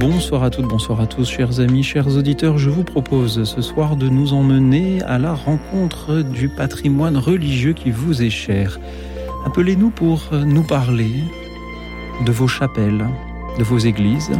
Bonsoir 0.00 0.44
à 0.44 0.48
toutes, 0.48 0.64
bonsoir 0.66 0.98
à 1.02 1.06
tous, 1.06 1.28
chers 1.28 1.60
amis, 1.60 1.82
chers 1.82 2.16
auditeurs. 2.16 2.56
Je 2.56 2.70
vous 2.70 2.84
propose 2.84 3.44
ce 3.44 3.60
soir 3.60 3.96
de 3.96 4.08
nous 4.08 4.32
emmener 4.32 5.02
à 5.02 5.18
la 5.18 5.34
rencontre 5.34 6.22
du 6.22 6.48
patrimoine 6.48 7.18
religieux 7.18 7.74
qui 7.74 7.90
vous 7.90 8.22
est 8.22 8.30
cher. 8.30 8.80
Appelez-nous 9.44 9.90
pour 9.90 10.30
nous 10.32 10.62
parler 10.62 11.12
de 12.24 12.32
vos 12.32 12.48
chapelles, 12.48 13.06
de 13.58 13.62
vos 13.62 13.76
églises, 13.76 14.30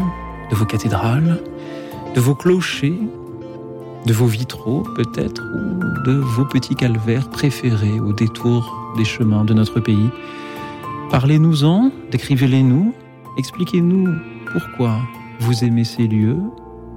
de 0.51 0.57
vos 0.57 0.65
cathédrales, 0.65 1.43
de 2.15 2.21
vos 2.21 2.35
clochers, 2.35 2.99
de 4.07 4.13
vos 4.15 4.27
vitraux 4.27 4.85
peut-être, 4.97 5.43
ou 5.43 6.09
de 6.11 6.17
vos 6.17 6.47
petits 6.47 6.75
calvaires 6.75 7.29
préférés 7.29 8.01
au 8.01 8.15
détour 8.15 8.95
des 8.97 9.05
chemins 9.05 9.45
de 9.45 9.53
notre 9.53 9.79
pays. 9.79 10.09
Parlez-nous-en, 11.11 11.93
décrivez-les-nous, 12.11 12.95
expliquez-nous 13.37 14.09
pourquoi 14.53 14.97
vous 15.41 15.65
aimez 15.65 15.85
ces 15.85 16.07
lieux, 16.07 16.39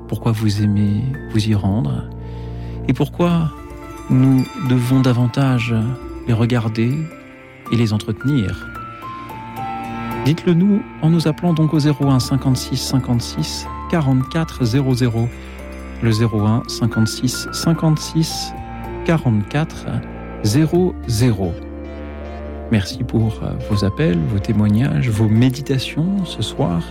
pourquoi 0.08 0.34
vous 0.34 0.62
aimez 0.62 1.02
vous 1.32 1.48
y 1.48 1.56
rendre, 1.56 2.10
et 2.88 2.94
pourquoi 2.94 3.52
nous 4.10 4.44
devons 4.70 5.00
davantage 5.00 5.74
les 6.28 6.34
regarder 6.34 6.94
et 7.72 7.76
les 7.76 7.94
entretenir. 7.94 8.68
Dites-le 10.26 10.54
nous 10.54 10.82
en 11.02 11.10
nous 11.10 11.28
appelant 11.28 11.54
donc 11.54 11.74
au 11.74 11.80
01 11.80 12.20
56 12.20 12.78
56 12.78 13.66
44 13.90 14.66
00. 14.66 15.30
Le 16.02 16.12
01 16.12 16.64
56 16.68 17.48
56 17.52 18.54
44 19.06 19.86
00. 20.44 21.54
Merci 22.72 23.04
pour 23.04 23.42
vos 23.70 23.86
appels, 23.86 24.20
vos 24.20 24.40
témoignages, 24.40 25.10
vos 25.10 25.30
méditations 25.30 26.26
ce 26.26 26.42
soir 26.42 26.82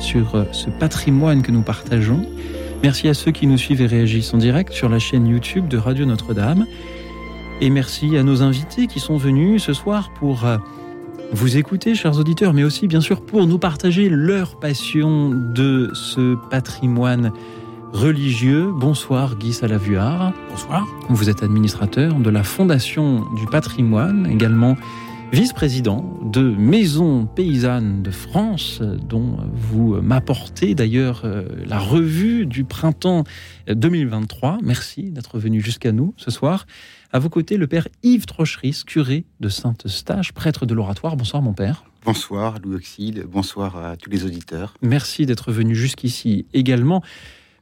sur 0.00 0.34
euh, 0.34 0.44
ce 0.52 0.70
patrimoine 0.70 1.42
que 1.42 1.50
nous 1.50 1.62
partageons. 1.62 2.24
Merci 2.82 3.08
à 3.08 3.14
ceux 3.14 3.32
qui 3.32 3.46
nous 3.46 3.58
suivent 3.58 3.82
et 3.82 3.86
réagissent 3.86 4.32
en 4.34 4.38
direct 4.38 4.72
sur 4.72 4.88
la 4.88 4.98
chaîne 4.98 5.26
YouTube 5.26 5.68
de 5.68 5.78
Radio 5.78 6.06
Notre-Dame. 6.06 6.66
Et 7.60 7.70
merci 7.70 8.16
à 8.16 8.22
nos 8.22 8.42
invités 8.42 8.86
qui 8.86 9.00
sont 9.00 9.16
venus 9.16 9.64
ce 9.64 9.72
soir 9.72 10.10
pour 10.14 10.44
euh, 10.44 10.58
vous 11.32 11.56
écouter, 11.56 11.94
chers 11.94 12.18
auditeurs, 12.18 12.54
mais 12.54 12.64
aussi 12.64 12.86
bien 12.86 13.00
sûr 13.00 13.20
pour 13.20 13.46
nous 13.46 13.58
partager 13.58 14.08
leur 14.08 14.58
passion 14.58 15.30
de 15.30 15.90
ce 15.92 16.36
patrimoine 16.50 17.32
religieux. 17.92 18.70
Bonsoir 18.72 19.36
Guy 19.36 19.52
Salavuard. 19.52 20.32
Bonsoir. 20.50 20.86
Vous 21.08 21.28
êtes 21.28 21.42
administrateur 21.42 22.14
de 22.14 22.30
la 22.30 22.42
Fondation 22.42 23.24
du 23.34 23.46
patrimoine, 23.46 24.28
également 24.30 24.76
vice-président 25.32 26.18
de 26.22 26.40
Maison 26.40 27.26
Paysanne 27.26 28.02
de 28.02 28.10
France, 28.10 28.80
dont 28.80 29.36
vous 29.52 30.00
m'apportez 30.00 30.74
d'ailleurs 30.74 31.22
euh, 31.24 31.44
la 31.66 31.78
revue 31.78 32.46
du 32.46 32.64
printemps 32.64 33.24
2023. 33.68 34.58
Merci 34.62 35.10
d'être 35.10 35.38
venu 35.38 35.60
jusqu'à 35.60 35.92
nous 35.92 36.14
ce 36.16 36.30
soir. 36.30 36.66
À 37.12 37.18
vos 37.18 37.28
côtés, 37.28 37.56
le 37.56 37.66
père 37.66 37.88
Yves 38.02 38.26
Trocheris, 38.26 38.82
curé 38.86 39.24
de 39.40 39.48
Sainte-Eustache, 39.48 40.32
prêtre 40.32 40.66
de 40.66 40.74
l'oratoire. 40.74 41.16
Bonsoir 41.16 41.42
mon 41.42 41.52
père. 41.52 41.84
Bonsoir 42.04 42.58
Louis 42.62 42.76
Auxil, 42.76 43.24
bonsoir 43.30 43.76
à 43.76 43.96
tous 43.96 44.08
les 44.08 44.24
auditeurs. 44.24 44.74
Merci 44.82 45.26
d'être 45.26 45.52
venu 45.52 45.74
jusqu'ici 45.74 46.46
également. 46.54 47.02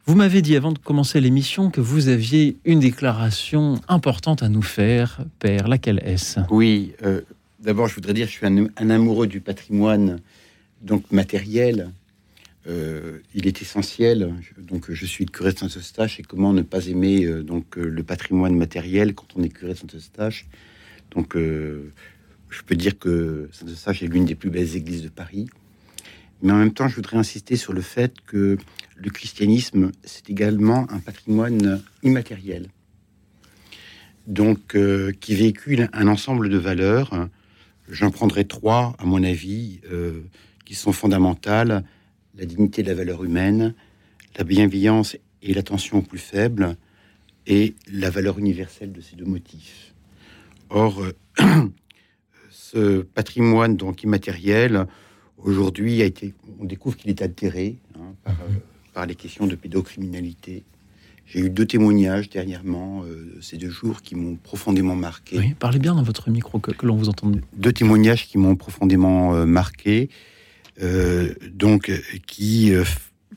Vous 0.09 0.15
m'avez 0.15 0.41
dit 0.41 0.55
avant 0.55 0.71
de 0.71 0.79
commencer 0.79 1.21
l'émission 1.21 1.69
que 1.69 1.81
vous 1.81 2.07
aviez 2.07 2.59
une 2.65 2.79
déclaration 2.79 3.81
importante 3.89 4.41
à 4.45 4.49
nous 4.49 4.63
faire, 4.63 5.25
Père. 5.41 5.67
Laquelle 5.67 6.01
est-ce? 6.05 6.39
Oui, 6.49 6.93
euh, 7.03 7.23
D'abord, 7.66 7.88
je 7.88 7.97
voudrais 7.97 8.15
dire 8.15 8.27
que 8.27 8.32
je 8.32 8.37
suis 8.37 8.47
un, 8.47 8.91
amoureux 8.91 9.27
du 9.27 9.41
patrimoine 9.41 10.21
donc 10.82 11.10
matériel. 11.10 11.91
Euh, 12.69 13.19
il 13.34 13.49
est 13.49 13.60
essentiel. 13.60 14.32
Donc, 14.56 14.93
je 14.93 15.04
suis 15.04 15.25
le 15.25 15.32
curé 15.32 15.53
de 15.53 15.59
Saint-Eustache 15.59 16.21
et 16.21 16.22
comment 16.22 16.53
ne 16.53 16.62
pas 16.62 16.87
aimer 16.87 17.25
euh, 17.25 17.43
donc 17.43 17.77
euh, 17.77 17.88
le 17.88 18.04
patrimoine 18.04 18.54
matériel 18.54 19.15
quand 19.15 19.27
on 19.34 19.43
est 19.43 19.49
curé 19.49 19.72
de 19.72 19.78
Saint-Eustache? 19.78 20.47
Donc, 21.10 21.34
je 21.34 22.62
peux 22.65 22.77
dire 22.77 23.00
que 23.00 23.49
Saint-Eustache 23.50 24.00
est 24.00 24.06
l'une 24.06 24.27
des 24.27 24.37
plus 24.37 24.50
belles 24.50 24.77
églises 24.77 25.03
de 25.03 25.09
Paris. 25.09 25.48
Mais 26.43 26.53
en 26.53 26.59
même 26.59 26.72
temps, 26.72 26.87
je 26.87 26.94
voudrais 26.94 27.16
insister 27.16 27.56
sur 27.56 27.72
le 27.72 27.81
fait 27.81 28.15
que 28.28 28.59
le 28.94 29.10
christianisme, 29.10 29.91
c'est 30.04 30.31
également 30.31 30.88
un 30.93 31.00
patrimoine 31.00 31.83
immatériel. 32.04 32.69
Donc, 34.28 34.77
qui 35.21 35.34
véhicule 35.34 35.88
un 35.93 36.06
ensemble 36.06 36.48
de 36.48 36.59
valeurs 36.59 37.28
J'en 37.89 38.11
prendrai 38.11 38.45
trois, 38.45 38.95
à 38.99 39.05
mon 39.05 39.23
avis, 39.23 39.81
euh, 39.91 40.23
qui 40.65 40.75
sont 40.75 40.93
fondamentales. 40.93 41.85
La 42.35 42.45
dignité 42.45 42.83
de 42.83 42.89
la 42.89 42.95
valeur 42.95 43.25
humaine, 43.25 43.75
la 44.37 44.45
bienveillance 44.45 45.17
et 45.43 45.55
l'attention 45.55 45.99
aux 45.99 46.03
plus 46.03 46.19
faibles, 46.19 46.77
et 47.47 47.75
la 47.91 48.11
valeur 48.11 48.39
universelle 48.39 48.93
de 48.93 49.01
ces 49.01 49.17
deux 49.17 49.25
motifs. 49.25 49.95
Or, 50.69 51.01
euh, 51.01 51.13
ce 52.51 53.03
patrimoine 53.03 53.77
donc 53.77 54.03
immatériel, 54.03 54.87
aujourd'hui, 55.39 56.03
a 56.03 56.05
été, 56.05 56.35
on 56.59 56.65
découvre 56.65 56.97
qu'il 56.97 57.11
est 57.11 57.23
altéré 57.23 57.79
hein, 57.95 58.15
euh, 58.29 58.33
par 58.93 59.07
les 59.07 59.15
questions 59.15 59.47
de 59.47 59.55
pédocriminalité, 59.55 60.65
j'ai 61.27 61.41
eu 61.41 61.51
deux 61.51 61.67
témoignages 61.67 62.31
dernièrement, 62.31 63.03
euh, 63.03 63.37
ces 63.41 63.57
deux 63.57 63.69
jours, 63.69 64.01
qui 64.01 64.15
m'ont 64.15 64.37
profondément 64.37 64.95
marqué. 64.95 65.39
Oui, 65.39 65.55
parlez 65.59 65.81
bien 65.81 65.95
dans 65.95 66.03
votre 66.05 66.31
micro, 66.31 66.61
que, 66.61 66.87
l'on 66.87 66.97
vous 66.97 67.09
entende. 67.09 67.41
Deux 67.57 67.73
témoignages 67.73 68.29
qui 68.29 68.39
m'ont 68.39 68.55
profondément 68.55 69.35
euh, 69.35 69.45
marqué, 69.45 70.09
euh, 70.81 71.35
donc 71.53 71.91
qui, 72.27 72.73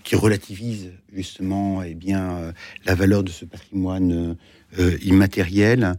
qui 0.04 0.16
relativisent 0.16 0.92
justement 1.14 1.82
eh 1.82 1.96
bien, 1.96 2.54
la 2.86 2.94
valeur 2.94 3.24
de 3.24 3.30
ce 3.30 3.46
patrimoine 3.46 4.36
immatériel. 5.04 5.96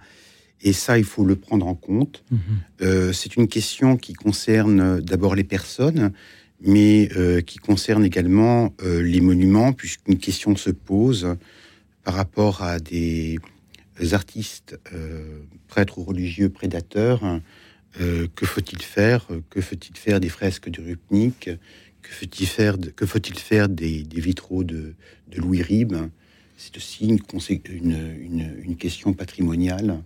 Et 0.63 0.73
ça, 0.73 0.99
il 0.99 1.05
faut 1.05 1.25
le 1.25 1.37
prendre 1.37 1.67
en 1.67 1.75
compte. 1.75 2.23
Mhm. 2.31 3.13
C'est 3.13 3.37
une 3.37 3.49
question 3.49 3.97
qui 3.97 4.13
concerne 4.13 5.01
d'abord 5.01 5.35
les 5.35 5.45
personnes, 5.45 6.13
mais 6.61 7.09
qui 7.47 7.59
concerne 7.59 8.05
également 8.05 8.75
les 8.85 9.23
monuments, 9.23 9.73
puisqu'une 9.73 10.19
question 10.19 10.55
se 10.57 10.71
pose 10.71 11.37
par 12.05 12.15
rapport 12.15 12.63
à 12.63 12.79
des 12.79 13.39
artistes, 14.13 14.79
euh, 14.93 15.41
prêtres 15.69 15.99
ou 15.99 16.05
religieux 16.05 16.49
prédateurs, 16.49 17.41
euh, 18.01 18.27
que 18.35 18.47
faut-il 18.47 18.83
faire 18.83 19.27
Que 19.51 19.61
faut-il 19.61 19.97
faire 19.97 20.21
des 20.21 20.29
fresques 20.29 20.71
de 20.71 20.81
Rupnik 20.81 21.51
Que 22.03 22.11
faut-il 22.13 22.47
faire, 22.47 22.79
des, 23.69 24.07
vitraux 24.13 24.65
de, 24.65 24.95
Louis 25.37 25.63
Ribes? 25.63 25.97
C'est 26.57 26.77
aussi 26.77 27.09
une, 27.09 27.21
une, 28.65 28.77
question 28.77 29.13
patrimoniale. 29.13 30.03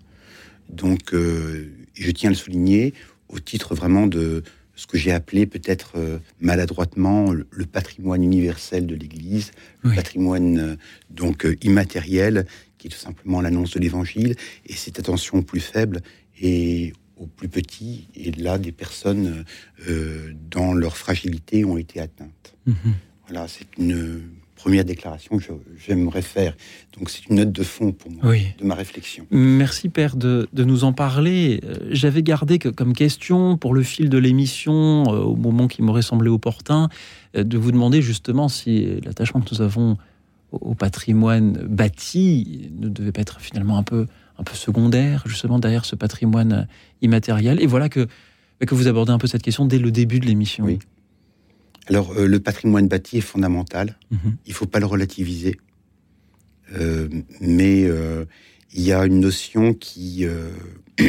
Donc, 0.71 1.13
euh, 1.13 1.69
je 1.95 2.11
tiens 2.11 2.31
à 2.31 2.33
le 2.33 2.37
souligner 2.37 2.95
au 3.29 3.41
titre 3.41 3.75
vraiment 3.75 4.07
de, 4.07 4.45
ce 4.77 4.87
que 4.87 4.99
j'ai 4.99 5.13
appelé 5.13 5.47
peut-être 5.47 5.93
euh, 5.97 6.19
maladroitement 6.41 7.33
le, 7.33 7.67
patrimoine 7.67 8.23
universel 8.23 8.87
de 8.87 8.95
l'Église, 8.95 9.53
le 9.83 9.95
patrimoine 9.95 10.59
euh, 10.59 10.77
donc 11.11 11.47
euh, 11.47 11.57
immatériel, 11.63 12.47
qui 12.79 12.89
est 12.89 12.91
tout 12.91 12.99
simplement 12.99 13.41
l'annonce 13.41 13.73
de 13.73 13.81
l'Évangile, 13.81 14.37
et 14.67 14.75
cette 14.75 14.99
attention 14.99 15.39
aux 15.39 15.43
plus 15.43 15.61
faibles 15.61 16.01
et 16.41 16.93
aux 17.17 17.27
plus 17.27 17.49
petits, 17.49 18.09
et 18.15 18.33
là 18.33 18.59
des 18.59 18.73
personnes 18.73 19.45
dans 20.51 20.75
leur 20.75 20.97
fragilité 20.97 21.65
ont 21.65 21.79
été 21.79 22.01
atteintes. 22.01 22.57
Mhm. 22.67 22.95
Voilà, 23.29 23.47
c'est 23.47 23.67
une 23.79 24.23
première 24.65 24.87
déclaration 24.87 25.37
que 25.37 25.45
j'aimerais 25.77 26.23
faire. 26.23 26.57
Donc 26.97 27.11
c'est 27.11 27.27
une 27.27 27.37
note 27.37 27.53
de 27.53 27.63
fond 27.63 27.93
pour 27.93 28.11
moi, 28.11 28.33
de 28.33 28.65
ma 28.65 28.75
réflexion. 28.75 29.27
Merci 29.31 29.91
Père 29.91 30.17
de, 30.17 30.49
nous 30.57 30.85
en 30.85 30.95
parler. 30.95 31.61
Euh, 31.65 31.77
j'avais 31.91 32.23
gardé 32.23 32.59
que, 32.59 32.71
comme 32.71 32.95
question 32.95 33.59
pour 33.59 33.75
le 33.75 33.83
fil 33.83 34.09
de 34.09 34.17
l'émission, 34.17 35.05
euh, 35.09 35.19
au 35.19 35.37
moment 35.37 35.69
qui 35.69 35.83
m'aurait 35.83 36.01
semblé 36.01 36.31
opportun, 36.31 36.89
euh, 37.37 37.45
de 37.45 37.59
vous 37.59 37.73
demander 37.73 38.01
justement 38.01 38.49
si 38.49 39.03
l'attachement 39.05 39.43
que 39.43 39.55
nous 39.55 39.61
avons 39.61 39.99
au, 40.51 40.75
patrimoine 40.75 41.53
bâti 41.69 42.71
ne 42.81 42.89
devait 42.89 43.13
pas 43.13 43.21
être 43.21 43.41
finalement 43.41 43.77
un 43.77 43.83
peu, 43.83 44.07
un 44.39 44.45
peu 44.45 44.55
secondaire, 44.55 45.25
justement 45.27 45.59
derrière 45.59 45.85
ce 45.85 45.95
patrimoine 45.95 46.69
immatériel. 47.03 47.61
Et 47.61 47.67
voilà 47.67 47.91
que, 47.91 48.07
que 48.67 48.75
vous 48.75 48.89
abordez 48.89 49.13
un 49.13 49.19
peu 49.19 49.27
cette 49.27 49.43
question 49.43 49.67
dès 49.67 49.79
le 49.79 49.91
début 49.91 50.21
de 50.21 50.27
l'émission. 50.27 50.65
Oui. 50.65 50.79
Alors, 51.87 52.13
euh, 52.13 52.27
le 52.27 52.41
patrimoine 52.41 52.89
bâti 52.89 53.19
est 53.19 53.23
fondamental. 53.23 53.99
Mhm. 54.11 54.37
Il 54.47 54.51
ne 54.51 54.55
faut 54.55 54.67
pas 54.67 54.81
le 54.81 54.87
relativiser. 54.87 55.59
Euh, 56.75 57.09
mais 57.41 57.85
euh, 57.85 58.25
il 58.73 58.83
y 58.83 58.93
a 58.93 59.05
une 59.05 59.21
notion 59.21 59.75
qui... 59.75 60.27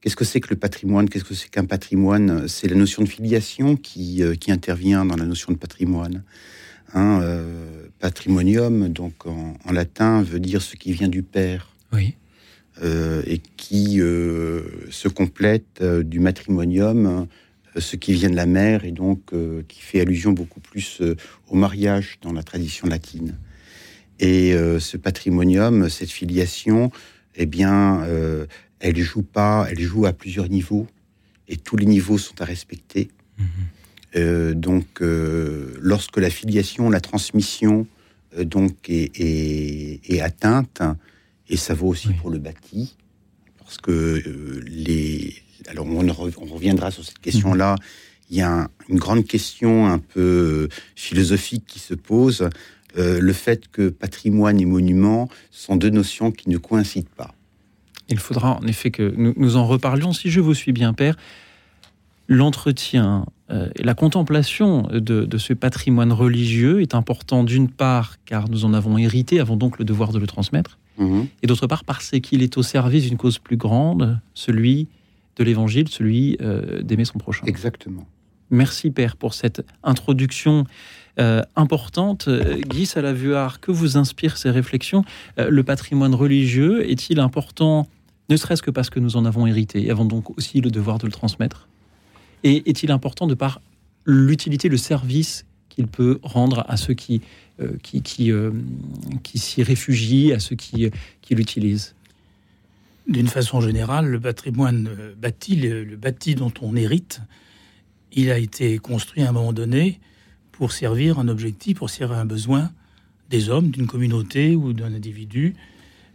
Qu'est-ce 0.00 0.16
que 0.16 0.24
c'est 0.24 0.40
que 0.40 0.50
le 0.50 0.56
patrimoine? 0.56 1.08
Qu'est-ce 1.08 1.24
que 1.24 1.34
c'est 1.34 1.48
qu'un 1.48 1.64
patrimoine? 1.64 2.48
C'est 2.48 2.66
la 2.66 2.74
notion 2.74 3.04
de 3.04 3.08
filiation 3.08 3.76
qui, 3.76 4.20
qui 4.40 4.50
intervient 4.50 5.04
dans 5.04 5.14
la 5.14 5.26
notion 5.26 5.52
de 5.52 5.58
patrimoine. 5.58 6.24
Hein, 6.92 7.22
patrimonium, 8.00 8.88
donc 8.88 9.26
en, 9.26 9.54
en, 9.64 9.72
latin, 9.72 10.22
veut 10.22 10.40
dire 10.40 10.60
ce 10.60 10.74
qui 10.74 10.92
vient 10.92 11.06
du 11.06 11.22
père. 11.22 11.68
Oui. 11.92 12.16
Et 12.82 13.40
qui 13.56 13.98
se 13.98 15.06
complète 15.06 15.84
du 15.84 16.18
matrimonium, 16.18 17.28
ce 17.76 17.96
qui 17.96 18.12
vient 18.12 18.30
de 18.30 18.36
la 18.36 18.46
mère, 18.46 18.84
et 18.84 18.92
donc 18.92 19.32
qui 19.68 19.80
fait 19.80 20.00
allusion 20.00 20.32
beaucoup 20.32 20.60
plus 20.60 21.02
au 21.48 21.56
mariage 21.56 22.18
dans 22.22 22.32
la 22.32 22.42
tradition 22.42 22.86
latine. 22.86 23.36
Et 24.20 24.52
ce 24.78 24.96
patrimonium, 24.96 25.88
cette 25.88 26.10
filiation, 26.10 26.90
eh 27.34 27.46
bien, 27.46 28.06
elle 28.80 28.98
joue 28.98 29.22
pas, 29.22 29.66
elle 29.70 29.80
joue 29.80 30.06
à 30.06 30.12
plusieurs 30.12 30.48
niveaux, 30.48 30.86
et 31.48 31.56
tous 31.56 31.76
les 31.76 31.86
niveaux 31.86 32.18
sont 32.18 32.40
à 32.40 32.44
respecter. 32.44 33.10
Mhm. 33.38 34.54
donc, 34.54 35.00
lorsque 35.00 36.18
la 36.18 36.30
filiation, 36.30 36.90
la 36.90 37.00
transmission, 37.00 37.86
donc 38.36 38.90
est, 38.90 40.00
est 40.08 40.20
atteinte, 40.20 40.82
et 41.48 41.56
ça 41.56 41.74
vaut 41.74 41.88
aussi 41.88 42.08
pour 42.14 42.30
le 42.30 42.38
bâti, 42.38 42.96
parce 43.58 43.76
que 43.76 43.90
euh, 43.90 44.62
les. 44.66 45.34
Alors, 45.68 45.86
on, 45.86 46.52
reviendra 46.54 46.90
sur 46.90 47.04
cette 47.04 47.18
question-là. 47.18 47.76
Il 48.30 48.36
y 48.36 48.42
a 48.42 48.68
une 48.88 48.98
grande 48.98 49.26
question 49.26 49.86
un 49.86 49.98
peu 49.98 50.20
euh, 50.20 50.68
philosophique 50.96 51.64
qui 51.66 51.78
se 51.78 51.94
pose. 51.94 52.48
Euh, 52.98 53.20
le 53.20 53.32
fait 53.32 53.68
que 53.68 53.88
patrimoine 53.88 54.60
et 54.60 54.64
monument 54.64 55.28
sont 55.50 55.76
deux 55.76 55.90
notions 55.90 56.30
qui 56.30 56.48
ne 56.50 56.58
coïncident 56.58 57.08
pas. 57.16 57.34
Il 58.08 58.18
faudra 58.18 58.58
en 58.58 58.66
effet 58.66 58.90
que 58.90 59.14
nous, 59.16 59.56
en 59.56 59.66
reparlions, 59.66 60.12
si 60.12 60.30
je 60.30 60.40
vous 60.40 60.54
suis 60.54 60.72
bien, 60.72 60.92
Père. 60.92 61.16
L'entretien 62.28 63.26
et 63.74 63.82
la 63.82 63.94
contemplation 63.94 64.82
de, 64.90 64.98
de, 64.98 65.38
ce 65.38 65.52
patrimoine 65.52 66.12
religieux 66.12 66.80
est 66.80 66.94
important 66.94 67.44
d'une 67.44 67.68
part 67.68 68.16
car 68.24 68.48
nous 68.48 68.64
en 68.64 68.72
avons 68.72 68.96
hérité, 68.96 69.40
avons 69.40 69.56
donc 69.56 69.78
le 69.78 69.84
devoir 69.84 70.12
de 70.12 70.18
le 70.18 70.26
transmettre, 70.26 70.78
Mhm. 70.98 71.26
et 71.42 71.46
d'autre 71.46 71.66
part 71.66 71.84
parce 71.84 72.10
qu'il 72.22 72.42
est 72.42 72.56
au 72.58 72.62
service 72.62 73.04
d'une 73.04 73.16
cause 73.16 73.38
plus 73.38 73.56
grande, 73.56 74.20
celui 74.34 74.88
de 75.36 75.44
l'évangile, 75.44 75.88
celui 75.88 76.36
euh, 76.40 76.82
d'aimer 76.82 77.04
son 77.04 77.18
prochain. 77.18 77.44
Exactement. 77.46 78.06
Merci 78.50 78.90
Père 78.90 79.16
pour 79.16 79.32
cette 79.32 79.64
introduction 79.82 80.66
euh, 81.18 81.42
importante. 81.56 82.28
Guy 82.68 82.84
Salavuard, 82.86 83.60
que 83.60 83.70
vous 83.70 83.96
inspirent 83.96 84.36
ces 84.36 84.50
réflexions? 84.50 85.04
Euh, 85.38 85.48
Le 85.50 85.62
patrimoine 85.62 86.14
religieux 86.14 86.88
est-il 86.90 87.18
important, 87.18 87.88
ne 88.28 88.36
serait-ce 88.36 88.62
que 88.62 88.70
parce 88.70 88.90
que 88.90 89.00
nous 89.00 89.16
en 89.16 89.24
avons 89.24 89.46
hérité, 89.46 89.86
et 89.86 89.90
avons 89.90 90.04
donc 90.04 90.36
aussi 90.36 90.60
le 90.60 90.70
devoir 90.70 90.98
de 90.98 91.06
le 91.06 91.12
transmettre? 91.12 91.68
Et 92.44 92.68
est-il 92.68 92.90
important 92.90 93.26
de 93.26 93.34
par 93.34 93.60
l'utilité, 94.04 94.68
le 94.68 94.76
service 94.76 95.46
qu'il 95.68 95.86
peut 95.86 96.18
rendre 96.22 96.64
à 96.68 96.76
ceux 96.76 96.94
qui 96.94 97.22
euh, 97.60 97.76
qui, 97.82 98.00
qui, 98.00 98.32
euh, 98.32 98.50
qui 99.22 99.38
s'y 99.38 99.62
réfugient, 99.62 100.32
à 100.32 100.40
ceux 100.40 100.56
qui, 100.56 100.90
qui 101.20 101.34
l'utilisent? 101.34 101.94
D'une 103.08 103.28
façon 103.28 103.60
générale, 103.60 104.06
le 104.06 104.20
patrimoine 104.20 104.88
euh, 104.88 105.14
bâti, 105.16 105.56
le, 105.56 105.96
bâti 105.96 106.34
dont 106.34 106.52
on 106.60 106.76
hérite, 106.76 107.20
il 108.12 108.30
a 108.30 108.38
été 108.38 108.78
construit 108.78 109.22
à 109.22 109.28
un 109.28 109.32
moment 109.32 109.52
donné 109.52 110.00
pour 110.52 110.72
servir 110.72 111.18
un 111.18 111.28
objectif, 111.28 111.78
pour 111.78 111.90
servir 111.90 112.18
un 112.18 112.24
besoin 112.24 112.70
des 113.30 113.48
hommes, 113.48 113.70
d'une 113.70 113.86
communauté 113.86 114.54
ou 114.54 114.72
d'un 114.72 114.92
individu. 114.94 115.54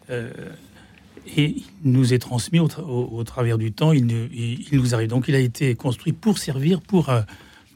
et 0.10 1.56
il 1.56 1.66
nous 1.84 2.14
est 2.14 2.20
transmis 2.20 2.60
au, 2.60 3.24
travers 3.24 3.58
du 3.58 3.72
temps, 3.72 3.92
il, 3.92 4.06
nous 4.72 4.94
arrive. 4.94 5.10
Donc 5.10 5.28
il 5.28 5.34
a 5.34 5.40
été 5.40 5.74
construit 5.74 6.14
pour 6.14 6.38
servir, 6.38 6.80
pour 6.82 7.10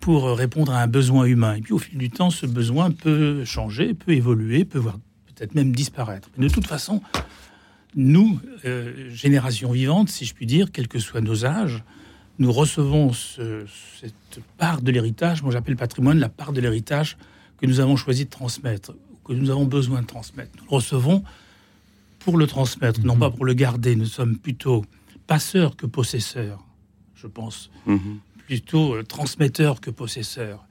pour 0.02 0.36
répondre 0.36 0.74
à 0.74 0.82
un 0.82 0.88
besoin 0.88 1.26
humain. 1.26 1.56
Et 1.56 1.62
puis 1.62 1.74
au 1.74 1.78
fil 1.78 1.98
du 1.98 2.10
temps, 2.10 2.32
ce 2.32 2.46
besoin 2.46 2.92
peut 2.92 3.46
changer, 3.46 3.94
peut 3.94 4.12
évoluer, 4.12 4.66
peut 4.66 4.80
voir 4.80 5.00
peut-être 5.28 5.56
même 5.56 5.74
disparaître. 5.74 6.30
Mais 6.38 6.48
de 6.48 6.54
toute 6.54 6.68
façon, 6.68 7.02
nous, 7.96 8.40
euh, 8.66 9.10
génération 9.10 9.72
vivante, 9.72 10.10
si 10.10 10.26
je 10.26 10.34
puis 10.34 10.46
dire, 10.46 10.72
quels 10.72 10.88
que 10.88 11.00
soient 11.00 11.22
nos 11.22 11.46
âges, 11.46 11.84
nous 12.40 12.52
recevons 12.52 13.12
cette 13.14 14.40
part 14.58 14.82
de 14.82 14.92
l'héritage, 14.92 15.44
moi 15.44 15.52
j'appelle 15.52 15.76
patrimoine 15.76 16.18
la 16.20 16.30
part 16.30 16.54
de 16.54 16.62
l'héritage 16.62 17.18
que 17.58 17.66
nous 17.68 17.80
avons 17.80 17.96
choisi 17.96 18.26
de 18.26 18.30
transmettre, 18.30 18.94
que 19.26 19.34
nous 19.34 19.50
avons 19.52 19.66
besoin 19.66 20.02
de 20.02 20.08
transmettre. 20.08 20.52
Nous 20.58 20.64
le 20.64 20.76
recevons 20.76 21.24
pour 22.20 22.38
le 22.38 22.48
transmettre, 22.48 23.02
non 23.02 23.14
mhm. 23.14 23.20
pas 23.20 23.30
pour 23.30 23.46
le 23.46 23.54
garder. 23.54 23.96
Nous 23.96 24.06
sommes 24.06 24.38
plutôt 24.38 24.86
passeurs 25.28 25.76
que 25.76 25.86
possesseurs, 25.86 26.66
je 27.14 27.28
pense. 27.28 27.70
Mhm 27.86 28.20
plutôt 28.52 28.96
euh, 28.96 29.04
transmetteur 29.04 29.80
que 29.80 29.90
possesseur. 29.90 30.68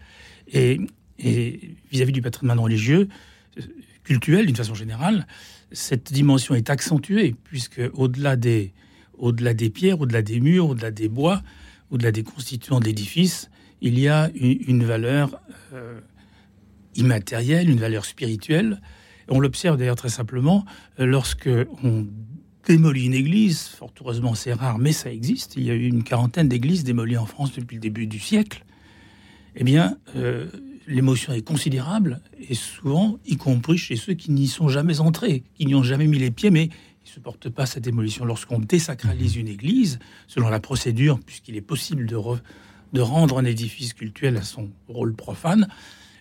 Et 0.52 0.80
vis-à-vis 1.18 2.12
du 2.12 2.20
patrimoine 2.20 2.58
religieux, 2.58 3.08
euh, 3.56 3.62
cultuel 4.04 4.44
d'une 4.44 4.56
façon 4.56 4.74
générale, 4.74 5.26
cette 5.72 6.12
dimension 6.12 6.54
est 6.54 6.70
accentuée, 6.70 7.34
puisque 7.44 7.80
au-delà 7.94 8.36
des, 8.36 8.72
au-delà 9.14 9.54
des 9.54 9.70
pierres, 9.70 10.00
au-delà 10.00 10.22
des 10.22 10.40
murs, 10.40 10.68
au-delà 10.70 10.90
des 10.90 11.08
bois, 11.08 11.42
au-delà 11.90 12.12
des 12.12 12.22
constituants 12.22 12.80
de 12.80 12.84
l'édifice, 12.84 13.50
il 13.80 13.98
y 13.98 14.08
a 14.08 14.30
une, 14.34 14.84
valeur 14.84 15.40
euh, 15.72 16.00
immatérielle, 16.94 17.70
une 17.70 17.80
valeur 17.80 18.04
spirituelle. 18.04 18.80
On 19.28 19.40
l'observe 19.40 19.76
d'ailleurs 19.76 19.96
très 19.96 20.08
simplement 20.08 20.64
lorsque 20.98 21.48
on 21.82 22.06
démolit 22.66 23.06
une 23.06 23.14
église, 23.14 23.68
fort 23.68 23.92
heureusement 24.00 24.34
c'est 24.34 24.52
rare, 24.52 24.78
mais 24.78 24.92
ça 24.92 25.12
existe, 25.12 25.56
il 25.56 25.64
y 25.64 25.70
a 25.70 25.74
eu 25.74 25.86
une 25.86 26.04
quarantaine 26.04 26.48
d'églises 26.48 26.84
démolies 26.84 27.16
en 27.16 27.26
France 27.26 27.52
depuis 27.54 27.76
le 27.76 27.80
début 27.80 28.06
du 28.06 28.18
siècle, 28.18 28.64
eh 29.56 29.64
bien, 29.64 29.96
euh, 30.16 30.48
l'émotion 30.90 31.32
est 31.32 31.42
considérable, 31.42 32.20
et 32.48 32.54
souvent, 32.54 33.18
y 33.26 33.36
compris 33.36 33.78
chez 33.78 33.96
ceux 33.96 34.14
qui 34.14 34.30
n'y 34.30 34.48
sont 34.48 34.68
jamais 34.68 35.00
entrés, 35.00 35.44
qui 35.54 35.66
n'y 35.66 35.74
ont 35.74 35.82
jamais 35.82 36.06
mis 36.06 36.18
les 36.18 36.30
pieds, 36.30 36.50
mais 36.50 36.64
ils 36.64 37.06
ne 37.06 37.10
supportent 37.10 37.48
pas 37.48 37.64
cette 37.66 37.84
démolition. 37.84 38.24
Lorsqu'on 38.24 38.58
désacralise 38.58 39.36
une 39.36 39.48
église, 39.48 39.98
selon 40.26 40.48
la 40.48 40.60
procédure, 40.60 41.18
puisqu'il 41.24 41.56
est 41.56 41.62
possible 41.62 42.06
de, 42.06 42.18
de 42.92 43.00
rendre 43.00 43.38
un 43.38 43.44
édifice 43.44 43.94
cultuel 43.94 44.36
à 44.36 44.42
son 44.42 44.70
rôle 44.88 45.14
profane, 45.14 45.68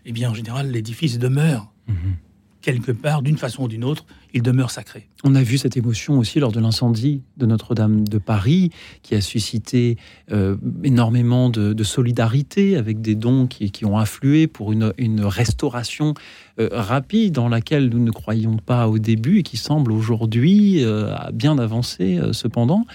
eh 0.05 0.11
bien, 0.11 0.29
en 0.29 0.33
général, 0.33 0.71
l'édifice 0.71 1.19
demeure. 1.19 1.73
Mhm 1.87 2.15
quelque 2.61 2.91
part, 2.91 3.21
d'une 3.21 3.37
façon 3.37 3.63
ou 3.63 3.67
d'une 3.67 3.83
autre, 3.83 4.05
il 4.33 4.41
demeure 4.41 4.69
sacré. 4.69 5.07
On 5.23 5.33
a 5.35 5.41
vu 5.41 5.57
cette 5.57 5.75
émotion 5.75 6.19
aussi 6.19 6.39
lors 6.39 6.51
de 6.51 6.59
l'incendie 6.59 7.23
de 7.37 7.45
Notre-Dame 7.45 8.07
de 8.07 8.17
Paris, 8.17 8.69
qui 9.01 9.15
a 9.15 9.21
suscité 9.21 9.97
euh, 10.31 10.55
énormément 10.83 11.49
de, 11.49 11.83
solidarité 11.83 12.77
avec 12.77 13.01
des 13.01 13.15
dons 13.15 13.47
qui, 13.47 13.85
ont 13.85 13.97
afflué 13.97 14.47
pour 14.47 14.71
une, 14.71 14.93
restauration 15.21 16.13
euh, 16.59 16.69
rapide 16.71 17.33
dans 17.33 17.49
laquelle 17.49 17.89
nous 17.89 18.03
ne 18.03 18.11
croyions 18.11 18.57
pas 18.57 18.87
au 18.87 18.99
début 18.99 19.39
et 19.39 19.43
qui 19.43 19.57
semble 19.57 19.91
aujourd'hui 19.91 20.83
euh, 20.83 21.13
bien 21.33 21.57
avancé 21.57 22.19
cependant. 22.31 22.85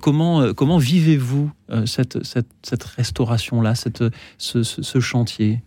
comment 0.00 0.52
comment 0.54 0.78
vivez-vous 0.78 1.50
cette, 1.84 2.18
cette, 2.24 2.84
restauration-là, 2.84 3.74
ce 4.38 5.00
chantier? 5.00 5.60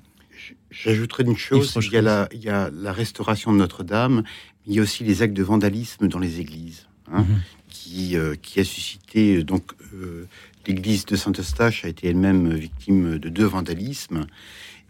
J'ajouterais 0.74 1.24
une 1.24 1.38
chose, 1.38 1.78
il 1.82 1.92
y, 1.92 1.98
a 1.98 2.02
la, 2.02 2.28
il 2.34 2.44
y 2.44 2.50
a 2.50 2.72
la 2.74 2.92
restauration 2.92 3.54
de 3.54 3.58
Notre-Dame, 3.58 4.24
mais 4.66 4.74
il 4.74 4.76
y 4.76 4.80
a 4.80 4.82
aussi 4.82 5.04
les 5.04 5.22
actes 5.22 5.36
de 5.36 5.44
vandalisme 5.44 6.08
dans 6.08 6.18
les 6.18 6.40
églises, 6.40 6.88
hein, 7.12 7.22
mhm. 7.22 7.42
qui, 7.70 8.18
euh, 8.18 8.36
qui 8.42 8.60
a 8.60 8.64
suscité, 8.64 9.38
euh, 9.38 9.44
donc 9.44 9.74
euh, 9.94 10.26
l'église 10.66 11.06
de 11.06 11.16
Saint-Eustache 11.16 11.86
a 11.86 11.90
été 11.90 12.08
elle-même 12.08 12.54
victime 12.56 13.20
de 13.20 13.30
deux 13.30 13.46
vandalismes, 13.46 14.26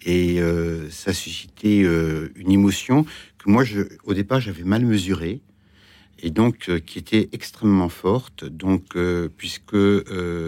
et 0.06 0.42
ça 0.90 1.12
a 1.12 1.13
suscité 1.13 1.80
une 1.80 2.52
émotion 2.52 3.06
que 3.38 3.50
moi, 3.50 3.63
je, 3.63 3.84
au 4.04 4.13
départ, 4.13 4.42
j'avais 4.42 4.66
mal 4.66 4.86
mesurée, 4.86 5.40
et 6.20 6.30
donc 6.30 6.70
qui 6.86 7.00
était 7.00 7.30
extrêmement 7.32 7.88
forte, 7.88 8.44
donc 8.44 8.98
puisque 9.38 9.78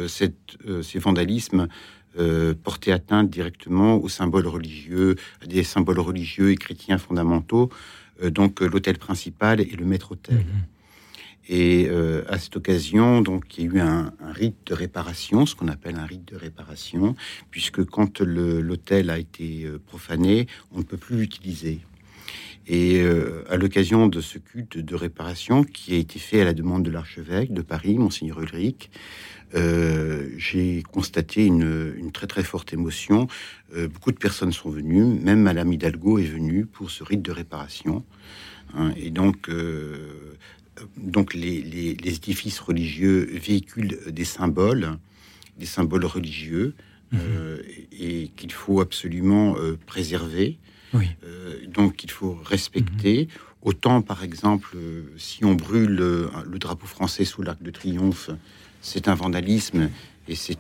cette, 0.10 0.58
ces 0.84 1.00
vandalismes 1.00 1.70
euh, 2.18 2.54
porter 2.54 2.94
atteinte 2.94 3.30
directement 3.30 3.98
aux 3.98 4.08
symboles 4.08 4.48
religieux, 4.48 5.16
à 5.42 5.48
des 5.48 5.64
symboles 5.64 6.00
religieux 6.00 6.52
et 6.52 6.56
chrétiens 6.56 6.98
fondamentaux, 6.98 7.70
euh, 8.24 8.30
donc 8.30 8.62
euh, 8.62 8.70
l'hôtel 8.70 8.98
principal 8.98 9.60
et 9.60 9.66
le 9.66 9.84
maître-autel. 9.84 10.38
Mhm. 10.38 10.46
Et 11.48 11.90
à 12.28 12.40
cette 12.40 12.58
occasion, 12.58 13.22
donc, 13.22 13.60
il 13.60 13.66
y 13.66 13.68
a 13.68 13.72
eu 13.72 13.80
un, 13.80 14.12
rite 14.34 14.56
de 14.66 14.74
réparation, 14.74 15.46
ce 15.46 15.54
qu'on 15.56 15.68
appelle 15.68 15.96
un 15.96 16.06
rite 16.08 16.28
de 16.28 16.36
réparation, 16.36 17.16
puisque 17.52 17.86
quand 17.86 18.20
l'hôtel 18.22 19.12
a 19.12 19.20
été 19.20 19.68
profané, 19.86 20.48
on 20.72 20.80
ne 20.80 20.84
peut 20.84 20.98
plus 20.98 21.18
l'utiliser. 21.18 21.82
Et 22.66 23.06
à 23.48 23.58
l'occasion 23.58 24.08
de 24.08 24.22
ce 24.22 24.40
culte 24.40 24.80
de 24.80 24.96
réparation 24.96 25.64
qui 25.64 25.94
a 25.94 25.98
été 26.00 26.18
fait 26.18 26.42
à 26.42 26.46
la 26.46 26.54
demande 26.56 26.82
de 26.82 26.90
l'archevêque 26.90 27.54
de 27.54 27.62
Paris, 27.62 28.00
monseigneur 28.00 28.42
Ulrich, 28.42 28.90
euh, 29.56 30.30
j'ai 30.38 30.84
constaté 30.84 31.46
une, 31.46 32.12
très 32.12 32.28
très 32.28 32.44
forte 32.44 32.74
émotion. 32.74 33.28
Euh, 33.76 33.88
beaucoup 33.88 34.12
de 34.12 34.18
personnes 34.18 34.52
sont 34.52 34.70
venues, 34.70 35.04
même 35.04 35.42
Madame 35.42 35.72
Hidalgo 35.72 36.20
est 36.20 36.26
venue 36.26 36.66
pour 36.66 36.92
ce 36.92 37.04
rite 37.04 37.22
de 37.22 37.32
réparation. 37.32 38.04
Hein. 38.74 38.92
et 38.98 39.12
donc, 39.12 39.48
euh, 39.48 40.36
donc 40.98 41.34
les, 41.34 41.62
les, 41.62 41.92
édifices 41.92 42.60
religieux 42.60 43.30
véhiculent 43.32 43.98
des 44.10 44.26
symboles, 44.26 44.98
des 45.58 45.66
symboles 45.66 46.06
religieux, 46.06 46.74
mhm. 47.12 47.20
et 47.98 48.32
qu'il 48.36 48.52
faut 48.52 48.82
absolument 48.82 49.56
préserver. 49.86 50.58
Oui. 50.94 51.08
donc 51.68 52.04
il 52.04 52.12
faut 52.12 52.38
respecter. 52.44 53.28
Mhm. 53.30 53.42
Autant, 53.62 54.02
par 54.02 54.24
exemple, 54.24 54.76
si 55.18 55.46
on 55.46 55.54
brûle 55.54 55.96
le 55.96 56.60
drapeau 56.60 56.86
français 56.86 57.26
sous 57.26 57.42
l'arc 57.42 57.62
de 57.62 57.72
triomphe, 57.72 58.30
c'est 58.86 59.08
un 59.08 59.16
vandalisme 59.16 59.90
et 60.28 60.36
c'est 60.36 60.60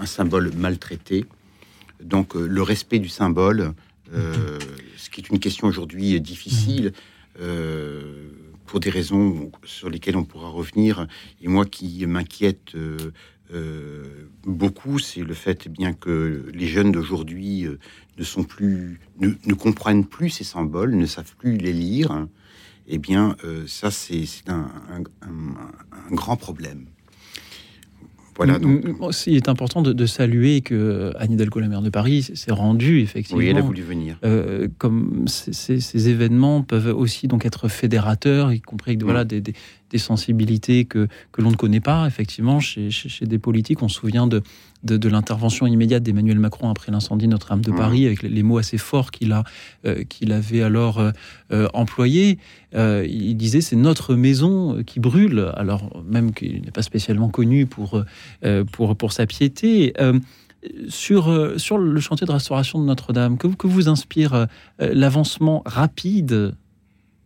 un 0.00 0.06
symbole 0.06 0.52
maltraité. 0.56 1.24
Donc 2.02 2.34
le 2.34 2.60
respect 2.60 2.98
du 2.98 3.08
symbole, 3.08 3.72
euh, 4.12 4.58
ce 4.96 5.10
qui 5.10 5.20
est 5.20 5.28
une 5.28 5.38
question 5.38 5.68
aujourd'hui 5.68 6.20
difficile, 6.20 6.92
euh, 7.40 8.30
pour 8.66 8.80
des 8.80 8.90
raisons 8.90 9.52
sur 9.64 9.88
lesquelles 9.88 10.16
on 10.16 10.24
pourra 10.24 10.48
revenir. 10.48 11.06
Et 11.40 11.46
moi 11.46 11.64
qui 11.64 12.04
m'inquiète 12.04 12.72
euh, 13.54 14.02
beaucoup, 14.44 14.98
c'est 14.98 15.22
le 15.22 15.34
fait 15.34 15.62
eh 15.66 15.68
bien 15.68 15.92
que 15.92 16.46
les 16.52 16.66
jeunes 16.66 16.90
d'aujourd'hui 16.90 17.66
ne, 18.18 19.54
comprennent 19.54 20.04
plus 20.04 20.30
ces 20.30 20.44
symboles, 20.44 20.96
ne 20.96 21.06
savent 21.06 21.36
plus 21.36 21.56
les 21.58 21.72
lire. 21.72 22.26
Eh 22.88 22.98
bien, 22.98 23.36
ça, 23.68 23.92
c'est 23.92 24.26
un, 24.48 24.68
grand 26.10 26.36
problème. 26.36 26.86
Voilà, 28.36 28.58
donc. 28.58 28.84
il 29.26 29.36
est 29.36 29.48
important 29.48 29.82
de, 29.82 30.06
saluer 30.06 30.60
que 30.60 31.12
Anne 31.18 31.32
Hidalgo, 31.32 31.60
la 31.60 31.68
maire 31.68 31.82
de 31.82 31.90
Paris, 31.90 32.22
s'est 32.22 32.52
rendue 32.52 33.00
effectivement. 33.00 33.38
Oui, 33.38 33.48
elle 33.48 33.58
a 33.58 33.62
voulu 33.62 33.82
venir. 33.82 34.18
Euh, 34.24 34.68
comme 34.78 35.24
ces, 35.26 36.08
événements 36.08 36.62
peuvent 36.62 36.94
aussi 36.94 37.28
donc 37.28 37.46
être 37.46 37.68
fédérateurs, 37.68 38.52
y 38.52 38.60
compris 38.60 38.96
voilà 38.96 39.24
des, 39.24 39.42
des 39.90 39.98
sensibilités 39.98 40.84
que, 40.84 41.08
que 41.32 41.42
l'on 41.42 41.50
ne 41.50 41.56
connaît 41.56 41.80
pas, 41.80 42.06
effectivement, 42.06 42.60
chez, 42.60 42.90
chez, 42.90 43.26
des 43.26 43.38
politiques. 43.38 43.82
On 43.82 43.88
se 43.88 44.00
souvient 44.00 44.26
de, 44.26 44.42
de, 44.82 45.08
l'intervention 45.08 45.66
immédiate 45.66 46.02
d'Emmanuel 46.02 46.38
Macron 46.38 46.70
après 46.70 46.90
l'incendie 46.90 47.28
Notre-Dame 47.28 47.60
de 47.60 47.70
Paris, 47.70 48.06
avec 48.06 48.22
les, 48.22 48.42
mots 48.42 48.58
assez 48.58 48.78
forts 48.78 49.10
qu'il 49.10 49.32
a 49.32 49.44
euh, 49.84 50.04
qu'il 50.04 50.32
avait 50.32 50.62
alors 50.62 50.98
euh, 50.98 51.10
euh, 51.52 51.68
employés. 51.74 52.38
il 52.74 53.36
disait 53.36 53.60
c'est 53.60 53.76
notre 53.76 54.14
maison 54.14 54.82
qui 54.84 55.00
brûle, 55.00 55.52
alors 55.54 56.02
même 56.04 56.32
qu'il 56.34 56.62
n'est 56.62 56.70
pas 56.70 56.82
spécialement 56.82 57.28
connu 57.28 57.66
pour, 57.66 58.02
pour, 58.72 58.96
pour 58.96 59.12
sa 59.12 59.26
piété. 59.26 59.94
sur, 60.88 61.54
sur 61.56 61.78
le 61.78 62.00
chantier 62.00 62.26
de 62.26 62.32
restauration 62.32 62.80
de 62.80 62.84
Notre-Dame, 62.84 63.38
que, 63.38 63.46
que 63.46 63.66
vous 63.66 63.88
inspire 63.88 64.46
l'avancement 64.78 65.62
rapide 65.64 66.54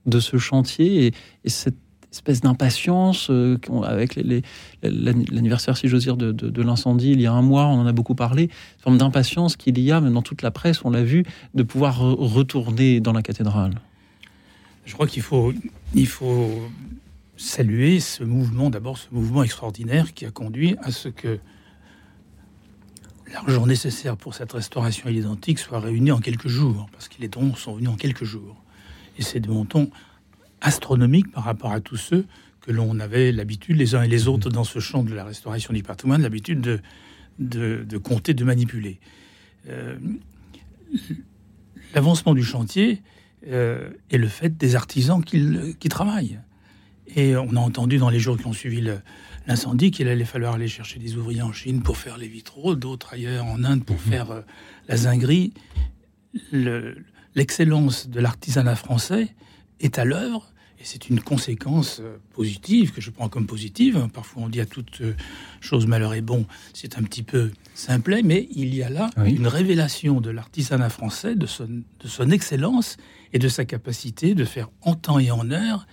de 0.06 0.20
ce 0.20 0.36
chantier 0.36 1.06
et, 1.06 1.14
et 1.44 1.48
cette 1.48 1.76
espèce 2.12 2.40
d'impatience 2.40 3.28
euh, 3.30 3.58
avec 3.84 4.18
l'anniversaire, 4.82 5.76
si 5.76 5.88
j'ose 5.88 6.02
dire, 6.02 6.16
de, 6.16 6.62
l'incendie 6.62 7.12
il 7.12 7.20
y 7.20 7.26
a 7.26 7.32
un 7.32 7.42
mois, 7.42 7.66
on 7.66 7.80
en 7.80 7.86
a 7.86 7.92
beaucoup 7.92 8.14
parlé, 8.14 8.44
une 8.44 8.80
forme 8.80 8.98
d'impatience 8.98 9.56
qu'il 9.56 9.78
y 9.78 9.92
a, 9.92 10.00
même 10.00 10.14
dans 10.14 10.22
toute 10.22 10.42
la 10.42 10.50
presse, 10.50 10.84
on 10.84 10.90
l'a 10.90 11.02
vu, 11.02 11.24
de 11.54 11.62
pouvoir 11.62 11.98
retourner 11.98 13.00
dans 13.00 13.12
la 13.12 13.22
cathédrale. 13.22 13.80
Je 14.84 14.94
crois 14.94 15.06
qu'il 15.06 15.22
faut, 15.22 15.52
il 15.94 16.06
faut 16.06 16.50
saluer 17.36 18.00
ce 18.00 18.24
mouvement, 18.24 18.70
d'abord 18.70 18.98
ce 18.98 19.06
mouvement 19.12 19.42
extraordinaire 19.42 20.12
qui 20.12 20.26
a 20.26 20.30
conduit 20.30 20.76
à 20.82 20.90
ce 20.90 21.08
que 21.08 21.38
l'argent 23.32 23.66
nécessaire 23.66 24.16
pour 24.16 24.34
cette 24.34 24.52
restauration 24.52 25.08
identique 25.08 25.58
soit 25.60 25.78
réuni 25.78 26.10
en 26.10 26.18
quelques 26.18 26.48
jours, 26.48 26.88
parce 26.92 27.08
que 27.08 27.20
les 27.20 27.28
dons 27.28 27.54
sont 27.54 27.74
venus 27.74 27.90
en 27.90 27.96
quelques 27.96 28.24
jours. 28.24 28.56
Et 29.16 29.22
c'est 29.22 29.40
des 29.40 29.48
montants 29.48 29.86
astronomique 30.60 31.30
par 31.30 31.44
rapport 31.44 31.72
à 31.72 31.80
tous 31.80 31.96
ceux 31.96 32.26
que 32.60 32.72
l'on 32.72 33.00
avait 33.00 33.32
l'habitude, 33.32 33.76
les 33.76 33.94
uns 33.94 34.02
et 34.02 34.08
les 34.08 34.28
autres, 34.28 34.50
dans 34.50 34.64
ce 34.64 34.78
champ 34.78 35.02
de 35.02 35.14
la 35.14 35.24
restauration 35.24 35.72
du 35.72 35.82
patrimoine, 35.82 36.22
l'habitude 36.22 36.60
de, 36.60 36.80
de, 37.38 37.98
compter, 37.98 38.34
de 38.34 38.44
manipuler. 38.44 39.00
Euh, 39.68 39.96
l'avancement 41.94 42.34
du 42.34 42.44
chantier 42.44 43.02
euh, 43.46 43.90
est 44.10 44.18
le 44.18 44.28
fait 44.28 44.56
des 44.56 44.76
artisans 44.76 45.24
qui, 45.24 45.74
qui, 45.78 45.88
travaillent. 45.88 46.38
Et 47.16 47.34
on 47.36 47.56
a 47.56 47.60
entendu 47.60 47.98
dans 47.98 48.10
les 48.10 48.20
jours 48.20 48.36
qui 48.36 48.46
ont 48.46 48.52
suivi 48.52 48.86
l'incendie 49.46 49.90
qu'il 49.90 50.08
allait 50.08 50.24
falloir 50.24 50.54
aller 50.54 50.68
chercher 50.68 50.98
des 50.98 51.16
ouvriers 51.16 51.42
en 51.42 51.52
Chine 51.52 51.82
pour 51.82 51.96
faire 51.96 52.18
les 52.18 52.28
vitraux, 52.28 52.76
d'autres 52.76 53.14
ailleurs 53.14 53.46
en 53.46 53.64
Inde 53.64 53.84
pour 53.84 53.96
mhm. 53.96 54.02
faire 54.02 54.30
euh, 54.30 54.40
la 54.88 54.96
zinguerie. 54.96 55.54
L'excellence 57.34 58.08
de 58.08 58.20
l'artisanat 58.20 58.76
français 58.76 59.34
est 59.80 59.98
à 59.98 60.04
l'œuvre 60.04 60.52
et 60.80 60.84
c'est 60.84 61.10
une 61.10 61.20
conséquence 61.20 62.00
euh, 62.00 62.16
positive 62.32 62.92
que 62.92 63.02
je 63.02 63.10
prends 63.10 63.28
comme 63.28 63.46
positive. 63.46 64.08
Parfois, 64.14 64.44
on 64.44 64.48
dit 64.48 64.60
à 64.60 64.66
toute 64.66 65.02
euh, 65.02 65.14
chose 65.60 65.86
malheur 65.86 66.14
et 66.14 66.22
bon, 66.22 66.46
c'est 66.72 66.96
un 66.96 67.02
petit 67.02 67.22
peu 67.22 67.50
simplet, 67.74 68.22
mais 68.22 68.48
il 68.52 68.74
y 68.74 68.82
a 68.82 68.88
là 68.88 69.10
une 69.26 69.46
révélation 69.46 70.22
de 70.22 70.30
l'artisanat 70.30 70.88
français, 70.88 71.34
de 71.34 71.44
son, 71.44 71.66
de 71.66 72.08
son 72.08 72.30
excellence 72.30 72.96
et 73.34 73.38
de 73.38 73.48
sa 73.48 73.66
capacité 73.66 74.34
de 74.34 74.44
faire 74.46 74.70
en 74.80 74.94
temps 74.94 75.18
et 75.18 75.30
en 75.30 75.50
heure 75.50 75.86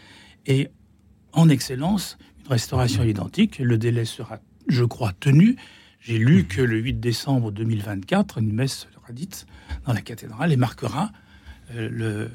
et 0.46 0.70
en 1.34 1.50
excellence 1.50 2.17
une 2.39 2.48
restauration 2.48 3.03
identique. 3.03 3.60
Le 3.60 3.77
délai 3.77 4.06
sera, 4.06 4.39
je 4.70 4.86
crois, 4.86 5.12
tenu. 5.20 5.58
J'ai 6.00 6.17
lu 6.17 6.46
que 6.46 6.62
le 6.62 6.77
8 6.77 6.94
décembre 7.01 7.51
2024, 7.51 8.38
une 8.38 8.53
messe 8.53 8.88
sera 8.94 9.12
dite 9.12 9.48
dans 9.86 9.91
la 9.91 10.01
cathédrale 10.01 10.53
et 10.53 10.58
marquera 10.58 11.12
euh, 11.75 11.89
le 11.91 12.32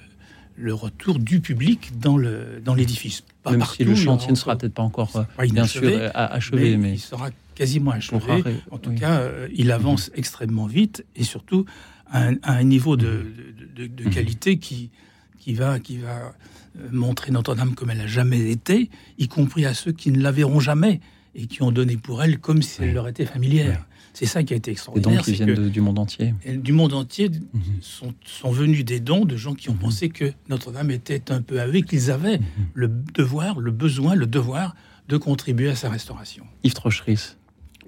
le 0.56 0.74
retour 0.74 1.18
du 1.18 1.40
public 1.40 1.98
dans 1.98 2.16
le 2.16 2.60
dans 2.64 2.74
l'édifice. 2.74 3.24
Même 3.50 3.62
si 3.64 3.84
le 3.84 3.94
chantier 3.94 4.30
ne 4.30 4.36
sera 4.36 4.56
peut-être 4.56 4.74
pas 4.74 4.82
encore 4.82 5.10
euh, 5.16 5.46
bien 5.48 5.66
sûr 5.66 5.82
achevé, 6.14 6.76
mais, 6.76 6.94
il 6.94 6.98
sera 6.98 7.30
quasiment 7.54 7.90
achevé. 7.90 8.44
En 8.70 8.78
tout 8.78 8.92
cas, 8.94 9.20
euh, 9.20 9.48
il 9.54 9.70
avance 9.72 10.10
extrêmement 10.14 10.66
vite 10.66 11.04
et 11.16 11.24
surtout 11.24 11.64
à 12.10 12.28
un, 12.42 12.62
niveau 12.62 12.96
de, 12.96 13.24
de, 13.74 14.08
qualité 14.10 14.58
qui 14.58 14.90
qui 15.38 15.54
va 15.54 15.80
qui 15.80 15.98
va 15.98 16.34
euh, 16.78 16.88
montrer 16.92 17.30
Notre-Dame 17.32 17.74
comme 17.74 17.90
elle 17.90 18.00
a 18.00 18.06
jamais 18.06 18.50
été, 18.50 18.90
y 19.18 19.28
compris 19.28 19.64
à 19.66 19.74
ceux 19.74 19.92
qui 19.92 20.10
ne 20.10 20.20
la 20.20 20.30
verront 20.30 20.60
jamais 20.60 21.00
et 21.34 21.46
qui 21.46 21.62
ont 21.62 21.72
donné 21.72 21.96
pour 21.96 22.22
elle 22.22 22.38
comme 22.38 22.62
si 22.62 22.82
elle 22.82 22.92
leur 22.92 23.08
était 23.08 23.26
familière. 23.26 23.84
C'est 24.12 24.26
ça 24.26 24.42
qui 24.42 24.52
a 24.52 24.56
été 24.56 24.70
extraordinaire. 24.70 25.22
Des 25.22 25.32
dons 25.32 25.46
qui 25.46 25.54
viennent 25.54 25.70
du 25.70 25.80
monde 25.80 25.98
entier. 25.98 26.34
du 26.46 26.72
monde 26.72 26.92
entier 26.92 27.30
mhm. 27.30 27.62
sont, 27.80 28.14
sont, 28.24 28.50
venus 28.50 28.84
des 28.84 29.00
dons 29.00 29.24
de 29.24 29.36
gens 29.36 29.54
qui 29.54 29.70
ont 29.70 29.74
mhm. 29.74 29.80
pensé 29.80 30.08
que 30.10 30.32
Notre-Dame 30.48 30.90
était 30.90 31.32
un 31.32 31.40
peu 31.40 31.60
à 31.60 31.66
eux 31.66 31.76
et 31.76 31.82
qu'ils 31.82 32.10
avaient 32.10 32.38
mhm. 32.38 32.44
le 32.74 32.88
devoir, 32.88 33.58
le 33.58 33.70
besoin, 33.70 34.14
le 34.14 34.26
devoir 34.26 34.74
de 35.08 35.16
contribuer 35.16 35.70
à 35.70 35.76
sa 35.76 35.88
restauration. 35.88 36.46
Yves 36.62 36.74
Trocheris. 36.74 37.36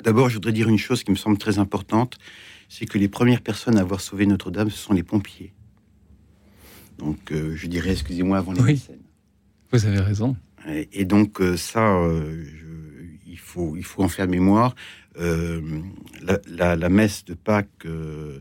D'abord, 0.02 0.28
je 0.28 0.34
voudrais 0.34 0.52
dire 0.52 0.68
une 0.68 0.78
chose 0.78 1.04
qui 1.04 1.10
me 1.10 1.16
semble 1.16 1.38
très 1.38 1.58
importante, 1.58 2.18
c'est 2.68 2.86
que 2.86 2.98
les 2.98 3.08
premières 3.08 3.40
personnes 3.40 3.76
à 3.76 3.80
avoir 3.80 4.00
sauvé 4.00 4.26
Notre-Dame, 4.26 4.70
ce 4.70 4.78
sont 4.78 4.92
les 4.94 5.02
pompiers. 5.02 5.52
Donc, 6.98 7.32
euh, 7.32 7.54
je 7.56 7.66
dirais, 7.66 7.92
excusez-moi, 7.92 8.38
avant 8.38 8.52
les 8.52 8.60
oui. 8.60 8.82
Vous 9.72 9.86
avez 9.86 10.00
raison. 10.00 10.36
Et, 10.92 11.04
donc, 11.04 11.40
euh, 11.40 11.56
ça, 11.56 11.96
euh, 11.98 12.44
il, 13.26 13.38
faut, 13.38 13.76
il 13.76 13.84
faut 13.84 14.02
en 14.02 14.08
faire 14.08 14.28
mémoire. 14.28 14.74
Euh, 15.18 15.60
la, 16.56 16.88
messe 16.88 17.24
de 17.24 17.34
Pâques 17.34 17.68
euh, 17.86 18.38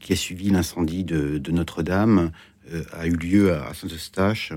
qui 0.00 0.12
a 0.12 0.16
suivi 0.16 0.50
l'incendie 0.50 1.04
de, 1.04 1.50
Notre-Dame 1.50 2.32
euh, 2.72 2.82
a 2.92 3.06
eu 3.06 3.14
lieu 3.14 3.54
à 3.54 3.72
Saint-Eustache 3.74 4.52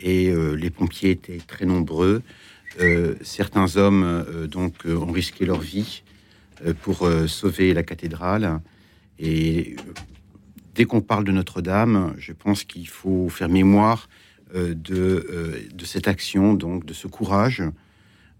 et 0.00 0.32
les 0.56 0.70
pompiers 0.70 1.10
étaient 1.10 1.40
très 1.44 1.66
nombreux. 1.66 2.22
certains 3.20 3.76
hommes 3.76 4.46
donc 4.48 4.84
ont 4.86 5.10
risqué 5.10 5.44
leur 5.44 5.58
vie 5.58 6.04
pour 6.82 7.10
sauver 7.26 7.74
la 7.74 7.82
cathédrale. 7.82 8.60
Et 9.18 9.74
dès 10.76 10.84
qu'on 10.84 11.00
parle 11.00 11.24
de 11.24 11.32
Notre-Dame, 11.32 12.14
je 12.16 12.32
pense 12.32 12.62
qu'il 12.62 12.86
faut 12.86 13.28
faire 13.28 13.48
mémoire 13.48 14.08
de, 14.54 15.66
de 15.74 15.84
cette 15.84 16.06
action, 16.06 16.54
donc 16.54 16.86
de 16.86 16.92
ce 16.92 17.08
courage 17.08 17.64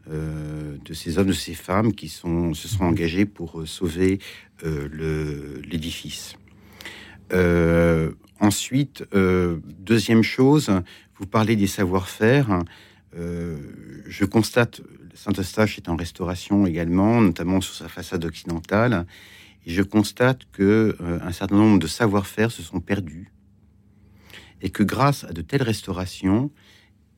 de 0.08 0.94
ces 0.94 1.18
hommes, 1.18 1.28
de 1.28 1.32
ces 1.32 1.54
femmes 1.54 1.92
qui 1.92 2.08
sont, 2.08 2.54
se 2.54 2.68
sont 2.68 2.84
engagés 2.84 3.26
pour 3.26 3.60
euh, 3.60 3.66
sauver 3.66 4.18
euh, 4.64 5.60
l'édifice. 5.70 6.36
ensuite, 8.40 9.04
deuxième 9.12 10.22
chose, 10.22 10.70
vous 11.18 11.26
parlez 11.26 11.56
des 11.56 11.66
savoir-faire. 11.66 12.62
je 13.14 14.24
constate, 14.24 14.80
Saint-Eustache 15.14 15.76
est 15.76 15.88
en 15.88 15.96
restauration 15.96 16.66
également, 16.66 17.20
notamment 17.20 17.60
sur 17.60 17.74
sa 17.74 17.88
façade 17.88 18.24
occidentale, 18.24 19.06
et 19.66 19.72
je 19.72 19.82
constate 19.82 20.46
que 20.52 20.96
un 21.00 21.32
certain 21.32 21.56
nombre 21.56 21.78
de 21.78 21.86
savoir-faire 21.86 22.50
se 22.50 22.62
sont 22.62 22.80
perdus 22.80 23.30
et 24.62 24.70
que 24.70 24.82
grâce 24.82 25.24
à 25.24 25.32
de 25.32 25.42
telles 25.42 25.62
restaurations, 25.74 26.50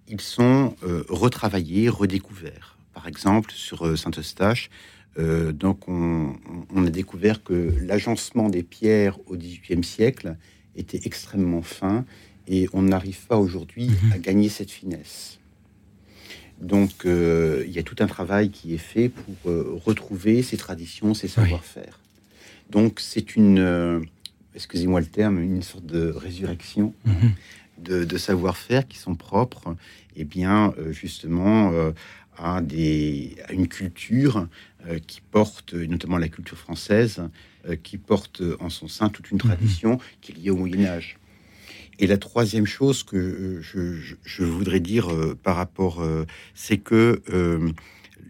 ils 0.08 0.20
sont 0.20 0.74
retravaillés, 1.08 1.88
redécouverts 1.88 2.79
par 2.94 3.06
exemple, 3.06 3.52
sur 3.52 3.86
euh, 3.86 3.96
Saint-Eustache. 3.96 4.70
Euh, 5.18 5.52
donc, 5.52 5.88
on, 5.88 6.36
a 6.76 6.90
découvert 6.90 7.42
que 7.42 7.74
l'agencement 7.80 8.48
des 8.48 8.62
pierres 8.62 9.18
au 9.26 9.36
XVIIIe 9.36 9.84
siècle 9.84 10.36
était 10.76 11.00
extrêmement 11.04 11.62
fin 11.62 12.04
et 12.46 12.68
on 12.72 12.82
n'arrive 12.82 13.26
pas 13.26 13.36
aujourd'hui 13.36 13.88
mhm. 13.88 14.12
à 14.12 14.18
gagner 14.18 14.48
cette 14.48 14.70
finesse. 14.70 15.38
Donc, 16.60 17.04
il 17.04 17.70
y 17.70 17.78
a 17.78 17.82
tout 17.82 17.96
un 18.00 18.06
travail 18.06 18.50
qui 18.50 18.74
est 18.74 18.78
fait 18.78 19.08
pour 19.08 19.52
retrouver 19.82 20.42
ces 20.42 20.58
traditions, 20.58 21.14
ces 21.14 21.26
savoir-faire. 21.26 21.98
Donc, 22.68 23.00
c'est 23.00 23.34
une, 23.34 24.04
excusez-moi 24.54 25.00
le 25.00 25.06
terme, 25.06 25.40
une 25.40 25.62
sorte 25.62 25.86
de 25.86 26.10
résurrection 26.10 26.92
mhm. 27.06 28.04
de, 28.04 28.18
savoir-faire 28.18 28.86
qui 28.86 28.98
sont 28.98 29.14
propres, 29.14 29.74
et 30.16 30.20
eh 30.20 30.24
bien, 30.24 30.74
justement, 30.90 31.72
à, 32.40 32.60
des, 32.60 33.36
à 33.48 33.52
une 33.52 33.68
culture 33.68 34.48
qui 35.06 35.20
porte, 35.20 35.74
notamment 35.74 36.16
la 36.16 36.28
culture 36.28 36.56
française, 36.56 37.22
qui 37.82 37.98
porte 37.98 38.42
en 38.60 38.70
son 38.70 38.88
sein 38.88 39.10
toute 39.10 39.30
une 39.30 39.36
mhm. 39.36 39.42
tradition 39.42 39.98
qui 40.22 40.32
est 40.32 40.34
liée 40.36 40.50
au 40.50 40.56
Moyen 40.56 40.86
Âge. 40.86 41.20
Et 42.00 42.06
la 42.06 42.16
troisième 42.16 42.64
chose 42.64 43.02
que 43.02 43.16
euh, 43.16 44.16
je, 44.24 44.42
voudrais 44.42 44.80
dire 44.80 45.12
euh, 45.12 45.38
par 45.40 45.56
rapport, 45.56 46.00
euh, 46.00 46.24
c'est 46.54 46.78
que 46.78 47.20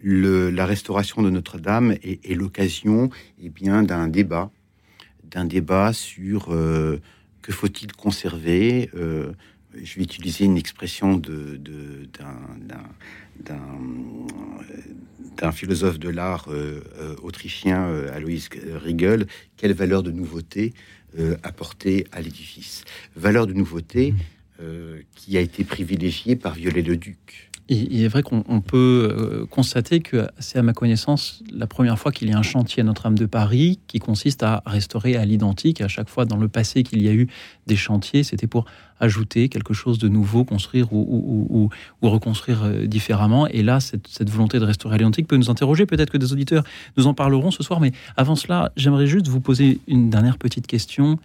la 0.02 0.66
restauration 0.66 1.22
de 1.22 1.30
Notre-Dame 1.30 1.94
est, 2.02 2.34
l'occasion 2.34 3.10
eh 3.40 3.48
bien 3.48 3.84
d'un 3.84 4.08
débat, 4.08 4.50
d'un 5.22 5.44
débat 5.44 5.92
sur 5.92 6.46
que 6.46 7.52
faut-il 7.52 7.92
conserver. 7.92 8.90
je 8.94 9.96
vais 9.96 10.02
utiliser 10.02 10.46
une 10.46 10.56
expression 10.56 11.16
de, 11.16 11.60
d'un 12.18 12.82
philosophe 15.52 15.98
de 15.98 16.08
l'art 16.08 16.48
autrichien, 17.22 17.88
Alois 18.12 18.48
Riegel, 18.82 19.26
quelle 19.56 19.72
valeur 19.72 20.02
de 20.02 20.10
nouveauté 20.10 20.72
euh, 21.18 21.36
apporté 21.42 22.06
à 22.12 22.20
l'édifice? 22.20 22.84
Valeur 23.16 23.48
de 23.48 23.52
nouveauté 23.52 24.14
euh, 24.60 25.00
qui 25.16 25.36
a 25.36 25.40
été 25.40 25.64
privilégiée 25.64 26.36
par 26.36 26.54
Viollet-le-Duc. 26.54 27.49
Il 27.72 28.02
est 28.02 28.08
vrai 28.08 28.24
qu'on 28.24 28.60
peut 28.60 29.08
euh, 29.16 29.46
constater 29.46 30.00
que 30.00 30.26
c'est 30.40 30.58
à 30.58 30.62
ma 30.62 30.72
connaissance 30.72 31.40
la 31.52 31.68
première 31.68 32.00
fois 32.00 32.10
qu'il 32.10 32.28
y 32.28 32.32
a 32.32 32.36
un 32.36 32.42
chantier 32.42 32.80
à 32.80 32.84
Notre-Dame 32.84 33.16
de 33.16 33.26
Paris 33.26 33.78
qui 33.86 34.00
consiste 34.00 34.42
à 34.42 34.64
restaurer 34.66 35.14
à 35.14 35.24
l'identique. 35.24 35.80
À 35.80 35.86
chaque 35.86 36.08
fois 36.08 36.24
dans 36.24 36.36
le 36.36 36.48
passé 36.48 36.82
qu'il 36.82 37.00
y 37.00 37.08
a 37.08 37.12
eu 37.12 37.28
des 37.68 37.76
chantiers, 37.76 38.24
c'était 38.24 38.48
pour 38.48 38.64
ajouter 38.98 39.48
quelque 39.48 39.72
chose 39.72 40.00
de 40.00 40.08
nouveau, 40.08 40.44
construire 40.44 40.92
ou, 40.92 41.70
reconstruire 42.02 42.64
euh, 42.64 42.86
différemment. 42.86 43.46
Et 43.46 43.62
là, 43.62 43.78
cette, 43.78 44.28
volonté 44.28 44.58
de 44.58 44.64
restaurer 44.64 44.96
à 44.96 44.98
l'identique 44.98 45.28
peut 45.28 45.36
nous 45.36 45.48
interroger. 45.48 45.86
Peut-être 45.86 46.10
que 46.10 46.18
des 46.18 46.32
auditeurs 46.32 46.64
nous 46.96 47.06
en 47.06 47.14
parleront 47.14 47.52
ce 47.52 47.62
soir. 47.62 47.78
Mais 47.78 47.92
avant 48.16 48.34
cela, 48.34 48.72
j'aimerais 48.74 49.06
juste 49.06 49.28
vous 49.28 49.40
poser 49.40 49.78
une 49.86 50.10
dernière 50.10 50.38
petite 50.38 50.66
question. 50.66 51.20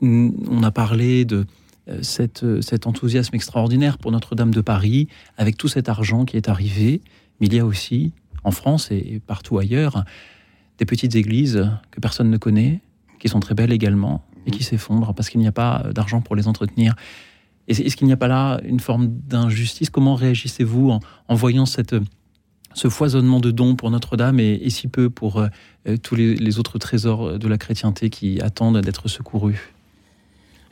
On 0.00 0.62
a 0.62 0.70
parlé 0.70 1.24
de 1.24 1.46
euh, 1.88 2.00
euh, 2.42 2.60
cet 2.62 2.86
enthousiasme 2.86 3.34
extraordinaire 3.34 3.98
pour 3.98 4.10
Notre-Dame 4.10 4.52
de 4.52 4.60
Paris, 4.60 5.08
avec 5.36 5.56
tout 5.56 5.68
cet 5.68 5.88
argent 5.88 6.24
qui 6.24 6.36
est 6.36 6.48
arrivé. 6.48 7.02
Mais 7.40 7.46
il 7.46 7.54
y 7.54 7.58
a 7.58 7.66
aussi, 7.66 8.12
en 8.42 8.50
France 8.50 8.90
et 8.90 9.20
partout 9.26 9.58
ailleurs, 9.58 10.04
des 10.78 10.86
petites 10.86 11.14
églises 11.14 11.68
que 11.90 12.00
personne 12.00 12.30
ne 12.30 12.36
connaît, 12.36 12.80
qui 13.18 13.28
sont 13.28 13.40
très 13.40 13.54
belles 13.54 13.72
également, 13.72 14.24
et 14.46 14.50
qui 14.50 14.62
s'effondrent 14.62 15.14
parce 15.14 15.28
qu'il 15.28 15.40
n'y 15.40 15.46
a 15.46 15.52
pas 15.52 15.84
d'argent 15.94 16.20
pour 16.20 16.36
les 16.36 16.48
entretenir. 16.48 16.94
Est-ce 17.68 17.96
qu'il 17.96 18.06
n'y 18.06 18.12
a 18.12 18.18
pas 18.18 18.28
là 18.28 18.60
une 18.64 18.80
forme 18.80 19.08
d'injustice? 19.08 19.88
Comment 19.88 20.14
réagissez-vous 20.14 20.98
en, 21.28 21.34
voyant 21.34 21.64
cette, 21.64 21.96
ce 22.74 22.88
foisonnement 22.88 23.40
de 23.40 23.50
dons 23.50 23.74
pour 23.74 23.90
Notre-Dame 23.90 24.38
et, 24.38 24.68
si 24.68 24.88
peu 24.88 25.08
pour 25.08 25.40
euh, 25.40 25.96
tous 26.02 26.14
les, 26.14 26.58
autres 26.58 26.78
trésors 26.78 27.38
de 27.38 27.48
la 27.48 27.56
chrétienté 27.56 28.10
qui 28.10 28.40
attendent 28.40 28.80
d'être 28.80 29.08
secourus? 29.08 29.73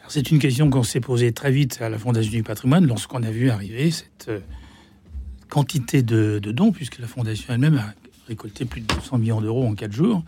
C'est 0.09 0.31
une 0.31 0.39
question 0.39 0.71
qu'on 0.71 0.83
s'est 0.83 1.01
posée 1.01 1.33
très 1.33 1.51
vite 1.51 1.81
à 1.81 1.89
la 1.89 1.99
Fondation 1.99 2.33
du 2.33 2.43
patrimoine 2.43 2.87
lorsqu'on 2.87 3.23
a 3.23 3.31
vu 3.31 3.51
arriver 3.51 3.91
cette 3.91 4.27
euh, 4.29 4.41
quantité 5.49 6.03
de, 6.03 6.39
dons, 6.39 6.73
puisque 6.73 6.99
la 6.99 7.07
Fondation 7.07 7.55
elle-même 7.55 7.79
a 7.79 7.95
récolté 8.29 8.65
plus 8.65 8.81
de 8.81 8.95
200 8.95 9.19
millions 9.19 9.41
d'euros 9.41 9.67
en 9.67 9.75
quatre 9.75 9.93
jours, 9.93 10.25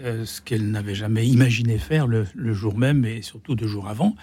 euh, 0.00 0.24
ce 0.24 0.40
qu'elle 0.40 0.70
n'avait 0.70 0.94
jamais 0.94 1.26
imaginé 1.26 1.78
faire 1.78 2.06
le, 2.06 2.26
jour 2.54 2.76
même 2.76 3.04
et 3.04 3.22
surtout 3.22 3.54
deux 3.54 3.66
jours 3.66 3.88
avant. 3.88 4.14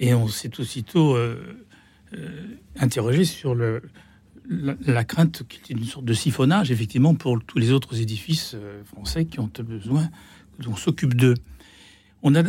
Et 0.00 0.14
on 0.14 0.28
s'est 0.28 0.60
aussitôt 0.60 1.16
euh, 1.16 1.56
interrogé 2.76 3.24
sur 3.24 3.54
la, 3.54 5.04
crainte 5.04 5.42
qu'il 5.48 5.76
y 5.76 5.78
ait 5.78 5.82
une 5.82 5.88
sorte 5.88 6.04
de 6.04 6.14
siphonnage, 6.14 6.70
effectivement, 6.70 7.14
pour 7.14 7.42
tous 7.44 7.58
les 7.58 7.72
autres 7.72 8.00
édifices 8.00 8.56
français 8.84 9.24
qui 9.24 9.40
ont 9.40 9.50
besoin 9.64 10.08
qu'on 10.64 10.76
s'occupe 10.76 11.14
d'eux. 11.14 11.34
On 12.22 12.34
a 12.34 12.42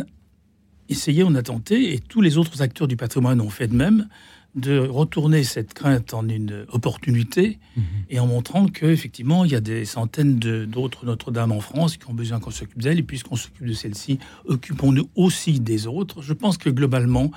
essayé, 0.90 1.24
on 1.24 1.34
a 1.34 1.42
tenté, 1.42 1.94
et 1.94 1.98
tous 1.98 2.20
les 2.20 2.36
autres 2.36 2.62
acteurs 2.62 2.88
du 2.88 2.96
patrimoine 2.96 3.40
ont 3.40 3.50
fait 3.50 3.68
de 3.68 3.74
même, 3.74 4.08
de 4.56 4.78
retourner 4.78 5.44
cette 5.44 5.74
crainte 5.74 6.12
en 6.12 6.28
une 6.28 6.66
opportunité 6.72 7.60
mhm. 7.76 7.84
et 8.08 8.18
en 8.18 8.26
montrant 8.26 8.66
qu'effectivement, 8.66 9.44
il 9.44 9.52
y 9.52 9.54
a 9.54 9.60
des 9.60 9.84
centaines 9.84 10.38
d'autres 10.66 11.06
Notre-Dame 11.06 11.52
en 11.52 11.60
France 11.60 11.96
qui 11.96 12.10
ont 12.10 12.14
besoin 12.14 12.40
qu'on 12.40 12.50
s'occupe 12.50 12.82
d'elles, 12.82 12.98
et 12.98 13.02
puisqu'on 13.04 13.36
s'occupe 13.36 13.66
de 13.66 13.72
celles-ci, 13.72 14.18
occupons-nous 14.46 15.08
aussi 15.14 15.60
des 15.60 15.86
autres. 15.86 16.22
Je 16.22 16.32
pense 16.32 16.58
que 16.58 16.68
globalement, 16.68 17.30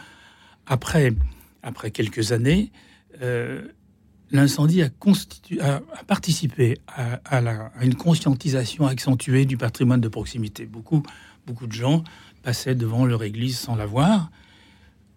après, 0.65 1.13
après 1.61 1.91
quelques 1.91 2.31
années, 2.31 2.71
euh, 3.21 3.61
l'incendie 4.31 4.81
a, 4.81 4.89
a, 5.61 5.79
participé 6.07 6.79
à, 6.87 7.19
à, 7.25 7.83
une 7.83 7.95
conscientisation 7.95 8.87
accentuée 8.87 9.45
du 9.45 9.57
patrimoine 9.57 10.01
de 10.01 10.07
proximité. 10.07 10.65
Beaucoup, 10.65 11.03
beaucoup 11.45 11.67
de 11.67 11.73
gens 11.73 12.03
passaient 12.43 12.75
devant 12.75 13.05
leur 13.05 13.23
église 13.23 13.57
sans 13.57 13.75
la 13.75 13.85
voir. 13.85 14.29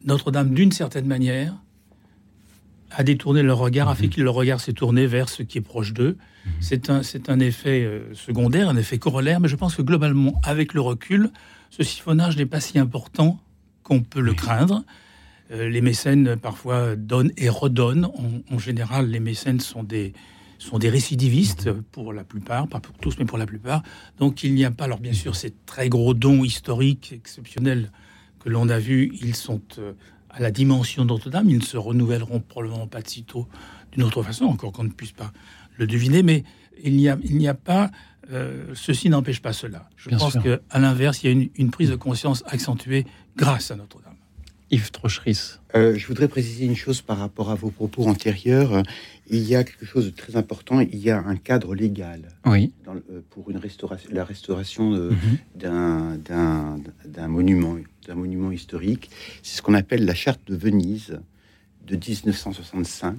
Notre-Dame, 0.05 0.55
d'une 0.55 0.73
certaine 0.73 1.07
manière, 1.07 1.55
a 2.91 3.03
détourné 3.03 3.43
leur 3.43 3.59
regard, 3.59 3.89
a 3.89 3.95
fait 3.95 4.07
mhm. 4.07 4.11
que 4.11 4.21
leur 4.23 4.35
regard 4.35 4.61
s'est 4.61 4.73
tourné 4.73 5.07
vers 5.07 5.29
ce 5.29 5.43
qui 5.43 5.59
est 5.59 5.63
proche 5.63 5.93
d'eux. 5.93 6.17
Mhm. 6.47 6.53
C'est 6.61 6.91
un, 6.91 7.03
c'est 7.03 7.29
un 7.29 7.41
effet 7.41 7.85
euh, 7.85 8.15
secondaire, 8.15 8.69
un 8.69 8.77
effet 8.77 8.99
corollaire, 8.99 9.41
mais 9.41 9.49
je 9.49 9.57
pense 9.57 9.75
que 9.75 9.83
globalement, 9.83 10.41
avec 10.45 10.73
le 10.73 10.81
recul, 10.81 11.31
ce 11.71 11.83
siphonnage 11.83 12.37
n'est 12.37 12.47
pas 12.47 12.61
si 12.61 12.79
important 12.79 13.41
qu'on 13.83 14.03
peut 14.03 14.21
le 14.21 14.35
craindre. 14.35 14.85
Euh, 15.51 15.69
les 15.69 15.81
mécènes, 15.81 16.37
parfois, 16.37 16.97
donnent 16.97 17.33
et 17.37 17.49
redonnent. 17.49 18.09
En, 18.51 18.59
général, 18.59 19.09
les 19.09 19.21
mécènes 19.21 19.61
sont 19.61 19.83
des, 19.83 20.13
sont 20.59 20.79
des 20.79 20.89
récidivistes 20.89 21.73
pour 21.73 22.13
la 22.13 22.25
plupart, 22.25 22.69
pas 22.69 22.81
pour 22.81 22.97
tous, 22.99 23.17
mais 23.19 23.25
pour 23.25 23.39
la 23.39 23.47
plupart. 23.47 23.83
Donc 24.19 24.45
il 24.45 24.55
n'y 24.55 24.65
a 24.65 24.71
pas, 24.71 24.85
alors 24.85 25.01
bien 25.01 25.13
sûr, 25.13 25.37
ces 25.37 25.53
très 25.67 25.89
gros 25.89 26.15
dons 26.15 26.45
historiques 26.45 27.13
exceptionnels 27.13 27.91
que 28.41 28.49
l'on 28.49 28.69
a 28.69 28.79
vus, 28.79 29.13
ils 29.21 29.35
sont 29.35 29.63
euh, 29.79 29.93
à 30.31 30.41
la 30.41 30.51
dimension 30.51 31.05
Notre-Dame, 31.05 31.49
ils 31.49 31.59
ne 31.59 31.63
se 31.63 31.77
renouvelleront 31.77 32.41
probablement 32.41 32.87
pas 32.87 33.03
de 33.03 33.09
sitôt 33.09 33.49
d'une 33.93 34.03
autre 34.03 34.23
façon, 34.23 34.45
encore 34.45 34.73
qu'on 34.73 34.85
ne 34.85 34.91
puisse 34.91 35.13
pas 35.13 35.33
le 35.77 35.87
deviner, 35.87 36.23
mais 36.23 36.45
il 36.83 36.97
n'y 36.97 37.09
a, 37.09 37.19
il 37.25 37.37
n'y 37.39 37.49
a 37.49 37.55
pas, 37.55 37.91
euh, 38.31 38.67
ceci 38.75 39.09
n'empêche 39.09 39.41
pas 39.41 39.53
cela. 39.53 39.89
Je 39.97 40.11
pense 40.11 40.39
qu'à 40.39 40.79
l'inverse, 40.79 41.23
il 41.23 41.27
y 41.27 41.29
a 41.29 41.33
une, 41.33 41.49
une 41.57 41.71
prise 41.71 41.91
de 41.91 41.97
conscience 41.97 42.45
accentuée 42.47 43.07
grâce 43.37 43.71
à 43.71 43.77
Notre-Dame. 43.77 44.06
Yves 44.71 44.91
Trocheris. 44.91 45.59
Euh, 45.77 45.97
je 45.97 46.07
voudrais 46.07 46.27
préciser 46.27 46.65
une 46.65 46.75
chose 46.75 47.01
par 47.01 47.19
rapport 47.19 47.51
à 47.51 47.55
vos 47.55 47.71
propos 47.71 48.07
antérieurs. 48.07 48.83
Il 49.29 49.43
y 49.47 49.55
a 49.55 49.63
quelque 49.63 49.87
chose 49.87 50.07
de 50.07 50.11
très 50.11 50.37
important. 50.37 50.81
Il 50.81 50.99
y 50.99 51.11
a 51.11 51.19
un 51.19 51.37
cadre 51.37 51.75
légal 51.75 52.29
oui. 52.45 52.73
Euh, 52.89 53.21
pour 53.31 53.51
une 53.51 53.59
restauration, 53.59 54.11
la 54.13 54.25
restauration 54.25 54.91
mhm. 54.91 55.39
d'un 55.55 57.29
monument, 57.29 57.77
d'un 58.07 58.15
monument 58.15 58.51
historique. 58.51 59.11
C'est 59.43 59.57
ce 59.57 59.63
qu'on 59.63 59.75
appelle 59.75 60.05
la 60.05 60.15
charte 60.15 60.41
de 60.49 60.57
Venise 60.57 61.21
de 61.87 61.95
1965 61.95 63.17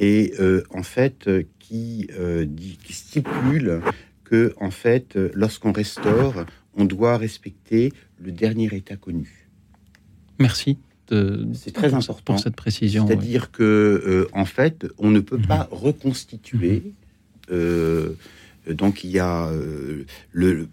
et 0.00 0.32
euh, 0.40 0.64
en 0.70 0.82
fait 0.82 1.30
qui, 1.60 2.08
dit, 2.46 2.78
qui 2.82 2.92
stipule 2.92 3.80
que 4.24 4.54
en 4.58 4.72
fait 4.72 5.16
lorsqu'on 5.34 5.72
restaure, 5.72 6.46
on 6.74 6.84
doit 6.84 7.16
respecter 7.16 7.92
le 8.18 8.32
dernier 8.32 8.74
état 8.74 8.96
connu. 8.96 9.39
Merci. 10.40 10.78
C'est 11.54 11.72
très 11.72 11.94
important 11.94 12.34
pour 12.34 12.38
cette 12.40 12.56
précision. 12.56 13.06
C'est-à-dire 13.06 13.50
que, 13.50 13.62
euh, 13.62 14.28
en 14.32 14.44
fait, 14.44 14.86
on 14.98 15.10
ne 15.10 15.20
peut 15.20 15.38
mhm. 15.38 15.46
pas 15.46 15.68
reconstituer. 15.70 16.82
Mhm. 16.84 16.92
Euh, 17.52 18.14
donc 18.68 19.04
il 19.04 19.10
y 19.10 19.18
a 19.18 19.46
euh, 19.48 20.04
le, 20.32 20.68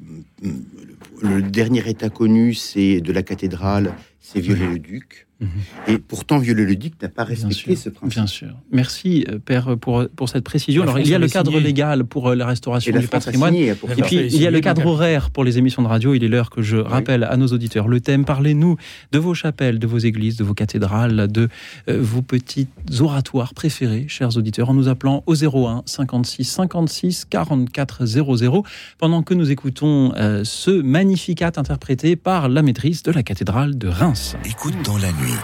le, 1.22 1.42
dernier 1.42 1.90
état 1.90 2.10
connu, 2.10 2.54
c'est 2.54 3.02
de 3.02 3.12
la 3.12 3.24
cathédrale, 3.24 3.94
c'est 4.28 4.42
Viollet-le-Duc. 4.42 5.28
Mhm. 5.40 5.50
Et 5.88 5.98
pourtant, 6.00 6.40
Viollet-le-Duc 6.40 6.94
n'a 7.02 7.10
pas 7.10 7.24
respecté 7.24 7.76
ce 7.76 7.90
principe. 7.90 8.18
Bien 8.18 8.28
sûr. 8.28 8.56
Merci, 8.72 9.24
euh, 9.30 9.38
Père, 9.38 9.78
pour, 9.78 10.08
pour 10.16 10.30
cette 10.30 10.44
précision. 10.44 10.82
Alors, 10.82 11.00
il 11.00 11.08
y 11.08 11.14
a 11.14 11.20
le 11.20 11.28
cadre 11.28 11.60
légal 11.60 12.04
pour 12.06 12.30
euh, 12.30 12.36
la 12.36 12.48
restauration 12.48 12.98
du 12.98 13.08
patrimoine. 13.08 13.54
et 13.56 13.76
puis, 14.04 14.18
il 14.18 14.42
y 14.42 14.48
a 14.48 14.52
le 14.52 14.60
cadre 14.60 14.86
horaire 14.86 15.30
pour 15.30 15.44
les 15.44 15.60
émissions 15.60 15.84
de 15.84 15.88
radio. 15.88 16.14
Il 16.16 16.24
est 16.24 16.28
l'heure 16.28 16.50
que 16.50 16.62
je 16.62 16.78
rappelle 16.78 17.24
à 17.24 17.38
nos 17.38 17.48
auditeurs 17.48 17.88
le 17.88 18.02
thème. 18.02 18.26
Parlez-nous 18.26 18.78
de 19.12 19.20
vos 19.20 19.34
chapelles, 19.36 19.80
de 19.80 19.88
vos 19.88 20.00
églises, 20.00 20.38
de 20.38 20.44
vos 20.44 20.56
cathédrales, 20.56 21.28
de 21.32 21.50
euh, 21.88 22.00
vos 22.02 22.24
petits 22.24 22.68
oratoires 23.00 23.54
préférés, 23.54 24.08
chers 24.10 24.36
auditeurs, 24.38 24.72
en 24.72 24.74
nous 24.74 24.90
appelant 24.90 25.24
au 25.28 25.36
01 25.36 25.84
56 25.86 26.44
56 26.44 27.26
44 27.26 28.06
00 28.06 28.64
pendant 28.98 29.22
que 29.22 29.36
nous 29.36 29.52
écoutons 29.52 30.14
ce 30.44 30.82
Magnificat 30.82 31.52
interprété 31.58 32.16
par 32.16 32.50
la 32.50 32.62
maîtrise 32.62 33.04
de 33.04 33.12
la 33.12 33.24
cathédrale 33.24 33.78
de 33.78 33.88
Reims. 33.88 34.17
Écoute 34.46 34.76
dans 34.84 34.98
la 34.98 35.12
nuit 35.12 35.36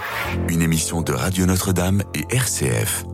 une 0.49 0.62
émission 0.62 1.01
de 1.01 1.13
Radio 1.13 1.45
Notre-Dame 1.45 2.03
et 2.13 2.25
RCF. 2.36 3.05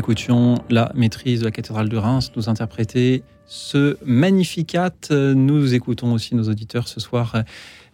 Écoutions 0.00 0.54
la 0.70 0.90
maîtrise 0.94 1.40
de 1.40 1.44
la 1.44 1.50
cathédrale 1.50 1.90
de 1.90 1.96
Reims 1.98 2.32
nous 2.34 2.48
interpréter 2.48 3.22
ce 3.44 3.98
Magnificat. 4.02 4.94
Nous 5.10 5.74
écoutons 5.74 6.14
aussi 6.14 6.34
nos 6.34 6.44
auditeurs 6.44 6.88
ce 6.88 7.00
soir 7.00 7.44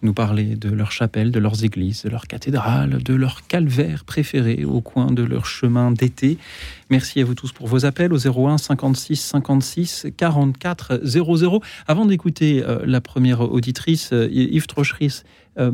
nous 0.03 0.15
parler 0.15 0.55
de 0.55 0.69
leur 0.71 0.93
chapelle, 0.93 1.33
de 1.33 1.41
leurs 1.41 1.65
églises, 1.65 2.05
de 2.05 2.11
leur 2.11 2.29
cathédrale, 2.29 3.03
de 3.03 3.15
leur 3.15 3.45
calvaire 3.49 4.05
préféré 4.05 4.65
au 4.65 4.81
coin 4.81 5.07
de 5.07 5.25
leur 5.25 5.47
chemin 5.47 5.91
d'été. 5.91 6.39
Merci 6.91 7.21
à 7.21 7.25
vous 7.25 7.35
tous 7.35 7.51
pour 7.51 7.67
vos 7.67 7.85
appels 7.87 8.13
au 8.13 8.19
01 8.19 8.57
56 8.57 9.17
56 9.17 10.07
44 10.17 11.01
00. 11.03 11.61
Avant 11.89 12.07
d'écouter 12.07 12.63
euh, 12.63 12.85
la 12.87 13.01
première 13.01 13.41
auditrice, 13.41 14.11
euh, 14.13 14.29
Yves 14.31 14.69
Trocheris, 14.69 15.23
euh, 15.59 15.73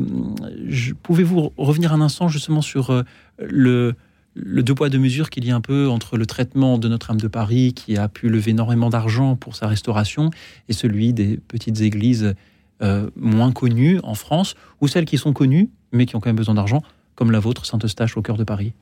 pouvez-vous 1.03 1.53
revenir 1.57 1.93
un 1.93 2.01
instant 2.01 2.27
justement 2.27 2.61
sur 2.61 3.03
le 3.37 3.93
le 4.35 4.63
deux 4.63 4.73
poids 4.73 4.89
deux 4.89 4.99
mesures 4.99 5.29
qu'il 5.29 5.45
y 5.45 5.51
a 5.51 5.55
un 5.55 5.61
peu 5.61 5.87
entre 5.89 6.17
le 6.17 6.25
traitement 6.25 6.77
de 6.77 6.87
Notre-Dame 6.87 7.21
de 7.21 7.27
Paris, 7.27 7.73
qui 7.73 7.97
a 7.97 8.07
pu 8.07 8.29
lever 8.29 8.51
énormément 8.51 8.89
d'argent 8.89 9.35
pour 9.35 9.55
sa 9.55 9.67
restauration, 9.67 10.31
et 10.69 10.73
celui 10.73 11.13
des 11.13 11.37
petites 11.47 11.81
églises 11.81 12.33
euh, 12.81 13.09
moins 13.15 13.51
connues 13.51 13.99
en 14.03 14.15
France, 14.15 14.55
ou 14.81 14.87
celles 14.87 15.05
qui 15.05 15.17
sont 15.17 15.33
connues, 15.33 15.69
mais 15.91 16.05
qui 16.05 16.15
ont 16.15 16.19
quand 16.19 16.29
même 16.29 16.35
besoin 16.35 16.55
d'argent, 16.55 16.81
comme 17.15 17.31
la 17.31 17.39
vôtre, 17.39 17.65
Saint-Eustache, 17.65 18.17
au 18.17 18.21
cœur 18.21 18.37
de 18.37 18.43
Paris 18.43 18.73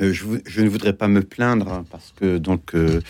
euh, 0.00 0.12
je, 0.12 0.62
ne 0.62 0.68
voudrais 0.68 0.94
pas 0.94 1.06
me 1.06 1.22
plaindre, 1.22 1.68
hein, 1.68 1.84
parce 1.90 2.14
que 2.16 2.38
donc 2.38 2.74
euh, 2.74 3.02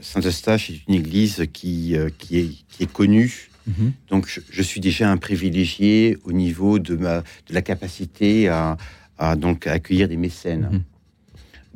Saint-Eustache 0.00 0.68
est 0.70 0.80
une 0.88 0.94
église 0.94 1.46
qui, 1.52 1.96
qui, 2.18 2.38
est, 2.38 2.50
qui 2.68 2.82
est 2.82 2.92
connue. 2.92 3.50
Mhm. 3.68 3.92
Donc 4.10 4.40
je, 4.50 4.62
suis 4.62 4.80
déjà 4.80 5.10
un 5.10 5.16
privilégié 5.16 6.18
au 6.24 6.32
niveau 6.32 6.78
de, 6.78 6.96
ma, 6.96 7.20
de 7.20 7.54
la 7.54 7.62
capacité 7.62 8.48
à, 8.48 8.76
à 9.18 9.36
donc 9.36 9.66
accueillir 9.66 10.08
des 10.08 10.16
mécènes. 10.16 10.68
Mhm. 10.72 10.82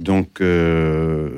Donc 0.01 0.41
euh, 0.41 1.29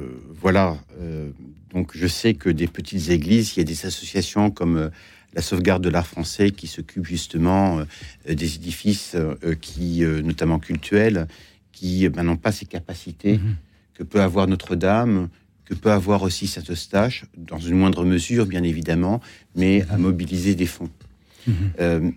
voilà. 0.41 0.79
Euh, 1.01 1.31
donc 1.75 1.93
je 1.95 2.07
sais 2.07 2.35
que 2.35 2.49
des 2.49 2.69
petites 2.69 3.11
églises, 3.11 3.57
il 3.57 3.61
y 3.61 3.63
a 3.63 3.65
des 3.65 3.87
associations 3.87 4.51
comme 4.51 4.77
euh, 4.77 4.89
la 5.35 5.43
sauvegarde 5.43 5.83
de 5.83 5.89
l'art 5.89 6.07
français 6.07 6.51
qui 6.51 6.67
s'occupe 6.67 7.07
justement 7.07 7.81
des 8.29 8.57
édifices 8.57 9.17
qui, 9.63 10.03
notamment 10.03 10.59
cultuels, 10.59 11.27
qui 11.73 12.07
ben, 12.11 12.23
n'ont 12.23 12.37
pas 12.37 12.53
ces 12.53 12.67
capacités 12.67 13.39
mhm. 13.39 13.57
que 13.95 14.03
peut 14.03 14.21
avoir 14.21 14.47
Notre-Dame, 14.47 15.31
que 15.65 15.73
peut 15.73 15.91
avoir 15.91 16.23
aussi 16.23 16.47
Saint-Eustache, 16.47 17.25
dans 17.39 17.59
une 17.59 17.79
moindre 17.79 18.05
mesure 18.05 18.45
bien 18.45 18.63
évidemment, 18.63 19.23
mais 19.57 19.87
à 19.89 19.97
mhm. 19.97 20.03
mobiliser 20.03 20.55
des 20.55 20.67
fonds. 20.67 20.91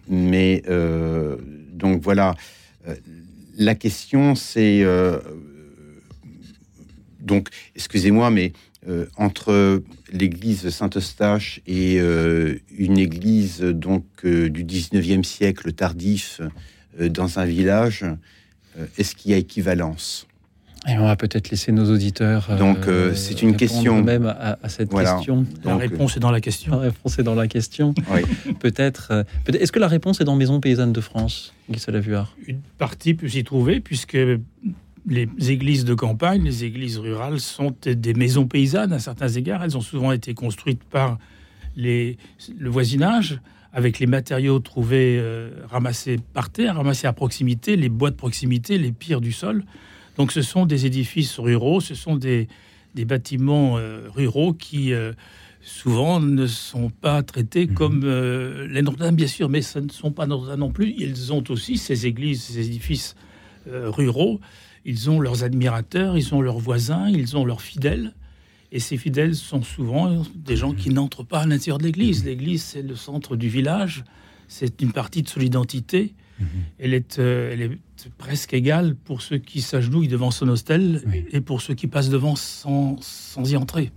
mais 0.09 0.61
donc 1.73 2.01
voilà 2.01 2.35
la 3.57 3.75
question, 3.75 4.35
c'est 4.35 4.81
euh, 4.83 5.19
donc, 7.19 7.49
excusez-moi, 7.75 8.29
mais 8.29 8.53
euh, 8.87 9.07
entre 9.17 9.83
l'église 10.11 10.69
Saint-Eustache 10.69 11.61
et 11.65 11.99
euh, 11.99 12.59
une 12.77 12.97
église 12.97 13.61
donc 13.61 14.05
du 14.25 14.63
19e 14.63 15.23
siècle 15.23 15.73
tardif 15.73 16.41
dans 16.99 17.39
un 17.39 17.45
village, 17.45 18.05
est-ce 18.97 19.15
qu'il 19.15 19.31
y 19.31 19.33
a 19.33 19.37
équivalence? 19.37 20.27
Et 20.87 20.97
on 20.97 21.05
va 21.05 21.15
peut-être 21.15 21.49
laisser 21.49 21.71
nos 21.71 21.91
auditeurs. 21.91 22.55
Donc, 22.57 22.87
c'est 23.15 23.41
une 23.41 23.55
question. 23.55 24.03
Même 24.03 24.25
à, 24.25 24.57
cette 24.69 24.91
question. 24.91 25.45
la 25.63 25.77
réponse 25.77 26.17
est 26.17 26.19
dans 26.19 26.31
la 26.31 26.41
question. 26.41 26.71
La 26.73 26.81
réponse 26.83 27.19
est 27.19 27.23
dans 27.23 27.35
la 27.35 27.47
question. 27.47 27.93
peut-être. 28.59 29.25
Peut 29.43 29.55
Est-ce 29.55 29.71
que 29.71 29.79
la 29.79 29.87
réponse 29.87 30.21
est 30.21 30.25
dans 30.25 30.35
Maison 30.35 30.59
paysanne 30.59 30.93
de 30.93 31.01
France 31.01 31.53
une 32.47 32.61
partie 32.77 33.13
peut 33.15 33.27
s'y 33.27 33.43
trouver, 33.43 33.79
puisque 33.79 34.17
les 35.07 35.51
églises 35.51 35.85
de 35.85 35.93
campagne, 35.93 36.43
les 36.43 36.63
églises 36.63 36.97
rurales 36.97 37.39
sont 37.39 37.75
des 37.85 38.13
maisons 38.13 38.47
paysannes 38.47 38.93
à 38.93 38.99
certains 38.99 39.29
égards. 39.29 39.63
Elles 39.63 39.77
ont 39.77 39.81
souvent 39.81 40.11
été 40.11 40.33
construites 40.33 40.83
par 40.83 41.17
les, 41.75 42.17
le 42.57 42.69
voisinage, 42.69 43.39
avec 43.73 43.99
les 43.99 44.07
matériaux 44.07 44.59
trouvés 44.59 45.17
euh, 45.19 45.49
ramassés 45.69 46.17
par 46.33 46.49
terre, 46.49 46.77
ramassés 46.77 47.07
à 47.07 47.13
proximité, 47.13 47.75
les 47.75 47.89
bois 47.89 48.09
de 48.09 48.15
proximité, 48.15 48.77
les 48.77 48.91
pires 48.91 49.21
du 49.21 49.31
sol. 49.31 49.63
Donc 50.17 50.31
ce 50.31 50.41
sont 50.41 50.65
des 50.65 50.85
édifices 50.85 51.39
ruraux, 51.39 51.81
ce 51.81 51.95
sont 51.95 52.15
des, 52.15 52.47
bâtiments 52.95 53.77
euh, 53.77 54.07
ruraux 54.13 54.53
qui... 54.53 54.93
Euh, 54.93 55.13
souvent 55.67 56.19
ne 56.19 56.45
sont 56.45 56.91
pas 56.91 57.23
traités 57.23 57.65
mhm. 57.65 57.73
comme 57.73 58.01
euh, 58.03 58.67
les 58.67 58.83
Notre-Dame, 58.83 59.15
bien 59.15 59.25
sûr, 59.25 59.49
mais 59.49 59.63
ce 59.63 59.79
ne 59.79 59.89
sont 59.89 60.11
pas 60.11 60.27
Notre-Dame 60.27 60.59
non 60.59 60.71
plus. 60.71 60.93
Ils 60.95 61.33
ont 61.33 61.43
aussi 61.49 61.79
ces 61.79 62.05
églises, 62.05 62.43
ces 62.43 62.67
édifices 62.67 63.15
ruraux. 63.65 64.39
Ils 64.85 65.09
ont 65.09 65.19
leurs 65.19 65.43
admirateurs, 65.43 66.19
ils 66.19 66.35
ont 66.35 66.41
leurs 66.41 66.59
voisins, 66.59 67.09
ils 67.09 67.35
ont 67.35 67.45
leurs 67.45 67.63
fidèles. 67.63 68.13
Et 68.71 68.79
ces 68.79 68.97
fidèles 68.97 69.35
sont 69.35 69.63
souvent 69.63 70.23
des 70.35 70.55
gens 70.55 70.73
qui 70.73 70.89
mhm. 70.89 70.95
n'entrent 70.95 71.23
pas 71.23 71.39
à 71.39 71.45
l'intérieur 71.47 71.79
de 71.79 71.85
l'église. 71.85 72.21
Mhm. 72.21 72.29
L'église, 72.29 72.63
c'est 72.63 72.81
le 72.83 72.95
centre 72.95 73.35
du 73.35 73.49
village, 73.49 74.03
c'est 74.47 74.81
une 74.81 74.91
partie 74.91 75.23
de 75.23 75.29
son 75.29 75.41
identité. 75.41 76.13
Elle, 76.79 76.93
est, 76.93 77.19
euh, 77.19 77.51
elle 77.51 77.61
est 77.61 77.71
presque 78.17 78.53
égale 78.53 78.95
pour 78.95 79.21
ceux 79.21 79.37
qui 79.37 79.61
s'agenouillent 79.61 80.07
devant 80.07 80.31
son 80.31 80.47
hostel 80.49 81.01
et 81.31 81.41
pour 81.41 81.61
ceux 81.61 81.73
qui 81.73 81.87
passent 81.87 82.09
devant 82.09 82.35
sans, 82.35 82.97
sans 83.01 83.49
y 83.51 83.55
entrer. 83.55 83.91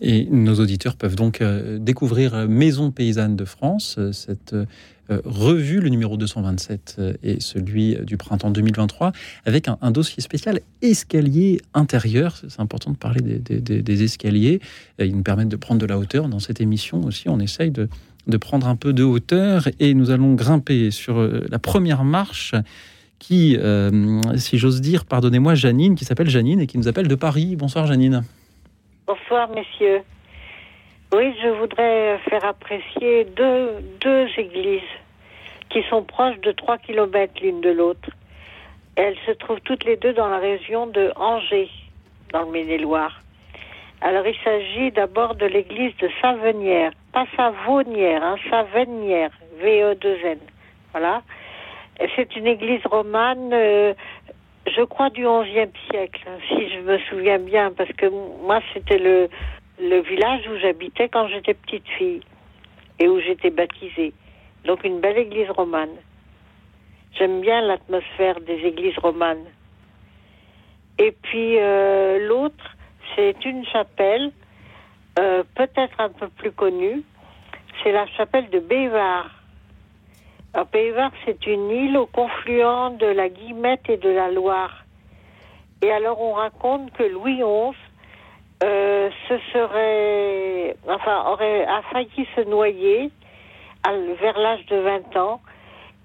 Et 0.00 0.26
nos 0.30 0.54
auditeurs 0.60 0.96
peuvent 0.96 1.16
donc 1.16 1.40
euh, 1.40 1.78
découvrir 1.78 2.48
Maison 2.48 2.90
paysanne 2.90 3.36
de 3.36 3.44
France, 3.44 3.96
euh, 3.98 4.12
cette 4.12 4.54
euh, 4.54 5.20
revue, 5.24 5.80
le 5.80 5.88
numéro 5.88 6.16
227 6.16 7.00
et 7.22 7.40
celui 7.40 7.96
du 8.04 8.16
printemps 8.16 8.50
2023, 8.50 9.12
avec 9.44 9.68
un, 9.68 9.90
dossier 9.90 10.20
spécial 10.22 10.60
escalier 10.82 11.60
intérieur. 11.74 12.36
C'est 12.48 12.60
important 12.60 12.90
de 12.90 12.96
parler 12.96 13.20
des, 13.20 14.02
escaliers. 14.02 14.60
Ils 14.98 15.14
nous 15.14 15.22
permettent 15.22 15.48
de 15.48 15.56
prendre 15.56 15.80
de 15.80 15.86
la 15.86 15.96
hauteur. 15.96 16.28
Dans 16.28 16.40
cette 16.40 16.60
émission 16.60 17.04
aussi, 17.04 17.28
on 17.28 17.38
essaye 17.38 17.70
de, 17.70 17.88
de 18.26 18.36
prendre 18.36 18.66
un 18.68 18.76
peu 18.76 18.92
de 18.92 19.04
hauteur 19.04 19.68
et 19.80 19.94
nous 19.94 20.10
allons 20.10 20.34
grimper 20.34 20.90
sur 20.90 21.20
la 21.20 21.58
première 21.58 22.04
marche 22.04 22.54
qui, 23.18 23.58
si 24.36 24.58
j'ose 24.58 24.80
dire, 24.80 25.04
pardonnez-moi, 25.04 25.54
Janine, 25.54 25.94
qui 25.94 26.04
s'appelle 26.04 26.28
Janine 26.28 26.60
et 26.60 26.66
qui 26.66 26.78
nous 26.78 26.88
appelle 26.88 27.08
de 27.08 27.14
Paris. 27.14 27.56
Bonsoir 27.56 27.86
Janine. 27.86 28.24
Bonsoir, 29.06 29.48
messieurs. 29.50 30.02
Oui, 31.14 31.32
je 31.42 31.48
voudrais 31.60 32.18
faire 32.28 32.44
apprécier 32.44 33.26
deux, 33.36 33.68
deux 34.00 34.26
églises 34.36 34.80
qui 35.70 35.82
sont 35.88 36.02
proches 36.02 36.40
de 36.40 36.52
3 36.52 36.78
km 36.78 37.32
l'une 37.40 37.60
de 37.60 37.70
l'autre. 37.70 38.10
Elles 38.96 39.16
se 39.26 39.32
trouvent 39.32 39.60
toutes 39.60 39.84
les 39.84 39.96
deux 39.96 40.12
dans 40.12 40.28
la 40.28 40.38
région 40.38 40.86
de 40.86 41.12
Angers, 41.16 41.70
dans 42.32 42.42
le 42.42 42.50
Maine-et-Loire. 42.50 43.22
Alors, 44.06 44.24
il 44.24 44.36
s'agit 44.44 44.92
d'abord 44.92 45.34
de 45.34 45.46
l'église 45.46 45.96
de 45.96 46.08
Savenière, 46.22 46.92
pas 47.12 47.26
Savonnière, 47.34 48.22
hein, 48.22 48.36
Savenière, 48.48 49.32
V-E-2-N. 49.58 50.38
Voilà. 50.92 51.22
C'est 52.14 52.36
une 52.36 52.46
église 52.46 52.86
romane 52.86 53.50
euh, 53.52 53.94
je 54.68 54.82
crois 54.82 55.10
du 55.10 55.24
XIe 55.24 55.72
siècle, 55.90 56.22
hein, 56.28 56.38
si 56.46 56.70
je 56.70 56.78
me 56.82 56.98
souviens 57.10 57.40
bien, 57.40 57.72
parce 57.72 57.90
que 57.94 58.06
moi, 58.06 58.60
c'était 58.72 59.00
le, 59.00 59.28
le 59.80 60.00
village 60.02 60.46
où 60.52 60.56
j'habitais 60.56 61.08
quand 61.08 61.26
j'étais 61.26 61.54
petite 61.54 61.88
fille 61.98 62.20
et 63.00 63.08
où 63.08 63.18
j'étais 63.18 63.50
baptisée. 63.50 64.12
Donc 64.66 64.84
une 64.84 65.00
belle 65.00 65.18
église 65.18 65.50
romane. 65.50 65.96
J'aime 67.18 67.40
bien 67.40 67.60
l'atmosphère 67.60 68.38
des 68.38 68.60
églises 68.66 68.98
romanes. 68.98 69.46
Et 71.00 71.10
puis 71.10 71.58
euh, 71.58 72.24
l'autre, 72.28 72.75
c'est 73.14 73.44
une 73.44 73.64
chapelle, 73.66 74.32
euh, 75.18 75.42
peut-être 75.54 76.00
un 76.00 76.10
peu 76.10 76.28
plus 76.28 76.52
connue. 76.52 77.02
C'est 77.82 77.92
la 77.92 78.06
chapelle 78.08 78.50
de 78.50 78.58
Bévard. 78.58 79.30
Alors, 80.54 80.68
Bévar, 80.68 81.10
c'est 81.24 81.46
une 81.46 81.70
île 81.70 81.96
au 81.98 82.06
confluent 82.06 82.96
de 82.98 83.06
la 83.06 83.28
Guillemette 83.28 83.88
et 83.88 83.98
de 83.98 84.08
la 84.08 84.30
Loire. 84.30 84.84
Et 85.82 85.90
alors, 85.92 86.20
on 86.20 86.32
raconte 86.32 86.90
que 86.92 87.02
Louis 87.02 87.36
XI 87.36 87.76
euh, 88.62 89.10
se 89.28 89.38
serait, 89.52 90.76
enfin, 90.88 91.24
aurait 91.30 91.66
a 91.66 91.82
failli 91.92 92.26
se 92.34 92.40
noyer 92.42 93.10
vers 94.20 94.38
l'âge 94.38 94.64
de 94.66 94.76
20 94.76 95.16
ans 95.16 95.40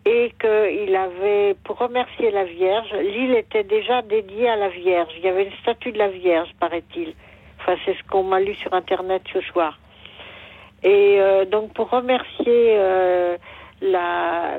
et 0.05 0.33
qu'il 0.39 0.95
avait, 0.95 1.55
pour 1.63 1.77
remercier 1.77 2.31
la 2.31 2.45
Vierge, 2.45 2.91
l'île 2.93 3.35
était 3.35 3.63
déjà 3.63 4.01
dédiée 4.01 4.49
à 4.49 4.55
la 4.55 4.69
Vierge. 4.69 5.13
Il 5.17 5.23
y 5.23 5.27
avait 5.27 5.43
une 5.45 5.57
statue 5.61 5.91
de 5.91 5.99
la 5.99 6.07
Vierge, 6.07 6.49
paraît-il. 6.59 7.13
Enfin, 7.59 7.75
c'est 7.85 7.93
ce 7.93 8.03
qu'on 8.09 8.23
m'a 8.23 8.39
lu 8.39 8.55
sur 8.55 8.73
Internet 8.73 9.21
ce 9.31 9.41
soir. 9.41 9.77
Et 10.83 11.17
euh, 11.19 11.45
donc, 11.45 11.73
pour 11.73 11.89
remercier 11.89 12.73
euh, 12.77 13.37
la, 13.81 14.57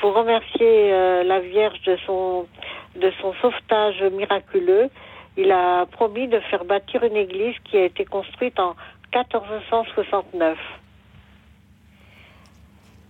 pour 0.00 0.14
remercier 0.14 0.92
euh, 0.92 1.24
la 1.24 1.40
Vierge 1.40 1.80
de 1.82 1.96
son, 2.06 2.46
de 2.94 3.10
son 3.20 3.32
sauvetage 3.34 4.00
miraculeux, 4.12 4.88
il 5.36 5.50
a 5.50 5.86
promis 5.86 6.28
de 6.28 6.38
faire 6.38 6.64
bâtir 6.64 7.02
une 7.02 7.16
église 7.16 7.56
qui 7.64 7.78
a 7.78 7.84
été 7.84 8.04
construite 8.04 8.60
en 8.60 8.76
1469. 9.14 10.58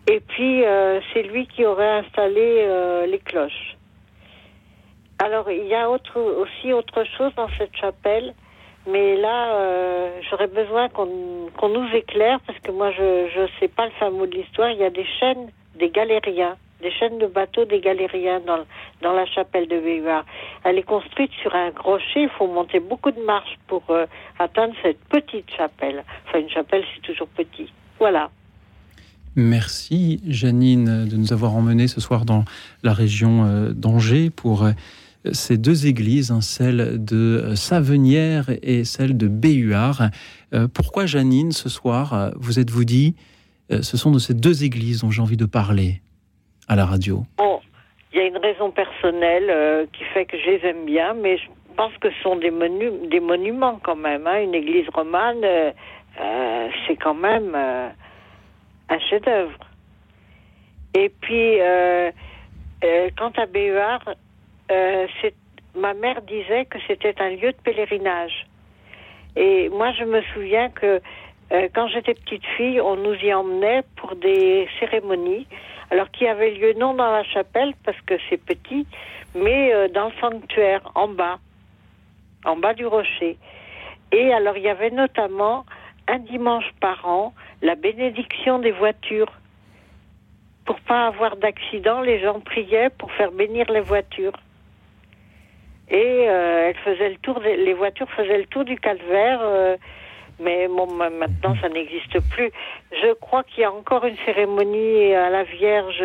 Et 0.07 0.21
puis, 0.21 0.65
euh, 0.65 1.01
c'est 1.13 1.23
lui 1.23 1.47
qui 1.47 1.65
aurait 1.65 2.01
installé 2.01 2.65
euh, 2.67 3.07
les 3.07 3.19
cloches. 3.19 3.77
Alors, 5.23 5.51
il 5.51 5.67
y 5.67 5.75
a 5.75 5.89
autre, 5.89 6.21
aussi 6.21 6.73
autre 6.73 7.05
chose 7.17 7.33
dans 7.37 7.49
cette 7.57 7.77
chapelle, 7.77 8.35
mais 8.87 9.17
là, 9.17 9.55
euh, 9.55 10.21
j'aurais 10.29 10.49
besoin 10.49 10.89
qu'on 10.89 11.49
qu'on 11.57 11.69
nous 11.69 11.89
éclaire, 11.95 12.41
parce 12.47 12.59
que 12.59 12.73
moi, 12.73 12.91
je 12.91 13.41
ne 13.43 13.49
sais 13.61 13.69
pas 13.69 13.85
le 13.87 13.93
fameux 13.93 14.27
de 14.27 14.35
l'histoire. 14.35 14.71
Il 14.71 14.79
y 14.79 14.85
a 14.85 14.91
des 14.91 15.07
chaînes 15.21 15.51
des 15.77 15.91
galériens, 15.91 16.57
des 16.81 16.91
chaînes 16.91 17.19
de 17.19 17.27
bateaux 17.27 17.65
des 17.65 17.81
galériens 17.81 18.41
dans, 18.41 18.65
dans 19.01 19.13
la 19.13 19.27
chapelle 19.27 19.69
de 19.69 19.79
Béhuard. 19.79 20.25
Elle 20.65 20.79
est 20.79 20.83
construite 20.83 21.33
sur 21.41 21.55
un 21.55 21.71
rocher, 21.79 22.23
il 22.23 22.29
faut 22.31 22.47
monter 22.47 22.81
beaucoup 22.81 23.11
de 23.11 23.21
marches 23.23 23.59
pour 23.69 23.83
euh, 23.91 24.07
atteindre 24.39 24.75
cette 24.83 25.03
petite 25.05 25.51
chapelle. 25.57 26.05
Enfin, 26.27 26.41
une 26.41 26.51
chapelle, 26.51 26.85
c'est 26.95 27.03
toujours 27.03 27.29
petit. 27.29 27.73
Voilà. 27.99 28.31
Merci 29.35 30.21
Janine 30.29 31.07
de 31.07 31.17
nous 31.17 31.33
avoir 31.33 31.55
emmenés 31.55 31.89
ce 31.89 32.03
soir 32.03 32.27
dans 32.27 32.45
la 32.83 32.93
région 32.93 33.45
euh, 33.45 33.73
d'Angers 33.73 34.29
pour 34.29 34.65
euh, 34.65 34.73
ces 35.33 35.57
deux 35.57 35.87
églises, 35.87 36.31
hein, 36.31 36.43
celle 36.43 37.03
de 37.03 37.55
Savenière 37.55 38.51
et 38.63 38.85
celle 38.85 39.17
de 39.17 39.29
Béhuard. 39.29 40.11
Euh, 40.53 40.69
pourquoi 40.69 41.07
Janine, 41.07 41.53
ce 41.53 41.71
soir, 41.71 42.33
vous 42.37 42.59
êtes-vous 42.59 42.85
dit, 42.85 43.15
ce 43.71 43.97
sont 43.97 44.11
de 44.11 44.19
ces 44.19 44.35
deux 44.35 44.65
églises 44.65 45.01
dont 45.01 45.11
j'ai 45.11 45.23
envie 45.23 45.39
de 45.39 45.47
parler 45.47 46.03
à 46.69 46.77
la 46.77 46.85
radio? 46.85 47.25
Bon, 47.39 47.61
il 48.13 48.19
y 48.19 48.21
a 48.21 48.27
une 48.27 48.37
raison 48.37 48.71
personnelle 48.71 49.89
qui 49.95 50.05
fait 50.13 50.27
que 50.27 50.37
je 50.37 50.51
les 50.51 50.69
aime 50.69 50.85
bien, 50.85 51.15
mais 51.15 51.39
je 51.39 51.45
pense 51.77 51.97
que 52.01 52.11
ce 52.11 52.23
sont 52.23 52.37
des, 52.37 52.53
des 53.09 53.21
monuments 53.21 53.81
quand 53.83 53.97
même. 53.97 54.27
Hein. 54.27 54.43
Une 54.43 54.55
église 54.55 54.87
romane, 54.93 55.41
c'est 56.87 56.97
quand 56.97 57.15
même 57.15 57.57
un 58.89 58.99
chef-d'œuvre. 58.99 59.59
Et 60.95 61.09
puis, 61.09 61.61
euh, 61.61 62.11
euh, 62.85 63.11
quant 63.17 63.33
à 63.37 63.47
Béhuard, 63.47 64.15
euh, 64.71 65.07
ma 65.75 65.95
mère 65.95 66.21
disait 66.23 66.67
que 66.67 66.79
c'était 66.87 67.15
un 67.21 67.31
lieu 67.31 67.53
de 67.53 67.57
pèlerinage. 67.65 68.47
Et 69.37 69.71
moi, 69.71 69.93
je 69.93 70.05
me 70.05 70.21
souviens 70.35 70.69
que 70.69 71.01
quand 71.75 71.87
j'étais 71.89 72.15
petite 72.15 72.45
fille, 72.57 72.81
on 72.81 72.97
nous 72.97 73.15
y 73.15 73.33
emmenait 73.33 73.83
pour 73.97 74.17
des 74.17 74.67
cérémonies, 74.81 75.47
alors 75.91 76.11
qui 76.11 76.27
avaient 76.27 76.51
lieu 76.53 76.73
non 76.75 76.95
dans 76.95 77.11
la 77.11 77.25
chapelle 77.25 77.75
parce 77.85 78.01
que 78.03 78.15
c'est 78.29 78.43
petit, 78.43 78.87
mais 79.35 79.89
dans 79.91 80.07
le 80.07 80.13
sanctuaire, 80.19 80.81
en 80.95 81.09
bas, 81.09 81.39
en 82.47 82.57
bas 82.57 82.73
du 82.73 82.87
rocher. 82.87 83.37
Et 84.13 84.33
alors, 84.33 84.57
il 84.57 84.63
y 84.63 84.69
avait 84.69 84.91
notamment 84.91 85.67
un 86.09 86.19
dimanche 86.21 86.71
par 86.81 87.07
an 87.07 87.35
la 87.63 87.77
bénédiction 87.77 88.59
des 88.59 88.73
voitures. 88.73 89.33
Pour 90.65 90.81
pas 90.81 91.07
avoir 91.07 91.37
d'accident, 91.37 92.01
les 92.03 92.21
gens 92.21 92.41
priaient 92.41 92.91
pour 92.91 93.11
faire 93.13 93.33
bénir 93.33 93.71
les 93.71 93.81
voitures. 93.81 94.39
Et 95.89 96.27
euh, 96.29 96.73
le 96.87 97.17
tour 97.17 97.41
les 97.41 97.75
voitures 97.75 98.11
faisaient 98.11 98.39
le 98.39 98.47
tour 98.47 98.65
du 98.65 98.77
calvaire. 98.77 99.41
Euh, 99.43 99.77
mais 100.41 100.67
maintenant 100.67 101.55
ça 101.61 101.69
n'existe 101.69 102.19
plus. 102.31 102.51
Je 102.91 103.13
crois 103.15 103.45
qu'il 103.45 103.63
y 103.63 103.65
a 103.65 103.73
encore 103.73 104.05
une 104.05 104.17
cérémonie 104.25 105.15
à 105.15 105.31
la 105.31 105.45
Vierge, 105.45 106.03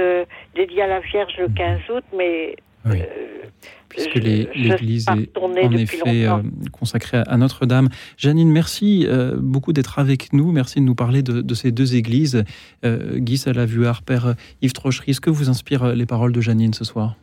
dédiée 0.53 0.83
à 0.83 0.87
la 0.87 0.99
Vierge 0.99 1.35
le 1.37 1.47
15 1.47 1.79
août, 1.89 2.03
mais 2.13 2.55
euh, 2.95 3.49
puisque 3.89 4.15
l'Église 4.15 5.05
est 5.09 5.37
en 5.37 5.71
effet 5.71 6.27
euh, 6.27 6.41
consacrée 6.71 7.23
à 7.25 7.37
Notre-Dame. 7.37 7.89
Janine, 8.17 8.51
merci 8.51 9.05
euh, 9.07 9.37
beaucoup 9.39 9.73
d'être 9.73 9.99
avec 9.99 10.33
nous. 10.33 10.51
Merci 10.51 10.79
de 10.79 10.85
nous 10.85 10.95
parler 10.95 11.23
de, 11.23 11.53
ces 11.53 11.71
deux 11.71 11.95
églises. 11.95 12.43
Guy 12.83 13.37
Salavuard, 13.37 14.01
Père 14.03 14.35
Yves 14.61 14.73
Trochery, 14.73 15.11
est-ce 15.11 15.21
que 15.21 15.29
vous 15.29 15.49
inspirent 15.49 15.95
les 15.95 16.05
paroles 16.05 16.31
de 16.31 16.41
Janine 16.41 16.73
ce 16.73 16.83
soir? 16.83 17.15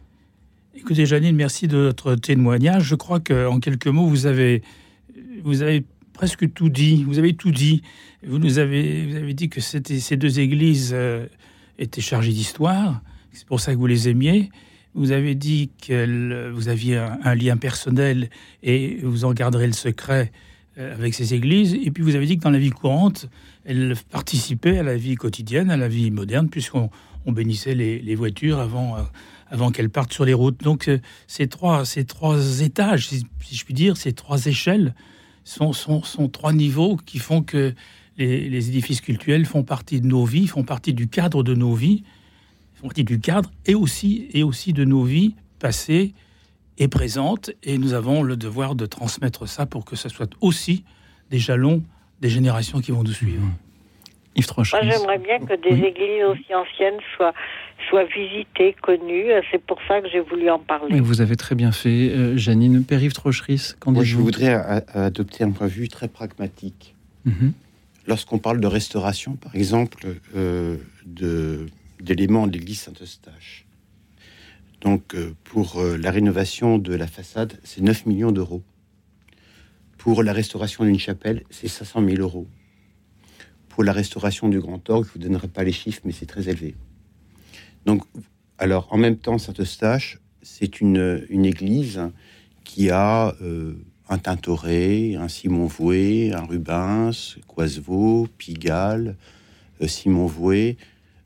Écoutez, 0.74 1.06
Janine, 1.06 1.36
merci 1.36 1.68
de 1.68 1.78
votre 1.78 2.16
témoignage. 2.16 2.84
Je 2.84 2.94
crois 2.94 3.20
qu'en 3.20 3.60
quelques 3.60 3.86
mots, 3.86 4.06
vous 4.06 4.26
avez, 4.26 4.62
vous 5.44 5.62
avez 5.62 5.84
presque 6.12 6.52
tout 6.52 6.68
dit. 6.68 7.04
Vous 7.04 7.18
avez 7.18 7.34
tout 7.34 7.52
dit. 7.52 7.82
Vous 8.26 8.38
nous 8.38 8.58
avez, 8.58 9.06
vous 9.06 9.16
avez 9.16 9.34
dit 9.34 9.48
que 9.48 9.60
ces 9.60 10.16
deux 10.16 10.40
églises 10.40 10.96
étaient 11.78 12.00
chargées 12.00 12.32
d'histoire. 12.32 13.02
C'est 13.32 13.46
pour 13.46 13.60
ça 13.60 13.72
que 13.72 13.78
vous 13.78 13.86
les 13.86 14.08
aimiez. 14.08 14.50
Vous 14.94 15.10
avez 15.10 15.34
dit 15.34 15.70
que 15.86 16.50
vous 16.50 16.68
aviez 16.68 16.96
un, 16.96 17.34
lien 17.34 17.56
personnel 17.56 18.30
et 18.62 18.98
vous 19.02 19.24
en 19.24 19.32
garderez 19.32 19.66
le 19.66 19.72
secret 19.72 20.30
euh, 20.78 20.94
avec 20.94 21.14
ces 21.14 21.34
églises. 21.34 21.74
Et 21.74 21.90
puis 21.90 22.04
vous 22.04 22.14
avez 22.14 22.26
dit 22.26 22.38
que 22.38 22.44
dans 22.44 22.50
la 22.50 22.60
vie 22.60 22.70
courante, 22.70 23.28
elles 23.64 23.96
participaient 24.10 24.78
à 24.78 24.84
la 24.84 24.96
vie 24.96 25.16
quotidienne, 25.16 25.68
à 25.70 25.76
la 25.76 25.88
vie 25.88 26.12
moderne, 26.12 26.48
puisqu'on 26.48 26.90
bénissait 27.26 27.74
les, 27.74 28.14
voitures 28.14 28.60
avant, 28.60 28.96
euh, 28.96 29.02
avant 29.48 29.72
qu'elles 29.72 29.90
partent 29.90 30.12
sur 30.12 30.24
les 30.24 30.32
routes. 30.32 30.62
Donc 30.62 30.86
euh, 30.86 30.98
ces, 31.26 31.48
trois, 31.48 31.84
ces 31.84 32.04
trois 32.04 32.60
étages, 32.60 33.08
si, 33.08 33.26
je 33.50 33.64
puis 33.64 33.74
dire, 33.74 33.96
ces 33.96 34.12
trois 34.12 34.46
échelles, 34.46 34.94
sont, 35.42 35.72
sont, 35.72 36.04
sont, 36.04 36.28
trois 36.28 36.52
niveaux 36.52 36.96
qui 37.04 37.18
font 37.18 37.42
que 37.42 37.74
les, 38.16 38.48
les 38.48 38.68
édifices 38.68 39.00
cultuels 39.00 39.44
font 39.44 39.64
partie 39.64 40.00
de 40.00 40.06
nos 40.06 40.24
vies, 40.24 40.46
font 40.46 40.62
partie 40.62 40.94
du 40.94 41.08
cadre 41.08 41.42
de 41.42 41.54
nos 41.54 41.74
vies 41.74 42.04
partie 42.84 43.04
du 43.04 43.18
cadre 43.18 43.50
et 43.66 43.74
aussi, 43.74 44.28
et 44.32 44.42
aussi 44.42 44.72
de 44.72 44.84
nos 44.84 45.02
vies 45.02 45.34
passées 45.58 46.12
et 46.78 46.88
présentes. 46.88 47.50
Et 47.62 47.78
nous 47.78 47.94
avons 47.94 48.22
le 48.22 48.36
devoir 48.36 48.74
de 48.74 48.86
transmettre 48.86 49.48
ça 49.48 49.66
pour 49.66 49.84
que 49.84 49.96
ce 49.96 50.08
soit 50.08 50.30
aussi 50.40 50.84
des 51.30 51.38
jalons 51.38 51.82
des 52.20 52.28
générations 52.28 52.80
qui 52.80 52.92
vont 52.92 53.02
nous 53.02 53.12
suivre. 53.12 53.44
Mmh. 53.44 53.54
Yves 54.36 54.46
Moi, 54.56 54.64
j'aimerais 54.82 55.18
bien 55.18 55.38
que 55.38 55.54
des 55.54 55.76
églises 55.86 56.24
aussi 56.28 56.54
anciennes 56.54 57.00
soient, 57.16 57.34
soient 57.88 58.04
visitées, 58.04 58.74
connues. 58.82 59.30
C'est 59.50 59.62
pour 59.64 59.78
ça 59.86 60.00
que 60.00 60.08
j'ai 60.08 60.20
voulu 60.20 60.50
en 60.50 60.58
parler. 60.58 61.00
vous 61.00 61.20
avez 61.20 61.36
très 61.36 61.54
bien 61.54 61.70
fait, 61.70 62.10
euh, 62.10 62.36
Janine. 62.36 62.84
Père 62.84 63.02
Yves 63.02 63.12
Trocheris, 63.12 63.74
Moi, 63.86 64.02
je 64.02 64.16
voudrais 64.16 64.54
adopter 64.94 65.44
un 65.44 65.52
point 65.52 65.68
de 65.68 65.72
vue 65.72 65.88
très 65.88 66.08
pragmatique. 66.08 66.94
Mmh. 67.24 67.50
Lorsqu'on 68.06 68.38
parle 68.38 68.60
de 68.60 68.66
restauration, 68.66 69.36
par 69.36 69.54
exemple, 69.54 70.04
euh, 70.36 70.76
de 71.06 71.66
d'éléments 72.04 72.46
de 72.46 72.52
l'église 72.52 72.80
Saint-Eustache. 72.80 73.66
Donc, 74.80 75.14
euh, 75.14 75.34
pour 75.44 75.78
euh, 75.78 75.96
la 75.96 76.10
rénovation 76.10 76.76
de 76.78 76.94
la 76.94 77.06
façade, 77.06 77.58
c'est 77.64 77.80
9 77.80 78.04
millions 78.04 78.32
d'euros. 78.32 78.62
Pour 79.96 80.22
la 80.22 80.34
restauration 80.34 80.84
d'une 80.84 80.98
chapelle, 80.98 81.42
c'est 81.48 81.68
500 81.68 82.04
000 82.06 82.20
euros. 82.20 82.46
Pour 83.70 83.82
la 83.82 83.92
restauration 83.92 84.50
du 84.50 84.60
grand 84.60 84.88
orgue, 84.90 85.06
je 85.06 85.12
vous 85.12 85.18
donnerai 85.18 85.48
pas 85.48 85.64
les 85.64 85.72
chiffres, 85.72 86.02
mais 86.04 86.12
c'est 86.12 86.26
très 86.26 86.50
élevé. 86.50 86.74
Donc, 87.86 88.02
alors, 88.58 88.86
en 88.90 88.98
même 88.98 89.16
temps, 89.16 89.38
Saint-Eustache, 89.38 90.20
c'est 90.42 90.82
une, 90.82 91.24
une, 91.30 91.46
église 91.46 92.02
qui 92.64 92.90
a 92.90 93.34
euh, 93.40 93.74
un 94.10 94.18
Tintoret, 94.18 95.16
un 95.16 95.28
Simon 95.28 95.66
Voué, 95.66 96.32
un 96.34 96.44
Rubens, 96.44 97.38
Coisevaux, 97.46 98.28
Pigalle, 98.36 99.16
Simon 99.86 100.26
Voué, 100.26 100.76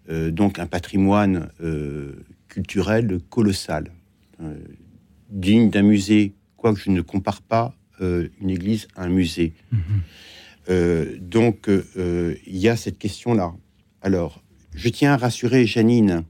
donc 0.09 0.59
un 0.59 0.67
patrimoine 0.67 1.51
euh, 1.61 2.25
culturel 2.49 3.21
colossal, 3.29 3.93
euh, 4.43 4.57
digne 5.29 5.69
d'un 5.69 5.83
musée, 5.83 6.33
quoique 6.57 6.81
je 6.81 6.91
ne 6.91 7.03
compare 7.03 7.43
pas 7.43 7.75
une 8.01 8.51
église 8.51 8.87
à 8.95 9.07
un 9.07 9.09
musée. 9.09 9.55
Mhm. 9.73 11.19
donc 11.19 11.69
il 11.69 12.57
y 12.57 12.69
a 12.69 12.77
cette 12.77 12.97
question-là. 12.97 13.53
Alors, 14.03 14.41
je 14.73 14.89
tiens 14.89 15.15
à 15.15 15.17
rassurer 15.17 15.67
Janine. 15.67 16.23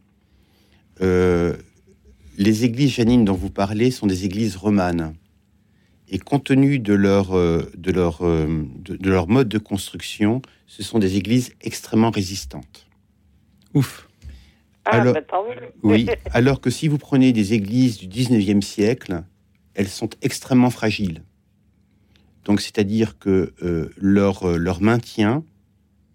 les 0.99 2.65
églises, 2.65 2.93
Janine, 2.93 3.27
dont 3.27 3.35
vous 3.35 3.51
parlez, 3.51 3.91
sont 3.91 4.07
des 4.07 4.25
églises 4.25 4.57
romanes. 4.57 5.13
Et 6.09 6.19
compte 6.19 6.45
tenu 6.45 6.79
de 6.79 6.95
leur, 6.95 7.33
de 7.33 7.93
leur, 7.93 8.23
de 8.23 9.11
leur 9.11 9.29
mode 9.29 9.51
de 9.51 9.59
construction, 9.59 10.41
ce 10.67 10.83
sont 10.83 10.99
des 10.99 11.19
églises 11.19 11.53
extrêmement 11.61 12.11
résistantes. 12.11 12.88
Ouf. 13.79 14.09
Ah, 14.85 15.01
alors, 15.01 15.15
bah, 15.15 15.23
oui, 15.85 16.09
alors 16.33 16.61
que 16.61 16.69
si 16.69 16.89
vous 16.89 16.99
prenez 16.99 17.33
des 17.33 17.53
églises 17.53 17.99
du 17.99 18.09
19e 18.09 18.61
siècle, 18.61 19.23
elles 19.75 19.89
sont 19.89 20.11
extrêmement 20.21 20.71
fragiles. 20.71 21.23
Donc, 22.45 22.61
c'est-à-dire 22.61 23.19
que 23.21 23.53
euh, 23.63 23.91
leur, 23.97 24.49
euh, 24.49 24.57
leur 24.57 24.81
maintien, 24.81 25.45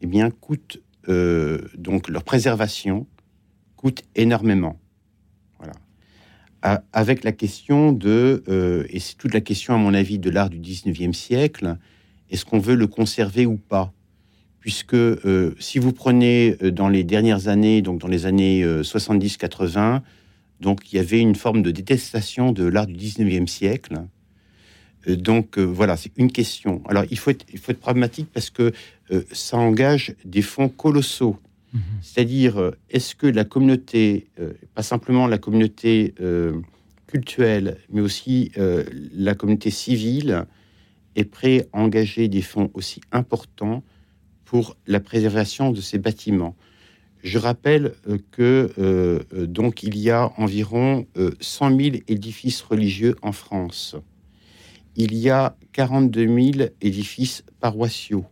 eh 0.02 0.08
bien, 0.08 0.30
coûte, 0.30 0.82
euh, 1.08 1.69
donc 1.78 2.10
leur 2.10 2.26
préservation 2.26 3.08
coûte 3.78 4.04
énormément. 4.15 4.78
Voilà. 5.60 6.84
avec 6.91 7.23
la 7.23 7.32
question 7.32 7.93
de, 7.93 8.43
et 8.89 8.99
c'est 8.99 9.15
toute 9.15 9.34
la 9.34 9.41
question, 9.41 9.73
à 9.73 9.78
mon 9.78 9.93
avis, 9.93 10.19
de 10.19 10.30
l'art 10.30 10.49
du 10.49 10.60
19e 10.60 11.13
siècle, 11.13 11.78
est-ce 12.30 12.43
qu'on 12.43 12.60
veut 12.60 12.76
le 12.76 12.88
conserver 12.88 13.45
ou 13.45 13.56
pas? 13.56 13.93
Puisque 14.63 14.93
euh, 14.93 15.54
si 15.60 15.78
vous 15.78 15.91
prenez 15.91 16.56
euh, 16.63 16.71
dans 16.71 16.88
les 16.88 17.04
dernières 17.04 17.49
années, 17.49 17.82
donc 17.82 17.99
dans 17.99 18.08
les 18.08 18.26
années 18.26 18.63
70-80, 18.63 19.78
euh, 19.78 19.99
donc 20.62 20.93
il 20.93 20.95
y 20.95 20.99
avait 20.99 21.19
une 21.19 21.36
forme 21.36 21.62
de 21.63 21.69
détestation 21.69 22.54
de 22.54 22.63
l'art 22.63 22.88
du 22.88 22.93
19e 22.93 23.45
siècle. 23.45 23.95
donc 25.06 25.60
voilà, 25.60 25.97
c'est 25.97 26.13
une 26.15 26.32
question. 26.32 26.82
Alors 26.88 27.04
il 27.12 27.19
faut 27.19 27.32
être, 27.32 27.45
il 27.52 27.60
faut 27.60 27.73
être 27.73 27.82
pragmatique 27.82 28.30
parce 28.34 28.49
que 28.49 28.71
ça 29.34 29.58
engage 29.58 30.15
des 30.23 30.41
fonds 30.41 30.69
colossaux. 30.69 31.38
Mhm. 31.73 31.82
C'est-à-dire, 32.02 32.71
est-ce 32.89 33.15
que 33.15 33.28
la 33.28 33.43
communauté, 33.43 34.28
pas 34.76 34.84
simplement 34.84 35.28
la 35.28 35.39
communauté 35.39 36.13
cultuel, 37.08 37.76
mais 37.91 37.99
aussi 37.99 38.54
la 39.13 39.36
communauté 39.36 39.71
civile 39.71 40.45
est 41.17 41.26
prêt 41.26 41.67
à 41.73 41.82
engager 41.82 42.30
des 42.30 42.41
fonds 42.41 42.71
aussi 42.73 43.02
importants 43.12 43.84
pour 44.54 44.78
la 44.86 45.00
préservation 45.00 45.72
de 45.72 45.82
ces 45.82 45.98
bâtiments. 45.98 46.56
Je 47.24 47.39
rappelle 47.39 47.96
que 48.30 49.26
donc 49.46 49.82
il 49.82 49.98
y 49.98 50.12
a 50.12 50.32
environ 50.38 51.08
100 51.39 51.80
000 51.80 51.96
édifices 52.08 52.62
religieux 52.62 53.16
en 53.24 53.32
France. 53.32 53.96
Il 54.96 55.16
y 55.16 55.32
a 55.32 55.56
42 55.72 56.28
000 56.28 56.70
édifices 56.82 57.44
paroissiaux 57.62 58.28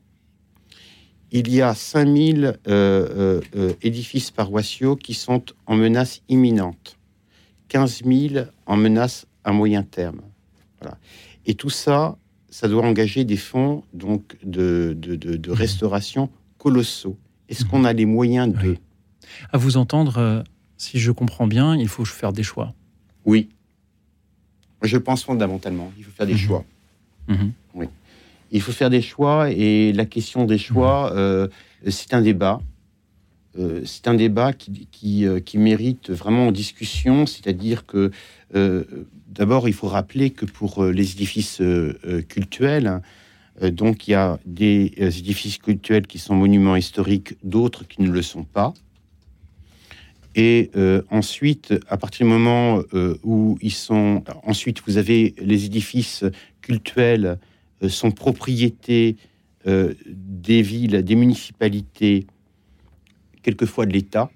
il 1.32 1.50
y 1.50 1.62
a 1.62 1.74
5000 1.74 2.46
euh, 2.46 2.56
euh, 2.68 3.42
euh, 3.56 3.74
édifices 3.82 4.32
paroissiaux 4.32 4.96
qui 4.98 5.14
sont 5.14 5.44
en 5.66 5.76
menace 5.76 6.22
imminente, 6.28 6.98
15 7.70 8.04
000 8.06 8.46
en 8.66 8.78
menace 8.78 9.26
à 9.44 9.54
moyen 9.54 9.84
terme. 9.84 10.22
Et 11.46 11.56
tout 11.56 11.70
ça, 11.70 12.18
ça 12.52 12.68
doit 12.68 12.86
engager 12.86 13.24
des 13.24 13.38
fonds 13.38 13.84
donc 13.94 14.38
de, 14.44 14.96
de, 14.96 15.50
mmh. 15.50 15.54
restauration 15.54 16.30
colossaux. 16.60 17.18
Est-ce 17.50 17.66
qu'on 17.66 17.84
a 17.84 17.94
les 17.94 18.06
moyens 18.06 18.54
de... 18.54 18.78
À 19.52 19.58
vous 19.58 19.78
entendre, 19.78 20.44
si 20.78 21.00
je 21.00 21.12
comprends 21.12 21.48
bien, 21.48 21.76
il 21.76 21.88
faut 21.88 22.06
faire 22.06 22.32
des 22.32 22.44
choix. 22.44 22.74
Oui. 23.26 23.50
Je 24.84 24.98
pense 24.98 25.24
fondamentalement, 25.24 25.92
il 25.98 26.04
faut 26.04 26.12
faire 26.12 26.28
des 26.28 26.36
mmh. 26.36 26.38
choix. 26.38 26.66
Oui 27.74 27.88
il 28.52 28.62
faut 28.62 28.72
faire 28.72 28.90
des 28.90 29.02
choix 29.02 29.50
et 29.50 29.94
la 29.94 30.06
question 30.06 30.46
des 30.46 30.58
choix, 30.58 31.10
mmh. 31.10 31.18
euh, 31.18 31.48
c'est 31.88 32.14
un 32.14 32.22
débat. 32.22 32.62
Euh, 33.60 33.82
c'est 33.86 34.08
un 34.08 34.14
débat 34.14 34.54
qui, 34.54 35.26
euh, 35.26 35.40
mérite 35.56 36.10
vraiment 36.10 36.52
discussion, 36.52 37.26
c'est-à-dire 37.26 37.86
que 37.86 38.12
d'abord 39.28 39.68
il 39.68 39.74
faut 39.74 39.88
rappeler 39.88 40.32
que 40.32 40.46
pour 40.46 40.84
les 40.86 41.12
édifices 41.12 41.62
cultuels, 42.28 43.02
donc 43.62 44.08
il 44.08 44.12
y 44.12 44.16
a 44.16 44.40
des 44.46 44.94
édifices 44.98 45.58
cultuels 45.58 46.08
qui 46.08 46.20
sont 46.20 46.36
monuments 46.36 46.76
historiques, 46.76 47.36
d'autres 47.44 47.88
qui 47.88 48.02
ne 48.02 48.10
le 48.10 48.22
sont 48.22 48.44
pas. 48.44 48.74
Et 50.36 50.72
ensuite, 51.10 51.74
à 51.88 51.96
partir 51.96 52.26
du 52.26 52.32
moment 52.34 52.82
où 53.24 53.58
ils 53.62 53.72
sont, 53.72 54.24
ensuite 54.44 54.82
vous 54.86 54.98
avez 54.98 55.34
les 55.38 55.66
édifices 55.66 56.26
cultuels 56.62 57.38
euh, 57.84 57.90
sont 57.90 58.12
propriété 58.12 59.16
euh, 59.68 59.94
des 60.08 60.62
villes, 60.62 61.04
des 61.04 61.16
municipalités, 61.16 62.28
quelquefois 63.44 63.86
de 63.86 63.94
l'État. 63.94 64.30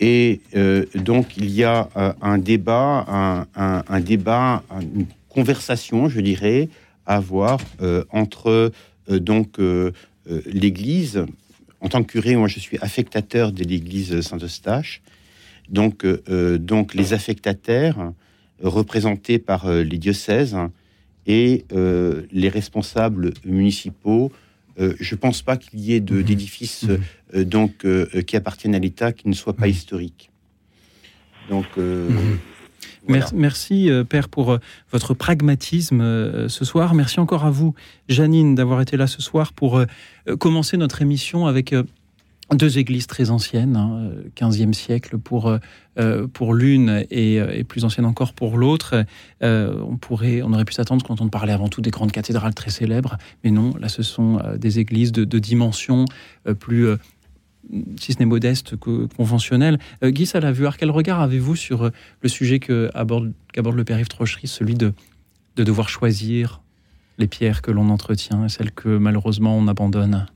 Et 0.00 0.40
euh, 0.56 0.84
donc 0.94 1.36
il 1.36 1.50
y 1.50 1.64
a 1.64 1.88
un 2.20 2.38
débat, 2.38 3.46
un, 3.54 4.00
débat, 4.00 4.64
une 4.80 5.06
conversation, 5.28 6.08
je 6.08 6.20
dirais, 6.20 6.68
à 7.06 7.16
avoir 7.16 7.60
entre 8.10 8.72
donc 9.08 9.60
l'Église. 10.46 11.24
En 11.80 11.88
tant 11.88 12.02
que 12.02 12.12
curé, 12.12 12.34
moi 12.36 12.48
je 12.48 12.58
suis 12.58 12.78
affectateur 12.80 13.52
de 13.52 13.62
l'Église 13.62 14.20
Saint-Eustache. 14.22 15.02
Donc, 15.68 16.04
donc 16.06 16.94
les 16.94 17.12
affectataires 17.12 18.12
représentés 18.60 19.38
par 19.38 19.70
les 19.70 19.98
diocèses 19.98 20.56
et 21.26 21.64
euh, 21.72 22.22
les 22.32 22.48
responsables 22.48 23.32
municipaux. 23.44 24.32
Euh, 24.80 24.94
je 25.00 25.14
ne 25.14 25.20
pense 25.20 25.42
pas 25.42 25.56
qu'il 25.56 25.80
y 25.80 25.94
ait 25.94 26.00
mhm. 26.88 27.00
D'édifices 27.32 27.34
mhm. 27.34 27.40
euh, 27.40 27.44
donc 27.44 28.24
qui 28.24 28.36
appartiennent 28.36 28.74
à 28.74 28.78
l'État 28.78 29.12
qui 29.12 29.28
ne 29.28 29.34
soient 29.34 29.56
pas 29.56 29.66
mhm. 29.66 29.72
historiques. 29.72 30.30
Donc 31.50 31.66
Merci, 33.34 33.90
Père, 34.08 34.28
pour 34.28 34.58
votre 34.92 35.12
pragmatisme 35.12 36.48
ce 36.48 36.64
soir. 36.64 36.94
Merci 36.94 37.18
encore 37.18 37.44
à 37.44 37.50
vous, 37.50 37.74
Janine, 38.08 38.54
d'avoir 38.54 38.80
été 38.80 38.96
là 38.96 39.08
ce 39.08 39.20
soir 39.20 39.52
pour 39.52 39.82
commencer 40.38 40.76
notre 40.76 41.02
émission 41.02 41.46
avec 41.48 41.74
deux 42.54 42.78
églises 42.78 43.06
très 43.06 43.30
anciennes, 43.30 43.76
hein, 43.76 44.10
15e 44.36 44.72
siècle 44.72 45.18
pour, 45.18 45.48
euh, 45.48 45.58
euh, 45.98 46.26
pour 46.26 46.54
l'une 46.54 47.04
et, 47.10 47.40
euh, 47.40 47.54
et, 47.54 47.64
plus 47.64 47.84
ancienne 47.84 48.06
encore 48.06 48.32
pour 48.32 48.56
l'autre. 48.56 49.04
on, 49.40 49.96
pourrait, 49.96 50.42
on 50.42 50.52
aurait 50.52 50.64
pu 50.64 50.72
s'attendre 50.72 51.04
quand 51.04 51.20
on 51.20 51.28
parlait 51.28 51.52
avant 51.52 51.68
tout 51.68 51.80
des 51.80 51.90
grandes 51.90 52.12
cathédrales 52.12 52.54
très 52.54 52.70
célèbres, 52.70 53.16
mais 53.44 53.50
non, 53.50 53.74
là 53.78 53.88
ce 53.88 54.02
sont 54.02 54.40
des 54.56 54.78
églises 54.78 55.12
de, 55.12 55.24
de 55.24 55.38
dimension 55.38 56.04
plus, 56.58 56.88
si 57.98 58.12
ce 58.12 58.18
n'est 58.18 58.26
modeste, 58.26 58.76
que 58.76 59.06
conventionnelle. 59.16 59.78
Guy 60.02 60.26
Salavuard, 60.26 60.76
quel 60.76 60.90
regard 60.90 61.20
avez-vous 61.20 61.56
sur 61.56 61.90
le 62.20 62.28
sujet 62.28 62.58
qu'aborde 62.58 63.32
aborde 63.56 63.76
le 63.76 64.04
Trochery, 64.04 64.46
celui 64.46 64.74
de, 64.74 64.92
de 65.56 65.64
devoir 65.64 65.88
choisir 65.88 66.62
les 67.18 67.26
pierres 67.26 67.62
que 67.62 67.70
l'on 67.70 67.88
entretient 67.90 68.46
et 68.46 68.48
celles 68.48 68.72
que 68.72 68.88
malheureusement 68.88 69.56
on 69.56 69.68
abandonne? 69.68 70.26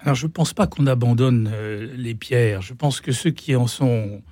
Alors 0.00 0.14
je 0.14 0.26
ne 0.26 0.32
pense 0.32 0.52
pas 0.52 0.66
qu'on 0.66 0.86
abandonne 0.86 1.50
euh, 1.52 1.88
les 1.96 2.14
pierres. 2.14 2.62
Je 2.62 2.74
pense 2.74 3.00
que 3.00 3.12
ceux 3.12 3.30
qui 3.30 3.56
en 3.56 3.66
sont 3.66 4.22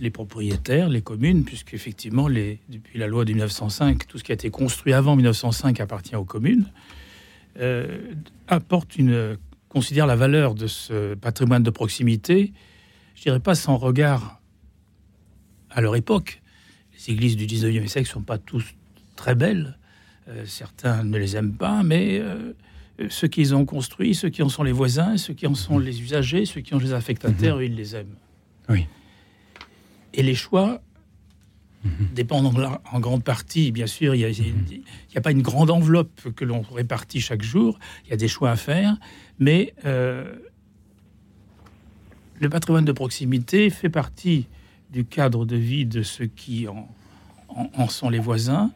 les 0.00 0.10
propriétaires, 0.10 0.88
les 0.88 1.02
communes, 1.02 1.44
puisqu'effectivement, 1.44 2.26
les, 2.26 2.58
depuis 2.68 2.98
la 2.98 3.06
loi 3.06 3.24
de 3.24 3.30
1905, 3.30 4.08
tout 4.08 4.18
ce 4.18 4.24
qui 4.24 4.32
a 4.32 4.34
été 4.34 4.50
construit 4.50 4.92
avant 4.92 5.14
1905 5.14 5.78
appartient 5.80 6.16
aux 6.16 6.24
communes, 6.24 6.66
euh, 7.60 8.12
apporte 8.48 8.96
une, 8.96 9.36
considère 9.74 10.06
la 10.06 10.14
valeur 10.14 10.54
de 10.54 10.68
ce 10.68 11.14
patrimoine 11.14 11.64
de 11.64 11.70
proximité, 11.70 12.52
je 13.16 13.22
dirais 13.22 13.40
pas 13.40 13.56
sans 13.56 13.76
regard 13.76 14.40
à 15.68 15.80
leur 15.80 15.96
époque. 15.96 16.40
Les 16.92 17.12
églises 17.12 17.36
du 17.36 17.46
19e 17.46 17.88
siècle 17.88 18.08
ne 18.08 18.12
sont 18.12 18.22
pas 18.22 18.38
tous 18.38 18.64
très 19.16 19.34
belles. 19.34 19.76
Euh, 20.28 20.44
certains 20.46 21.02
ne 21.02 21.18
les 21.18 21.36
aiment 21.36 21.56
pas, 21.56 21.82
mais 21.82 22.20
euh, 22.20 22.52
ceux 23.10 23.26
qui 23.26 23.52
ont 23.52 23.66
construit, 23.66 24.14
ceux 24.14 24.28
qui 24.28 24.44
en 24.44 24.48
sont 24.48 24.62
les 24.62 24.70
voisins, 24.70 25.16
ceux 25.16 25.34
qui 25.34 25.48
en 25.48 25.56
sont 25.56 25.80
les 25.80 26.00
usagers, 26.00 26.46
ceux 26.46 26.60
qui 26.60 26.72
ont 26.74 26.78
les 26.78 26.92
affectataires, 26.92 27.56
mhm. 27.56 27.62
ils 27.64 27.74
les 27.74 27.96
aiment. 27.96 28.14
Oui. 28.68 28.86
Et 30.12 30.22
les 30.22 30.36
choix. 30.36 30.80
Dépendent 32.14 32.54
en, 32.92 33.00
grande 33.00 33.22
partie, 33.22 33.72
bien 33.72 33.86
sûr, 33.86 34.14
il 34.14 34.26
n'y 34.26 34.50
mhm. 34.50 34.82
a, 35.16 35.20
pas 35.20 35.30
une 35.30 35.42
grande 35.42 35.70
enveloppe 35.70 36.32
que 36.34 36.44
l'on 36.44 36.62
répartit 36.62 37.20
chaque 37.20 37.42
jour, 37.42 37.78
il 38.04 38.10
y 38.10 38.12
a 38.12 38.16
des 38.16 38.28
choix 38.28 38.50
à 38.50 38.56
faire, 38.56 38.96
mais 39.38 39.74
euh, 39.84 40.34
le 42.40 42.48
patrimoine 42.48 42.84
de 42.84 42.92
proximité 42.92 43.70
fait 43.70 43.90
partie 43.90 44.46
du 44.90 45.04
cadre 45.04 45.44
de 45.44 45.56
vie 45.56 45.86
de 45.86 46.02
ceux 46.02 46.26
qui 46.26 46.66
en 46.68 47.88
sont 47.88 48.10
les 48.10 48.18
voisins 48.18 48.70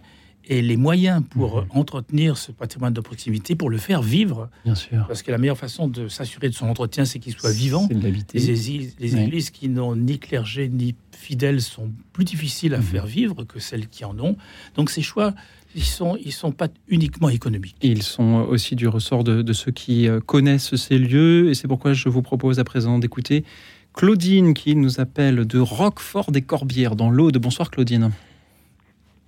et 0.49 0.63
les 0.63 0.77
moyens 0.77 1.23
pour 1.31 1.63
mhm. 1.63 1.67
entretenir 1.71 2.37
ce 2.37 2.51
patrimoine 2.51 2.93
de 2.95 3.01
proximité, 3.01 3.55
pour 3.55 3.71
le 3.71 3.79
faire 3.79 4.03
vivre. 4.03 4.49
Bien 4.65 4.75
sûr. 4.75 5.05
Parce 5.07 5.23
que 5.23 5.31
la 5.31 5.39
meilleure 5.39 5.59
façon 5.59 5.87
de 5.87 6.09
s'assurer 6.09 6.49
de 6.49 6.55
son 6.55 6.67
entretien, 6.67 7.05
c'est 7.05 7.19
qu'il 7.19 7.35
soit 7.35 7.53
vivant. 7.53 7.87
C'est 7.89 7.95
de 7.95 8.09
les, 8.09 8.91
les 8.99 9.17
églises 9.17 9.51
qui 9.51 9.69
n'ont 9.69 9.95
ni 9.95 10.19
clergé 10.19 10.69
ni 10.69 10.95
fidèles 11.13 11.61
sont 11.61 11.91
plus 12.13 12.25
difficiles 12.25 12.75
à 12.75 12.79
mhm. 12.79 12.83
faire 12.83 13.07
vivre 13.07 13.45
que 13.45 13.61
celles 13.61 13.89
qui 13.89 14.05
en 14.05 14.19
ont. 14.19 14.37
Donc 14.75 14.91
ces 14.91 15.03
choix, 15.03 15.35
ils 15.75 15.85
sont, 15.85 16.17
ils 16.25 16.33
sont 16.33 16.53
pas 16.53 16.69
uniquement 16.89 17.29
économiques. 17.29 17.77
Ils 17.83 18.03
sont 18.03 18.47
aussi 18.49 18.75
du 18.75 18.89
ressort 18.89 19.25
de, 19.25 19.43
de 19.43 19.53
ceux 19.53 19.73
qui 19.73 20.09
euh, 20.09 20.21
connaissent 20.21 20.75
ces 20.77 20.99
lieux. 20.99 21.51
Et 21.51 21.55
c'est 21.55 21.69
pourquoi 21.69 21.93
je 21.93 22.09
vous 22.09 22.23
propose 22.23 22.59
à 22.59 22.65
présent 22.65 22.99
d'écouter 22.99 23.45
Claudine 23.93 24.55
qui 24.55 24.77
nous 24.77 25.01
appelle 25.01 25.45
de 25.45 25.59
Roquefort 25.59 26.31
des 26.33 26.43
Corbières 26.43 26.97
dans 26.97 27.11
l'Aude. 27.11 27.37
Bonsoir 27.39 27.71
Claudine. 27.71 28.11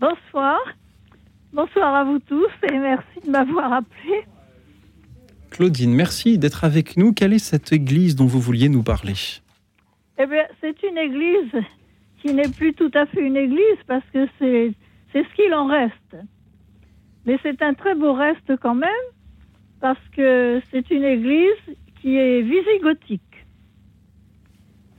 Bonsoir. 0.00 0.58
Bonsoir 1.52 1.94
à 1.96 2.04
vous 2.04 2.20
tous 2.20 2.50
et 2.70 2.78
merci 2.78 3.20
de 3.26 3.30
m'avoir 3.30 3.72
appelé. 3.72 4.24
Claudine, 5.50 5.92
merci 5.92 6.38
d'être 6.38 6.62
avec 6.62 6.96
nous. 6.96 7.12
Quelle 7.12 7.32
est 7.32 7.40
cette 7.40 7.72
église 7.72 8.14
dont 8.14 8.26
vous 8.26 8.38
vouliez 8.38 8.68
nous 8.68 8.84
parler 8.84 9.14
Eh 10.18 10.26
bien, 10.26 10.44
c'est 10.60 10.80
une 10.84 10.96
église 10.96 11.52
qui 12.22 12.32
n'est 12.34 12.48
plus 12.48 12.72
tout 12.74 12.90
à 12.94 13.04
fait 13.06 13.20
une 13.20 13.36
église 13.36 13.78
parce 13.88 14.04
que 14.12 14.28
c'est, 14.38 14.72
c'est 15.12 15.24
ce 15.24 15.34
qu'il 15.34 15.52
en 15.52 15.66
reste. 15.66 16.16
Mais 17.26 17.36
c'est 17.42 17.60
un 17.62 17.74
très 17.74 17.96
beau 17.96 18.12
reste 18.12 18.56
quand 18.62 18.76
même 18.76 19.06
parce 19.80 20.08
que 20.16 20.62
c'est 20.70 20.88
une 20.90 21.04
église 21.04 21.76
qui 22.00 22.16
est 22.16 22.42
visigothique. 22.42 23.22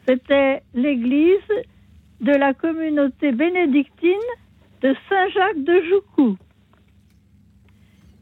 C'était 0.05 0.63
l'église 0.73 1.39
de 2.19 2.33
la 2.33 2.53
communauté 2.53 3.31
bénédictine 3.31 4.11
de 4.81 4.95
Saint-Jacques 5.09 5.63
de 5.63 5.81
Joucou. 5.89 6.37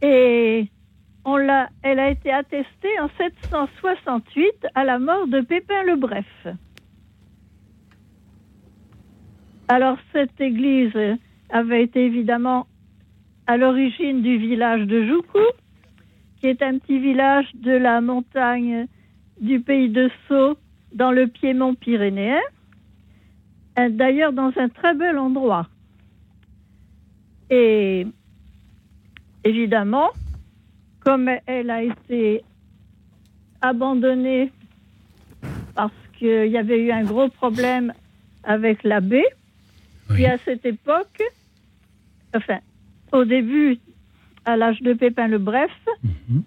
Et 0.02 0.68
elle 1.84 2.00
a 2.00 2.10
été 2.10 2.32
attestée 2.32 3.00
en 3.00 3.10
768 3.18 4.68
à 4.74 4.84
la 4.84 5.00
mort 5.00 5.28
de 5.28 5.42
Pépin 5.42 5.84
le 5.84 5.96
Bref. 5.96 6.48
Alors 9.68 9.98
cette 10.12 10.40
église 10.42 10.94
avait 11.50 11.84
été 11.84 12.06
évidemment 12.06 12.68
à 13.48 13.58
l'origine 13.58 14.22
du 14.22 14.38
village 14.38 14.86
de 14.88 15.06
Joucou, 15.06 15.46
qui 16.40 16.48
est 16.48 16.62
un 16.62 16.78
petit 16.80 17.00
village 17.00 17.48
de 17.56 17.72
la 17.72 18.02
montagne 18.02 18.88
du 19.40 19.60
pays 19.60 19.90
de 19.90 20.10
Sceaux 20.28 20.58
dans 20.94 21.12
le 21.12 21.28
Piémont 21.28 21.76
pyrénéen. 21.76 22.42
d'ailleurs 23.90 24.34
dans 24.34 24.52
un 24.58 24.70
très 24.70 24.96
bel 24.96 25.18
endroit. 25.18 25.68
Et 27.50 28.06
évidemment, 29.44 30.10
comme 31.00 31.30
elle 31.46 31.70
a 31.70 31.84
été 31.84 32.44
abandonnée 33.62 34.52
parce 35.76 35.92
qu'il 36.18 36.48
y 36.52 36.58
avait 36.58 36.80
eu 36.80 36.92
un 36.92 37.04
gros 37.04 37.30
problème 37.30 37.94
avec 38.44 38.84
l'abbé, 38.84 39.24
Oui. 40.10 40.22
et 40.24 40.28
à 40.28 40.38
cette 40.40 40.66
époque, 40.66 41.22
enfin, 42.36 42.60
au 43.12 43.26
début, 43.26 43.78
à 44.46 44.58
l'âge 44.58 44.82
de 44.82 44.94
Pépin 44.94 45.28
le 45.28 45.38
Bref, 45.38 45.72
Mhm. 46.30 46.44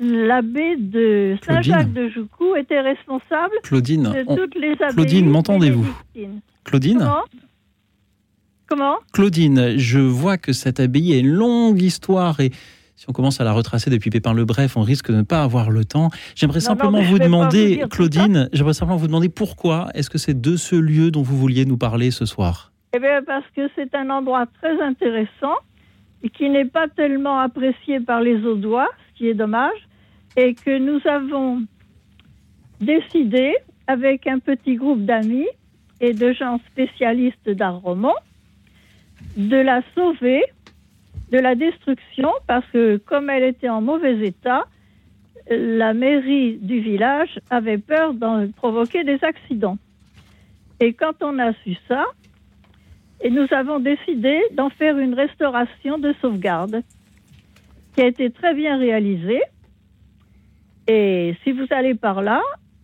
l'abbé 0.00 0.76
de. 0.76 1.36
Saint-Jacques 1.44 1.92
de 1.92 2.08
Joucou 2.08 2.56
était 2.56 2.80
responsable 2.80 3.54
Claudine, 3.62 4.02
de 4.04 4.24
on- 4.26 4.36
toutes 4.36 4.54
les 4.56 4.72
abbayes. 4.72 4.94
Claudine, 4.94 5.28
m'entendez-vous. 5.30 5.86
Claudine, 6.64 6.98
Comment? 6.98 7.24
Comment? 8.68 8.96
Claudine, 9.14 9.78
je 9.78 9.98
vois 9.98 10.36
que 10.36 10.52
cette 10.52 10.78
abbaye 10.78 11.14
a 11.14 11.18
une 11.18 11.28
longue 11.30 11.80
histoire 11.80 12.38
et 12.40 12.50
si 12.96 13.08
on 13.08 13.12
commence 13.12 13.40
à 13.40 13.44
la 13.44 13.52
retracer 13.52 13.88
depuis 13.88 14.10
Pépin 14.10 14.34
le 14.34 14.44
Bref, 14.44 14.76
on 14.76 14.82
risque 14.82 15.10
de 15.10 15.16
ne 15.16 15.22
pas 15.22 15.42
avoir 15.42 15.70
le 15.70 15.86
temps. 15.86 16.10
J'aimerais 16.34 16.60
simplement 16.60 16.98
non, 16.98 17.04
vous 17.04 17.18
demander, 17.18 17.78
vous 17.80 17.88
Claudine, 17.88 18.50
j'aimerais 18.52 18.74
simplement 18.74 18.98
vous 18.98 19.06
demander 19.06 19.30
pourquoi 19.30 19.88
est-ce 19.94 20.10
que 20.10 20.18
c'est 20.18 20.38
de 20.38 20.56
ce 20.56 20.76
lieu 20.76 21.10
dont 21.10 21.22
vous 21.22 21.38
vouliez 21.38 21.64
nous 21.64 21.78
parler 21.78 22.10
ce 22.10 22.26
soir? 22.26 22.72
Eh 22.94 22.98
bien, 22.98 23.22
parce 23.24 23.46
que 23.56 23.70
c'est 23.74 23.94
un 23.94 24.10
endroit 24.10 24.46
très 24.60 24.82
intéressant 24.82 25.54
et 26.22 26.28
qui 26.28 26.50
n'est 26.50 26.66
pas 26.66 26.88
tellement 26.88 27.38
apprécié 27.38 28.00
par 28.00 28.20
les 28.20 28.44
Audois, 28.44 28.88
ce 29.12 29.18
qui 29.18 29.28
est 29.28 29.34
dommage, 29.34 29.78
et 30.36 30.54
que 30.54 30.78
nous 30.78 31.00
avons 31.08 31.62
décidé, 32.80 33.54
avec 33.86 34.26
un 34.26 34.40
petit 34.40 34.74
groupe 34.74 35.06
d'amis 35.06 35.46
et 36.00 36.12
de 36.12 36.32
gens 36.32 36.60
spécialistes 36.70 37.48
d'art 37.48 37.78
roman, 37.78 38.14
de 39.36 39.56
la 39.56 39.82
sauver 39.94 40.42
de 41.30 41.38
la 41.38 41.54
destruction, 41.54 42.30
parce 42.46 42.64
que 42.72 42.96
comme 42.96 43.28
elle 43.30 43.44
était 43.44 43.68
en 43.68 43.80
mauvais 43.80 44.26
état, 44.26 44.64
la 45.50 45.94
mairie 45.94 46.58
du 46.58 46.80
village 46.80 47.38
avait 47.50 47.78
peur 47.78 48.14
d'en 48.14 48.48
provoquer 48.50 49.04
des 49.04 49.22
accidents. 49.22 49.78
Et 50.80 50.92
quand 50.92 51.22
on 51.22 51.38
a 51.38 51.52
su 51.64 51.76
ça, 51.86 52.04
et 53.20 53.30
nous 53.30 53.46
avons 53.50 53.80
décidé 53.80 54.40
d'en 54.52 54.70
faire 54.70 54.96
une 54.98 55.14
restauration 55.14 55.98
de 55.98 56.14
sauvegarde 56.20 56.82
qui 57.94 58.02
a 58.02 58.06
été 58.06 58.30
très 58.30 58.54
bien 58.54 58.78
réalisée. 58.78 59.42
Et 60.86 61.34
si 61.42 61.52
vous 61.52 61.66
allez 61.70 61.94
par 61.94 62.22
là, 62.22 62.40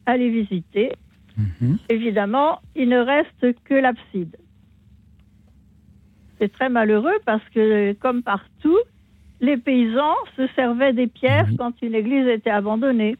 allez 0.07 0.31
visiter. 0.31 0.93
Mhm. 1.37 1.79
Évidemment, 1.89 2.59
il 2.75 2.89
ne 2.89 2.99
reste 2.99 3.57
que 3.65 3.75
l'abside. 3.75 4.37
C'est 6.41 6.53
très 6.53 6.69
malheureux 6.69 7.19
parce 7.25 7.43
que, 7.55 7.93
comme 7.95 8.23
partout, 8.23 8.77
les 9.41 9.57
paysans 9.57 10.15
se 10.37 10.47
servaient 10.57 10.93
des 10.93 11.07
pierres 11.07 11.47
Oui. 11.51 11.57
quand 11.57 11.73
une 11.83 11.95
église 11.95 12.27
était 12.29 12.51
abandonnée. 12.51 13.17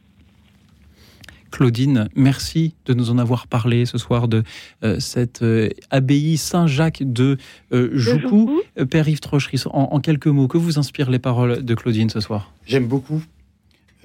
Claudine, 1.51 2.09
merci 2.15 2.73
de 2.85 2.93
nous 2.93 3.11
en 3.11 3.17
avoir 3.17 3.47
parlé 3.47 3.85
ce 3.85 3.97
soir 3.97 4.27
de 4.27 4.43
euh, 4.83 4.99
cette 4.99 5.41
euh, 5.41 5.69
abbaye 5.89 6.35
Saint-Jacques 6.35 7.03
de 7.03 7.37
euh, 7.71 7.89
De 7.91 7.97
Joucou. 7.97 8.61
Père 8.89 9.07
Yves 9.07 9.21
Trocheris, 9.21 9.63
en, 9.67 9.83
en 9.93 9.99
quelques 10.01 10.27
mots, 10.27 10.49
que 10.49 10.57
vous 10.57 10.77
inspirent 10.79 11.09
les 11.09 11.19
paroles 11.19 11.63
de 11.63 11.73
Claudine 11.75 12.09
ce 12.09 12.19
soir? 12.19 12.51
J'aime 12.65 12.87
beaucoup. 12.87 13.23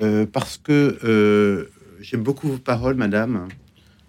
euh, 0.01 0.27
parce 0.33 0.59
que 0.59 0.99
euh, 1.03 1.65
j'aime 2.01 2.23
beaucoup 2.23 2.47
vos 2.47 2.59
paroles, 2.59 2.95
madame. 2.95 3.49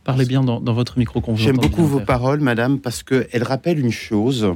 Parlez 0.04 0.26
bien 0.26 0.44
dans, 0.44 0.60
dans 0.62 0.74
votre 0.74 1.00
micro 1.00 1.20
qu'on 1.22 1.34
vous 1.34 1.38
J'aime 1.42 1.56
beaucoup 1.58 1.78
bien, 1.82 1.86
vos 1.86 1.98
Père. 1.98 2.06
paroles, 2.08 2.42
madame, 2.42 2.80
parce 2.80 3.02
qu'elles 3.02 3.44
rappellent 3.44 3.80
une 3.80 3.92
chose. 3.92 4.54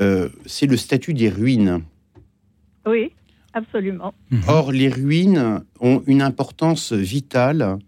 Euh, 0.00 0.28
c'est 0.46 0.66
le 0.66 0.76
statut 0.76 1.14
des 1.14 1.28
ruines. 1.28 1.82
Oui, 2.86 3.12
absolument. 3.52 4.14
Mhm. 4.30 4.40
Or, 4.48 4.72
les 4.72 4.88
ruines 4.88 5.62
ont 5.80 6.02
une 6.06 6.22
importance 6.22 6.92
vitale 6.92 7.78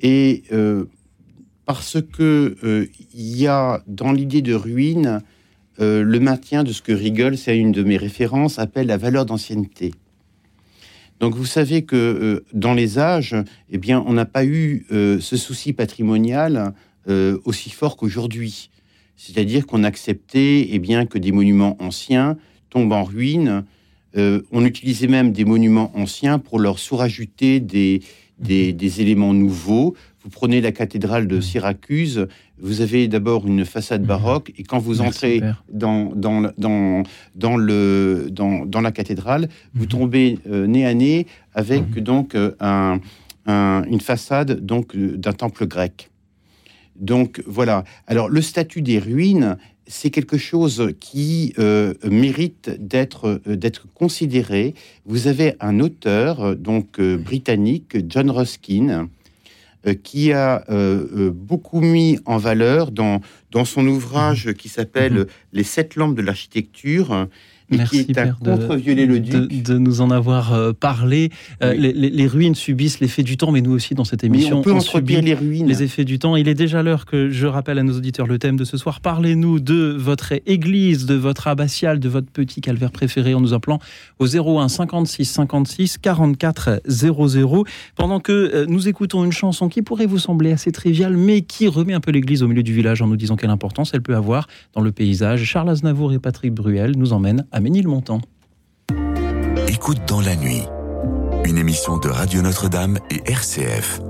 et 0.00 0.44
euh, 0.52 0.86
parce 1.64 1.98
que 2.00 2.56
euh, 2.64 2.86
il 3.14 3.36
y 3.36 3.46
a 3.46 3.82
dans 3.86 4.12
l'idée 4.12 4.42
de 4.42 4.54
ruine 4.54 5.22
le 5.78 6.18
maintien 6.20 6.64
de 6.64 6.72
ce 6.72 6.80
que 6.80 6.92
Riegel, 6.92 7.36
c'est 7.36 7.58
une 7.58 7.70
de 7.70 7.82
mes 7.82 7.98
références, 7.98 8.58
appelle 8.58 8.86
la 8.86 8.96
valeur 8.96 9.26
d'ancienneté. 9.26 9.92
Donc 11.20 11.34
vous 11.34 11.46
savez 11.46 11.84
que 11.84 11.96
euh, 11.96 12.44
dans 12.52 12.74
les 12.74 12.98
âges, 12.98 13.34
eh 13.70 13.78
bien, 13.78 14.02
on 14.06 14.12
n'a 14.12 14.26
pas 14.26 14.44
eu 14.44 14.86
euh, 14.92 15.18
ce 15.20 15.36
souci 15.36 15.72
patrimonial 15.72 16.74
euh, 17.08 17.38
aussi 17.44 17.70
fort 17.70 17.96
qu'aujourd'hui. 17.96 18.70
C'est-à-dire 19.16 19.66
qu'on 19.66 19.84
acceptait 19.84 20.68
eh 20.70 20.78
bien, 20.78 21.06
que 21.06 21.18
des 21.18 21.32
monuments 21.32 21.76
anciens 21.80 22.36
tombent 22.70 22.92
en 22.92 23.04
ruine. 23.04 23.64
Euh, 24.16 24.42
on 24.52 24.64
utilisait 24.64 25.08
même 25.08 25.32
des 25.32 25.44
monuments 25.44 25.90
anciens 25.94 26.38
pour 26.38 26.58
leur 26.58 26.78
surajouter 26.78 27.60
des, 27.60 28.02
des, 28.38 28.72
des 28.72 29.00
éléments 29.00 29.34
nouveaux. 29.34 29.94
Vous 30.22 30.30
prenez 30.30 30.60
la 30.60 30.72
cathédrale 30.72 31.28
de 31.28 31.40
Syracuse, 31.40 32.26
vous 32.58 32.80
avez 32.80 33.06
d'abord 33.08 33.46
une 33.46 33.64
façade 33.64 34.00
Mhm. 34.02 34.06
baroque, 34.08 34.52
et 34.58 34.62
quand 34.64 34.78
vous 34.78 35.00
entrez 35.00 35.40
dans, 35.72 36.12
dans, 36.14 36.40
la- 36.40 36.54
dans, 36.58 37.02
dans, 37.34 37.56
le, 37.56 38.28
dans, 38.30 38.66
dans 38.66 38.80
la 38.80 38.90
cathédrale, 38.92 39.48
vous 39.74 39.84
Mhm. 39.84 39.88
tombez 39.88 40.38
euh, 40.50 40.66
nez 40.66 40.84
à 40.86 40.94
nez 40.94 41.26
avec 41.54 41.96
Mhm. 41.96 42.02
donc 42.02 42.34
euh, 42.34 42.52
un, 42.60 42.98
un- 43.46 43.84
une 43.88 44.00
façade 44.00 44.64
donc 44.64 44.96
d'un 44.96 45.32
temple 45.32 45.66
grec. 45.66 46.10
Donc 47.00 47.42
voilà. 47.46 47.84
Alors 48.06 48.28
le 48.28 48.42
statut 48.42 48.82
des 48.82 48.98
ruines, 48.98 49.56
c'est 49.86 50.10
quelque 50.10 50.38
chose 50.38 50.92
qui 51.00 51.54
euh, 51.58 51.94
mérite 52.04 52.70
d'être 52.78 53.40
euh, 53.46 53.56
d'être 53.56 53.86
considéré. 53.94 54.74
Vous 55.04 55.28
avez 55.28 55.54
un 55.60 55.80
auteur 55.80 56.40
euh, 56.40 56.54
donc 56.54 56.98
euh, 56.98 57.16
britannique, 57.16 57.96
John 58.08 58.30
Ruskin, 58.30 59.08
qui 60.02 60.32
a 60.32 60.64
beaucoup 61.32 61.80
mis 61.80 62.18
en 62.24 62.38
valeur 62.38 62.90
dans 62.90 63.20
dans 63.52 63.64
son 63.64 63.86
ouvrage 63.86 64.52
qui 64.54 64.68
s'appelle 64.68 65.12
Mhm. 65.12 65.26
Les 65.52 65.62
sept 65.62 65.94
lampes 65.94 66.16
de 66.16 66.22
l'architecture 66.22 67.28
et 67.70 67.76
Merci, 67.78 68.04
qui 68.04 68.10
est 68.12 68.14
Père, 68.14 68.36
de- 68.40 68.50
contre-viollet-le-duc. 68.50 69.32
de, 69.32 69.72
de 69.72 69.78
nous 69.78 70.00
en 70.00 70.10
avoir 70.10 70.52
euh, 70.52 70.72
parlé. 70.72 71.30
Euh, 71.62 71.72
Oui. 71.72 71.80
les, 71.80 71.92
les- 71.92 72.10
les 72.10 72.26
ruines 72.26 72.54
subissent 72.54 73.00
l'effet 73.00 73.22
du 73.22 73.36
temps, 73.36 73.50
mais 73.52 73.60
nous 73.60 73.72
aussi 73.72 73.94
dans 73.94 74.04
cette 74.04 74.22
Mais 74.22 74.28
émission, 74.28 74.58
on 74.58 74.62
peut 74.62 74.72
entretenir 74.72 75.18
subit 75.18 75.26
les 75.26 75.34
ruines. 75.34 75.66
les 75.66 75.82
effets 75.82 76.04
du 76.04 76.18
temps. 76.18 76.36
Il 76.36 76.48
est 76.48 76.54
déjà 76.54 76.82
l'heure 76.82 77.06
que 77.06 77.28
je 77.30 77.46
rappelle 77.46 77.78
à 77.78 77.82
nos 77.82 77.96
auditeurs 77.96 78.26
le 78.26 78.38
thème 78.38 78.56
de 78.56 78.64
ce 78.64 78.76
soir. 78.76 79.00
Parlez-nous 79.00 79.58
de 79.60 79.96
votre 79.98 80.32
église, 80.46 81.06
de 81.06 81.14
votre 81.14 81.48
abbatiale, 81.48 81.98
de 81.98 82.08
votre 82.08 82.30
petit 82.30 82.60
calvaire 82.60 82.90
préféré 82.92 83.34
en 83.34 83.40
nous 83.40 83.52
appelant 83.54 83.78
au 84.18 84.26
01 84.26 84.68
56 84.68 85.24
56 85.24 85.98
44 85.98 86.82
00. 86.86 87.64
Pendant 87.96 88.20
que 88.20 88.32
euh, 88.32 88.66
nous 88.68 88.88
écoutons 88.88 89.24
une 89.24 89.32
chanson 89.32 89.68
qui 89.68 89.82
pourrait 89.82 90.06
vous 90.06 90.18
sembler 90.18 90.52
assez 90.52 90.72
triviale, 90.72 91.16
mais 91.16 91.40
qui 91.42 91.66
remet 91.68 91.94
un 91.94 92.00
peu 92.00 92.10
l'église 92.10 92.42
au 92.42 92.48
milieu 92.48 92.62
du 92.62 92.72
village 92.72 93.02
en 93.02 93.06
nous 93.08 93.16
disant 93.16 93.36
quelle 93.36 93.50
importance 93.50 93.90
elle 93.94 94.02
peut 94.02 94.14
avoir 94.16 94.46
dans 94.74 94.80
le 94.80 94.92
paysage. 94.92 95.44
Charles 95.44 95.70
Aznavour 95.70 96.12
et 96.12 96.18
Patrick 96.18 96.52
Bruel 96.54 96.92
nous 96.96 97.12
emmènent 97.12 97.44
à 97.56 97.60
Ménilmontant. 97.60 98.20
Écoute 99.66 100.00
dans 100.06 100.20
la 100.20 100.36
nuit. 100.36 100.60
Une 101.46 101.56
émission 101.56 101.96
de 101.96 102.10
Radio 102.10 102.42
Notre-Dame 102.42 102.98
et 103.10 103.22
RCF. 103.24 104.02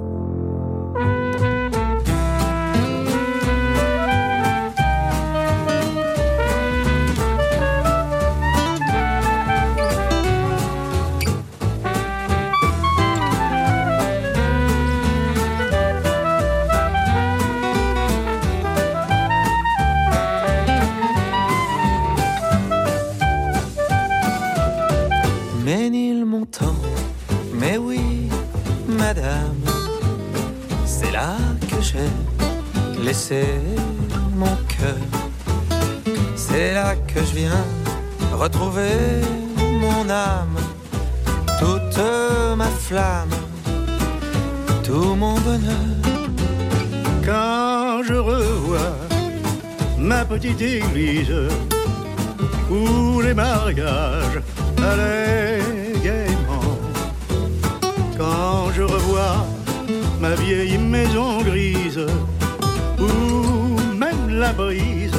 Ménilmontant, 25.67 26.77
mais 27.53 27.77
oui, 27.77 28.29
madame, 28.87 29.65
c'est 30.85 31.11
là 31.11 31.35
que 31.69 31.83
j'ai 31.83 33.03
laissé 33.05 33.43
mon 34.37 34.57
cœur. 34.69 36.15
C'est 36.37 36.73
là 36.73 36.95
que 36.95 37.19
je 37.19 37.35
viens 37.35 37.65
retrouver 38.33 39.23
mon 39.59 40.09
âme, 40.09 40.57
toute 41.59 42.01
ma 42.57 42.71
flamme, 42.87 43.37
tout 44.85 45.17
mon 45.17 45.35
bonheur. 45.41 45.97
quand 47.25 48.05
je 48.05 48.15
revois 48.15 48.97
ma 49.99 50.25
petite 50.25 50.63
église 50.63 51.35
où 52.71 53.21
les 53.21 53.35
mariages 53.35 54.41
gaiement. 56.03 56.79
Quand 58.19 58.73
je 58.73 58.83
revois 58.83 59.47
ma 60.21 60.35
vieille 60.35 60.79
maison 60.79 61.43
grise 61.43 62.07
où 62.99 63.95
même 63.95 64.39
la 64.39 64.53
brise 64.53 65.13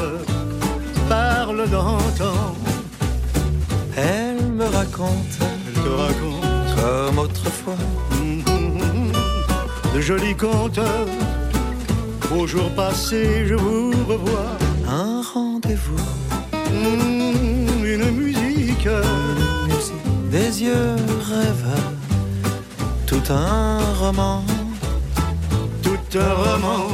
parle 1.09 1.70
d'antan. 1.70 2.55
Elle 3.95 4.51
me 4.51 4.65
raconte, 4.65 5.38
Elle 5.41 5.84
te 5.84 5.89
raconte 5.89 6.47
comme 6.76 7.20
autrefois, 7.20 7.82
mhm, 8.11 9.11
de 9.95 10.01
jolis 10.01 10.36
contes. 10.36 10.80
Au 12.36 12.45
jour 12.45 12.70
passé, 12.76 13.45
je 13.47 13.55
vous 13.55 13.91
revois. 14.07 14.66
Des 20.38 20.63
yeux 20.63 20.95
rêveurs, 21.31 21.93
tout 23.07 23.25
un 23.29 23.79
roman. 24.01 24.43
tout 25.81 26.19
un 26.27 26.33
roman 26.43 26.85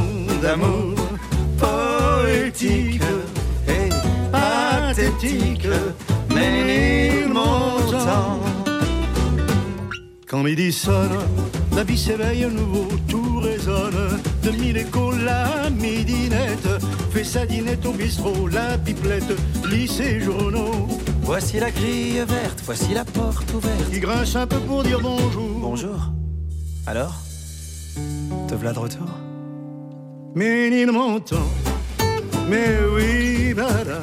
d'amour 0.41 0.95
poétique 1.63 3.09
et 3.67 3.89
pathétique, 4.31 5.67
mais 6.33 7.25
m'entend. 7.27 8.39
Quand 10.27 10.43
midi 10.43 10.71
sonne, 10.71 11.19
la 11.75 11.83
vie 11.83 11.97
s'éveille 11.97 12.45
à 12.45 12.49
nouveau, 12.49 12.87
tout 13.09 13.39
résonne. 13.39 14.19
De 14.43 14.51
mille 14.51 14.85
la 15.25 15.69
midinette 15.69 16.69
fait 17.11 17.23
sa 17.23 17.45
dinette 17.45 17.85
au 17.85 17.91
bistrot, 17.91 18.47
la 18.47 18.77
pipelette 18.77 19.33
lit 19.69 19.87
ses 19.87 20.21
journaux. 20.21 21.02
Voici 21.23 21.59
la 21.59 21.71
grille 21.71 22.23
verte, 22.27 22.61
voici 22.65 22.93
la 22.93 23.05
porte 23.05 23.51
ouverte. 23.53 23.89
Il 23.91 23.99
grince 23.99 24.35
un 24.35 24.45
peu 24.47 24.59
pour 24.59 24.83
dire 24.83 24.99
bonjour. 25.01 25.59
Bonjour. 25.59 26.11
Alors 26.85 27.15
Te 28.47 28.55
voilà 28.55 28.73
de 28.73 28.79
retour? 28.79 29.07
Mais 30.35 30.81
il 30.81 30.91
m'entend. 30.91 31.47
Mais 32.49 32.77
oui, 32.93 33.53
madame, 33.55 34.01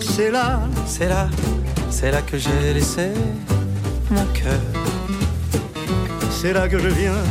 c'est 0.00 0.30
là, 0.30 0.60
C'est 0.86 1.08
là, 1.08 1.28
c'est 1.90 2.10
là 2.10 2.22
que 2.22 2.36
j'ai 2.38 2.74
laissé 2.74 3.08
mon 4.10 4.24
cœur. 4.32 4.60
c'est 6.30 6.52
là 6.52 6.68
que 6.68 6.78
je 6.78 6.88
viens 6.88 7.22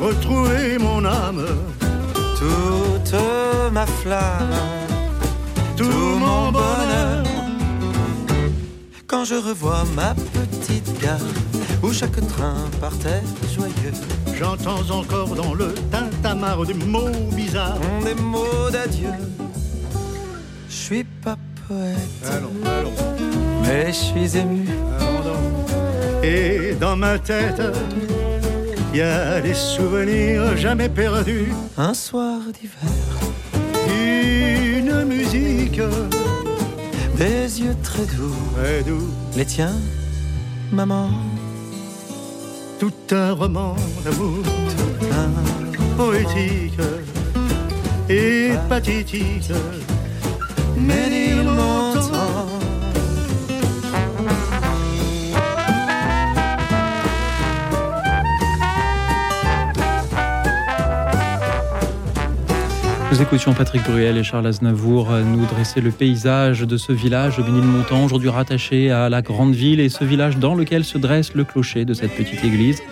retrouver 0.00 0.78
mon 0.78 1.04
âme. 1.04 1.44
Toute 2.38 3.14
ma 3.72 3.86
flamme, 3.86 4.54
tout 5.76 6.18
mon 6.18 6.52
bonheur. 6.52 7.35
Quand 9.16 9.24
je 9.24 9.36
revois 9.36 9.82
ma 9.94 10.14
petite 10.14 11.00
gare 11.00 11.16
où 11.82 11.90
chaque 11.90 12.20
train 12.28 12.56
partait 12.82 13.22
joyeux. 13.54 13.94
J'entends 14.38 14.90
encore 14.90 15.34
dans 15.34 15.54
le 15.54 15.72
tintamarre 15.90 16.66
des 16.66 16.74
mots 16.74 17.08
bizarres. 17.34 17.78
Des 18.04 18.14
mots 18.14 18.68
d'adieu. 18.70 19.08
Je 20.68 20.74
suis 20.74 21.04
pas 21.04 21.38
poète, 21.66 21.96
Allons, 22.30 22.50
allons, 22.66 22.92
mais 23.62 23.86
je 23.86 23.92
suis 23.92 24.36
ému. 24.36 24.66
allons. 25.00 26.22
Et 26.22 26.74
dans 26.78 26.96
ma 26.96 27.18
tête, 27.18 27.62
il 28.92 28.98
y 28.98 29.02
a 29.02 29.40
des 29.40 29.54
souvenirs 29.54 30.58
jamais 30.58 30.90
perdus. 30.90 31.54
Un 31.78 31.94
soir 31.94 32.40
d'hiver, 32.52 32.92
Une 33.88 35.04
musique 35.04 35.80
des 37.16 37.60
yeux 37.62 37.76
très 37.82 38.04
doux. 38.16 38.34
très 38.54 38.82
doux, 38.82 39.08
Les 39.36 39.44
tiens, 39.44 39.74
maman, 40.72 41.08
tout 42.78 42.92
un 43.10 43.32
roman 43.32 43.74
d'amour 44.04 44.44
poétique 45.96 46.78
et 48.08 48.50
pathétique. 48.68 49.50
mais 50.76 51.08
il 51.30 51.44
m'entend. 51.44 52.65
Nous 63.16 63.22
écoutions 63.22 63.54
Patrick 63.54 63.82
Bruel 63.82 64.18
et 64.18 64.22
Charles 64.22 64.46
Aznavour 64.46 65.10
euh, 65.10 65.22
nous 65.22 65.46
dresser 65.46 65.80
le 65.80 65.90
paysage 65.90 66.60
de 66.60 66.76
ce 66.76 66.92
village 66.92 67.38
de 67.38 67.42
Ménilmontant, 67.44 68.04
aujourd'hui 68.04 68.28
rattaché 68.28 68.90
à 68.90 69.08
la 69.08 69.22
grande 69.22 69.54
ville 69.54 69.80
et 69.80 69.88
ce 69.88 70.04
village 70.04 70.36
dans 70.36 70.54
lequel 70.54 70.84
se 70.84 70.98
dresse 70.98 71.32
le 71.32 71.44
clocher 71.44 71.86
de 71.86 71.94
cette 71.94 72.14
petite 72.14 72.44
église. 72.44 72.82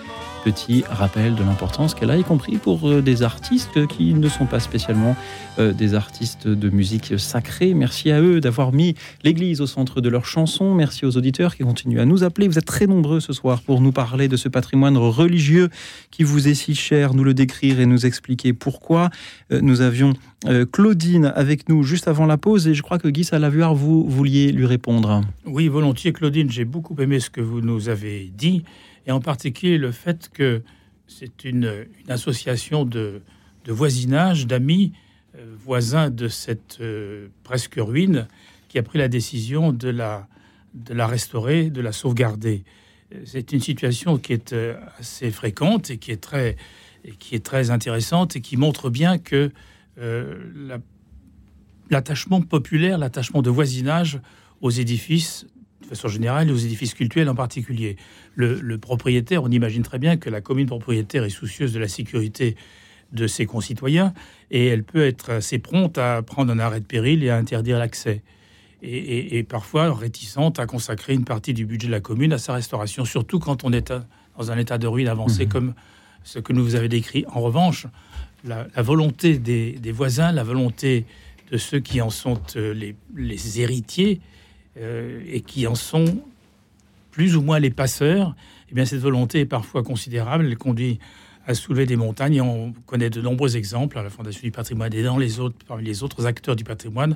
Petit 0.45 0.83
rappel 0.87 1.33
de 1.33 1.41
l'importance 1.41 1.95
qu'elle 1.95 2.11
a, 2.11 2.17
y 2.17 2.23
compris 2.23 2.57
pour 2.57 2.87
euh, 2.87 3.01
des 3.01 3.23
artistes 3.23 3.87
qui 3.87 4.13
ne 4.13 4.29
sont 4.29 4.45
pas 4.45 4.59
spécialement 4.59 5.15
euh, 5.57 5.73
des 5.73 5.95
artistes 5.95 6.47
de 6.47 6.69
musique 6.69 7.17
sacrée. 7.17 7.73
Merci 7.73 8.11
à 8.11 8.21
eux 8.21 8.41
d'avoir 8.41 8.71
mis 8.71 8.93
l'église 9.23 9.59
au 9.59 9.65
centre 9.65 10.01
de 10.01 10.09
leurs 10.09 10.27
chansons. 10.27 10.75
Merci 10.75 11.03
aux 11.03 11.17
auditeurs 11.17 11.55
qui 11.55 11.63
continuent 11.63 11.99
à 11.99 12.05
nous 12.05 12.23
appeler. 12.23 12.47
Vous 12.47 12.59
êtes 12.59 12.65
très 12.65 12.85
nombreux 12.85 13.21
ce 13.21 13.33
soir 13.33 13.63
pour 13.63 13.81
nous 13.81 13.91
parler 13.91 14.27
de 14.27 14.37
ce 14.37 14.47
patrimoine 14.47 14.97
religieux 14.97 15.69
qui 16.11 16.21
vous 16.21 16.47
est 16.47 16.53
si 16.53 16.75
cher, 16.75 17.15
nous 17.15 17.23
le 17.23 17.33
décrire 17.33 17.79
et 17.79 17.87
nous 17.87 18.05
expliquer 18.05 18.53
pourquoi. 18.53 19.09
Euh, 19.51 19.61
Nous 19.63 19.81
avions 19.81 20.13
Claudine 20.71 21.33
avec 21.35 21.69
nous 21.69 21.81
juste 21.81 22.07
avant 22.07 22.27
la 22.27 22.37
pause 22.37 22.67
et 22.67 22.75
je 22.75 22.83
crois 22.83 22.99
que 22.99 23.07
Guy 23.07 23.23
Salavuard, 23.23 23.73
vous 23.73 24.07
vouliez 24.07 24.51
lui 24.51 24.67
répondre. 24.67 25.21
Oui, 25.47 25.69
volontiers, 25.69 26.13
Claudine. 26.13 26.51
J'ai 26.51 26.65
beaucoup 26.65 26.95
aimé 27.01 27.19
ce 27.19 27.31
que 27.31 27.41
vous 27.41 27.61
nous 27.61 27.89
avez 27.89 28.31
dit, 28.37 28.63
et 29.07 29.11
en 29.11 29.19
particulier 29.19 29.77
le 29.77 29.91
fait 29.91 30.29
que 30.29 30.63
c'est 31.07 31.43
une, 31.43 31.85
association 32.07 32.85
de, 32.85 33.21
de 33.65 33.71
voisinage, 33.71 34.47
d'amis, 34.47 34.93
euh, 35.37 35.53
voisins 35.63 36.09
de 36.09 36.27
cette 36.27 36.77
euh, 36.81 37.27
presque 37.43 37.75
ruine, 37.77 38.27
qui 38.69 38.79
a 38.79 38.83
pris 38.83 38.97
la 38.97 39.07
décision 39.07 39.71
de 39.71 39.89
la, 39.89 40.27
de 40.73 40.93
la 40.93 41.07
restaurer, 41.07 41.69
de 41.69 41.81
la 41.81 41.91
sauvegarder. 41.91 42.63
C'est 43.25 43.51
une 43.51 43.61
situation 43.61 44.17
qui 44.17 44.33
est 44.33 44.53
euh, 44.53 44.75
assez 44.99 45.29
fréquente 45.29 45.91
et 45.91 45.97
qui 45.97 46.11
est 46.11 46.21
très, 46.21 46.55
et 47.03 47.11
qui 47.11 47.35
est 47.35 47.45
très 47.45 47.69
intéressante 47.69 48.35
et 48.35 48.41
qui 48.41 48.57
montre 48.57 48.89
bien 48.89 49.17
que 49.19 49.51
la- 49.97 50.79
l'attachement 51.89 52.41
populaire, 52.41 52.97
l'attachement 52.97 53.41
de 53.41 53.49
voisinage 53.49 54.19
aux 54.61 54.71
édifices, 54.71 55.45
de 55.81 55.87
façon 55.87 56.07
générale, 56.07 56.51
aux 56.51 56.57
édifices 56.57 56.93
cultuels 56.93 57.29
en 57.29 57.35
particulier. 57.35 57.97
Le, 58.35 58.59
le 58.59 58.77
propriétaire, 58.77 59.43
on 59.43 59.49
imagine 59.49 59.83
très 59.83 59.97
bien 59.99 60.17
que 60.17 60.29
la 60.29 60.41
commune 60.41 60.67
propriétaire 60.67 61.23
est 61.23 61.29
soucieuse 61.29 61.71
de 61.73 61.79
la 61.79 61.87
sécurité 61.87 62.55
de 63.13 63.27
ses 63.27 63.45
concitoyens 63.45 64.13
et 64.51 64.65
elle 64.67 64.83
peut 64.83 65.05
être 65.05 65.29
assez 65.31 65.57
prompte 65.59 65.97
à 65.97 66.21
prendre 66.21 66.51
un 66.51 66.59
arrêt 66.59 66.81
de 66.81 66.85
péril 66.85 67.23
et 67.23 67.29
à 67.29 67.37
interdire 67.37 67.77
l'accès. 67.79 68.21
Et, 68.83 68.97
et- 68.97 69.37
et 69.37 69.43
parfois 69.43 69.93
réticente 69.93 70.59
à 70.59 70.65
consacrer 70.65 71.13
une 71.13 71.23
partie 71.23 71.53
du 71.53 71.65
budget 71.65 71.87
de 71.87 71.91
la 71.93 72.01
commune 72.01 72.33
à 72.33 72.37
sa 72.37 72.53
restauration, 72.53 73.05
surtout 73.05 73.39
quand 73.39 73.63
on 73.63 73.71
est 73.71 73.89
à- 73.91 74.05
dans 74.37 74.51
un 74.51 74.57
état 74.57 74.77
de 74.77 74.85
ruine 74.87 75.07
avancé 75.07 75.45
Mhm. 75.45 75.51
comme 75.51 75.73
ce 76.23 76.39
que 76.39 76.51
nous 76.51 76.63
vous 76.63 76.75
avez 76.75 76.89
décrit. 76.89 77.23
En 77.29 77.39
revanche, 77.41 77.87
la, 78.43 78.67
la 78.75 78.81
volonté 78.81 79.37
des, 79.39 79.71
des 79.73 79.91
voisins, 79.93 80.31
la 80.33 80.43
volonté 80.43 81.05
de 81.51 81.57
ceux 81.57 81.79
qui 81.79 82.01
en 82.01 82.09
sont 82.09 82.41
euh, 82.57 82.73
les, 82.73 82.95
les 83.15 83.61
héritiers 83.61 84.19
euh, 84.77 85.21
et 85.31 85.41
qui 85.41 85.67
en 85.67 85.75
sont 85.75 86.21
plus 87.15 87.37
ou 87.37 87.41
moins 87.41 87.59
les 87.59 87.69
passeurs, 87.71 88.35
eh 88.69 88.75
bien 88.75 88.83
cette 88.83 88.99
volonté 88.99 89.39
est 89.39 89.45
parfois 89.45 89.83
considérable. 89.83 90.45
Elle 90.45 90.57
conduit 90.57 90.99
à 91.47 91.53
soulever 91.53 91.85
des 91.85 91.95
montagnes. 91.95 92.35
Et 92.35 92.41
on 92.41 92.73
connaît 92.85 93.09
de 93.09 93.21
nombreux 93.21 93.55
exemples 93.55 93.97
à 93.97 94.03
la 94.03 94.09
Fondation 94.09 94.41
du 94.43 94.51
patrimoine 94.51 94.93
et 94.93 95.01
dans 95.01 95.17
les 95.17 95.39
autres, 95.39 95.55
parmi 95.65 95.83
les 95.85 96.03
autres 96.03 96.25
acteurs 96.25 96.57
du 96.57 96.65
patrimoine, 96.65 97.15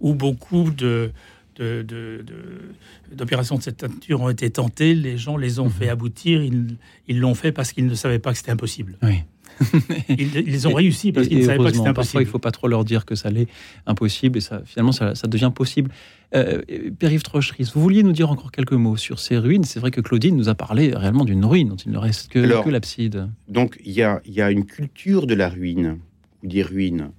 où 0.00 0.14
beaucoup 0.14 0.70
de 0.70 1.12
de- 1.56 1.82
de- 1.82 2.24
de- 2.26 3.14
d'opérations 3.14 3.56
de, 3.58 3.62
cette 3.62 3.82
nature 3.82 4.20
ont 4.22 4.30
été 4.30 4.48
tentées, 4.50 4.94
les 4.94 5.18
gens 5.18 5.36
les 5.36 5.58
ont 5.58 5.68
fait 5.68 5.90
aboutir, 5.90 6.42
ils 6.42 6.76
ils 7.06 7.20
l'ont 7.20 7.34
fait 7.34 7.52
parce 7.52 7.72
qu'ils 7.72 7.86
ne 7.86 7.94
savaient 7.94 8.18
pas 8.20 8.32
que 8.32 8.38
c'était 8.38 8.52
impossible. 8.52 8.96
Oui. 9.02 9.22
Ils, 10.08 10.36
ils 10.48 10.68
ont 10.68 10.74
réussi 10.74 11.12
parce 11.12 11.28
qu'ils 11.28 11.38
ne 11.38 11.42
savaient 11.44 11.58
pas 11.58 11.64
que 11.64 11.76
c'était 11.76 11.84
Parfois, 11.84 11.90
impossible. 11.90 12.22
il 12.22 12.26
ne 12.26 12.30
faut 12.30 12.38
pas 12.38 12.50
trop 12.50 12.68
leur 12.68 12.84
dire 12.84 13.04
que 13.04 13.14
ça 13.14 13.30
l'est 13.30 13.46
impossible 13.86 14.38
et 14.38 14.40
ça, 14.40 14.62
finalement, 14.64 14.92
ça, 14.92 15.14
ça 15.14 15.26
devient 15.26 15.52
possible. 15.54 15.90
Euh, 16.34 16.62
Pierre-Yves 16.98 17.22
Trocheris, 17.22 17.70
vous 17.74 17.80
vouliez 17.82 18.02
nous 18.02 18.12
dire 18.12 18.30
encore 18.30 18.52
quelques 18.52 18.72
mots 18.72 18.96
sur 18.96 19.18
ces 19.18 19.36
ruines. 19.36 19.64
C'est 19.64 19.80
vrai 19.80 19.90
que 19.90 20.00
Claudine 20.00 20.36
nous 20.36 20.48
a 20.48 20.54
parlé 20.54 20.94
réellement 20.94 21.24
d'une 21.24 21.44
ruine 21.44 21.68
dont 21.68 21.76
il 21.76 21.92
ne 21.92 21.98
reste 21.98 22.30
que, 22.30 22.38
Alors, 22.38 22.64
que 22.64 22.70
l'abside. 22.70 23.28
Donc 23.48 23.78
il 23.84 23.92
y 23.92 24.02
a, 24.02 24.20
il 24.24 24.32
y 24.32 24.40
a 24.40 24.50
une 24.50 24.64
culture 24.64 25.26
de 25.26 25.34
la 25.34 25.48
ruine, 25.48 25.98
ou 26.42 26.46
des 26.46 26.62
ruines. 26.62 27.10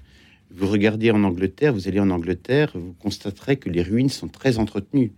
Vous 0.53 0.67
regardez 0.67 1.11
en 1.11 1.23
Angleterre, 1.23 1.73
vous 1.73 1.87
allez 1.87 1.99
en 1.99 2.09
Angleterre, 2.09 2.71
vous 2.73 2.93
constaterez 2.99 3.57
que 3.57 3.69
les 3.69 3.83
ruines 3.83 4.09
sont 4.09 4.27
très 4.27 4.57
entretenues. 4.57 5.11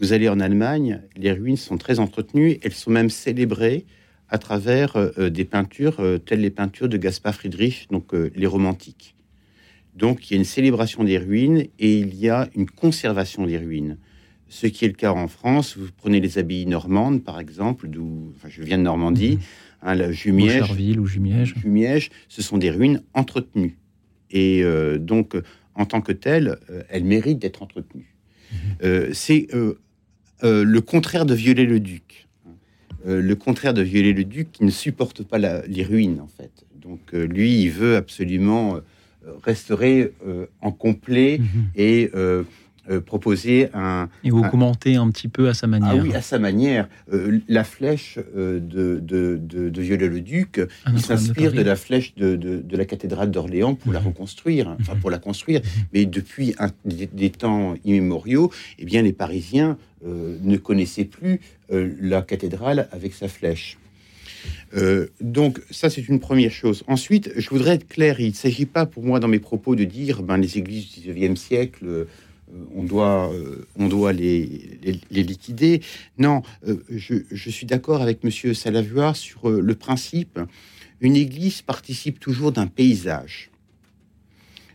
Vous 0.00 0.12
allez 0.12 0.28
en 0.28 0.40
Allemagne, 0.40 1.00
les 1.16 1.32
ruines 1.32 1.56
sont 1.56 1.78
très 1.78 1.98
entretenues, 1.98 2.58
elles 2.62 2.74
sont 2.74 2.90
même 2.90 3.10
célébrées 3.10 3.86
à 4.28 4.38
travers 4.38 4.96
euh, 4.96 5.10
euh, 5.18 5.30
des 5.30 5.44
peintures 5.44 6.00
euh, 6.00 6.18
telles 6.18 6.40
les 6.40 6.50
peintures 6.50 6.88
de 6.88 6.96
Gaspard 6.96 7.34
Friedrich, 7.34 7.88
donc 7.90 8.14
euh, 8.14 8.30
les 8.34 8.46
romantiques. 8.46 9.14
Donc 9.94 10.30
il 10.30 10.34
y 10.34 10.36
a 10.36 10.38
une 10.38 10.44
célébration 10.44 11.04
des 11.04 11.18
ruines 11.18 11.66
et 11.78 11.98
il 11.98 12.14
y 12.16 12.28
a 12.28 12.48
une 12.54 12.68
conservation 12.68 13.46
des 13.46 13.58
ruines. 13.58 13.98
Ce 14.48 14.66
qui 14.66 14.84
est 14.84 14.88
le 14.88 14.94
cas 14.94 15.12
en 15.12 15.28
France, 15.28 15.76
vous 15.76 15.88
prenez 15.96 16.20
les 16.20 16.38
abbayes 16.38 16.66
normandes, 16.66 17.24
par 17.24 17.40
exemple, 17.40 17.88
d'où 17.88 18.32
enfin, 18.36 18.48
je 18.48 18.62
viens 18.62 18.78
de 18.78 18.82
Normandie, 18.82 19.38
hein, 19.82 19.94
la 19.94 20.12
Jumièges, 20.12 20.70
ou 20.70 21.06
Jumièges. 21.06 21.54
Jumièges, 21.56 22.10
ce 22.28 22.42
sont 22.42 22.56
des 22.56 22.70
ruines 22.70 23.02
entretenues. 23.12 23.76
Et 24.30 24.62
donc, 24.98 25.34
en 25.76 25.84
tant 25.84 26.00
que 26.00 26.12
telle, 26.12 26.58
euh, 26.70 26.82
elle 26.88 27.04
mérite 27.04 27.38
d'être 27.38 27.62
entretenue. 27.62 28.14
Euh, 28.82 29.10
c'est 29.12 29.48
le 30.42 30.80
contraire 30.80 31.26
de 31.26 31.34
violer 31.34 31.64
le 31.64 31.80
duc. 31.80 32.25
Euh, 33.06 33.20
le 33.22 33.36
contraire 33.36 33.72
de 33.74 33.82
violer 33.82 34.12
le 34.12 34.24
duc 34.24 34.50
qui 34.52 34.64
ne 34.64 34.70
supporte 34.70 35.22
pas 35.22 35.38
la- 35.38 35.64
les 35.66 35.84
ruines, 35.84 36.20
en 36.20 36.26
fait. 36.26 36.50
Donc, 36.80 37.00
euh, 37.14 37.24
lui, 37.26 37.62
il 37.62 37.70
veut 37.70 37.96
absolument 37.96 38.76
euh, 38.76 38.80
restaurer 39.42 40.12
en 40.60 40.70
complet 40.72 41.38
Mhm. 41.40 41.46
et 41.74 42.10
euh, 42.90 43.00
proposer 43.00 43.68
un, 43.74 44.08
Et 44.24 44.30
augmenter 44.30 44.96
un 44.96 45.10
petit 45.10 45.28
peu 45.28 45.48
à 45.48 45.54
sa 45.54 45.66
manière. 45.66 45.90
ah 45.92 45.96
oui, 46.02 46.14
à 46.14 46.20
sa 46.22 46.38
manière. 46.38 46.88
Euh, 47.12 47.38
la 47.48 47.64
flèche 47.64 48.18
de, 48.36 48.58
de, 48.60 49.38
de, 49.40 49.68
de 49.68 49.82
Viollet-le-Duc, 49.82 50.60
il 50.92 51.00
s'inspire 51.00 51.52
de, 51.52 51.62
la 51.62 51.76
flèche 51.76 52.14
de, 52.14 52.36
de, 52.36 52.76
la 52.76 52.84
cathédrale 52.84 53.30
d'Orléans 53.30 53.74
pour 53.74 53.92
la 53.92 54.00
Mhm. 54.00 54.06
reconstruire, 54.08 54.76
enfin 54.80 54.94
Mhm. 54.94 55.00
pour 55.00 55.10
la 55.10 55.18
construire. 55.18 55.60
Mais 55.92 56.06
depuis 56.06 56.54
un- 56.58 56.70
des, 56.84 57.06
des 57.06 57.30
temps 57.30 57.74
immémoriaux, 57.84 58.50
eh 58.78 58.84
bien, 58.84 59.02
les 59.02 59.12
Parisiens 59.12 59.78
euh, 60.06 60.36
ne 60.42 60.56
connaissaient 60.56 61.04
plus 61.04 61.40
euh, 61.72 61.92
la 62.00 62.22
cathédrale 62.22 62.88
avec 62.92 63.14
sa 63.14 63.28
flèche. 63.28 63.78
Euh, 64.76 65.06
donc 65.20 65.60
ça 65.70 65.90
c'est 65.90 66.06
une 66.08 66.20
première 66.20 66.50
chose. 66.52 66.84
Ensuite, 66.86 67.30
je 67.36 67.48
voudrais 67.50 67.74
être 67.74 67.88
clair, 67.88 68.20
il 68.20 68.28
ne 68.28 68.34
s'agit 68.34 68.66
pas 68.66 68.84
pour 68.86 69.02
moi 69.04 69.18
dans 69.20 69.28
mes 69.28 69.38
propos 69.38 69.74
de 69.74 69.84
dire 69.84 70.22
ben, 70.22 70.36
les 70.36 70.58
églises 70.58 70.86
du 70.92 71.00
19e 71.12 71.36
siècle, 71.36 72.06
on 72.74 72.84
doit, 72.84 73.32
euh, 73.32 73.66
on 73.76 73.88
doit 73.88 74.12
les, 74.12 74.78
les, 74.82 75.00
les 75.10 75.22
liquider. 75.22 75.82
Non, 76.18 76.42
euh, 76.66 76.76
je, 76.90 77.14
je 77.30 77.50
suis 77.50 77.66
d'accord 77.66 78.02
avec 78.02 78.22
Monsieur 78.24 78.54
Salavuard 78.54 79.16
sur 79.16 79.48
euh, 79.48 79.60
le 79.60 79.74
principe. 79.74 80.38
Une 81.00 81.16
église 81.16 81.62
participe 81.62 82.20
toujours 82.20 82.52
d'un 82.52 82.66
paysage. 82.66 83.50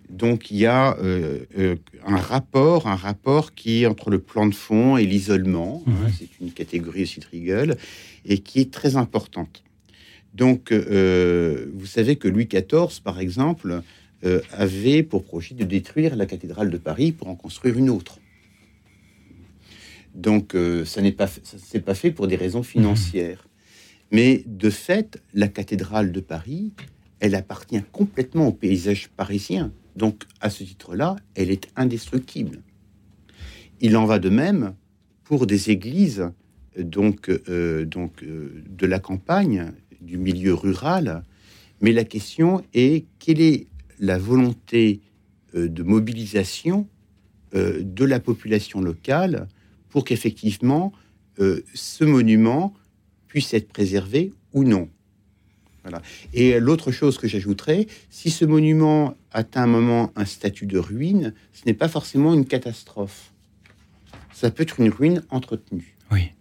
Donc 0.09 0.51
il 0.51 0.57
y 0.57 0.65
a 0.65 0.97
euh, 0.97 1.39
euh, 1.57 1.75
un 2.05 2.17
rapport, 2.17 2.87
un 2.87 2.95
rapport 2.97 3.53
qui 3.55 3.83
est 3.83 3.85
entre 3.85 4.09
le 4.09 4.19
plan 4.19 4.45
de 4.45 4.53
fond 4.53 4.97
et 4.97 5.05
l'isolement. 5.05 5.83
hein, 5.87 6.11
c'est 6.17 6.27
une 6.41 6.51
catégorie 6.51 7.03
aussi 7.03 7.21
de 7.21 7.25
Riegel 7.31 7.77
et 8.25 8.39
qui 8.39 8.59
est 8.59 8.71
très 8.71 8.97
importante. 8.97 9.63
Donc 10.33 10.71
euh, 10.73 11.67
vous 11.73 11.85
savez 11.85 12.17
que 12.17 12.27
Louis 12.27 12.45
XIV, 12.47 13.01
par 13.03 13.19
exemple, 13.21 13.81
euh, 14.23 14.41
avait 14.51 15.03
pour 15.03 15.23
projet 15.23 15.55
de 15.55 15.63
détruire 15.63 16.15
la 16.15 16.25
cathédrale 16.25 16.69
de 16.69 16.77
Paris 16.77 17.11
pour 17.11 17.27
en 17.27 17.35
construire 17.35 17.77
une 17.77 17.89
autre. 17.89 18.19
Donc 20.15 20.55
euh, 20.55 20.85
ça 20.85 21.01
n'est 21.01 21.11
pas 21.11 21.27
ça 21.27 21.79
pas 21.79 21.95
fait 21.95 22.11
pour 22.11 22.27
des 22.27 22.35
raisons 22.35 22.63
financières. 22.63 23.47
Mais 24.11 24.43
de 24.45 24.69
fait, 24.69 25.21
la 25.33 25.47
cathédrale 25.47 26.11
de 26.11 26.19
Paris, 26.19 26.71
elle 27.19 27.35
appartient 27.35 27.81
complètement 27.91 28.47
au 28.47 28.51
paysage 28.51 29.09
parisien. 29.15 29.71
Donc 29.95 30.23
à 30.41 30.49
ce 30.49 30.63
titre-là, 30.63 31.15
elle 31.35 31.49
est 31.49 31.67
indestructible. 31.75 32.61
Il 33.79 33.95
en 33.97 34.05
va 34.05 34.19
de 34.19 34.29
même 34.29 34.75
pour 35.23 35.47
des 35.47 35.71
églises 35.71 36.29
donc, 36.77 37.29
euh, 37.29 37.85
donc 37.85 38.23
euh, 38.23 38.63
de 38.69 38.85
la 38.85 38.99
campagne, 38.99 39.71
du 40.01 40.17
milieu 40.17 40.53
rural. 40.53 41.23
Mais 41.81 41.91
la 41.91 42.03
question 42.03 42.63
est 42.73 43.05
quelle 43.19 43.41
est 43.41 43.67
la 44.01 44.17
volonté 44.17 44.99
euh, 45.55 45.69
de 45.69 45.83
mobilisation 45.83 46.89
euh, 47.53 47.81
de 47.81 48.03
la 48.03 48.19
population 48.19 48.81
locale 48.81 49.47
pour 49.89 50.03
qu'effectivement 50.03 50.91
euh, 51.39 51.63
ce 51.73 52.03
monument 52.03 52.73
puisse 53.27 53.53
être 53.53 53.71
préservé 53.71 54.33
ou 54.51 54.65
non. 54.65 54.89
Voilà. 55.83 56.01
Et 56.33 56.59
l'autre 56.59 56.91
chose 56.91 57.17
que 57.17 57.27
j'ajouterais, 57.27 57.87
si 58.09 58.29
ce 58.29 58.45
monument 58.45 59.15
atteint 59.31 59.63
un 59.63 59.67
moment 59.67 60.11
un 60.15 60.25
statut 60.25 60.65
de 60.65 60.77
ruine, 60.77 61.33
ce 61.53 61.63
n'est 61.65 61.73
pas 61.73 61.87
forcément 61.87 62.33
une 62.33 62.45
catastrophe. 62.45 63.31
Ça 64.33 64.51
peut 64.51 64.63
être 64.63 64.79
une 64.79 64.89
ruine 64.89 65.23
entretenue. 65.29 65.95
Oui. 66.11 66.31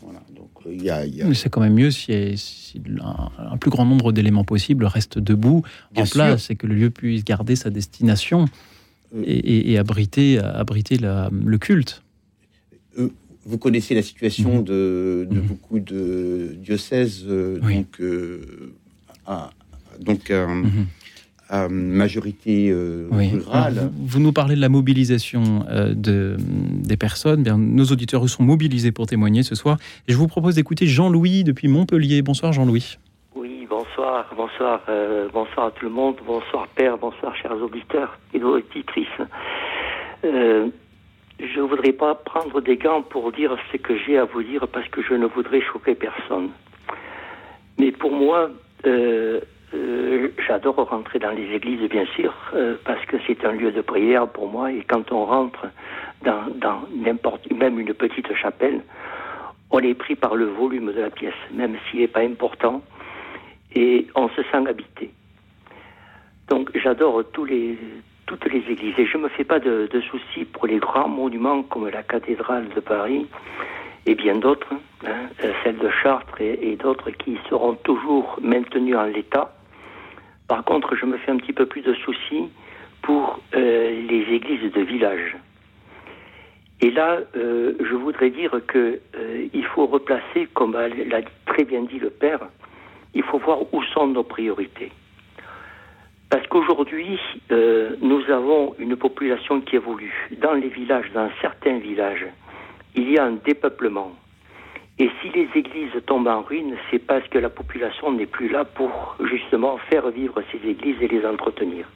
Voilà. 0.00 0.22
Donc 0.34 0.50
euh, 0.50 0.50
il 0.50 0.51
y 0.70 0.90
a, 0.90 1.04
il 1.06 1.14
y 1.16 1.22
a- 1.22 1.26
Mais 1.26 1.34
c'est 1.34 1.50
quand 1.50 1.60
même 1.60 1.74
mieux 1.74 1.90
si, 1.90 2.36
si 2.36 2.80
un, 3.02 3.28
un 3.52 3.56
plus 3.56 3.70
grand 3.70 3.84
nombre 3.84 4.12
d'éléments 4.12 4.44
possibles 4.44 4.84
restent 4.86 5.18
debout, 5.18 5.62
Bien 5.92 6.02
en 6.02 6.06
sûr. 6.06 6.14
place, 6.14 6.50
et 6.50 6.56
que 6.56 6.66
le 6.66 6.74
lieu 6.74 6.90
puisse 6.90 7.24
garder 7.24 7.56
sa 7.56 7.70
destination 7.70 8.46
Euh, 9.14 9.22
et, 9.26 9.36
et- 9.36 9.72
et 9.72 9.78
abriter, 9.78 10.38
abriter 10.38 10.96
la- 10.96 11.28
le 11.32 11.58
culte. 11.58 12.02
vous 13.44 13.58
connaissez 13.58 13.94
la 13.96 14.02
situation 14.02 14.58
Mhm. 14.58 14.64
de, 14.64 15.26
de 15.28 15.40
Mhm. 15.40 15.46
beaucoup 15.48 15.80
de 15.80 16.54
diocèses, 16.62 17.24
euh, 17.26 17.58
Oui. 17.64 17.74
donc, 17.78 18.00
euh, 18.00 18.72
à, 19.26 19.50
donc 20.00 20.30
à, 20.30 20.46
Mhm. 20.46 20.86
À 21.48 21.68
majorité 21.68 22.70
euh, 22.70 23.08
Oui. 23.10 23.28
rurale. 23.30 23.90
Vous, 23.94 24.06
vous 24.06 24.20
nous 24.20 24.32
parlez 24.32 24.54
de 24.56 24.60
la 24.60 24.68
mobilisation 24.68 25.64
euh, 25.68 25.92
de, 25.94 26.36
des 26.38 26.96
personnes. 26.96 27.42
Bien, 27.42 27.58
nos 27.58 27.84
auditeurs 27.84 28.28
sont 28.28 28.42
mobilisés 28.42 28.92
pour 28.92 29.06
témoigner 29.06 29.42
ce 29.42 29.54
soir. 29.54 29.78
Et 30.08 30.12
je 30.12 30.16
vous 30.16 30.28
propose 30.28 30.54
d'écouter 30.54 30.86
Jean-Louis 30.86 31.44
depuis 31.44 31.68
Montpellier. 31.68 32.22
Bonsoir 32.22 32.52
Jean-Louis. 32.52 32.98
Oui, 33.34 33.66
bonsoir, 33.68 34.26
bonsoir, 34.36 34.80
euh, 34.88 35.28
bonsoir 35.32 35.66
à 35.66 35.70
tout 35.72 35.84
le 35.86 35.90
monde, 35.90 36.16
bonsoir 36.26 36.66
père, 36.68 36.96
bonsoir 36.98 37.34
chers 37.36 37.56
auditeurs 37.60 38.18
et 38.34 38.42
auditrices. 38.42 39.06
Euh, 40.24 40.68
je 41.40 41.60
voudrais 41.60 41.92
pas 41.92 42.14
prendre 42.14 42.60
des 42.60 42.76
gants 42.76 43.02
pour 43.02 43.32
dire 43.32 43.56
ce 43.72 43.76
que 43.78 43.94
j'ai 44.06 44.18
à 44.18 44.24
vous 44.24 44.42
dire 44.42 44.68
parce 44.68 44.88
que 44.88 45.02
je 45.02 45.14
ne 45.14 45.26
voudrais 45.26 45.60
choquer 45.60 45.94
personne. 45.94 46.50
Mais 47.78 47.90
pour 47.90 48.12
moi, 48.12 48.50
euh, 48.86 49.40
euh, 49.74 50.28
j'adore 50.46 50.76
rentrer 50.76 51.18
dans 51.18 51.30
les 51.30 51.50
églises, 51.54 51.88
bien 51.88 52.04
sûr, 52.14 52.34
euh, 52.54 52.76
parce 52.84 53.04
que 53.06 53.16
c'est 53.26 53.44
un 53.44 53.52
lieu 53.52 53.72
de 53.72 53.80
prière 53.80 54.28
pour 54.28 54.48
moi. 54.48 54.70
Et 54.70 54.82
quand 54.82 55.12
on 55.12 55.24
rentre 55.24 55.66
dans, 56.22 56.82
n'importe, 56.94 57.50
même 57.50 57.80
une 57.80 57.94
petite 57.94 58.32
chapelle, 58.34 58.82
on 59.70 59.78
est 59.80 59.94
pris 59.94 60.14
par 60.14 60.36
le 60.36 60.44
volume 60.44 60.92
de 60.92 61.00
la 61.00 61.10
pièce, 61.10 61.34
même 61.52 61.76
s'il 61.90 62.00
n'est 62.00 62.08
pas 62.08 62.20
important, 62.20 62.82
et 63.74 64.06
on 64.14 64.28
se 64.28 64.42
sent 64.42 64.68
habité. 64.68 65.10
Donc 66.48 66.70
j'adore 66.74 67.22
tous 67.32 67.46
les, 67.46 67.78
toutes 68.26 68.44
les 68.52 68.62
églises 68.70 68.94
et 68.98 69.06
je 69.06 69.16
ne 69.16 69.22
me 69.22 69.28
fais 69.30 69.44
pas 69.44 69.58
de, 69.58 69.88
soucis 70.10 70.44
pour 70.44 70.66
les 70.66 70.78
grands 70.78 71.08
monuments 71.08 71.62
comme 71.62 71.88
la 71.88 72.02
cathédrale 72.02 72.68
de 72.74 72.80
Paris 72.80 73.26
et 74.04 74.14
bien 74.14 74.34
d'autres, 74.34 74.74
hein, 75.06 75.28
euh, 75.42 75.52
celle 75.64 75.78
de 75.78 75.88
Chartres 76.02 76.40
et, 76.40 76.58
et 76.72 76.76
d'autres 76.76 77.10
qui 77.10 77.38
seront 77.48 77.74
toujours 77.74 78.38
maintenus 78.42 78.96
en 78.96 79.04
l'état. 79.04 79.54
Par 80.52 80.64
contre, 80.64 80.94
je 80.96 81.06
me 81.06 81.16
fais 81.16 81.32
un 81.32 81.38
petit 81.38 81.54
peu 81.54 81.64
plus 81.64 81.80
de 81.80 81.94
soucis 81.94 82.50
pour 83.00 83.40
euh, 83.54 84.02
les 84.06 84.34
églises 84.34 84.70
de 84.70 84.82
village. 84.82 85.34
Et 86.82 86.90
là, 86.90 87.20
euh, 87.36 87.72
je 87.80 87.94
voudrais 87.94 88.28
dire 88.28 88.60
que 88.66 89.00
euh, 89.16 89.62
faut 89.74 89.86
replacer, 89.86 90.48
comme 90.52 90.74
l'a 90.74 91.22
très 91.46 91.64
bien 91.64 91.84
dit 91.84 91.98
le 91.98 92.10
père, 92.10 92.40
il 93.14 93.22
faut 93.22 93.38
voir 93.38 93.60
où 93.72 93.82
sont 93.94 94.08
nos 94.08 94.24
priorités. 94.24 94.92
Parce 96.28 96.46
qu'aujourd'hui, 96.48 97.18
nous 98.02 98.22
avons 98.30 98.74
une 98.78 98.96
population 98.96 99.62
qui 99.62 99.76
évolue. 99.76 100.28
Dans 100.36 100.52
les 100.52 100.68
villages, 100.68 101.10
dans 101.14 101.30
certains 101.40 101.78
villages, 101.78 102.26
il 102.94 103.10
y 103.10 103.18
a 103.18 103.24
un 103.24 103.38
dépeuplement. 103.42 104.12
Et 104.98 105.10
si 105.20 105.30
les 105.30 105.48
églises 105.54 105.92
tombent 106.06 106.28
en 106.28 106.42
ruine, 106.42 106.76
c'est 106.90 106.98
parce 106.98 107.26
que 107.28 107.38
la 107.38 107.48
population 107.48 108.12
n'est 108.12 108.26
plus 108.26 108.48
là 108.48 108.64
pour 108.64 109.16
justement 109.24 109.78
faire 109.90 110.08
vivre 110.10 110.42
ces 110.52 110.68
églises 110.68 110.96
et 111.00 111.08
les 111.08 111.24
entretenir. 111.24 111.86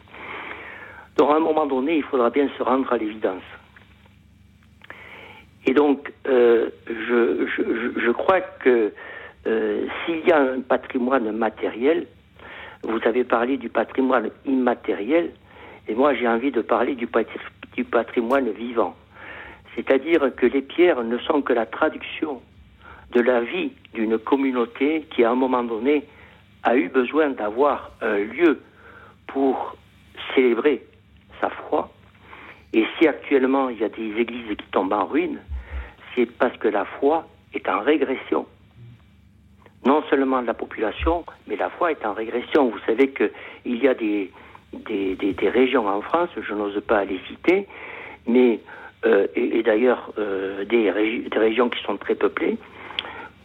Donc 1.17 1.31
à 1.31 1.37
un 1.37 1.41
moment 1.41 1.67
donné, 1.67 1.97
il 1.97 2.03
faudra 2.03 2.31
bien 2.31 2.49
se 2.57 2.63
rendre 2.63 2.91
à 2.93 2.97
l'évidence. 2.97 3.43
Et 5.67 5.75
donc, 5.75 6.13
euh, 6.27 6.71
je, 6.87 8.11
crois 8.13 8.41
que 8.41 8.93
euh, 9.47 9.87
s'il 10.05 10.27
y 10.27 10.33
a 10.33 10.41
un 10.41 10.61
patrimoine 10.61 11.33
matériel, 11.33 12.07
vous 12.83 13.01
avez 13.05 13.25
parlé 13.25 13.57
du 13.57 13.69
patrimoine 13.69 14.31
immatériel, 14.47 15.33
et 15.89 15.95
moi 15.95 16.15
j'ai 16.15 16.29
envie 16.29 16.53
de 16.53 16.61
parler 16.61 16.95
du 16.95 17.07
patrimoine 17.85 18.51
vivant. 18.51 18.95
C'est-à-dire 19.75 20.35
que 20.37 20.47
les 20.47 20.63
pierres 20.63 21.03
ne 21.03 21.19
sont 21.19 21.43
que 21.43 21.53
la 21.53 21.67
traduction 21.67 22.41
de 23.17 23.23
la 23.23 23.41
vie 23.41 23.73
d'une 23.95 24.19
communauté 24.19 25.07
qui, 25.11 25.25
à 25.25 25.31
un 25.31 25.35
moment 25.35 25.65
donné, 25.65 26.05
a 26.65 26.77
eu 26.77 26.89
besoin 26.91 27.31
d'avoir 27.31 27.93
un 28.03 28.19
lieu 28.19 28.61
pour 29.27 29.75
célébrer 30.35 30.83
sa 31.41 31.49
foi. 31.49 31.89
Et 32.75 32.85
si 32.99 33.09
actuellement 33.09 33.71
il 33.71 33.79
y 33.79 33.85
a 33.85 33.89
des 33.89 34.21
églises 34.21 34.55
qui 34.59 34.67
tombent 34.71 34.93
en 34.93 35.07
ruine, 35.07 35.39
c'est 36.15 36.27
parce 36.27 36.55
que 36.59 36.69
la 36.69 36.85
foi 36.85 37.27
est 37.55 37.67
en 37.71 37.81
régression. 37.81 38.45
Non 39.87 40.03
seulement 40.11 40.43
la 40.43 40.53
population, 40.53 41.25
mais 41.47 41.57
la 41.57 41.71
foi 41.71 41.93
est 41.93 42.05
en 42.05 42.13
régression. 42.13 42.69
Vous 42.69 42.81
savez 42.85 43.15
qu'il 43.15 43.77
y 43.83 43.89
a 43.89 43.95
des, 43.95 44.31
régions 45.49 45.89
en 45.89 46.03
France, 46.03 46.29
je 46.39 46.53
n'ose 46.53 46.83
pas 46.87 47.07
les 47.07 47.21
citer, 47.29 47.67
mais 48.27 48.61
euh, 49.07 49.27
et, 49.35 49.63
d'ailleurs 49.63 50.13
euh, 50.19 50.67
des 50.67 50.91
régions 50.91 51.71
qui 51.71 51.83
sont 51.85 51.97
très 51.97 52.15
peuplées, 52.15 52.59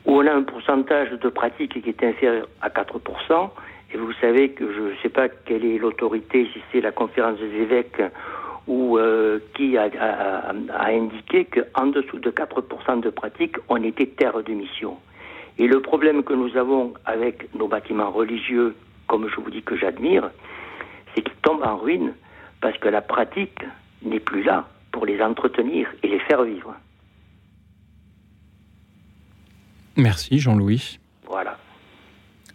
où 0.05 0.17
on 0.17 0.25
a 0.25 0.33
un 0.33 0.43
pourcentage 0.43 1.11
de 1.11 1.29
pratique 1.29 1.81
qui 1.81 1.89
est 1.89 2.03
inférieur 2.03 2.47
à 2.61 2.69
4%, 2.69 3.49
Et 3.93 3.97
vous 3.97 4.13
savez 4.13 4.51
que 4.51 4.71
je 4.73 4.79
ne 4.79 4.95
sais 5.01 5.09
pas 5.09 5.27
quelle 5.29 5.65
est 5.65 5.77
l'autorité, 5.77 6.47
si 6.53 6.61
c'est 6.71 6.81
la 6.81 6.91
conférence 6.91 7.39
des 7.39 7.53
évêques 7.61 8.01
ou 8.67 8.97
euh, 8.97 9.39
qui 9.55 9.77
a, 9.77 9.89
a, 9.99 10.51
a 10.51 10.87
indiqué 10.91 11.45
qu'en 11.45 11.87
dessous 11.87 12.19
de 12.19 12.31
4% 12.31 13.01
de 13.01 13.09
pratique, 13.09 13.57
on 13.69 13.83
était 13.83 14.05
terre 14.05 14.41
de 14.43 14.53
mission. 14.53 14.97
Et 15.57 15.67
le 15.67 15.81
problème 15.81 16.23
que 16.23 16.33
nous 16.33 16.55
avons 16.57 16.93
avec 17.05 17.53
nos 17.55 17.67
bâtiments 17.67 18.11
religieux, 18.11 18.75
comme 19.07 19.27
je 19.27 19.35
vous 19.41 19.51
dis 19.51 19.61
que 19.61 19.75
j'admire, 19.75 20.29
c'est 21.13 21.21
qu'ils 21.21 21.41
tombent 21.41 21.63
en 21.63 21.77
ruine 21.77 22.13
parce 22.61 22.77
que 22.77 22.87
la 22.87 23.01
pratique 23.01 23.59
n'est 24.03 24.19
plus 24.19 24.43
là 24.43 24.67
pour 24.91 25.05
les 25.05 25.21
entretenir 25.21 25.89
et 26.03 26.07
les 26.07 26.19
faire 26.19 26.43
vivre. 26.43 26.73
Merci 29.97 30.39
Jean-Louis. 30.39 30.99
Voilà. 31.27 31.57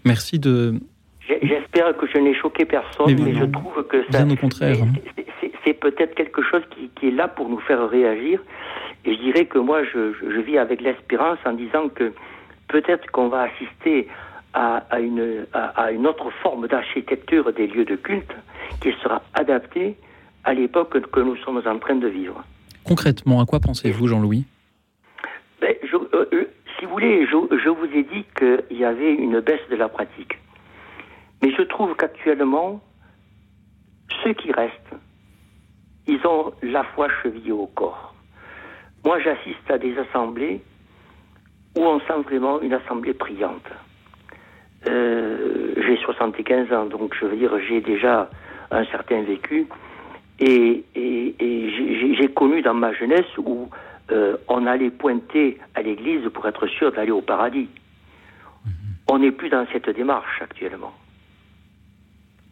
Merci 0.05 0.39
de. 0.39 0.75
J'espère 1.21 1.97
que 1.97 2.07
je 2.07 2.19
n'ai 2.19 2.35
choqué 2.35 2.65
personne, 2.65 3.21
mais, 3.23 3.35
je 3.35 3.45
trouve 3.45 3.85
que 3.89 4.03
ça. 4.11 4.25
Bien 4.25 4.31
au 4.31 4.37
contraire. 4.37 4.77
C'est 5.65 5.75
peut-être 5.75 6.15
quelque 6.15 6.43
chose 6.43 6.63
qui, 6.71 6.89
qui, 6.95 7.09
est 7.09 7.11
là 7.11 7.27
pour 7.27 7.49
nous 7.49 7.59
faire 7.59 7.89
réagir. 7.89 8.41
Et 9.05 9.15
je 9.17 9.21
dirais 9.21 9.47
que 9.47 9.59
moi, 9.59 9.83
je, 9.83 10.13
je 10.13 10.41
vis 10.41 10.59
avec 10.59 10.81
l'espérance 10.81 11.39
en 11.45 11.55
disant 11.55 11.89
que 11.89 12.13
peut-être 12.69 13.11
qu'on 13.11 13.29
va 13.29 13.49
assister 13.51 14.07
à, 14.55 14.85
à, 14.91 15.01
une, 15.01 15.45
à, 15.53 15.83
à, 15.83 15.91
une, 15.91 16.07
autre 16.07 16.31
forme 16.43 16.69
d'architecture 16.69 17.53
des 17.53 17.67
lieux 17.67 17.85
de 17.85 17.97
culte 17.97 18.33
qui 18.81 18.93
sera 19.03 19.23
adaptée 19.35 19.97
à 20.45 20.55
l'époque 20.55 20.99
que 21.11 21.21
nous 21.21 21.37
sommes 21.39 21.61
en 21.67 21.79
train 21.79 21.97
de 21.97 22.07
vivre. 22.07 22.43
Concrètement, 22.85 23.41
à 23.41 23.47
quoi 23.47 23.59
pensez-vous, 23.59 24.07
Jean-Louis 24.07 24.45
ben, 25.61 25.75
je, 25.83 25.97
euh, 25.97 26.29
euh, 26.33 26.45
Si 26.79 26.86
vous 26.86 26.86
je, 27.01 27.69
vous 27.69 27.87
ai 27.87 28.03
dit 28.03 28.25
qu'il 28.37 28.79
y 28.79 28.85
avait 28.85 29.15
une 29.15 29.41
baisse 29.41 29.69
de 29.71 29.77
la 29.77 29.89
pratique. 29.89 30.39
Mais 31.43 31.53
je 31.53 31.63
trouve 31.63 31.95
qu'actuellement, 31.97 32.81
ceux 34.23 34.33
qui 34.33 34.53
restent, 34.53 34.73
ils 36.07 36.25
ont 36.27 36.53
la 36.63 36.85
foi 36.85 37.09
chevillée 37.23 37.53
au 37.53 37.67
corps. 37.67 38.15
Moi, 39.05 39.19
j'assiste 39.21 39.71
à 39.71 39.79
des 39.79 39.97
assemblées 39.99 40.61
où 41.77 41.81
on 41.81 42.01
sent 42.01 42.23
vraiment 42.25 42.61
une 42.61 42.73
assemblée 42.73 43.15
priante. 43.15 43.69
Euh, 44.89 45.75
j'ai 45.77 45.97
75 45.97 46.73
ans, 46.73 46.87
donc 46.87 47.15
je 47.19 47.27
veux 47.27 47.37
dire, 47.37 47.53
j'ai 47.69 47.81
déjà 47.81 48.31
un 48.71 48.85
certain 48.87 49.23
vécu. 49.23 49.67
Et 50.39 50.85
j'ai 50.95 52.29
connu 52.29 52.61
dans 52.63 52.75
ma 52.75 52.93
jeunesse 52.93 53.27
où 53.39 53.69
euh, 54.11 54.37
on 54.49 54.67
allait 54.67 54.91
pointer 54.91 55.59
à 55.75 55.83
l'église 55.83 56.23
pour 56.33 56.47
être 56.47 56.67
sûr 56.67 56.93
d'aller 56.93 57.11
au 57.11 57.23
paradis. 57.23 57.69
-hmm. 57.69 59.13
On 59.13 59.19
n'est 59.19 59.33
plus 59.33 59.51
dans 59.51 59.67
cette 59.73 59.91
démarche 59.91 60.39
actuellement. 60.43 60.95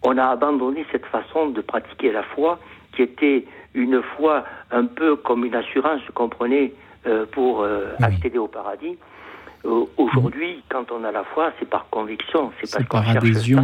On 0.03 0.19
a 0.19 0.27
abandonné 0.37 0.85
cette 0.93 1.07
façon 1.07 1.51
de 1.51 1.61
pratiquer 1.63 2.13
la 2.13 2.23
foi 2.23 2.59
qui 2.95 3.03
était 3.03 3.45
une 3.75 4.03
foi 4.17 4.45
un 4.71 4.87
peu 4.87 5.17
comme 5.17 5.45
une 5.45 5.55
assurance 5.55 6.03
qu'on 6.15 6.29
prenait 6.29 6.73
euh, 7.07 7.27
pour 7.31 7.63
euh, 7.63 7.87
oui. 7.99 8.07
accéder 8.07 8.39
au 8.39 8.49
paradis. 8.49 8.97
Euh, 9.65 9.85
Aujourd'hui, 9.97 10.63
quand 10.69 10.93
on 10.93 11.05
a 11.05 11.13
la 11.13 11.25
foi, 11.25 11.53
c'est 11.59 11.69
par 11.69 11.87
conviction, 11.91 12.53
c'est 12.61 12.71
parce 12.71 12.89
par 12.89 13.09
adhésion, 13.09 13.63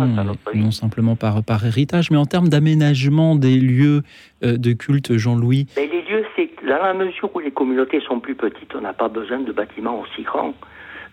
non 0.54 0.70
simplement 0.70 1.14
par, 1.14 1.42
par 1.44 1.64
héritage, 1.64 2.10
mais 2.10 2.16
en 2.16 2.24
termes 2.26 2.48
d'aménagement 2.48 3.36
des 3.36 3.58
lieux 3.58 4.02
de 4.42 4.72
culte, 4.72 5.16
Jean-Louis. 5.16 5.66
Les 5.76 5.86
lieux, 5.86 6.24
c'est 6.36 6.49
dans 6.66 6.82
la 6.82 6.94
mesure 6.94 7.34
où 7.34 7.40
les 7.40 7.50
communautés 7.50 8.00
sont 8.00 8.20
plus 8.20 8.34
petites, 8.34 8.74
on 8.74 8.80
n'a 8.80 8.92
pas 8.92 9.08
besoin 9.08 9.40
de 9.40 9.52
bâtiments 9.52 10.00
aussi 10.00 10.22
grands. 10.22 10.54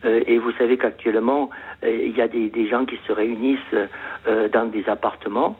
Euh, 0.06 0.22
et 0.28 0.38
vous 0.38 0.52
savez 0.54 0.78
qu'actuellement, 0.78 1.50
euh, 1.84 1.90
il 1.90 2.16
y 2.16 2.22
a 2.22 2.28
des, 2.28 2.50
des, 2.50 2.68
gens 2.68 2.86
qui 2.86 3.00
se 3.08 3.12
réunissent 3.12 3.60
euh, 4.28 4.48
dans 4.50 4.66
des 4.66 4.88
appartements 4.88 5.58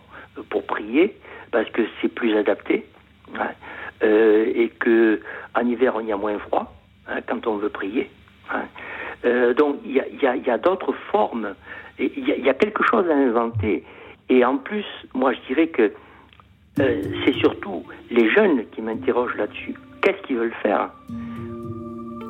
pour 0.50 0.64
prier, 0.66 1.16
parce 1.52 1.70
que 1.72 1.82
c'est 2.02 2.14
plus 2.14 2.36
adapté, 2.38 2.86
hein, 3.36 3.50
et 4.02 4.70
que 4.80 5.20
en 5.56 5.68
hiver 5.68 5.96
on 5.96 6.02
y 6.02 6.12
a 6.12 6.18
moins 6.18 6.38
froid 6.38 6.72
hein, 7.08 7.22
quand 7.28 7.48
on 7.48 7.58
veut 7.58 7.70
prier. 7.70 8.12
Hein. 8.54 8.66
Euh, 9.26 9.54
donc 9.56 9.78
il 9.84 9.94
y 9.94 10.28
a, 10.28 10.36
y 10.36 10.50
a 10.50 10.58
d'autres 10.60 10.94
formes, 11.12 11.56
il 11.98 12.20
y, 12.20 12.42
y, 12.42 12.50
a 12.50 12.54
quelque 12.54 12.84
chose 12.84 13.10
à 13.10 13.16
inventer. 13.16 13.84
Et 14.30 14.46
en 14.46 14.58
plus, 14.58 14.86
moi 15.16 15.34
je 15.34 15.40
dirais 15.48 15.68
que 15.68 15.92
euh, 16.80 17.02
c'est 17.26 17.34
surtout 17.34 17.84
les 18.12 18.30
jeunes 18.32 18.64
qui 18.72 18.82
m'interrogent 18.82 19.36
là-dessus. 19.36 19.76
Qu'est-ce 20.02 20.22
qu'ils 20.24 20.38
veulent 20.38 20.54
faire 20.62 20.90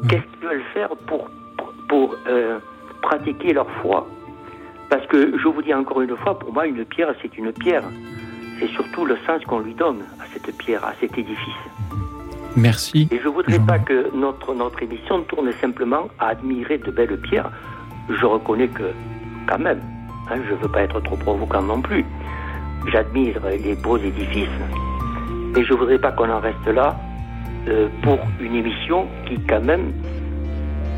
Qu'est-ce 0.10 0.24
qu'ils 0.24 0.48
veulent 0.48 0.64
faire 0.74 0.90
pour, 1.08 1.30
pour, 1.58 1.74
pour 1.90 2.16
euh, 2.28 2.60
pratiquer 3.02 3.54
leur 3.54 3.70
foi 3.82 4.08
Parce 4.90 5.06
que 5.08 5.38
je 5.38 5.48
vous 5.48 5.62
dis 5.62 5.74
encore 5.74 6.02
une 6.02 6.16
fois, 6.18 6.38
pour 6.40 6.54
moi, 6.54 6.66
une 6.66 6.86
pierre, 6.86 7.14
c'est 7.22 7.38
une 7.38 7.52
pierre. 7.52 7.84
C'est 8.60 8.68
surtout 8.70 9.06
le 9.06 9.18
sens 9.26 9.44
qu'on 9.46 9.60
lui 9.60 9.74
donne 9.74 10.02
à 10.20 10.26
cette 10.34 10.56
pierre, 10.58 10.84
à 10.86 10.94
cet 11.00 11.18
édifice. 11.18 11.54
Merci. 12.56 13.08
Et 13.12 13.20
je 13.20 13.28
ne 13.28 13.34
voudrais 13.34 13.60
pas 13.60 13.78
que 13.78 14.16
notre, 14.16 14.56
notre 14.56 14.82
émission 14.82 15.22
tourne 15.24 15.52
simplement 15.62 16.08
à 16.20 16.30
admirer 16.30 16.80
de 16.80 16.90
belles 16.90 17.20
pierres. 17.22 17.52
Je 18.10 18.26
reconnais 18.26 18.68
que, 18.68 18.92
quand 19.48 19.60
même, 19.60 19.82
hein, 20.30 20.38
je 20.48 20.54
ne 20.54 20.58
veux 20.58 20.70
pas 20.70 20.82
être 20.82 21.00
trop 21.02 21.18
provocant 21.18 21.62
non 21.62 21.82
plus. 21.82 22.04
J'admire 22.92 23.42
les 23.64 23.76
beaux 23.76 23.98
édifices, 23.98 24.48
mais 25.54 25.64
je 25.64 25.74
ne 25.74 25.78
voudrais 25.78 26.00
pas 26.00 26.12
qu'on 26.12 26.30
en 26.30 26.40
reste 26.40 26.68
là 26.68 26.96
euh, 27.68 27.90
pour 28.02 28.18
une 28.40 28.56
émission 28.56 29.08
qui, 29.28 29.38
quand 29.48 29.62
même, 29.62 29.92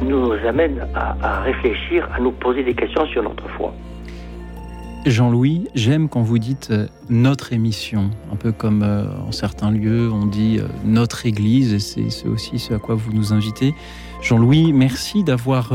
nous 0.03 0.31
amène 0.47 0.85
à, 0.93 1.41
réfléchir, 1.41 2.07
à 2.13 2.19
nous 2.19 2.31
poser 2.31 2.63
des 2.63 2.75
questions 2.75 3.07
sur 3.07 3.23
notre 3.23 3.47
foi. 3.49 3.73
Jean-Louis, 5.05 5.67
j'aime 5.73 6.09
quand 6.09 6.21
vous 6.21 6.37
dites 6.37 6.69
euh, 6.69 6.85
notre 7.09 7.53
émission, 7.53 8.11
un 8.31 8.35
peu 8.35 8.51
comme 8.51 8.83
euh, 8.83 9.05
en 9.27 9.31
certains 9.31 9.71
lieux 9.71 10.11
on 10.11 10.25
dit 10.27 10.59
notre 10.85 11.25
église, 11.25 11.73
et 11.73 12.09
c'est 12.09 12.27
aussi 12.27 12.59
ce 12.59 12.75
à 12.75 12.79
quoi 12.79 12.93
vous 12.93 13.13
nous 13.13 13.33
invitez. 13.33 13.73
Jean-Louis, 14.21 14.71
merci 14.71 15.23
d'avoir 15.23 15.73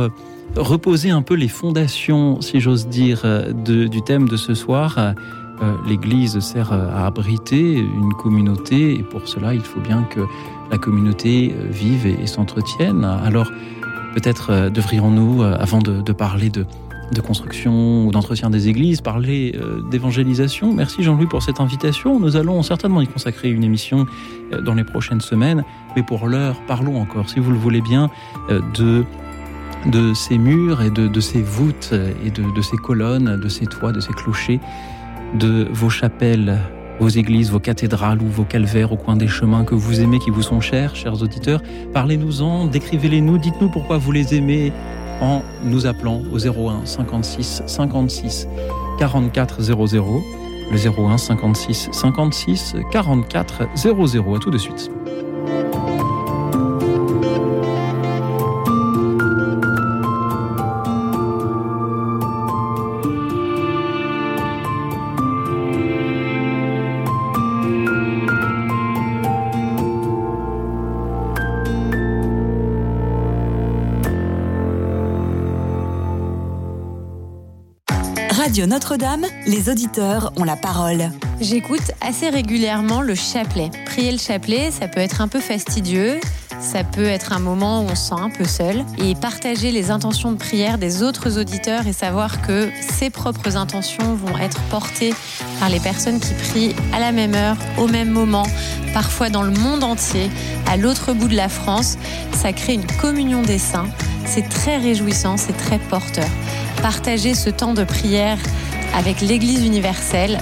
reposé 0.56 1.10
un 1.10 1.22
peu 1.22 1.34
les 1.34 1.48
fondations, 1.48 2.40
si 2.40 2.60
j'ose 2.60 2.86
dire, 2.86 3.24
du 3.64 4.02
thème 4.02 4.28
de 4.28 4.36
ce 4.36 4.54
soir. 4.54 5.14
Euh, 5.62 5.74
l'église 5.86 6.38
sert 6.40 6.72
à 6.72 7.06
abriter 7.06 7.78
une 7.78 8.12
communauté, 8.14 8.94
et 8.98 9.02
pour 9.02 9.28
cela 9.28 9.54
il 9.54 9.60
faut 9.60 9.80
bien 9.80 10.02
que 10.04 10.20
la 10.70 10.78
communauté 10.78 11.54
vive 11.70 12.06
et, 12.06 12.16
et 12.22 12.26
s'entretienne. 12.26 13.04
Alors 13.04 13.50
peut-être 14.14 14.70
devrions-nous, 14.70 15.42
avant 15.42 15.78
de, 15.80 16.00
de 16.00 16.12
parler 16.12 16.50
de 16.50 16.66
de 17.12 17.20
construction 17.20 18.06
ou 18.06 18.10
d'entretien 18.10 18.50
des 18.50 18.68
églises, 18.68 19.00
parler 19.00 19.54
euh, 19.56 19.80
d'évangélisation. 19.90 20.72
Merci 20.72 21.02
Jean-Louis 21.02 21.26
pour 21.26 21.42
cette 21.42 21.60
invitation. 21.60 22.18
Nous 22.20 22.36
allons 22.36 22.62
certainement 22.62 23.00
y 23.00 23.06
consacrer 23.06 23.50
une 23.50 23.64
émission 23.64 24.06
euh, 24.52 24.60
dans 24.60 24.74
les 24.74 24.84
prochaines 24.84 25.20
semaines, 25.20 25.64
mais 25.96 26.02
pour 26.02 26.28
l'heure, 26.28 26.60
parlons 26.66 27.00
encore, 27.00 27.28
si 27.28 27.40
vous 27.40 27.50
le 27.50 27.58
voulez 27.58 27.80
bien, 27.80 28.10
euh, 28.50 28.60
de 28.74 29.04
de 29.86 30.14
ces 30.14 30.38
murs 30.38 30.80
et 30.80 30.88
de, 30.88 31.08
de 31.08 31.20
ces 31.20 31.42
voûtes 31.42 31.92
et 32.24 32.30
de, 32.30 32.42
de, 32.56 32.62
ces 32.62 32.78
colonnes, 32.78 33.36
de 33.38 33.48
ces 33.50 33.66
toits, 33.66 33.92
de 33.92 34.00
ces 34.00 34.14
clochers, 34.14 34.58
de 35.34 35.68
vos 35.70 35.90
chapelles, 35.90 36.58
vos 37.00 37.08
églises, 37.08 37.50
vos 37.50 37.60
cathédrales 37.60 38.22
ou 38.22 38.26
vos 38.26 38.44
calvaires 38.44 38.92
au 38.92 38.96
coin 38.96 39.16
des 39.16 39.28
chemins 39.28 39.64
que 39.64 39.74
vous 39.74 40.00
aimez, 40.00 40.18
qui 40.18 40.30
vous 40.30 40.42
sont 40.42 40.60
chers, 40.60 40.94
chers 40.94 41.22
auditeurs. 41.22 41.60
Parlez-nous-en, 41.92 42.66
décrivez-les-nous, 42.66 43.38
dites-nous 43.38 43.68
pourquoi 43.68 43.98
vous 43.98 44.12
les 44.12 44.34
aimez, 44.34 44.72
en 45.20 45.42
nous 45.64 45.86
appelant 45.86 46.22
au 46.32 46.38
01 46.38 46.86
56 46.86 47.62
56 47.66 48.48
44 48.98 49.62
00. 49.62 50.22
Le 50.70 50.78
01 50.78 51.18
56 51.18 51.88
56 51.92 52.76
44 52.90 53.68
00. 53.76 54.34
À 54.34 54.38
tout 54.38 54.50
de 54.50 54.58
suite. 54.58 54.90
Radio 78.36 78.66
Notre-Dame, 78.66 79.26
les 79.46 79.68
auditeurs 79.68 80.32
ont 80.36 80.42
la 80.42 80.56
parole. 80.56 81.08
J'écoute 81.40 81.92
assez 82.00 82.28
régulièrement 82.30 83.00
le 83.00 83.14
chapelet. 83.14 83.70
Prier 83.86 84.10
le 84.10 84.18
chapelet, 84.18 84.72
ça 84.72 84.88
peut 84.88 84.98
être 84.98 85.20
un 85.20 85.28
peu 85.28 85.38
fastidieux, 85.38 86.18
ça 86.58 86.82
peut 86.82 87.04
être 87.04 87.32
un 87.32 87.38
moment 87.38 87.82
où 87.82 87.84
on 87.84 87.94
se 87.94 88.08
sent 88.08 88.16
un 88.18 88.30
peu 88.30 88.42
seul. 88.42 88.84
Et 88.98 89.14
partager 89.14 89.70
les 89.70 89.92
intentions 89.92 90.32
de 90.32 90.36
prière 90.36 90.78
des 90.78 91.04
autres 91.04 91.38
auditeurs 91.38 91.86
et 91.86 91.92
savoir 91.92 92.42
que 92.42 92.70
ses 92.80 93.08
propres 93.08 93.56
intentions 93.56 94.16
vont 94.16 94.36
être 94.38 94.60
portées 94.62 95.14
par 95.60 95.68
les 95.68 95.78
personnes 95.78 96.18
qui 96.18 96.34
prient 96.34 96.74
à 96.92 96.98
la 96.98 97.12
même 97.12 97.36
heure, 97.36 97.56
au 97.78 97.86
même 97.86 98.10
moment, 98.10 98.46
parfois 98.92 99.30
dans 99.30 99.42
le 99.42 99.52
monde 99.52 99.84
entier, 99.84 100.28
à 100.68 100.76
l'autre 100.76 101.12
bout 101.12 101.28
de 101.28 101.36
la 101.36 101.48
France, 101.48 101.98
ça 102.32 102.52
crée 102.52 102.74
une 102.74 102.86
communion 103.00 103.42
des 103.42 103.58
saints. 103.58 103.86
C'est 104.26 104.48
très 104.48 104.78
réjouissant, 104.78 105.36
c'est 105.36 105.56
très 105.56 105.78
porteur 105.78 106.26
partager 106.84 107.34
ce 107.34 107.48
temps 107.48 107.72
de 107.72 107.82
prière 107.82 108.36
avec 108.94 109.22
l'Église 109.22 109.64
universelle. 109.64 110.36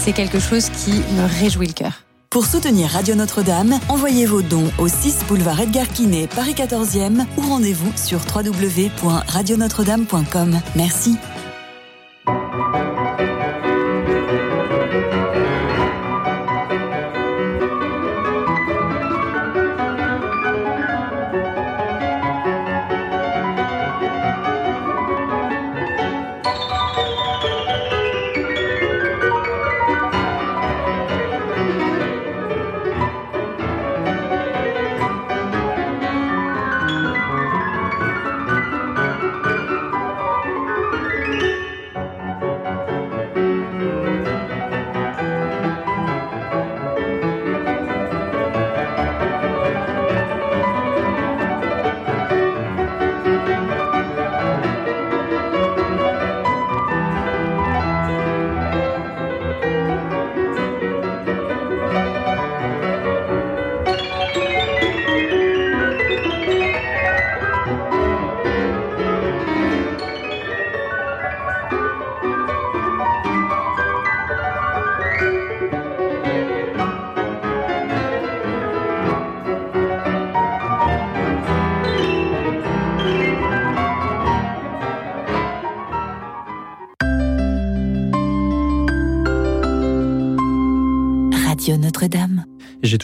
C'est 0.00 0.12
quelque 0.12 0.38
chose 0.38 0.70
qui 0.70 0.92
me 0.92 1.40
réjouit 1.40 1.66
le 1.66 1.72
cœur. 1.72 2.04
Pour 2.30 2.46
soutenir 2.46 2.90
Radio 2.90 3.16
Notre-Dame, 3.16 3.80
envoyez 3.88 4.24
vos 4.24 4.42
dons 4.42 4.70
au 4.78 4.86
6 4.86 5.24
boulevard 5.26 5.60
Edgar 5.60 5.88
Quinet, 5.88 6.28
Paris 6.28 6.54
14e 6.54 7.26
ou 7.36 7.40
rendez-vous 7.40 7.90
sur 7.96 8.20
www.radionotre-dame.com. 8.32 10.60
Merci. 10.76 11.16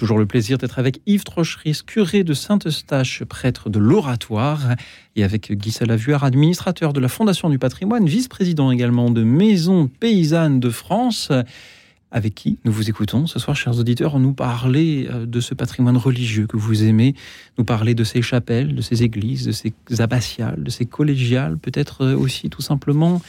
Toujours 0.04 0.18
le 0.18 0.26
plaisir 0.26 0.58
d'être 0.58 0.78
avec 0.78 1.00
Yves 1.06 1.24
Trocheris, 1.24 1.80
curé 1.86 2.24
de 2.24 2.34
Saint-Eustache, 2.34 3.24
prêtre 3.24 3.70
de 3.70 3.78
l'Oratoire, 3.78 4.74
et 5.16 5.24
avec 5.24 5.50
Guy 5.50 5.70
Salavuard, 5.70 6.24
administrateur 6.24 6.92
de 6.92 7.00
la 7.00 7.08
Fondation 7.08 7.48
du 7.48 7.58
patrimoine, 7.58 8.04
vice-président 8.04 8.70
également 8.70 9.10
de 9.10 9.22
Maison 9.22 9.88
Paysanne 9.88 10.60
de 10.60 10.68
France, 10.68 11.32
avec 12.10 12.34
qui 12.34 12.58
nous 12.66 12.72
vous 12.72 12.90
écoutons 12.90 13.26
ce 13.26 13.38
soir, 13.38 13.56
chers 13.56 13.78
auditeurs, 13.78 14.18
nous 14.18 14.34
parler 14.34 15.08
euh, 15.10 15.24
de 15.24 15.40
ce 15.40 15.54
patrimoine 15.54 15.96
religieux 15.96 16.46
que 16.46 16.58
vous 16.58 16.84
aimez, 16.84 17.14
nous 17.56 17.64
parler 17.64 17.94
de 17.94 18.04
ces 18.04 18.20
chapelles, 18.20 18.74
de 18.74 18.82
ces 18.82 19.04
églises, 19.04 19.46
de 19.46 19.52
ces 19.52 19.72
abbatiales, 20.00 20.62
de 20.62 20.68
ces 20.68 20.84
collégiales, 20.84 21.56
peut-être 21.56 22.04
euh, 22.04 22.14
aussi 22.14 22.50
tout 22.50 22.60
simplement 22.60 23.22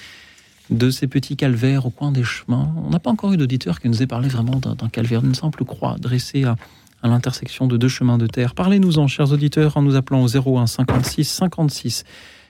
de 0.70 0.90
ces 0.90 1.08
petits 1.08 1.36
calvaires 1.36 1.86
au 1.86 1.90
coin 1.90 2.12
des 2.12 2.24
chemins. 2.24 2.74
On 2.86 2.90
n'a 2.90 3.00
pas 3.00 3.12
encore 3.12 3.34
eu 3.34 3.38
d'auditeur 3.38 3.80
qui 3.80 3.90
nous 3.90 4.02
ait 4.02 4.08
parlé 4.08 4.28
vraiment 4.28 4.60
d'un 4.60 4.90
calvaire, 4.90 5.22
d'une 5.22 5.36
simple 5.36 5.64
croix 5.66 5.96
dressée 6.00 6.44
à, 6.44 6.56
à 7.04 7.08
l'intersection 7.08 7.68
de 7.68 7.78
deux 7.78 7.88
chemins 7.88 8.18
de 8.18 8.28
terre. 8.28 8.56
Parlez-nous-en, 8.56 9.08
chers 9.08 9.32
auditeurs, 9.32 9.78
en 9.78 9.82
nous 9.82 9.96
appelant 9.96 10.24
au 10.24 10.58
01 10.58 10.68
56 10.68 11.26
56 11.26 12.04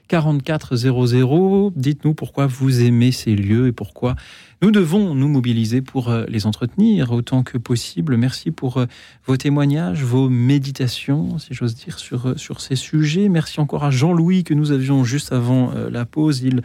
44 0.08 0.76
00. 0.76 1.74
Dites-nous 1.76 2.14
pourquoi 2.14 2.48
vous 2.48 2.82
aimez 2.82 3.12
ces 3.12 3.36
lieux 3.36 3.68
et 3.68 3.72
pourquoi 3.72 4.16
nous 4.62 4.72
devons 4.72 5.14
nous 5.16 5.28
mobiliser 5.28 5.82
pour 5.82 6.10
euh, 6.10 6.26
les 6.28 6.46
entretenir 6.46 7.12
autant 7.12 7.44
que 7.44 7.58
possible. 7.58 8.16
Merci 8.18 8.52
pour 8.52 8.78
euh, 8.78 8.86
vos 9.26 9.38
témoignages, 9.38 10.04
vos 10.04 10.30
méditations, 10.30 11.38
si 11.40 11.54
j'ose 11.54 11.76
dire, 11.76 12.00
sur, 12.00 12.30
euh, 12.30 12.38
sur 12.38 12.62
ces 12.62 12.76
sujets. 12.76 13.28
Merci 13.30 13.60
encore 13.60 13.84
à 13.84 13.92
Jean-Louis 13.92 14.44
que 14.44 14.54
nous 14.54 14.72
avions 14.72 15.04
juste 15.04 15.32
avant 15.34 15.74
la 15.92 16.06
pause. 16.06 16.42
Il 16.42 16.62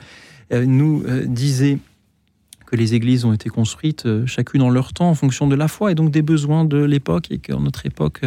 nous 0.53 1.05
disait 1.27 1.79
que 2.67 2.77
les 2.77 2.95
églises 2.95 3.25
ont 3.25 3.33
été 3.33 3.49
construites 3.49 4.07
chacune 4.27 4.63
en 4.63 4.71
leur 4.71 4.93
temps 4.93 5.11
en 5.11 5.15
fonction 5.15 5.49
de 5.49 5.57
la 5.57 5.67
foi 5.67 5.93
et 5.93 5.95
donc 5.95 6.11
des 6.11 6.23
besoins 6.23 6.65
de 6.65 6.79
l'époque 6.79 7.27
et 7.31 7.39
qu'en 7.39 7.61
notre 7.61 7.85
époque, 7.87 8.23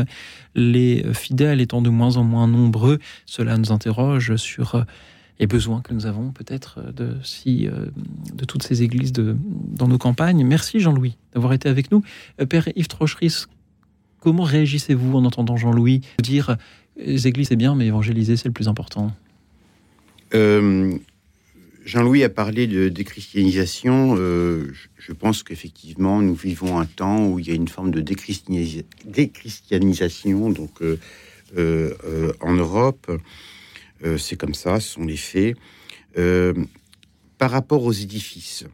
les 0.56 1.06
fidèles 1.14 1.62
étant 1.62 1.82
de 1.82 1.90
moins 1.90 2.18
en 2.18 2.24
moins 2.24 2.48
nombreux, 2.48 3.00
cela 3.26 3.58
nous 3.58 3.72
interroge 3.72 4.36
sur 4.36 4.86
les 5.40 5.48
besoins 5.48 5.82
que 5.82 5.94
nous 5.94 6.06
avons 6.06 6.32
peut-être 6.32 6.94
de, 6.94 7.16
si, 7.24 7.68
de 8.34 8.46
toutes 8.46 8.64
ces 8.64 8.84
églises 8.84 9.14
dans 9.14 9.88
nos 9.88 9.98
campagnes. 9.98 10.46
Merci 10.46 10.80
Jean-Louis 10.80 11.18
d'avoir 11.34 11.54
été 11.54 11.70
avec 11.70 11.92
nous. 11.92 12.04
Père 12.50 12.68
Yves 12.76 12.88
Trocheris, 12.88 13.46
comment 14.20 14.44
réagissez-vous 14.44 15.18
en 15.18 15.26
entendant 15.26 15.58
Jean-Louis 15.58 16.02
dire 16.22 16.58
les 16.98 17.28
églises 17.28 17.50
c'est 17.50 17.56
bien 17.56 17.76
mais 17.76 17.88
évangéliser 17.88 18.38
c'est 18.38 18.48
le 18.48 18.54
plus 18.54 18.68
important? 18.68 19.12
Euh, 20.34 20.98
Jean-Louis 21.84 22.24
a 22.24 22.30
parlé 22.30 22.66
de 22.66 22.88
déchristianisation. 22.88 24.16
Euh, 24.18 24.72
je 24.98 25.12
pense 25.12 25.44
qu'effectivement, 25.44 26.22
nous 26.22 26.36
vivons 26.36 26.80
un 26.80 26.86
temps 26.86 27.28
où 27.28 27.40
il 27.40 27.48
y 27.48 27.52
a 27.52 27.54
une 27.54 27.68
forme 27.68 27.92
de 27.92 28.00
déchristianisation 28.00 30.50
donc, 30.50 30.82
euh, 30.82 30.98
euh, 31.58 32.32
en 32.40 32.54
Europe. 32.54 33.12
C'est 34.18 34.36
comme 34.36 34.54
ça, 34.54 34.82
ce 34.82 34.94
sont 34.94 35.06
les 35.06 35.18
faits. 35.18 35.56
par 37.38 37.52
rapport 37.52 37.84
aux 37.84 37.94
édifices, 37.94 38.66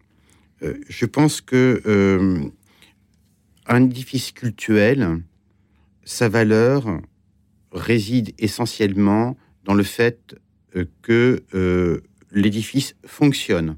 je 0.62 1.06
pense 1.06 1.42
que 1.42 2.52
un 3.68 3.86
édifice 3.86 4.32
cultuel, 4.32 5.22
sa 6.04 6.30
valeur 6.30 7.00
réside 7.72 8.34
essentiellement 8.40 9.38
dans 9.66 9.76
le 9.76 9.84
fait 9.84 10.36
que 11.04 11.44
l'édifice 12.32 12.96
fonctionne. 13.06 13.78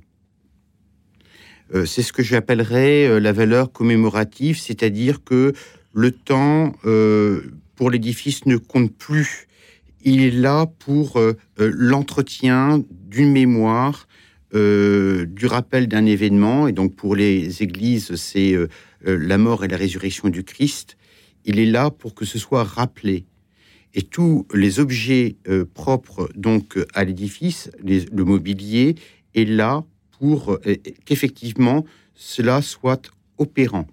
Euh, 1.74 1.86
c'est 1.86 2.02
ce 2.02 2.12
que 2.12 2.24
j'appellerais 2.24 3.08
euh, 3.08 3.20
la 3.20 3.32
valeur 3.32 3.72
commémorative, 3.72 4.60
c'est-à-dire 4.60 5.24
que 5.24 5.54
le 5.94 6.12
temps 6.12 6.74
euh, 6.86 7.44
pour 7.76 7.90
l'édifice 7.90 8.46
ne 8.46 8.58
compte 8.58 8.94
plus. 8.96 9.48
Il 10.04 10.22
est 10.22 10.32
là 10.32 10.66
pour 10.66 11.22
l'entretien 11.60 12.84
d'une 12.90 13.32
mémoire, 13.32 14.08
du 14.52 15.46
rappel 15.46 15.88
d'un 15.88 16.08
événement, 16.08 16.68
et 16.68 16.72
donc 16.72 16.96
pour 16.96 17.16
les 17.16 17.62
églises, 17.62 18.16
c'est 18.16 18.56
la 19.06 19.38
mort 19.38 19.64
et 19.64 19.68
la 19.68 19.78
résurrection 19.78 20.30
du 20.30 20.44
Christ. 20.44 20.98
Il 21.46 21.60
est 21.60 21.68
là 21.68 21.92
pour 21.92 22.16
que 22.16 22.26
ce 22.26 22.40
soit 22.40 22.64
rappelé 22.64 23.26
et 23.94 24.02
tous 24.02 24.48
les 24.54 24.80
objets 24.80 25.36
euh, 25.48 25.66
propres 25.66 26.30
donc 26.36 26.80
à 26.94 27.04
l'édifice, 27.04 27.70
le 27.84 28.24
mobilier, 28.24 28.96
est 29.36 29.46
là 29.46 29.84
pour 30.20 30.54
euh, 30.54 30.76
qu'effectivement 31.06 31.86
cela 32.16 32.62
soit 32.62 33.12
opérant, 33.38 33.88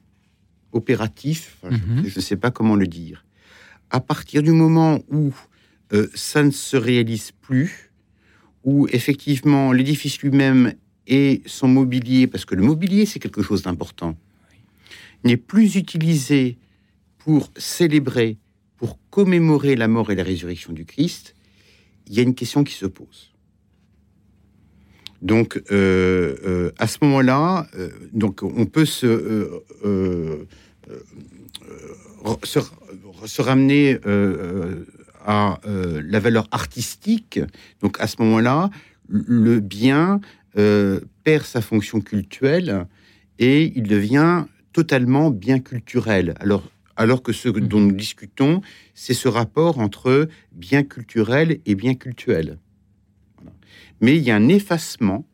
opératif, 0.72 1.56
mhm. 1.64 2.06
je 2.06 2.18
ne 2.18 2.22
sais 2.22 2.36
pas 2.36 2.50
comment 2.50 2.76
le 2.76 2.86
dire. 2.86 3.24
À 3.90 4.00
partir 4.00 4.42
du 4.42 4.52
moment 4.52 5.00
où 5.10 5.32
euh, 5.92 6.08
ça 6.14 6.42
ne 6.42 6.50
se 6.50 6.76
réalise 6.76 7.32
plus, 7.40 7.90
où 8.64 8.86
effectivement 8.92 9.72
l'édifice 9.72 10.20
lui-même 10.20 10.74
et 11.06 11.42
son 11.46 11.68
mobilier, 11.68 12.26
parce 12.26 12.44
que 12.44 12.54
le 12.54 12.62
mobilier 12.62 13.06
c'est 13.06 13.18
quelque 13.18 13.42
chose 13.42 13.62
d'important, 13.62 14.16
n'est 15.24 15.38
plus 15.38 15.76
utilisé 15.76 16.58
pour 17.18 17.50
célébrer 17.56 18.36
pour 18.78 18.98
commémorer 19.10 19.76
la 19.76 19.88
mort 19.88 20.10
et 20.10 20.14
la 20.14 20.22
résurrection 20.22 20.72
du 20.72 20.86
Christ, 20.86 21.34
il 22.06 22.14
y 22.14 22.20
a 22.20 22.22
une 22.22 22.34
question 22.34 22.64
qui 22.64 22.74
se 22.74 22.86
pose. 22.86 23.32
Donc, 25.20 25.60
euh, 25.72 26.36
euh, 26.46 26.70
à 26.78 26.86
ce 26.86 26.98
moment-là, 27.02 27.66
euh, 27.74 27.90
donc 28.12 28.42
on 28.42 28.66
peut 28.66 28.84
se, 28.84 29.60
se, 32.44 33.42
ramener 33.42 33.98
à 35.26 35.60
la 35.64 36.20
valeur 36.20 36.46
artistique. 36.52 37.40
Donc, 37.82 38.00
à 38.00 38.06
ce 38.06 38.16
moment-là, 38.20 38.70
le 39.08 39.58
bien 39.60 40.20
perd 40.54 41.44
sa 41.44 41.60
fonction 41.60 42.00
cultuelle 42.00 42.86
et 43.38 43.72
il 43.76 43.84
devient 43.84 44.44
totalement 44.72 45.30
bien 45.30 45.58
culturel. 45.58 46.34
Alors, 46.38 46.62
alors 46.98 47.22
que 47.22 47.32
ce 47.32 47.48
dont 47.48 47.80
nous 47.80 47.92
discutons, 47.92 48.60
c'est 48.92 49.14
ce 49.14 49.28
rapport 49.28 49.78
entre 49.78 50.28
bien 50.52 50.82
culturel 50.82 51.60
et 51.64 51.76
bien 51.76 51.94
cultuel. 51.94 52.58
Mais 54.00 54.16
il 54.16 54.22
y 54.22 54.32
a 54.32 54.36
un 54.36 54.48
effacement, 54.48 55.26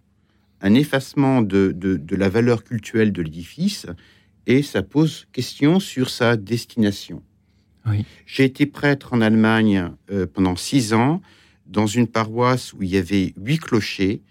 un 0.60 0.74
effacement 0.74 1.40
de, 1.40 1.72
de, 1.74 2.16
la 2.16 2.28
valeur 2.28 2.64
culturelle 2.64 3.12
de 3.12 3.22
l'édifice 3.22 3.86
et 4.46 4.62
ça 4.62 4.82
pose 4.82 5.26
question 5.32 5.80
sur 5.80 6.10
sa 6.10 6.36
destination. 6.36 7.22
J'ai 8.26 8.44
été 8.44 8.64
prêtre 8.66 9.12
en 9.12 9.20
Allemagne 9.20 9.90
euh, 10.10 10.26
pendant 10.26 10.56
six 10.56 10.94
ans 10.94 11.20
dans 11.66 11.86
une 11.86 12.06
paroisse 12.06 12.72
où 12.72 12.82
il 12.82 12.90
y 12.90 12.96
avait 12.96 13.34
huit 13.38 13.58
clochers. 13.58 14.22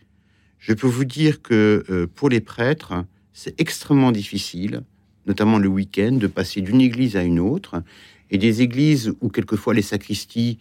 Je 0.60 0.74
peux 0.74 0.88
vous 0.88 1.06
dire 1.06 1.42
que 1.42 1.84
euh, 1.90 2.08
pour 2.08 2.30
les 2.30 2.42
prêtres, 2.42 3.06
c'est 3.32 3.60
extrêmement 3.60 4.12
difficile, 4.12 4.84
notamment 5.26 5.58
le 5.58 5.68
week-end, 5.68 6.14
de 6.14 6.28
passer 6.28 6.62
d'une 6.62 6.82
église 6.82 7.16
à 7.16 7.24
une 7.24 7.40
autre. 7.40 7.84
Et 8.32 8.38
des 8.38 8.62
églises 8.62 9.14
où 9.22 9.30
quelquefois 9.30 9.74
les 9.74 9.82
sacristies, 9.82 10.58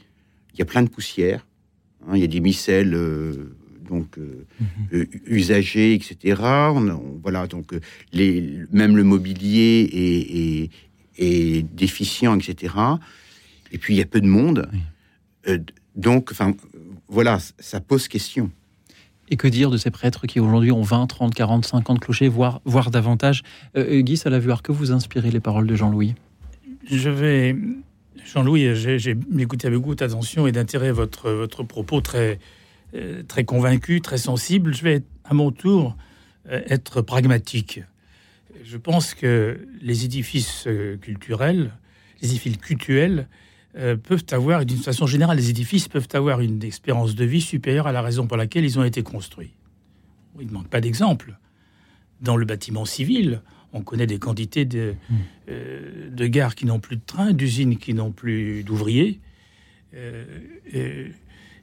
il 0.52 0.58
y 0.58 0.62
a 0.62 0.64
plein 0.64 0.82
de 0.82 0.88
poussière. 0.88 1.46
Hein, 2.06 2.12
il 2.16 2.20
y 2.20 2.24
a 2.24 2.28
des 2.28 2.40
micelles 2.40 2.94
euh, 2.94 3.54
donc 3.88 4.18
euh, 4.18 4.46
mhm. 4.60 4.66
euh, 4.94 5.06
usagés, 5.26 5.94
etc. 5.94 6.42
voilà, 7.22 7.46
donc 7.46 7.74
les, 8.12 8.64
même 8.72 8.96
le 8.96 9.04
mobilier 9.04 10.70
est, 11.18 11.62
déficient, 11.74 12.38
etc. 12.38 12.74
Et 13.70 13.78
puis 13.78 13.94
il 13.94 13.98
y 13.98 14.02
a 14.02 14.06
peu 14.06 14.20
de 14.20 14.26
monde. 14.26 14.68
donc, 15.94 16.30
enfin, 16.30 16.54
voilà, 17.08 17.38
ça 17.58 17.80
pose 17.80 18.08
question. 18.08 18.50
Et 19.28 19.36
que 19.36 19.48
dire 19.48 19.70
de 19.70 19.76
ces 19.76 19.90
prêtres 19.90 20.26
qui 20.26 20.40
aujourd'hui 20.40 20.72
ont 20.72 20.82
20, 20.82 21.06
30, 21.06 21.34
40, 21.34 21.64
50 21.64 22.00
clochers, 22.00 22.28
voire, 22.28 22.60
voire 22.64 22.90
davantage 22.90 23.42
Guy 23.74 24.16
Salavuard, 24.16 24.62
que 24.62 24.72
vous 24.72 24.92
inspirez 24.92 25.30
les 25.30 25.40
paroles 25.40 25.66
de 25.66 25.74
Jean-Louis? 25.74 26.14
Je 26.90 27.08
vais 27.08 27.56
Jean-Louis, 28.24 28.74
j'ai 28.74 29.16
écouté 29.38 29.66
avec 29.66 29.78
beaucoup 29.78 29.94
d'attention 29.94 30.46
et 30.46 30.52
d'intérêt 30.52 30.92
votre, 30.92 31.30
votre 31.30 31.62
propos 31.62 32.00
très, 32.00 32.38
euh, 32.94 33.22
très 33.22 33.44
convaincu, 33.44 34.00
très 34.00 34.18
sensible. 34.18 34.74
Je 34.74 34.82
vais 34.82 35.02
à 35.24 35.34
mon 35.34 35.50
tour 35.50 35.96
euh, 36.50 36.60
être 36.66 37.02
pragmatique. 37.02 37.80
Je 38.64 38.76
pense 38.76 39.14
que 39.14 39.66
les 39.80 40.04
édifices 40.04 40.64
euh, 40.66 40.96
culturels, 40.98 41.72
les 42.20 42.28
édifices 42.28 42.58
cultuels, 42.58 43.28
peuvent 43.74 44.26
avoir, 44.32 44.66
d'une 44.66 44.78
façon 44.78 45.06
générale, 45.06 45.38
les 45.38 45.50
édifices 45.50 45.88
peuvent 45.88 46.08
avoir 46.12 46.40
une 46.40 46.62
expérience 46.62 47.14
de 47.14 47.24
vie 47.24 47.40
supérieure 47.40 47.86
à 47.86 47.92
la 47.92 48.02
raison 48.02 48.26
pour 48.26 48.36
laquelle 48.36 48.64
ils 48.64 48.78
ont 48.78 48.84
été 48.84 49.02
construits. 49.02 49.54
Il 50.40 50.46
ne 50.46 50.52
manque 50.52 50.68
pas 50.68 50.80
d'exemples. 50.80 51.38
Dans 52.20 52.36
le 52.36 52.44
bâtiment 52.44 52.84
civil, 52.84 53.42
on 53.72 53.82
connaît 53.82 54.06
des 54.06 54.18
quantités 54.18 54.64
de, 54.64 54.94
hmm. 55.10 55.14
euh, 55.48 56.10
de 56.10 56.26
gares 56.26 56.54
qui 56.54 56.66
n'ont 56.66 56.80
plus 56.80 56.96
de 56.96 57.02
trains, 57.04 57.32
d'usines 57.32 57.78
qui 57.78 57.94
n'ont 57.94 58.12
plus 58.12 58.64
d'ouvriers, 58.64 59.20
euh, 59.94 60.24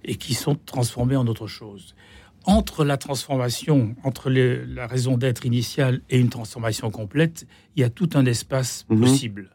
et, 0.04 0.16
qui 0.16 0.34
sont 0.34 0.56
transformées 0.56 1.16
en 1.16 1.28
autre 1.28 1.48
chose. 1.48 1.96
Entre 2.46 2.86
la 2.86 2.98
transformation, 2.98 3.96
entre 4.04 4.30
la 4.30 4.88
raison 4.88 5.18
d'être 5.18 5.46
initiale 5.46 6.02
et 6.10 6.20
une 6.20 6.30
transformation 6.30 6.90
complète, 6.90 7.46
il 7.76 7.82
y 7.82 7.84
a 7.84 7.90
tout 7.90 8.10
un 8.14 8.26
espace 8.26 8.86
hmm. 8.90 9.00
possible. 9.00 9.50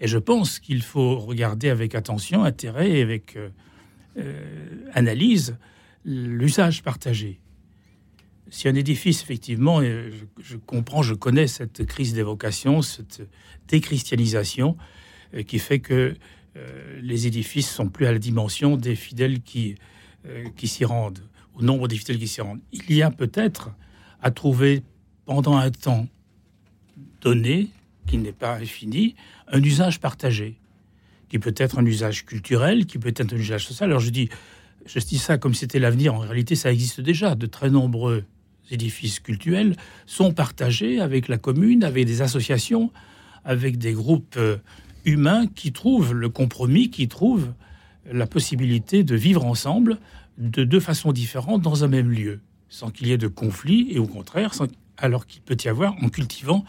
Et 0.00 0.06
je 0.06 0.18
pense 0.18 0.58
qu'il 0.60 0.82
faut 0.82 1.18
regarder 1.18 1.68
avec 1.70 1.94
attention, 1.94 2.44
intérêt 2.44 2.90
et 2.90 3.02
avec 3.02 3.36
euh, 4.16 4.86
analyse 4.94 5.56
l'usage 6.04 6.82
partagé 6.82 7.40
si 8.50 8.68
un 8.68 8.74
édifice, 8.74 9.22
effectivement, 9.22 9.82
je, 9.82 10.56
comprends, 10.56 11.02
je 11.02 11.14
connais 11.14 11.46
cette 11.46 11.84
crise 11.86 12.14
d'évocation, 12.14 12.82
cette 12.82 13.28
déchristianisation 13.68 14.76
euh, 15.34 15.42
qui 15.42 15.58
fait 15.58 15.80
que 15.80 16.14
euh, 16.56 17.00
les 17.02 17.26
édifices 17.26 17.70
sont 17.70 17.88
plus 17.88 18.06
à 18.06 18.12
la 18.12 18.18
dimension 18.18 18.76
des 18.76 18.96
fidèles 18.96 19.42
qui, 19.42 19.74
euh, 20.26 20.48
qui 20.56 20.68
s'y 20.68 20.84
rendent, 20.84 21.22
au 21.54 21.62
nombre 21.62 21.88
des 21.88 21.96
fidèles 21.96 22.18
qui 22.18 22.28
s'y 22.28 22.40
rendent. 22.40 22.60
Il 22.72 22.92
y 22.92 23.02
a 23.02 23.10
peut-être 23.10 23.70
à 24.22 24.30
trouver 24.30 24.82
pendant 25.26 25.56
un 25.56 25.70
temps 25.70 26.06
donné, 27.20 27.68
qui 28.08 28.18
n'est 28.18 28.32
pas 28.32 28.56
infini, 28.56 29.14
un 29.52 29.62
usage 29.62 30.00
partagé, 30.00 30.56
qui 31.28 31.38
peut 31.38 31.54
être 31.56 31.78
un 31.78 31.84
usage 31.84 32.24
culturel, 32.24 32.86
qui 32.86 32.98
peut 32.98 33.12
être 33.14 33.32
un 33.32 33.36
usage 33.36 33.66
social. 33.66 33.90
Alors 33.90 34.00
je 34.00 34.10
dis, 34.10 34.28
je 34.86 34.98
dis 35.00 35.18
ça 35.18 35.38
comme 35.38 35.54
c'était 35.54 35.78
l'avenir. 35.78 36.14
En 36.14 36.18
réalité, 36.18 36.56
ça 36.56 36.72
existe 36.72 37.00
déjà. 37.00 37.34
De 37.34 37.46
très 37.46 37.70
nombreux 37.70 38.24
édifices 38.70 39.20
cultuels 39.20 39.76
sont 40.06 40.32
partagés 40.32 41.00
avec 41.00 41.28
la 41.28 41.38
commune, 41.38 41.84
avec 41.84 42.06
des 42.06 42.22
associations, 42.22 42.90
avec 43.44 43.78
des 43.78 43.92
groupes 43.92 44.36
euh, 44.36 44.56
humains 45.04 45.46
qui 45.46 45.72
trouvent 45.72 46.14
le 46.14 46.28
compromis, 46.28 46.90
qui 46.90 47.08
trouvent 47.08 47.52
la 48.10 48.26
possibilité 48.26 49.04
de 49.04 49.14
vivre 49.14 49.44
ensemble 49.44 49.98
de 50.38 50.64
deux 50.64 50.80
façons 50.80 51.12
différentes 51.12 51.62
dans 51.62 51.84
un 51.84 51.88
même 51.88 52.10
lieu, 52.10 52.40
sans 52.68 52.90
qu'il 52.90 53.08
y 53.08 53.12
ait 53.12 53.18
de 53.18 53.28
conflit 53.28 53.88
et 53.90 53.98
au 53.98 54.06
contraire, 54.06 54.52
alors 54.96 55.26
qu'il 55.26 55.42
peut 55.42 55.56
y 55.62 55.68
avoir 55.68 55.94
en 56.02 56.08
cultivant, 56.08 56.64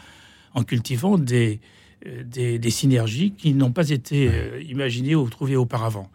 en 0.54 0.62
cultivant 0.64 1.18
des, 1.18 1.60
euh, 2.06 2.22
des, 2.24 2.70
synergies 2.70 3.32
qui 3.32 3.52
n'ont 3.52 3.72
pas 3.72 3.90
été 3.90 4.28
euh, 4.28 4.62
imaginées 4.62 5.14
ou 5.14 5.28
trouvées 5.28 5.56
auparavant. 5.56 6.10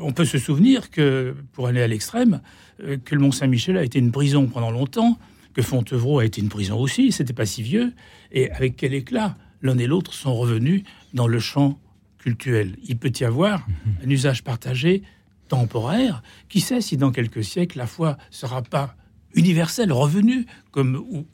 On 0.00 0.12
peut 0.12 0.26
se 0.26 0.38
souvenir 0.38 0.90
que, 0.90 1.34
pour 1.52 1.66
aller 1.66 1.80
à 1.80 1.86
l'extrême, 1.86 2.42
euh, 2.82 2.98
que 3.02 3.14
le 3.14 3.20
Mont-Saint-Michel 3.22 3.76
a 3.76 3.84
été 3.84 3.98
une 3.98 4.12
prison 4.12 4.46
pendant 4.46 4.70
longtemps, 4.70 5.18
que 5.54 5.62
Fontevraud 5.62 6.18
a 6.18 6.24
été 6.24 6.40
une 6.40 6.50
prison 6.50 6.78
aussi, 6.78 7.10
c'était 7.10 7.32
pas 7.32 7.46
si 7.46 7.62
vieux, 7.62 7.94
et 8.32 8.50
avec 8.50 8.76
quel 8.76 8.92
éclat 8.92 9.36
l'un 9.62 9.78
et 9.78 9.86
l'autre 9.86 10.12
sont 10.12 10.34
revenus 10.34 10.82
dans 11.14 11.26
le 11.26 11.40
champ 11.40 11.80
cultuel. 12.18 12.76
Il 12.84 12.98
peut 12.98 13.12
y 13.18 13.24
avoir 13.24 13.66
mhm. 13.66 13.94
un 14.04 14.10
usage 14.10 14.44
partagé 14.44 15.02
temporaire. 15.48 16.22
Qui 16.48 16.60
sait 16.60 16.80
si 16.80 16.96
dans 16.96 17.10
quelques 17.10 17.42
siècles 17.42 17.78
la 17.78 17.86
foi 17.86 18.18
sera 18.30 18.62
pas 18.62 18.94
universelle, 19.34 19.92
revenue 19.92 20.46
comme 20.70 20.96
ou, 20.96 21.24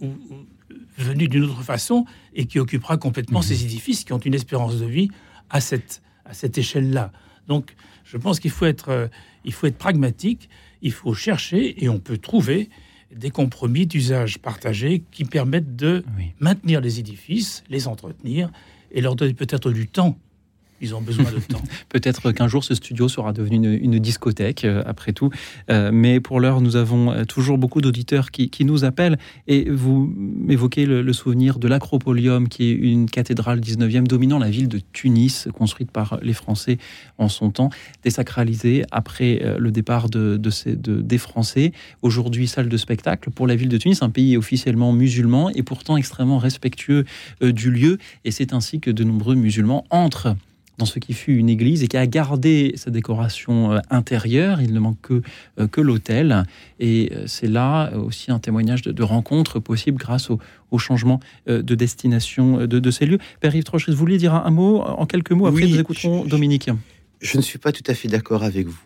venue 0.96 1.28
d'une 1.28 1.44
autre 1.44 1.62
façon 1.62 2.04
et 2.34 2.46
qui 2.46 2.58
occupera 2.58 2.96
complètement 2.96 3.40
mhm. 3.40 3.44
ces 3.44 3.64
édifices 3.64 4.04
qui 4.04 4.12
ont 4.12 4.18
une 4.18 4.34
espérance 4.34 4.78
de 4.78 4.86
vie 4.86 5.08
à 5.50 5.60
cette 5.60 6.02
à 6.24 6.32
cette 6.32 6.56
échelle-là. 6.58 7.12
Donc, 7.48 7.74
je 8.04 8.16
pense 8.16 8.40
qu'il 8.40 8.50
faut 8.50 8.66
être, 8.66 8.88
euh, 8.88 9.08
il 9.44 9.52
faut 9.52 9.66
être 9.66 9.76
pragmatique, 9.76 10.48
il 10.82 10.92
faut 10.92 11.14
chercher 11.14 11.82
et 11.82 11.88
on 11.88 11.98
peut 11.98 12.18
trouver 12.18 12.70
des 13.14 13.30
compromis 13.30 13.86
d'usage 13.86 14.38
partagé 14.38 15.04
qui 15.10 15.24
permettent 15.24 15.76
de 15.76 16.04
maintenir 16.40 16.80
les 16.80 16.98
édifices, 16.98 17.62
les 17.68 17.86
entretenir 17.86 18.50
et 18.90 19.00
leur 19.00 19.14
donner 19.14 19.34
peut-être 19.34 19.70
du 19.70 19.86
temps 19.86 20.18
ils 20.84 20.94
ont 20.94 21.00
besoin 21.00 21.24
de 21.24 21.40
temps. 21.40 21.62
Peut-être 21.88 22.30
qu'un 22.32 22.46
jour 22.46 22.62
ce 22.62 22.74
studio 22.74 23.08
sera 23.08 23.32
devenu 23.32 23.76
une, 23.76 23.98
discothèque, 23.98 24.64
euh, 24.64 24.82
après 24.86 25.12
tout. 25.12 25.30
Euh, 25.70 25.90
mais 25.92 26.20
pour 26.20 26.40
l'heure, 26.40 26.60
nous 26.60 26.76
avons 26.76 27.10
euh, 27.10 27.24
toujours 27.24 27.56
beaucoup 27.58 27.80
d'auditeurs 27.80 28.30
qui, 28.30 28.50
nous 28.64 28.84
appellent. 28.84 29.18
Et 29.46 29.70
vous 29.70 30.14
évoquez 30.48 30.86
le, 30.86 31.12
souvenir 31.12 31.58
de 31.58 31.68
l'Acropolium, 31.68 32.48
qui 32.48 32.70
est 32.70 32.72
une 32.72 33.08
cathédrale 33.10 33.60
19e 33.60 34.04
dominant 34.06 34.38
la 34.38 34.50
ville 34.50 34.68
de 34.68 34.80
Tunis, 34.92 35.48
construite 35.52 35.90
par 35.90 36.18
les 36.22 36.32
Français 36.32 36.78
en 37.18 37.28
son 37.28 37.50
temps, 37.50 37.70
désacralisée 38.02 38.84
après 38.90 39.42
le 39.58 39.70
départ 39.70 40.08
des 40.08 41.18
Français. 41.18 41.72
Aujourd'hui, 42.00 42.48
salle 42.48 42.70
de 42.70 42.76
spectacle 42.78 43.30
pour 43.30 43.46
la 43.46 43.54
ville 43.54 43.68
de 43.68 43.76
Tunis, 43.76 44.02
un 44.02 44.08
pays 44.08 44.36
officiellement 44.38 44.92
musulman 44.92 45.50
et 45.50 45.62
pourtant 45.62 45.98
extrêmement 45.98 46.38
respectueux 46.38 47.04
du 47.42 47.70
lieu. 47.70 47.98
Et 48.24 48.30
c'est 48.30 48.54
ainsi 48.54 48.80
que 48.80 48.90
de 48.90 49.04
nombreux 49.04 49.34
musulmans 49.34 49.84
entrent 49.90 50.36
dans 50.78 50.86
ce 50.86 50.98
qui 50.98 51.12
fut 51.12 51.36
une 51.36 51.48
église 51.48 51.82
et 51.82 51.88
qui 51.88 51.96
a 51.96 52.06
gardé 52.06 52.72
sa 52.76 52.90
décoration 52.90 53.72
euh, 53.72 53.78
intérieure. 53.90 54.60
Il 54.60 54.72
ne 54.72 54.80
manque 54.80 55.00
que, 55.00 55.22
euh, 55.58 55.68
que 55.68 55.80
l'autel. 55.80 56.44
Et 56.80 57.12
euh, 57.12 57.26
c'est 57.26 57.46
là 57.46 57.92
aussi 57.96 58.30
un 58.30 58.38
témoignage 58.38 58.82
de, 58.82 59.02
rencontre 59.02 59.60
possible 59.60 59.98
grâce 59.98 60.30
au, 60.30 60.38
changement 60.76 61.20
de 61.46 61.74
destination 61.76 62.66
de, 62.66 62.90
ces 62.90 63.06
lieux. 63.06 63.18
Père 63.38 63.54
Yves 63.54 63.62
Troches, 63.62 63.88
vous 63.88 63.96
vouliez 63.96 64.18
dire 64.18 64.34
un, 64.34 64.50
mot 64.50 64.80
en 64.80 65.06
quelques 65.06 65.30
mots 65.30 65.46
Après, 65.46 65.68
nous 65.68 65.78
écouterons 65.78 66.24
Dominique. 66.24 66.68
Je 67.20 67.36
ne 67.36 67.42
suis 67.42 67.60
pas 67.60 67.70
tout 67.70 67.84
à 67.86 67.94
fait 67.94 68.08
d'accord 68.08 68.42
avec 68.42 68.66
vous. 68.66 68.82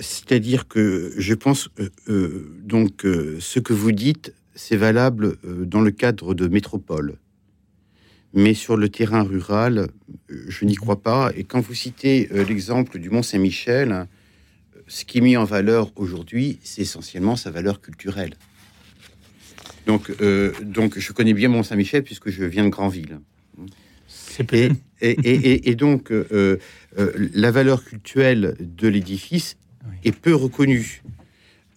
C'est-à-dire 0.00 0.66
que 0.66 1.12
je 1.16 1.32
pense 1.34 1.68
donc 2.64 3.02
ce 3.04 3.60
que 3.60 3.72
vous 3.72 3.92
dites, 3.92 4.34
c'est 4.56 4.76
valable 4.76 5.36
dans 5.44 5.80
le 5.80 5.92
cadre 5.92 6.34
de 6.34 6.48
métropole. 6.48 7.18
Mais 8.34 8.52
sur 8.52 8.76
le 8.76 8.88
terrain 8.88 9.22
rural, 9.22 9.88
je 10.28 10.64
n'y 10.64 10.74
crois 10.74 11.00
pas. 11.00 11.30
Et 11.36 11.44
quand 11.44 11.60
vous 11.60 11.74
citez 11.74 12.28
euh, 12.32 12.44
l'exemple 12.44 12.98
du 12.98 13.08
Mont 13.08 13.22
Saint-Michel, 13.22 13.92
euh, 13.92 14.04
ce 14.88 15.04
qui 15.04 15.18
est 15.18 15.20
mis 15.20 15.36
en 15.36 15.44
valeur 15.44 15.92
aujourd'hui, 15.94 16.58
c'est 16.64 16.82
essentiellement 16.82 17.36
sa 17.36 17.52
valeur 17.52 17.80
culturelle. 17.80 18.34
Donc, 19.86 20.10
euh, 20.20 20.52
donc 20.62 20.98
je 20.98 21.12
connais 21.12 21.32
bien 21.32 21.48
Mont 21.48 21.62
Saint-Michel 21.62 22.02
puisque 22.02 22.30
je 22.30 22.44
viens 22.44 22.64
de 22.64 22.70
Granville. 22.70 23.20
Et, 25.00 25.10
et, 25.10 25.70
et, 25.70 25.74
donc, 25.76 26.12
la 26.12 27.50
valeur 27.52 27.84
culturelle 27.84 28.56
de 28.58 28.88
l'édifice 28.88 29.56
est 30.04 30.16
peu 30.16 30.34
reconnue. 30.34 31.02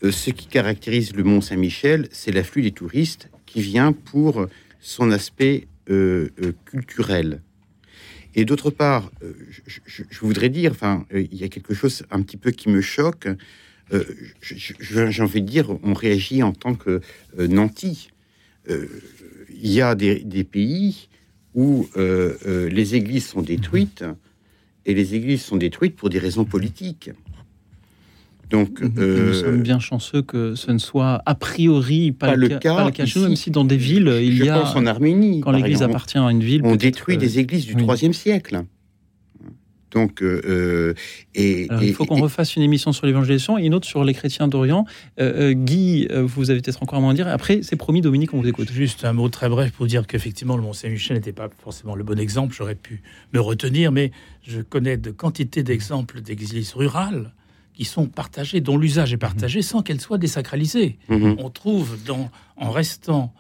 ce 0.02 0.32
qui 0.32 0.48
caractérise 0.48 1.14
le 1.14 1.24
Mont 1.24 1.42
Saint-Michel, 1.42 2.08
c'est 2.12 2.32
l'afflux 2.32 2.64
des 2.64 2.72
touristes 2.72 3.30
qui 3.46 3.62
vient 3.62 3.92
pour 3.92 4.48
son 4.80 5.12
aspect 5.12 5.68
euh, 5.90 6.30
euh, 6.42 6.54
culturel. 6.66 7.42
Et 8.36 8.46
d'autre 8.46 8.70
part, 8.70 9.12
euh, 9.24 9.34
je, 9.66 10.20
voudrais 10.22 10.50
dire, 10.50 10.72
enfin, 10.72 11.06
il 11.12 11.36
y 11.36 11.44
a 11.44 11.50
quelque 11.50 11.74
chose 11.74 12.04
un 12.12 12.22
petit 12.22 12.38
peu 12.38 12.52
qui 12.52 12.70
me 12.70 12.82
choque. 12.82 13.28
j'ai 14.42 15.24
envie 15.24 15.42
de 15.42 15.48
dire, 15.48 15.76
on 15.84 15.94
réagit 15.94 16.44
en 16.44 16.54
tant 16.54 16.76
que 16.76 17.02
euh, 17.40 17.48
nantis. 17.48 18.10
Il 18.70 19.72
y 19.72 19.82
a 19.82 19.96
des, 19.96 20.44
pays 20.44 21.08
où 21.56 21.88
les 21.96 22.96
églises 22.96 23.26
sont 23.26 23.42
détruites 23.42 24.04
et 24.86 24.94
les 24.94 25.16
églises 25.16 25.42
sont 25.42 25.56
détruites 25.56 25.96
pour 25.96 26.10
des 26.10 26.20
raisons 26.20 26.44
politiques. 26.44 27.12
Donc, 28.50 28.82
Nous 28.82 29.02
euh, 29.02 29.34
sommes 29.34 29.62
bien 29.62 29.80
chanceux 29.80 30.22
que 30.22 30.56
ce 30.56 30.72
ne 30.72 30.78
soit 30.78 31.22
a 31.26 31.36
priori 31.36 32.14
pas, 32.14 32.28
Pas 32.28 32.36
le 32.36 32.48
cas, 32.48 32.60
cas 32.60 32.76
pas 32.76 32.86
le 32.86 32.92
cas 32.92 33.06
chez 33.06 33.20
nous, 33.20 33.26
ici. 33.26 33.30
même 33.30 33.36
si 33.36 33.52
dans 33.52 33.66
des 33.66 33.78
villes, 33.78 34.12
il 34.22 34.38
je 34.38 34.46
y 34.46 34.50
a. 34.50 34.60
pense 34.60 34.76
en 34.76 34.86
Arménie. 34.86 35.42
quand 35.42 35.52
l'église 35.52 35.84
appartient 35.84 36.18
à 36.18 36.32
une 36.32 36.44
ville. 36.44 36.62
on 36.64 36.76
détruit 36.76 37.16
euh, 37.16 37.20
des 37.20 37.40
églises 37.40 37.66
du 37.66 37.76
oui. 37.76 37.86
IIIe 37.86 38.14
siècle. 38.14 38.64
Donc, 39.92 40.22
euh, 40.22 40.42
euh, 40.46 40.94
et, 41.34 41.68
Alors, 41.70 41.84
il 41.84 41.94
faut 41.94 42.06
qu'on 42.06 42.22
refasse 42.22 42.56
une 42.56 42.62
émission 42.62 42.92
sur 42.92 43.06
l'évangélisation 43.06 43.58
et 43.58 43.66
une 43.66 43.74
autre 43.74 43.88
sur 43.88 44.04
les 44.04 44.14
chrétiens 44.14 44.48
d'Orient. 44.48 44.86
Euh, 45.20 45.52
euh, 45.52 45.54
Guy, 45.54 46.08
euh, 46.12 46.24
vous 46.24 46.52
avez 46.52 46.62
peut-être 46.62 46.84
encore 46.84 47.00
un 47.00 47.02
mot 47.02 47.10
à 47.10 47.14
dire. 47.14 47.28
Après, 47.28 47.62
c'est 47.64 47.78
promis, 47.78 48.02
Dominique, 48.02 48.34
on 48.34 48.42
vous 48.42 48.48
écoute. 48.48 48.72
Juste 48.72 49.06
un 49.06 49.14
mot 49.14 49.30
très 49.30 49.48
bref 49.50 49.72
pour 49.72 49.86
dire 49.86 50.06
qu'effectivement, 50.06 50.58
le 50.58 50.64
Mont-Saint-Michel 50.64 51.16
n'était 51.18 51.32
pas 51.32 51.50
forcément 51.64 51.96
le 51.96 52.04
bon 52.04 52.20
exemple. 52.20 52.54
J'aurais 52.56 52.76
pu 52.76 53.02
me 53.34 53.40
retenir, 53.40 53.92
mais 53.92 54.12
je 54.46 54.62
connais 54.62 54.98
de 54.98 55.12
quantité 55.12 55.64
d'exemples 55.64 56.22
d'églises 56.22 56.74
rurales 56.74 57.32
qui 57.78 57.86
sont 57.86 58.08
partagées, 58.08 58.60
dont 58.60 58.76
l'usage 58.76 59.14
est 59.14 59.18
partagé 59.18 59.62
sans 59.62 59.84
qu'elles 59.84 60.02
soient 60.02 60.18
désacralisées. 60.18 60.98
Mhm. 61.10 61.36
On 61.38 61.52
trouve, 61.52 61.96
dans, 62.08 62.32
en, 62.56 62.72
restant, 62.72 63.32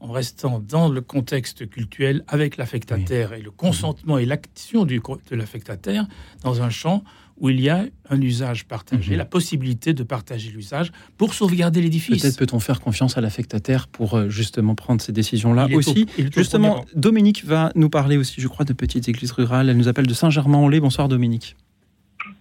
en 0.00 0.10
restant 0.10 0.58
dans 0.58 0.88
le 0.88 1.00
contexte 1.00 1.70
cultuel 1.70 2.24
avec 2.26 2.56
l'affectataire 2.56 3.32
et 3.32 3.40
le 3.42 3.52
consentement 3.52 4.18
et 4.18 4.26
l'action 4.26 4.84
de 4.84 5.00
l'affectataire, 5.30 6.04
dans 6.42 6.62
un 6.62 6.70
champ 6.70 7.04
où 7.38 7.48
il 7.50 7.60
y 7.60 7.68
a 7.68 7.84
un 8.10 8.20
usage 8.20 8.64
partagé, 8.66 9.12
Mhm. 9.12 9.18
la 9.18 9.24
possibilité 9.24 9.92
de 9.94 10.02
partager 10.02 10.50
l'usage 10.50 10.90
pour 11.16 11.32
sauvegarder 11.32 11.80
l'édifice. 11.80 12.22
Peut-être 12.22 12.38
peut-on 12.38 12.58
faire 12.58 12.80
confiance 12.80 13.16
à 13.16 13.20
l'affectataire 13.20 13.86
pour 13.86 14.14
euh, 14.14 14.28
justement 14.28 14.74
prendre 14.74 15.00
ces 15.00 15.12
décisions-là 15.12 15.68
aussi. 15.74 16.06
au 16.18 16.22
Justement. 16.34 16.84
Dominique 16.96 17.44
va 17.44 17.70
nous 17.76 17.88
parler 17.90 18.16
aussi, 18.16 18.40
je 18.40 18.48
crois, 18.48 18.64
de 18.64 18.72
petites 18.72 19.08
églises 19.08 19.30
rurales. 19.30 19.68
Elle 19.68 19.76
nous 19.76 19.86
appelle 19.86 20.08
de 20.08 20.14
Saint-Germain-en-Laye. 20.14 20.80
Bonsoir, 20.80 21.08
Dominique. 21.08 21.54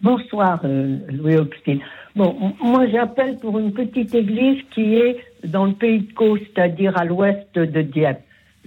Bonsoir, 0.02 0.60
euh, 0.66 0.98
Louis 1.10 1.38
Augustine. 1.38 1.80
Bon, 2.16 2.36
moi 2.62 2.86
j'appelle 2.88 3.38
pour 3.40 3.58
une 3.60 3.74
petite 3.74 4.14
église 4.14 4.62
qui 4.72 4.96
est 4.96 5.18
dans 5.46 5.66
le 5.66 5.74
pays 5.74 6.02
de 6.02 6.14
Caux, 6.14 6.38
c'est-à-dire 6.38 6.98
à 6.98 7.06
l'ouest 7.06 7.48
de 7.56 7.82
Dieppe. 7.82 8.20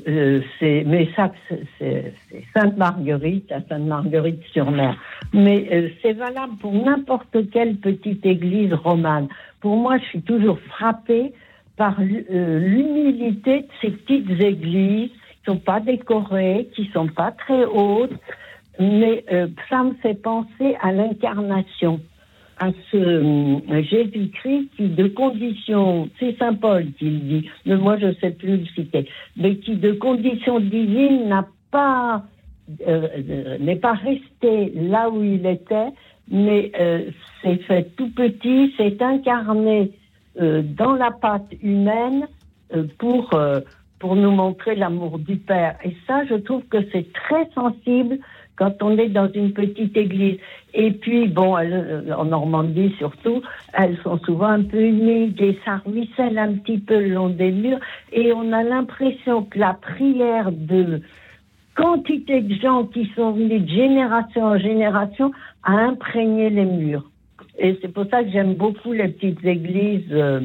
Euh, 0.06 0.40
c'est, 0.59 0.84
mais 0.86 1.09
ça, 1.16 1.32
c'est- 1.78 2.12
Sainte-Marguerite, 2.55 3.50
à 3.50 3.60
Sainte-Marguerite-sur-Mer. 3.68 4.96
Mais 5.32 5.68
euh, 5.72 5.88
c'est 6.02 6.12
valable 6.12 6.55
pour 6.60 6.72
n'importe 6.72 7.50
quelle 7.50 7.76
petite 7.76 8.24
église 8.24 8.72
romane. 8.74 9.28
Pour 9.60 9.76
moi, 9.76 9.98
je 9.98 10.05
suis 10.05 10.22
toujours 10.22 10.59
frappée 10.60 11.32
par 11.76 12.00
l'hu- 12.00 12.26
l'humilité 12.30 13.62
de 13.62 13.66
ces 13.80 13.90
petites 13.90 14.40
églises 14.40 15.10
qui 15.10 15.38
sont 15.46 15.56
pas 15.59 15.80
décorées, 15.80 16.68
qui 16.76 16.86
sont 16.92 17.09
pas 17.09 17.32
très 17.32 17.64
hautes, 17.64 18.12
mais 18.78 19.24
euh, 19.32 19.48
ça 19.68 19.82
me 19.82 19.94
fait 19.94 20.14
penser 20.14 20.76
à 20.80 20.92
l'incarnation, 20.92 22.00
à 22.59 22.70
ce 22.90 22.96
euh, 22.96 23.82
Jésus-Christ 23.82 24.68
qui, 24.76 24.88
de 24.88 25.09
conditions, 25.09 26.09
c'est 26.18 26.36
Saint 26.38 26.55
Paul 26.55 26.86
qui 26.98 27.10
le 27.10 27.18
dit, 27.18 27.50
mais 27.66 27.76
moi 27.76 27.98
je 27.98 28.06
ne 28.06 28.14
sais 28.14 28.30
plus 28.30 28.59
le 28.59 28.66
citer, 28.66 29.09
mais 29.36 29.56
qui, 29.56 29.76
de 29.76 29.92
conditions 29.92 30.60
divines, 30.60 31.28
n'a 31.28 31.46
pas, 31.70 32.22
euh, 32.86 33.59
n'est 33.59 33.76
pas 33.76 33.94
resté 33.94 34.72
là 34.74 35.10
où 35.10 35.22
il 35.22 35.44
était, 35.46 35.88
mais 36.30 36.72
s'est 37.42 37.56
fait 37.56 37.84
tout 37.96 38.10
petit, 38.10 38.72
s'est 38.76 39.02
incarné 39.02 39.90
dans 40.38 40.92
la 40.92 41.10
pâte 41.10 41.52
humaine 41.62 42.28
pour, 42.98 43.30
pour 43.98 44.14
nous 44.14 44.30
montrer 44.30 44.74
l'amour 44.74 45.18
du 45.18 45.36
Père. 45.36 45.76
Et 45.84 45.96
ça, 46.06 46.24
je 46.26 46.34
trouve 46.34 46.62
que 46.64 46.78
c'est 46.92 47.10
très 47.12 47.48
sensible 47.55 48.18
quand 48.59 48.82
on 48.82 48.98
est 48.98 49.09
dans 49.09 49.30
une 49.32 49.52
petite 49.52 49.97
église. 49.97 50.39
Et 50.74 50.90
puis, 50.90 51.28
bon, 51.28 51.56
euh, 51.56 52.12
en 52.12 52.26
Normandie 52.26 52.94
surtout, 52.98 53.43
elles 53.72 53.97
sont 54.02 54.18
souvent 54.18 54.48
un 54.48 54.64
peu 54.64 54.80
humides 54.80 55.40
et 55.40 55.59
ça 55.64 55.80
ruisselle 55.86 56.39
un 56.39 56.55
petit 56.55 56.78
peu 56.78 56.98
le 56.98 57.14
long 57.14 57.28
des 57.28 57.52
murs. 57.52 57.78
Et 58.12 58.32
on 58.32 58.52
a 58.52 58.62
l'impression 58.62 59.44
que 59.44 59.59
la 59.59 59.74
prière 59.74 60.51
de 60.52 61.01
quantité 61.74 62.40
de 62.40 62.55
gens 62.55 62.85
qui 62.85 63.10
sont 63.14 63.32
venus 63.32 63.62
de 63.62 63.68
génération 63.68 64.44
en 64.44 64.59
génération 64.59 65.30
a 65.62 65.72
imprégné 65.72 66.51
les 66.51 66.64
murs. 66.64 67.09
Et 67.59 67.78
c'est 67.80 67.93
pour 67.93 68.06
ça 68.10 68.22
que 68.24 68.30
j'aime 68.30 68.55
beaucoup 68.55 68.93
les 68.93 69.09
petites 69.09 69.44
églises 69.44 70.10
euh, 70.10 70.40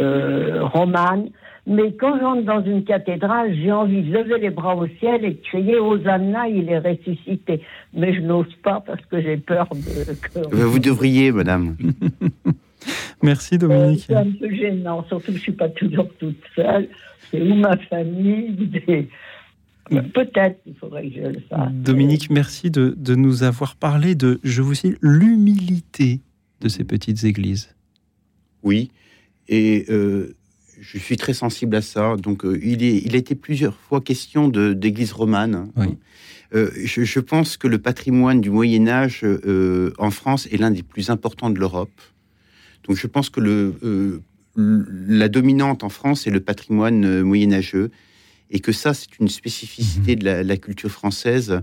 euh, 0.00 0.64
romanes. 0.64 1.30
Mais 1.72 1.92
quand 1.92 2.18
j'entre 2.20 2.42
dans 2.44 2.64
une 2.64 2.82
cathédrale, 2.84 3.54
j'ai 3.54 3.70
envie 3.70 4.02
de 4.02 4.12
lever 4.12 4.38
les 4.40 4.50
bras 4.50 4.74
au 4.74 4.88
ciel 4.98 5.24
et 5.24 5.30
de 5.34 5.40
crier 5.42 5.76
Hosanna, 5.78 6.48
il 6.48 6.68
est 6.68 6.78
ressuscité. 6.80 7.62
Mais 7.94 8.12
je 8.12 8.20
n'ose 8.22 8.52
pas 8.64 8.80
parce 8.84 9.04
que 9.06 9.22
j'ai 9.22 9.36
peur 9.36 9.68
de. 9.72 10.12
que- 10.14 10.38
Euh, 10.56 10.66
Vous 10.66 10.80
devriez, 10.80 11.30
madame. 11.30 11.76
Merci, 13.22 13.54
Euh, 13.54 13.58
Dominique. 13.58 14.04
C'est 14.06 14.14
un 14.14 14.30
peu 14.30 14.50
gênant, 14.54 15.04
surtout 15.08 15.26
que 15.26 15.32
je 15.32 15.36
ne 15.36 15.42
suis 15.42 15.52
pas 15.52 15.68
toujours 15.68 16.08
toute 16.18 16.40
seule. 16.56 16.88
C'est 17.30 17.40
où 17.40 17.54
ma 17.54 17.76
famille 17.76 18.50
des- 18.52 19.08
Peut-être 20.14 20.62
qu'il 20.62 20.74
faudrait 20.76 21.08
que 21.08 21.14
je 21.16 21.26
le 21.28 21.40
fasse. 21.48 21.72
Dominique, 21.72 22.30
merci 22.30 22.70
de, 22.70 22.94
de 22.96 23.14
nous 23.16 23.42
avoir 23.42 23.74
parlé 23.76 24.14
de, 24.14 24.38
je 24.44 24.62
vous 24.62 24.74
cite, 24.74 24.96
l'humilité 25.02 26.20
de 26.60 26.68
ces 26.68 26.84
petites 26.84 27.24
églises. 27.24 27.74
Oui, 28.62 28.90
et 29.48 29.86
euh, 29.90 30.34
je 30.80 30.98
suis 30.98 31.16
très 31.16 31.34
sensible 31.34 31.76
à 31.76 31.82
ça. 31.82 32.16
Donc, 32.16 32.44
euh, 32.44 32.58
il, 32.62 32.82
est, 32.82 32.98
il 33.04 33.14
a 33.14 33.18
été 33.18 33.34
plusieurs 33.34 33.76
fois 33.76 34.00
question 34.00 34.48
d'église 34.48 35.12
romane. 35.12 35.70
Oui. 35.76 35.98
Euh, 36.54 36.70
je, 36.84 37.04
je 37.04 37.20
pense 37.20 37.56
que 37.56 37.68
le 37.68 37.78
patrimoine 37.78 38.40
du 38.40 38.50
Moyen 38.50 38.88
Âge 38.88 39.20
euh, 39.22 39.92
en 39.98 40.10
France 40.10 40.48
est 40.50 40.56
l'un 40.56 40.70
des 40.70 40.82
plus 40.82 41.10
importants 41.10 41.50
de 41.50 41.58
l'Europe. 41.58 42.00
Donc, 42.88 42.96
je 42.96 43.06
pense 43.06 43.30
que 43.30 43.40
le, 43.40 44.22
la 44.56 45.28
dominante 45.28 45.84
en 45.84 45.90
France 45.90 46.26
est 46.26 46.30
le 46.30 46.40
patrimoine 46.40 47.22
moyenâgeux, 47.22 47.90
et 48.50 48.58
que 48.58 48.72
ça, 48.72 48.94
c'est 48.94 49.18
une 49.20 49.28
spécificité 49.28 50.16
de 50.16 50.24
la, 50.24 50.42
la 50.42 50.56
culture 50.56 50.90
française 50.90 51.60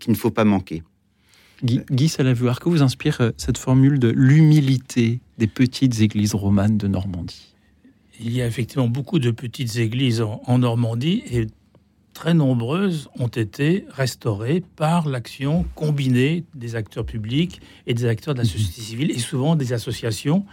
qu'il 0.00 0.12
ne 0.12 0.16
faut 0.16 0.32
pas 0.32 0.44
manquer. 0.44 0.82
Guy, 1.62 1.82
Guy 1.90 2.08
Salavuard, 2.08 2.58
que 2.58 2.68
vous 2.68 2.82
inspire 2.82 3.32
cette 3.36 3.58
formule 3.58 3.98
de 3.98 4.08
l'humilité 4.08 5.20
des 5.38 5.46
petites 5.46 6.00
églises 6.00 6.34
romanes 6.34 6.78
de 6.78 6.88
Normandie? 6.88 7.54
Il 8.20 8.34
y 8.34 8.42
a 8.42 8.46
effectivement 8.46 8.88
beaucoup 8.88 9.18
de 9.18 9.30
petites 9.30 9.76
églises 9.76 10.20
en, 10.22 10.40
en 10.46 10.58
Normandie 10.58 11.22
et 11.30 11.46
très 12.14 12.32
nombreuses 12.32 13.08
ont 13.18 13.26
été 13.28 13.84
restaurées 13.90 14.62
par 14.76 15.06
l'action 15.06 15.66
combinée 15.74 16.44
des 16.54 16.74
acteurs 16.74 17.04
publics 17.04 17.60
et 17.86 17.92
des 17.94 18.06
acteurs 18.06 18.32
de 18.34 18.38
la 18.38 18.44
société 18.46 18.80
civile 18.80 19.10
et 19.10 19.18
souvent 19.18 19.54
des 19.54 19.72
associations 19.74 20.46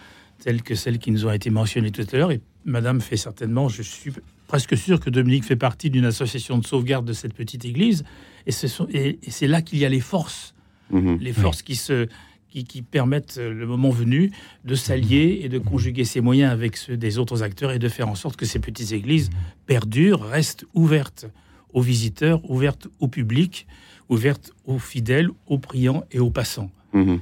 telles 0.43 0.61
que 0.61 0.75
celles 0.75 0.99
qui 0.99 1.11
nous 1.11 1.25
ont 1.25 1.31
été 1.31 1.49
mentionnées 1.49 1.91
tout 1.91 2.05
à 2.11 2.17
l'heure. 2.17 2.31
Et 2.31 2.41
Madame 2.65 2.99
fait 2.99 3.15
certainement, 3.15 3.69
je 3.69 3.81
suis 3.81 4.11
presque 4.47 4.75
sûr 4.75 4.99
que 4.99 5.09
Dominique 5.09 5.45
fait 5.45 5.55
partie 5.55 5.89
d'une 5.89 6.03
association 6.05 6.57
de 6.57 6.65
sauvegarde 6.65 7.05
de 7.05 7.13
cette 7.13 7.33
petite 7.33 7.63
église. 7.63 8.03
Ce 8.49 8.67
et 8.91 9.19
c'est 9.29 9.47
là 9.47 9.61
qu'il 9.61 9.79
y 9.79 9.85
a 9.85 9.89
les 9.89 10.01
forces 10.01 10.53
Mhm. 10.91 11.17
les 11.21 11.33
forces 11.33 11.61
qui, 11.63 11.75
se, 11.75 12.07
qui, 12.53 12.81
permettent, 12.83 13.37
euh, 13.39 13.51
le 13.51 13.65
moment 13.65 13.89
venu, 13.89 14.31
de 14.63 14.75
s'allier 14.75 15.41
et 15.43 15.49
de 15.49 15.57
conjuguer 15.57 16.05
ses 16.05 16.21
moyens 16.21 16.51
avec 16.51 16.77
ceux 16.77 16.97
des 16.97 17.17
autres 17.17 17.41
acteurs 17.41 17.71
et 17.71 17.79
de 17.79 17.89
faire 17.89 18.07
en 18.07 18.15
sorte 18.15 18.35
que 18.35 18.45
ces 18.45 18.59
petites 18.59 18.91
églises 18.91 19.31
perdurent, 19.65 20.21
restent 20.21 20.65
ouvertes 20.73 21.25
aux 21.73 21.81
visiteurs, 21.81 22.39
ouvertes 22.49 22.87
au 22.99 23.07
public, 23.07 23.65
ouvertes 24.09 24.51
aux 24.65 24.77
fidèles, 24.79 25.29
aux 25.47 25.57
priants 25.57 26.03
et 26.11 26.19
aux 26.19 26.29
passants. 26.29 26.69
Mhm. 26.93 27.19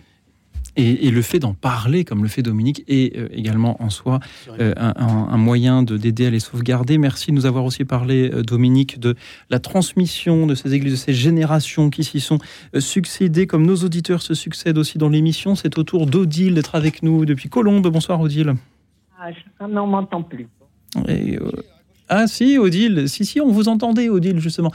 Et, 0.77 1.07
et 1.07 1.11
le 1.11 1.21
fait 1.21 1.39
d'en 1.39 1.53
parler, 1.53 2.05
comme 2.05 2.23
le 2.23 2.29
fait 2.29 2.41
Dominique, 2.41 2.83
est 2.87 3.17
euh, 3.17 3.27
également 3.33 3.81
en 3.83 3.89
soi 3.89 4.19
euh, 4.59 4.73
un, 4.77 4.93
un- 4.95 5.37
moyen 5.37 5.83
de 5.83 5.97
d'aider 5.97 6.25
à 6.27 6.29
les 6.29 6.39
sauvegarder. 6.39 6.97
Merci 6.97 7.31
de 7.31 7.35
nous 7.35 7.45
avoir 7.45 7.65
aussi 7.65 7.83
parlé, 7.83 8.31
euh, 8.33 8.41
Dominique, 8.41 8.97
de 8.99 9.15
la 9.49 9.59
transmission 9.59 10.47
de 10.47 10.55
ces 10.55 10.73
églises, 10.73 10.93
de 10.93 10.97
ces 10.97 11.13
générations 11.13 11.89
qui 11.89 12.03
s'y 12.05 12.21
sont 12.21 12.39
euh, 12.73 12.79
succédées, 12.79 13.47
comme 13.47 13.65
nos 13.65 13.75
auditeurs 13.77 14.21
se 14.21 14.33
succèdent 14.33 14.77
aussi 14.77 14.97
dans 14.97 15.09
l'émission. 15.09 15.55
C'est 15.55 15.77
au 15.77 15.83
tour 15.83 16.05
d'Odile 16.05 16.53
d'être 16.55 16.75
avec 16.75 17.03
nous 17.03 17.25
depuis 17.25 17.49
Colombe. 17.49 17.87
Bonsoir, 17.89 18.21
Odile. 18.21 18.53
Ah, 19.19 19.31
je- 19.31 19.65
mais 19.67 19.79
on 19.79 19.87
m'entend 19.87 20.23
plus. 20.23 20.47
Et, 21.09 21.37
euh, 21.37 21.51
Ah 22.13 22.27
si, 22.27 22.57
Odile, 22.57 23.07
si, 23.07 23.23
si, 23.25 23.39
on 23.39 23.51
vous 23.51 23.69
entendait, 23.69 24.09
Odile, 24.09 24.39
justement. 24.39 24.71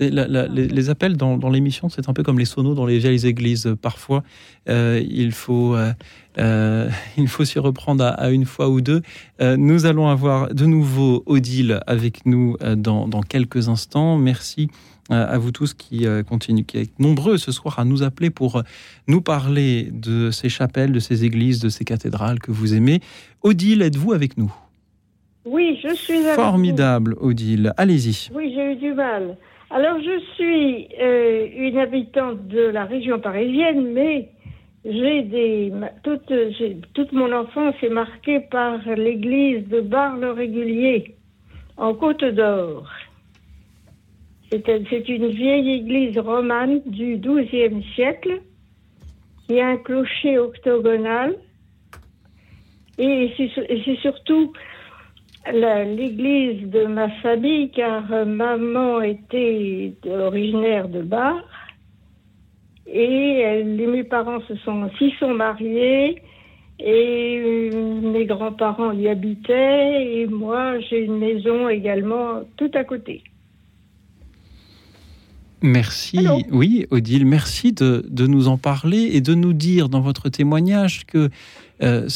Les, 0.00 0.90
appels 0.90 1.16
dans, 1.16 1.50
l'émission, 1.50 1.88
c'est 1.88 2.08
un 2.08 2.12
peu 2.12 2.22
comme 2.22 2.38
les 2.38 2.44
sonos 2.44 2.74
dans 2.74 2.86
les 2.86 2.98
vieilles 2.98 3.26
églises. 3.26 3.74
Parfois, 3.80 4.22
euh, 4.68 5.02
il 5.08 5.32
faut, 5.32 5.74
euh, 5.74 5.92
euh, 6.38 6.88
il 7.16 7.28
faut 7.28 7.44
s'y 7.44 7.58
reprendre 7.58 8.04
à, 8.04 8.30
une 8.30 8.44
fois 8.44 8.68
ou 8.68 8.80
deux. 8.80 9.02
nous 9.40 9.86
allons 9.86 10.08
avoir 10.08 10.52
de 10.54 10.64
nouveau 10.64 11.22
Odile 11.26 11.80
avec 11.86 12.26
nous 12.26 12.56
dans, 12.76 13.08
quelques 13.22 13.68
instants. 13.68 14.16
Merci 14.16 14.68
à 15.10 15.38
vous 15.38 15.50
tous 15.50 15.74
qui 15.74 16.06
continuent, 16.28 16.64
qui 16.64 16.78
êtes 16.78 16.98
nombreux 17.00 17.36
ce 17.36 17.50
soir 17.52 17.78
à 17.78 17.84
nous 17.84 18.02
appeler 18.02 18.30
pour 18.30 18.62
nous 19.08 19.20
parler 19.20 19.88
de 19.92 20.30
ces 20.30 20.48
chapelles, 20.48 20.92
de 20.92 21.00
ces 21.00 21.24
églises, 21.24 21.58
de 21.58 21.68
ces 21.68 21.84
cathédrales 21.84 22.38
que 22.38 22.52
vous 22.52 22.74
aimez. 22.74 23.00
Odile, 23.42 23.82
êtes-vous 23.82 24.12
avec 24.12 24.38
nous? 24.38 24.52
Oui, 25.44 25.78
je 25.82 25.94
suis 25.94 26.18
avec 26.18 26.34
Formidable, 26.34 27.16
Odile. 27.18 27.72
Allez-y. 27.76 28.30
Oui, 28.34 28.52
j'ai 28.54 28.72
eu 28.72 28.76
du 28.76 28.92
mal. 28.92 29.36
Alors, 29.72 30.00
je 30.00 30.18
suis 30.34 30.88
euh, 31.00 31.46
une 31.56 31.78
habitante 31.78 32.48
de 32.48 32.62
la 32.62 32.84
région 32.86 33.20
parisienne, 33.20 33.92
mais 33.92 34.28
j'ai 34.84 35.22
des 35.22 35.72
toute, 36.02 36.32
toute 36.92 37.12
mon 37.12 37.32
enfance 37.32 37.76
est 37.80 37.88
marquée 37.88 38.40
par 38.50 38.80
l'église 38.96 39.68
de 39.68 39.80
Bar-le-Régulier 39.80 41.14
en 41.76 41.94
Côte 41.94 42.24
d'Or. 42.24 42.90
C'est 44.50 45.08
une 45.08 45.28
vieille 45.28 45.70
église 45.70 46.18
romane 46.18 46.80
du 46.86 47.18
XIIe 47.18 47.84
siècle 47.94 48.40
qui 49.46 49.60
a 49.60 49.68
un 49.68 49.76
clocher 49.76 50.38
octogonal 50.38 51.36
et 52.98 53.32
c'est 53.36 53.96
surtout 53.98 54.52
l'église 55.52 56.68
de 56.70 56.86
ma 56.86 57.08
famille, 57.22 57.70
car 57.70 58.12
euh, 58.12 58.24
maman 58.24 59.00
était 59.00 59.94
originaire 60.06 60.88
de 60.88 61.02
Bar. 61.02 61.36
Et 62.86 63.62
mes 63.64 64.04
parents 64.04 64.40
se 64.48 64.56
sont, 64.56 64.90
s'y 64.98 65.12
sont 65.18 65.34
mariés. 65.34 66.22
Et 66.78 67.70
euh, 67.72 68.00
mes 68.12 68.24
grands-parents 68.24 68.92
y 68.92 69.08
habitaient. 69.08 70.20
Et 70.20 70.26
moi, 70.26 70.78
j'ai 70.80 71.04
une 71.04 71.18
maison 71.18 71.68
également 71.68 72.42
tout 72.56 72.70
à 72.74 72.84
côté. 72.84 73.22
Merci. 75.62 76.26
Oui, 76.50 76.86
Odile, 76.90 77.26
merci 77.26 77.72
de, 77.72 78.06
de, 78.08 78.26
nous 78.26 78.48
en 78.48 78.56
parler 78.56 79.10
et 79.12 79.20
de 79.20 79.34
nous 79.34 79.52
dire 79.52 79.90
dans 79.90 80.00
votre 80.00 80.30
témoignage 80.30 81.04
que 81.04 81.28
euh, 81.82 82.08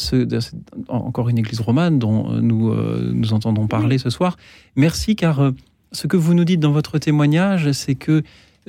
encore 0.89 1.29
une 1.29 1.39
église 1.39 1.59
romane 1.59 1.97
dont 1.97 2.31
euh, 2.31 2.39
nous, 2.39 2.71
euh, 2.71 3.11
nous 3.13 3.33
entendons 3.33 3.67
parler 3.67 3.97
ce 3.97 4.09
soir. 4.11 4.37
Merci 4.75 5.15
car 5.15 5.51
ce 5.91 6.07
que 6.07 6.17
vous 6.17 6.33
nous 6.33 6.45
dites 6.45 6.59
dans 6.59 6.71
votre 6.71 6.99
témoignage, 6.99 7.71
c'est 7.71 7.95
que 7.95 8.23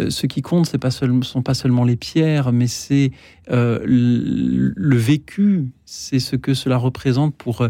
ce 0.08 0.26
qui 0.26 0.42
compte, 0.42 0.66
ce 0.66 1.04
ne 1.06 1.22
sont 1.22 1.42
pas 1.42 1.54
seulement 1.54 1.84
les 1.84 1.96
pierres, 1.96 2.52
mais 2.52 2.66
c'est 2.66 3.12
le, 3.48 4.96
vécu, 4.96 5.68
c'est 5.86 6.18
ce 6.18 6.36
que 6.36 6.52
cela 6.52 6.76
représente 6.76 7.34
pour, 7.34 7.66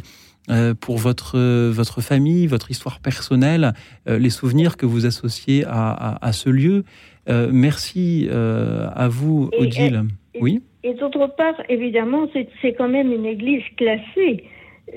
pour 0.81 0.98
votre, 0.98 1.39
votre 1.70 2.01
famille, 2.01 2.48
votre 2.48 2.73
histoire 2.73 2.98
personnelle, 2.98 3.74
les 4.07 4.31
souvenirs 4.31 4.77
que 4.77 4.86
vous 4.86 5.07
associez 5.07 5.65
à, 5.66 6.19
à, 6.20 6.32
ce 6.32 6.51
lieu. 6.51 6.85
merci 7.28 8.28
à 8.28 9.09
vous, 9.09 9.48
Odile. 9.57 10.05
oui? 10.40 10.61
Et 10.82 10.94
d'autre 10.94 11.27
part, 11.36 11.55
évidemment, 11.69 12.28
c'est 12.62 12.73
quand 12.74 12.89
même 12.89 13.12
une 13.12 13.27
église 13.27 13.65
classée. 13.77 14.44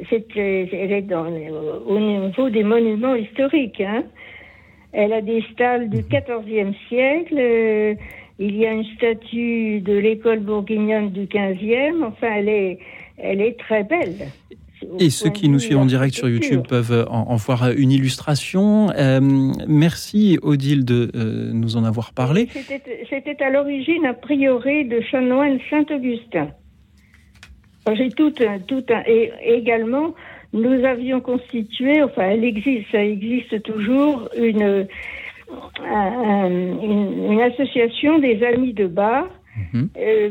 C'est, 0.10 0.26
elle 0.36 0.92
est 0.92 1.02
dans, 1.02 1.26
au 1.26 2.00
niveau 2.00 2.50
des 2.50 2.64
monuments 2.64 3.16
historiques. 3.16 3.82
Hein. 3.82 4.04
Elle 4.92 5.14
a 5.14 5.22
des 5.22 5.44
stalles 5.52 5.90
du 5.90 6.04
XIVe 6.04 6.66
mhm. 6.68 6.74
siècle. 6.88 7.36
Euh, 7.38 7.96
il 8.38 8.56
y 8.56 8.66
a 8.66 8.72
une 8.72 8.86
statue 8.96 9.82
de 9.82 9.94
l'école 9.94 10.40
bourguignonne 10.40 11.10
du 11.10 11.26
XVe. 11.26 12.04
Enfin, 12.04 12.36
elle 12.38 12.50
est, 12.50 12.80
elle 13.18 13.42
est 13.42 13.60
très 13.60 13.84
belle. 13.84 14.16
Et 15.00 15.10
ceux 15.10 15.30
qui 15.30 15.50
nous 15.50 15.60
suivent 15.60 15.78
en 15.78 15.86
direct 15.86 16.16
sur 16.16 16.30
YouTube 16.30 16.66
peuvent 16.68 17.06
en, 17.10 17.36
voir 17.36 17.72
une 17.72 17.92
illustration. 17.92 18.90
Euh, 18.92 19.20
merci 19.68 20.40
Odile 20.42 20.86
de 20.86 21.12
euh, 21.16 21.52
nous 21.54 21.78
en 21.78 21.84
avoir 21.84 22.14
parlé. 22.14 22.48
C'était 23.10 23.44
à 23.44 23.50
l'origine 23.50 24.06
un 24.06 24.14
prieuré 24.14 24.84
de 24.84 25.02
chanoine 25.02 25.60
Saint-Augustin. 25.70 26.50
J'ai 27.94 28.10
tout, 28.10 28.32
tout 28.68 28.84
et 29.08 29.32
également 29.44 30.14
nous 30.54 30.84
avions 30.86 31.22
constitué, 31.22 32.04
enfin 32.04 32.24
elle 32.24 32.44
existe, 32.44 32.92
ça 32.92 33.04
existe 33.04 33.62
toujours 33.64 34.30
une 34.38 34.88
une, 35.86 37.42
association 37.42 38.20
des 38.20 38.44
amis 38.44 38.74
de 38.74 38.88
bar. 38.88 39.28
Mhm. 39.74 39.90
Euh, 39.98 40.30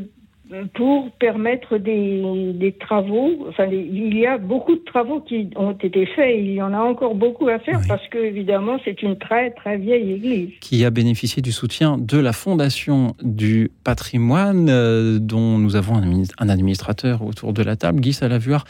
pour 0.74 1.10
permettre 1.12 1.78
des, 1.78 2.74
travaux. 2.80 3.46
Enfin, 3.48 3.66
il 3.66 4.16
y 4.16 4.26
a 4.26 4.38
beaucoup 4.38 4.74
de 4.74 4.84
travaux 4.84 5.20
qui 5.20 5.50
ont 5.56 5.72
été 5.72 6.06
faits. 6.06 6.36
Il 6.38 6.52
y 6.52 6.62
en 6.62 6.72
a 6.72 6.78
encore 6.78 7.14
beaucoup 7.14 7.48
à 7.48 7.58
faire 7.58 7.80
parce 7.86 8.06
que, 8.08 8.18
évidemment, 8.18 8.78
c'est 8.84 9.02
une 9.02 9.18
très, 9.18 9.50
très 9.50 9.76
vieille 9.76 10.12
église. 10.12 10.50
Qui 10.60 10.84
a 10.84 10.90
bénéficié 10.90 11.42
du 11.42 11.52
soutien 11.52 11.98
de 11.98 12.18
la 12.18 12.32
Fondation 12.32 13.14
du 13.22 13.70
patrimoine, 13.84 14.68
euh, 14.70 15.18
dont 15.18 15.58
nous 15.58 15.76
avons 15.76 15.96
un, 15.96 16.48
administrateur 16.48 17.22
autour 17.22 17.52
de 17.52 17.62
la 17.62 17.76
table, 17.76 18.00
Guy 18.00 18.12
Salavuard. 18.12 18.64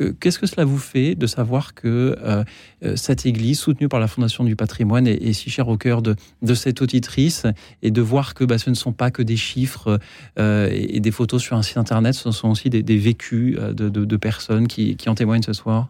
Euh, 0.00 0.12
qu'est-ce 0.18 0.38
que 0.38 0.46
cela 0.46 0.64
vous 0.64 0.78
fait 0.78 1.14
de 1.14 1.26
savoir 1.26 1.74
que 1.74 2.16
euh, 2.20 2.44
euh, 2.84 2.96
cette 2.96 3.26
église, 3.26 3.58
soutenue 3.58 3.88
par 3.88 4.00
la 4.00 4.08
Fondation 4.08 4.44
du 4.44 4.56
patrimoine, 4.56 5.06
est, 5.06 5.32
si 5.32 5.50
chère 5.50 5.68
au 5.68 5.76
cœur 5.76 6.02
de, 6.02 6.16
cette 6.54 6.82
auditrice 6.82 7.46
et 7.82 7.90
de 7.90 8.00
voir 8.00 8.34
que 8.34 8.44
bah, 8.44 8.58
ce 8.58 8.70
ne 8.70 8.74
sont 8.74 8.92
pas 8.92 9.10
que 9.10 9.22
des 9.22 9.36
chiffres 9.36 9.98
et, 10.36 11.00
des 11.00 11.10
photos 11.10 11.42
sur 11.42 11.56
un 11.56 11.62
site 11.62 11.76
internet, 11.76 12.14
ce 12.14 12.30
sont 12.30 12.50
aussi 12.50 12.70
des, 12.70 12.96
vécus 12.96 13.58
de, 13.58 14.16
personnes 14.16 14.68
qui, 14.68 14.96
en 15.06 15.14
témoignent 15.14 15.42
ce 15.42 15.52
soir? 15.52 15.88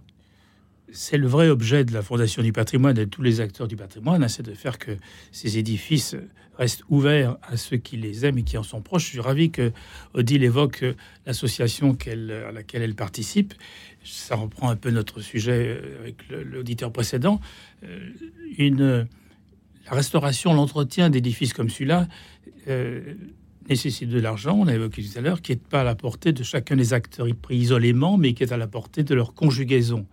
C'est 0.95 1.19
le 1.19 1.27
vrai 1.27 1.49
objet 1.49 1.85
de 1.85 1.93
la 1.93 2.03
Fondation 2.03 2.43
du 2.43 2.53
patrimoine 2.53 2.97
et 2.97 3.05
de 3.05 3.11
tous 3.11 3.23
les 3.23 3.41
acteurs 3.41 3.69
du 3.69 3.77
patrimoine, 3.77 4.23
hein, 4.23 4.29
c'est 4.29 4.43
de 4.43 4.55
faire 4.55 4.79
que 4.79 4.93
ces 5.33 5.59
édifices 5.59 6.17
restent 6.57 6.85
ouverts 6.89 7.37
à 7.43 7.57
ceux 7.57 7.77
qui 7.77 7.97
les 7.97 8.25
aiment 8.25 8.39
et 8.39 8.45
qui 8.45 8.57
en 8.57 8.63
sont 8.63 8.81
proches. 8.81 9.07
Je 9.07 9.11
suis 9.11 9.21
ravi 9.21 9.51
que 9.51 9.73
Odile 10.15 10.45
évoque 10.45 10.85
l'association 11.27 11.97
à 12.07 12.53
laquelle 12.53 12.83
elle 12.83 12.95
participe 12.95 13.55
ça 14.05 14.37
reprend 14.37 14.71
un 14.71 14.77
peu 14.77 14.91
notre 14.91 15.21
sujet 15.21 15.69
euh, 15.69 16.01
avec 16.01 16.17
l'auditeur 16.31 16.93
précédent, 16.93 17.41
euh, 17.85 19.05
la 19.87 19.97
restauration, 19.97 20.55
l'entretien 20.55 21.11
d'édifices 21.11 21.53
comme 21.53 21.69
celui-là 21.69 22.09
euh, 22.69 23.15
nécessite 23.69 24.09
de 24.09 24.21
l'argent, 24.21 24.59
on 24.61 24.65
l'a 24.65 24.75
évoqué 24.75 25.03
tout 25.03 25.19
à 25.19 25.21
l'heure, 25.21 25.43
qui 25.43 25.53
n'est 25.53 25.57
pas 25.57 25.81
à 25.81 25.85
la 25.85 25.95
portée 25.95 26.33
de 26.33 26.43
chacun 26.43 26.77
des 26.77 26.93
acteurs 26.93 27.27
pris 27.41 27.57
isolément, 27.57 28.17
mais 28.17 28.35
qui 28.35 28.43
est 28.43 28.53
à 28.53 28.57
la 28.57 28.67
portée 28.67 29.03
de 29.03 29.15
leur 29.15 29.35
conjugaison. 29.35 30.07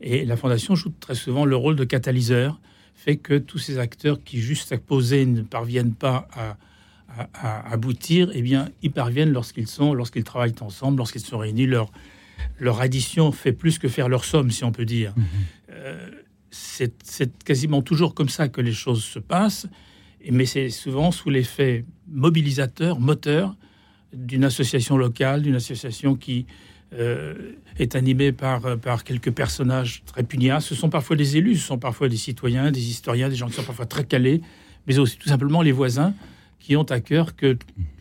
Et 0.00 0.24
la 0.24 0.36
Fondation 0.36 0.74
joue 0.74 0.92
très 1.00 1.14
souvent 1.14 1.44
le 1.44 1.56
rôle 1.56 1.76
de 1.76 1.84
catalyseur, 1.84 2.60
fait 2.94 3.16
que 3.16 3.38
tous 3.38 3.58
ces 3.58 3.78
acteurs 3.78 4.22
qui, 4.22 4.40
juste 4.40 4.72
à 4.72 4.78
poser, 4.78 5.26
ne 5.26 5.42
parviennent 5.42 5.94
pas 5.94 6.28
à, 6.32 6.56
aboutir, 7.72 8.30
eh 8.34 8.42
bien, 8.42 8.68
ils 8.82 8.90
parviennent 8.90 9.32
lorsqu'ils 9.32 9.68
sont, 9.68 9.94
lorsqu'ils 9.94 10.24
travaillent 10.24 10.54
ensemble, 10.60 10.98
lorsqu'ils 10.98 11.22
sont 11.22 11.38
réunis, 11.38 11.66
leur, 11.66 11.90
leur 12.58 12.82
addition 12.82 13.32
fait 13.32 13.52
plus 13.52 13.78
que 13.78 13.88
faire 13.88 14.10
leur 14.10 14.24
somme, 14.24 14.50
si 14.50 14.64
on 14.64 14.72
peut 14.72 14.84
dire. 14.84 15.14
Mhm. 15.16 15.24
Euh, 15.70 16.10
c'est 16.50 17.44
quasiment 17.44 17.80
toujours 17.80 18.14
comme 18.14 18.28
ça 18.28 18.48
que 18.48 18.60
les 18.60 18.72
choses 18.72 19.02
se 19.02 19.18
passent, 19.18 19.66
mais 20.30 20.46
c'est 20.46 20.70
souvent 20.70 21.10
sous 21.10 21.30
l'effet 21.30 21.84
mobilisateur, 22.08 23.00
moteur 23.00 23.56
d'une 24.12 24.44
association 24.44 24.96
locale, 24.96 25.42
d'une 25.42 25.54
association 25.54 26.16
qui 26.16 26.46
euh, 26.94 27.52
est 27.78 27.96
animée 27.96 28.32
par, 28.32 28.78
par 28.78 29.04
quelques 29.04 29.32
personnages 29.32 30.02
très 30.06 30.22
pugnaces. 30.22 30.66
Ce 30.66 30.74
sont 30.74 30.88
parfois 30.88 31.16
des 31.16 31.36
élus, 31.36 31.56
ce 31.56 31.66
sont 31.66 31.78
parfois 31.78 32.08
des 32.08 32.16
citoyens, 32.16 32.70
des 32.70 32.88
historiens, 32.88 33.28
des 33.28 33.36
gens 33.36 33.48
qui 33.48 33.54
sont 33.54 33.64
parfois 33.64 33.86
très 33.86 34.04
calés, 34.04 34.40
mais 34.86 34.98
aussi 34.98 35.18
tout 35.18 35.28
simplement 35.28 35.62
les 35.62 35.72
voisins 35.72 36.14
qui 36.58 36.76
ont 36.76 36.84
à 36.84 37.00
cœur 37.00 37.36
que 37.36 37.56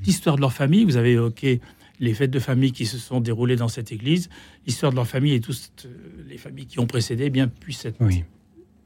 l'histoire 0.06 0.38
de 0.38 0.42
leur 0.42 0.54
famille, 0.54 0.86
vous 0.86 0.98
avez 0.98 1.12
évoqué 1.12 1.62
les 2.00 2.14
fêtes 2.14 2.32
de 2.32 2.40
famille 2.40 2.72
qui 2.72 2.86
se 2.86 2.98
sont 2.98 3.22
déroulées 3.22 3.56
dans 3.56 3.68
cette 3.68 3.92
église, 3.92 4.30
l'histoire 4.66 4.92
de 4.92 4.96
leur 4.96 5.08
famille 5.08 5.34
et 5.34 5.40
toutes 5.40 5.86
euh, 5.86 5.90
les 6.28 6.38
familles 6.38 6.66
qui 6.66 6.80
ont 6.80 6.88
précédé, 6.88 7.26
eh 7.26 7.30
bien 7.30 7.48
puissent 7.48 7.86
être 7.86 8.04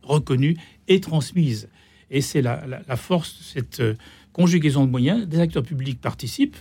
reconnues 0.03 0.57
et 0.87 0.99
transmises. 0.99 1.69
Et 2.11 2.21
c'est 2.21 2.41
la, 2.41 2.81
force 2.95 3.37
de 3.37 3.43
cette 3.43 3.79
euh, 3.79 3.93
conjugaison 4.33 4.85
de 4.85 4.91
moyens. 4.91 5.27
Des 5.27 5.39
acteurs 5.39 5.63
publics 5.63 6.01
participent 6.01 6.57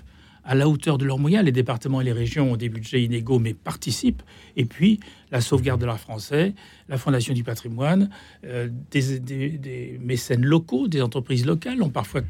à 0.50 0.54
la 0.54 0.66
hauteur 0.66 0.96
de 0.96 1.04
leurs 1.04 1.18
moyens. 1.18 1.44
Les 1.44 1.52
départements 1.52 2.00
et 2.00 2.04
les 2.04 2.12
régions 2.12 2.52
ont 2.52 2.56
des 2.56 2.70
budgets 2.70 3.02
inégaux, 3.04 3.38
mais 3.38 3.52
participent. 3.52 4.22
Et 4.56 4.64
puis, 4.64 4.98
la 5.30 5.40
sauvegarde 5.42 5.78
de 5.80 5.84
l'art 5.86 6.00
français, 6.00 6.54
la 6.88 6.96
Fondation 6.96 7.34
du 7.34 7.44
patrimoine, 7.44 8.08
euh, 8.46 8.68
des, 8.90 9.98
mécènes 10.02 10.44
locaux, 10.44 10.88
des 10.88 11.02
entreprises 11.02 11.44
locales 11.44 11.82
ont 11.82 11.90
parfois 11.90 12.22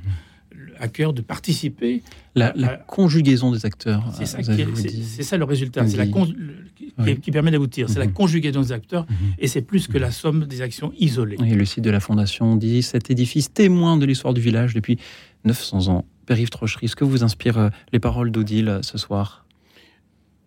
à 0.80 0.88
cœur 0.88 1.12
de 1.12 1.20
participer. 1.22 2.02
La, 2.34 2.52
la 2.56 2.76
conjugaison 2.76 3.52
des 3.52 3.64
acteurs. 3.64 4.02
C'est 4.16 4.26
ça, 4.26 4.38
c'est 4.42 5.22
ça 5.22 5.36
le 5.36 5.44
résultat. 5.44 5.86
C'est 5.86 5.96
la 5.96 6.06
dit. 6.06 6.10
con- 6.10 6.24
le- 6.36 6.54
qui, 6.74 6.92
Oui. 6.98 7.20
qui 7.20 7.30
permet 7.30 7.50
d'aboutir. 7.52 7.88
C'est 7.88 7.98
la 8.00 8.06
Mhm. 8.06 8.12
conjugaison 8.12 8.60
des 8.62 8.72
acteurs 8.72 9.06
et 9.38 9.46
c'est 9.46 9.62
plus 9.62 9.86
que 9.86 9.98
la 9.98 10.10
somme 10.10 10.46
des 10.46 10.60
actions 10.62 10.92
isolées. 10.98 11.36
Et 11.46 11.54
le 11.54 11.64
site 11.64 11.84
de 11.84 11.90
la 11.90 12.00
Fondation 12.00 12.56
dit 12.56 12.82
cet 12.82 13.10
édifice 13.10 13.52
témoin 13.52 13.96
de 13.96 14.06
l'histoire 14.06 14.34
du 14.34 14.40
village 14.40 14.74
depuis 14.74 14.98
900 15.44 15.88
ans. 15.88 16.04
Père-Yves 16.28 16.50
Trochery, 16.50 16.88
ce 16.88 16.94
que 16.94 17.04
vous 17.04 17.24
inspire 17.24 17.58
euh, 17.58 17.68
les 17.90 18.00
paroles 18.00 18.30
d'Odile 18.30 18.68
euh, 18.68 18.82
ce 18.82 18.98
soir? 18.98 19.46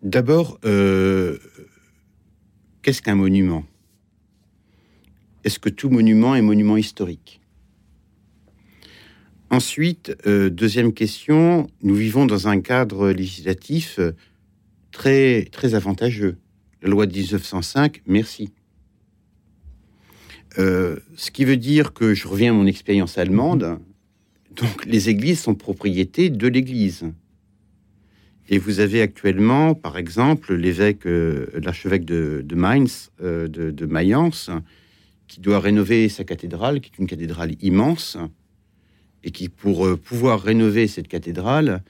D'abord, 0.04 0.60
euh, 0.64 1.38
qu'est-ce 2.82 3.02
qu'un 3.02 3.16
monument? 3.16 3.64
Est-ce 5.42 5.58
que 5.58 5.68
tout 5.68 5.90
monument 5.90 6.36
est 6.36 6.40
monument 6.40 6.76
historique? 6.76 7.40
Ensuite, 9.50 10.16
deuxième 10.24 10.94
question, 10.94 11.68
nous 11.82 11.96
vivons 11.96 12.26
dans 12.26 12.46
un 12.48 12.60
cadre 12.60 13.10
législatif 13.10 14.00
très, 14.92 15.44
très 15.50 15.74
avantageux. 15.74 16.38
La 16.80 16.88
loi 16.88 17.06
de 17.06 17.12
1905, 17.12 18.00
merci. 18.06 18.50
Ce 20.56 21.30
qui 21.32 21.44
veut 21.44 21.58
dire 21.58 21.92
que 21.92 22.14
je 22.14 22.28
reviens 22.28 22.52
à 22.52 22.56
mon 22.56 22.66
expérience 22.66 23.18
allemande, 23.18 23.78
donc 24.56 24.84
les 24.86 25.08
églises 25.08 25.40
sont 25.40 25.54
propriété 25.54 26.30
de 26.30 26.48
l'Église. 26.48 27.04
Et 28.48 28.58
vous 28.58 28.80
avez 28.80 29.00
actuellement, 29.00 29.74
par 29.74 29.96
exemple, 29.96 30.54
l'évêque, 30.54 31.06
euh, 31.06 31.46
l'archevêque 31.62 32.04
de, 32.04 32.42
de 32.44 32.54
Mainz, 32.54 33.10
euh, 33.22 33.48
de, 33.48 33.70
de 33.70 33.86
Mayence, 33.86 34.50
qui 35.26 35.40
doit 35.40 35.60
rénover 35.60 36.08
sa 36.08 36.24
cathédrale, 36.24 36.80
qui 36.80 36.90
est 36.90 36.98
une 36.98 37.06
cathédrale 37.06 37.52
immense, 37.62 38.18
et 39.24 39.30
qui, 39.30 39.48
pour 39.48 39.86
euh, 39.86 39.96
pouvoir 39.96 40.42
rénover 40.42 40.86
cette 40.86 41.08
cathédrale, 41.08 41.82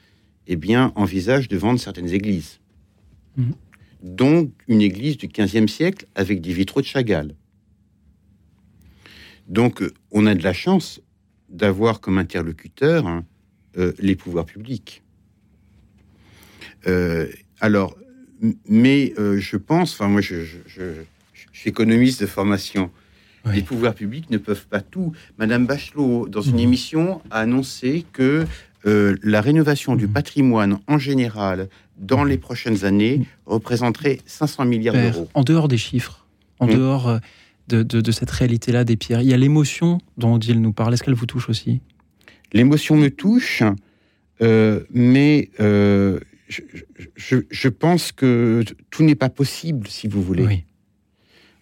eh 0.47 0.57
bien, 0.57 0.93
envisage 0.95 1.49
de 1.49 1.57
vendre 1.57 1.81
certaines 1.81 2.11
églises. 2.11 2.61
Mhm. 3.37 3.55
Dont 4.03 4.51
une 4.69 4.83
église 4.83 5.17
du 5.17 5.29
XVe 5.29 5.67
siècle 5.67 6.07
avec 6.15 6.41
des 6.41 6.53
vitraux 6.53 6.81
de 6.81 6.87
Chagall. 6.87 7.35
Donc, 9.49 9.83
on 10.11 10.27
a 10.27 10.35
de 10.35 10.43
la 10.43 10.53
chance 10.53 11.01
d'avoir 11.57 12.01
comme 12.01 12.19
interlocuteur 12.19 13.07
hein, 13.07 13.25
euh, 13.79 13.93
les 13.99 14.17
pouvoirs 14.17 14.45
publics. 14.47 15.03
Euh, 16.87 17.29
alors, 17.61 17.97
mais 18.69 19.15
euh, 19.19 19.39
je 19.39 19.57
pense, 19.57 19.93
enfin 19.95 20.09
moi 20.09 20.21
je, 20.21 20.45
je- 20.45 20.59
je- 20.67 21.03
je 21.33 21.59
suis 21.61 21.71
économiste 21.71 22.21
de 22.21 22.27
formation, 22.27 22.91
les 23.53 23.63
pouvoirs 23.63 23.95
publics 23.95 24.31
ne 24.31 24.39
peuvent 24.39 24.67
pas 24.67 24.81
tout. 24.81 25.13
Madame 25.39 25.67
Bachelot, 25.67 26.29
dans 26.29 26.41
une 26.43 26.59
émission, 26.61 27.21
a 27.31 27.41
annoncé 27.41 28.05
que 28.13 28.47
euh, 28.87 29.17
la 29.23 29.41
rénovation 29.41 29.95
du 29.97 30.09
patrimoine 30.09 30.79
en 30.89 30.99
général 30.99 31.69
dans 31.99 32.25
les 32.25 32.39
prochaines 32.39 32.85
années 32.85 33.27
représenterait 33.47 34.19
500 34.27 34.65
milliards 34.65 34.95
Père, 34.95 35.13
d'euros. 35.13 35.29
en 35.35 35.43
dehors 35.43 35.69
des 35.69 35.79
chiffres, 35.79 36.25
en 36.59 36.67
dehors 36.67 37.19
de, 37.69 37.83
de- 37.83 38.01
de 38.01 38.13
cette 38.13 38.31
réalité-là 38.31 38.85
des 38.85 38.97
pierres, 38.97 39.23
il 39.23 39.29
y 39.29 39.35
a 39.35 39.37
l'émotion 39.37 39.99
dont 40.17 40.35
Odile 40.35 40.61
nous 40.61 40.73
parle. 40.73 40.95
Est-ce 40.95 41.03
qu'elle 41.03 41.15
vous 41.15 41.27
touche 41.27 41.49
aussi? 41.49 41.81
L'émotion 42.53 42.97
me 42.97 43.09
touche, 43.11 43.63
euh, 44.43 44.81
mais 44.93 45.51
euh, 45.61 46.21
je, 46.49 46.61
je- 47.17 47.37
je 47.51 47.69
pense 47.69 48.13
que 48.13 48.63
tout 48.91 49.03
n'est 49.05 49.15
pas 49.15 49.29
possible, 49.31 49.87
si 49.89 50.09
vous 50.09 50.23
voulez. 50.23 50.43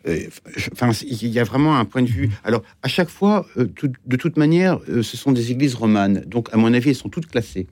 Euh, 0.08 0.26
Enfin, 0.72 0.90
il 1.06 1.28
y 1.28 1.38
a 1.38 1.44
vraiment 1.44 1.76
un 1.76 1.84
point 1.84 2.02
de 2.02 2.08
vue. 2.08 2.30
Alors, 2.42 2.62
à 2.82 2.88
chaque 2.88 3.10
fois, 3.10 3.46
de 3.56 4.16
toute 4.16 4.36
manière, 4.38 4.80
ce 4.88 5.16
sont 5.16 5.30
des 5.32 5.52
églises 5.52 5.74
romanes. 5.74 6.22
Donc, 6.26 6.48
à 6.52 6.56
mon 6.56 6.72
avis, 6.72 6.88
elles 6.90 6.94
sont 6.94 7.10
toutes 7.10 7.26
classées. 7.26 7.66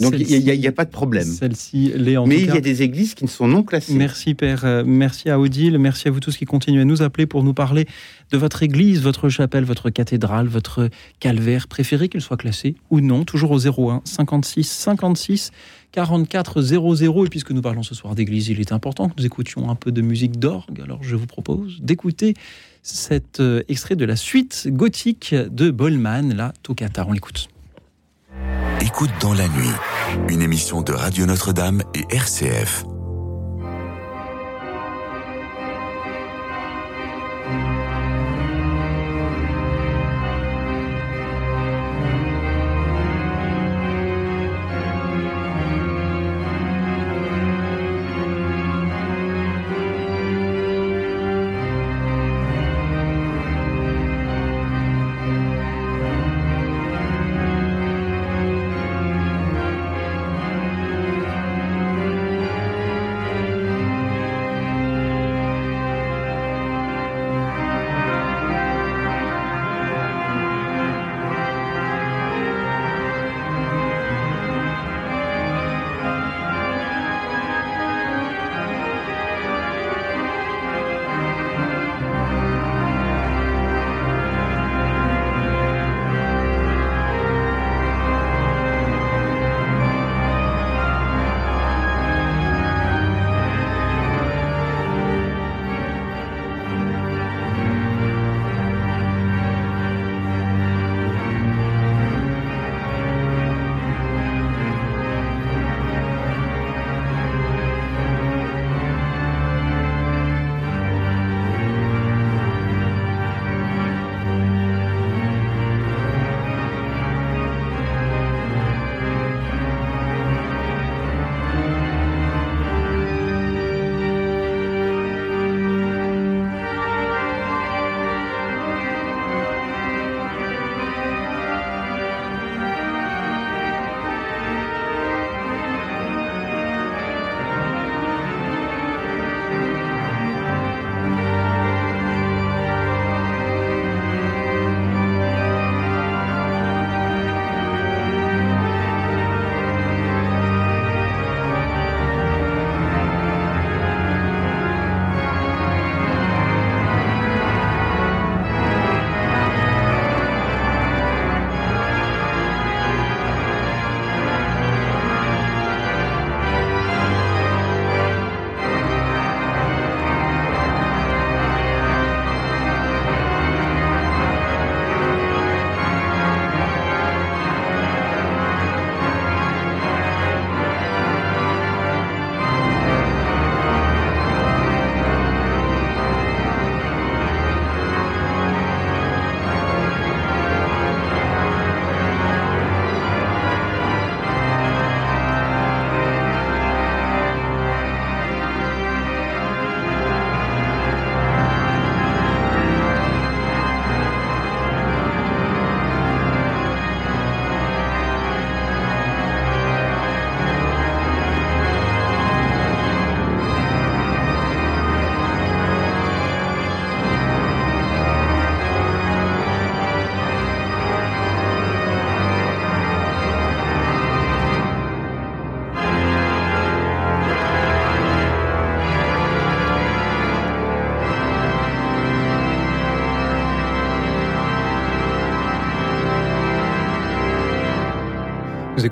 Donc, 0.00 0.14
il 0.18 0.26
n'y 0.26 0.50
a, 0.50 0.54
il 0.54 0.60
y 0.60 0.66
a 0.66 0.72
pas 0.72 0.84
de 0.84 0.90
problème. 0.90 1.24
Celle-ci 1.24 1.92
l'est 1.94 2.16
en 2.16 2.26
Mais 2.26 2.40
il 2.40 2.46
y 2.46 2.50
a 2.50 2.60
des 2.60 2.82
églises 2.82 3.14
qui 3.14 3.24
ne 3.24 3.28
sont 3.28 3.46
non 3.46 3.62
classées. 3.62 3.94
Merci 3.94 4.34
Père, 4.34 4.64
Euh, 4.64 4.82
merci 4.84 5.30
à 5.30 5.38
Odile, 5.38 5.78
merci 5.78 6.08
à 6.08 6.10
vous 6.10 6.20
tous 6.20 6.36
qui 6.36 6.46
continuez 6.46 6.80
à 6.80 6.84
nous 6.84 7.02
appeler 7.02 7.26
pour 7.26 7.44
nous 7.44 7.54
parler 7.54 7.86
de 8.32 8.38
votre 8.38 8.62
église, 8.62 9.00
votre 9.02 9.28
chapelle, 9.28 9.64
votre 9.64 9.90
cathédrale, 9.90 10.48
votre 10.48 10.88
calvaire 11.20 11.68
préféré, 11.68 12.08
qu'il 12.08 12.20
soit 12.20 12.36
classé 12.36 12.74
ou 12.90 13.00
non, 13.00 13.24
toujours 13.24 13.52
au 13.52 13.58
01 13.90 14.02
56 14.04 14.64
56 14.64 15.52
44 15.92 16.60
00. 16.60 17.26
Et 17.26 17.28
puisque 17.28 17.52
nous 17.52 17.62
parlons 17.62 17.84
ce 17.84 17.94
soir 17.94 18.16
d'église, 18.16 18.48
il 18.48 18.60
est 18.60 18.72
important 18.72 19.08
que 19.08 19.14
nous 19.16 19.26
écoutions 19.26 19.70
un 19.70 19.76
peu 19.76 19.92
de 19.92 20.02
musique 20.02 20.40
d'orgue. 20.40 20.80
Alors 20.82 21.04
je 21.04 21.14
vous 21.14 21.26
propose 21.26 21.80
d'écouter 21.80 22.34
cet 22.82 23.38
euh, 23.38 23.62
extrait 23.68 23.96
de 23.96 24.04
la 24.04 24.16
suite 24.16 24.68
gothique 24.70 25.34
de 25.34 25.70
Bollman, 25.70 26.34
la 26.34 26.52
Toccata. 26.62 27.06
On 27.08 27.12
l'écoute. 27.12 27.48
Écoute 28.80 29.10
dans 29.20 29.34
la 29.34 29.48
nuit, 29.48 29.72
une 30.28 30.42
émission 30.42 30.82
de 30.82 30.92
Radio 30.92 31.26
Notre-Dame 31.26 31.82
et 31.94 32.14
RCF. 32.14 32.84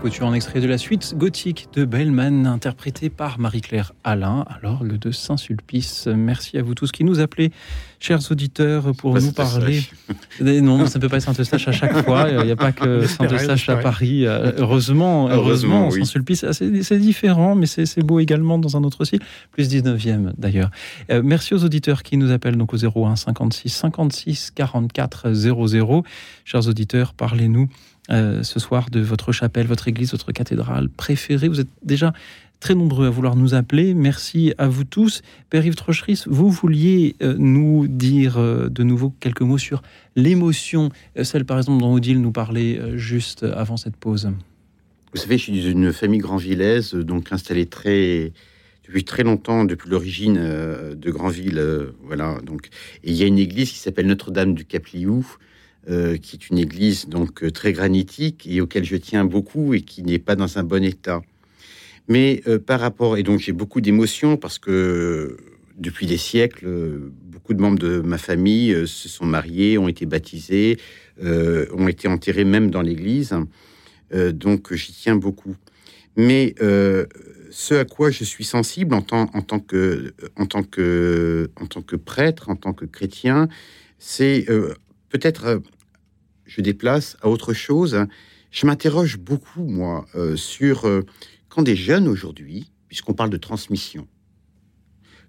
Écoutions 0.02 0.26
un 0.26 0.34
extrait 0.34 0.60
de 0.60 0.66
la 0.66 0.78
suite 0.78 1.14
gothique 1.16 1.68
de 1.74 1.84
Bellman, 1.84 2.44
interprétée 2.44 3.08
par 3.08 3.38
Marie-Claire 3.38 3.92
Alain, 4.02 4.44
alors 4.48 4.82
le 4.82 4.98
de 4.98 5.12
Saint-Sulpice. 5.12 6.08
Merci 6.08 6.58
à 6.58 6.62
vous 6.62 6.74
tous 6.74 6.90
qui 6.90 7.04
nous 7.04 7.20
appelez, 7.20 7.52
chers 8.00 8.32
auditeurs, 8.32 8.96
pour 8.96 9.14
nous 9.14 9.30
parler. 9.30 9.84
Non, 10.40 10.86
ça 10.88 10.98
ne 10.98 11.02
peut 11.02 11.08
pas 11.08 11.18
être 11.18 11.22
Saint-Eustache 11.22 11.68
à 11.68 11.72
chaque 11.72 12.04
fois. 12.04 12.28
Il 12.30 12.46
n'y 12.46 12.50
a 12.50 12.56
pas 12.56 12.72
que 12.72 13.06
Saint-Eustache 13.06 13.68
à 13.68 13.76
Paris. 13.76 14.26
Euh, 14.26 14.50
heureusement, 14.56 15.28
heureusement, 15.28 15.88
Saint-Sulpice, 15.92 16.46
c'est 16.50 16.98
différent, 16.98 17.54
mais 17.54 17.66
c'est 17.66 18.02
beau 18.02 18.18
également 18.18 18.58
dans 18.58 18.76
un 18.76 18.82
autre 18.82 19.04
style, 19.04 19.20
plus 19.52 19.68
19e 19.68 20.32
d'ailleurs. 20.36 20.72
Euh, 21.12 21.22
merci 21.24 21.54
aux 21.54 21.62
auditeurs 21.62 22.02
qui 22.02 22.16
nous 22.16 22.32
appellent 22.32 22.56
donc 22.56 22.74
au 22.74 22.76
01 22.76 23.14
56 23.14 23.68
56 23.68 24.50
44 24.50 25.32
00. 25.32 26.02
Chers 26.44 26.66
auditeurs, 26.66 27.14
parlez-nous 27.14 27.68
euh, 28.10 28.42
ce 28.42 28.58
soir 28.58 28.90
de 28.90 28.98
votre 28.98 29.30
chapelle, 29.30 29.68
votre 29.68 29.86
église, 29.86 30.10
votre 30.10 30.32
cathédrale 30.32 30.88
préférée. 30.88 31.46
Vous 31.46 31.60
êtes 31.60 31.68
déjà 31.84 32.12
très 32.58 32.74
nombreux 32.74 33.06
à 33.06 33.10
vouloir 33.10 33.36
nous 33.36 33.54
appeler. 33.54 33.94
Merci 33.94 34.54
à 34.58 34.66
vous 34.66 34.82
tous. 34.82 35.22
Père 35.50 35.64
Yves 35.64 35.76
Trocheris, 35.76 36.24
vous 36.26 36.50
vouliez 36.50 37.14
euh, 37.22 37.36
nous 37.38 37.86
dire 37.86 38.38
euh, 38.38 38.68
de 38.68 38.82
nouveau 38.82 39.14
quelques 39.20 39.42
mots 39.42 39.58
sur 39.58 39.82
l'émotion, 40.16 40.90
celle 41.22 41.44
par 41.44 41.58
exemple 41.58 41.80
dont 41.80 41.94
Odile 41.94 42.20
nous 42.20 42.32
parlait 42.32 42.98
juste 42.98 43.44
avant 43.44 43.76
cette 43.76 43.96
pause. 43.96 44.32
Vous 45.14 45.20
savez, 45.20 45.38
je 45.38 45.44
suis 45.44 45.52
d'une 45.52 45.92
famille 45.92 46.20
grandvillaise, 46.20 46.94
donc 46.94 47.32
installée 47.32 47.66
depuis 48.84 49.04
très 49.04 49.22
longtemps, 49.22 49.64
depuis 49.64 49.88
l'origine 49.88 50.34
de 50.34 51.10
Grandville. 51.10 51.62
voilà, 52.04 52.40
donc, 52.44 52.68
il 53.04 53.14
y 53.14 53.22
a 53.22 53.26
une 53.26 53.38
église 53.38 53.70
qui 53.70 53.78
s'appelle 53.78 54.06
Notre-Dame 54.06 54.54
du 54.54 54.64
Capliou, 54.64 55.24
euh, 55.90 56.16
qui 56.16 56.36
est 56.36 56.48
une 56.48 56.58
église 56.58 57.08
donc 57.08 57.42
euh, 57.42 57.50
très 57.50 57.72
granitique 57.72 58.46
et 58.46 58.60
auquel 58.60 58.84
je 58.84 58.94
tiens 58.94 59.24
beaucoup 59.24 59.74
et 59.74 59.80
qui 59.80 60.04
n'est 60.04 60.20
pas 60.20 60.36
dans 60.36 60.56
un 60.56 60.62
bon 60.62 60.84
état. 60.84 61.22
Mais 62.06 62.40
euh, 62.46 62.60
par 62.60 62.78
rapport 62.78 63.16
et 63.16 63.24
donc 63.24 63.40
j'ai 63.40 63.50
beaucoup 63.50 63.80
d'émotions 63.80 64.36
parce 64.36 64.60
que 64.60 65.38
depuis 65.76 66.06
des 66.06 66.18
siècles, 66.18 66.68
beaucoup 67.24 67.52
de 67.52 67.60
membres 67.60 67.80
de 67.80 68.00
ma 68.00 68.16
famille 68.16 68.86
se 68.86 69.08
sont 69.08 69.26
mariés, 69.26 69.76
ont 69.76 69.88
été 69.88 70.06
baptisés, 70.06 70.78
ont 71.20 71.88
été 71.88 72.06
enterrés 72.06 72.44
même 72.44 72.70
dans 72.70 72.82
l'église. 72.82 73.34
donc 74.12 74.72
j'y 74.74 74.92
tiens 74.92 75.16
beaucoup. 75.16 75.56
Mais 76.16 76.54
ce 77.50 77.74
à 77.74 77.84
quoi 77.84 78.10
je 78.10 78.22
suis 78.22 78.44
sensible 78.44 78.94
en 78.94 79.00
tant, 79.02 79.30
en 79.32 79.40
tant, 79.40 79.58
que, 79.58 80.14
en 80.36 80.46
tant, 80.46 80.62
que, 80.62 81.50
en 81.56 81.66
tant 81.66 81.82
que 81.82 81.96
prêtre, 81.96 82.50
en 82.50 82.56
tant 82.56 82.74
que 82.74 82.84
chrétien, 82.84 83.48
c'est 83.98 84.46
peut-être 85.12 85.44
euh, 85.44 85.58
je 86.46 86.60
déplace 86.60 87.16
à 87.20 87.28
autre 87.28 87.52
chose. 87.52 88.06
Je 88.50 88.66
m'interroge 88.66 89.18
beaucoup, 89.18 89.64
moi, 89.64 90.06
euh, 90.14 90.36
sur 90.36 90.86
euh, 90.86 91.02
quand 91.48 91.62
des 91.62 91.76
jeunes 91.76 92.08
aujourd'hui, 92.08 92.72
puisqu'on 92.88 93.14
parle 93.14 93.30
de 93.30 93.36
transmission, 93.36 94.08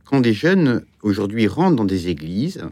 quand 0.06 0.22
des 0.22 0.34
jeunes 0.34 0.84
aujourd'hui 1.02 1.48
rentrent 1.48 1.76
dans 1.76 1.86
des 1.86 2.08
églises 2.08 2.64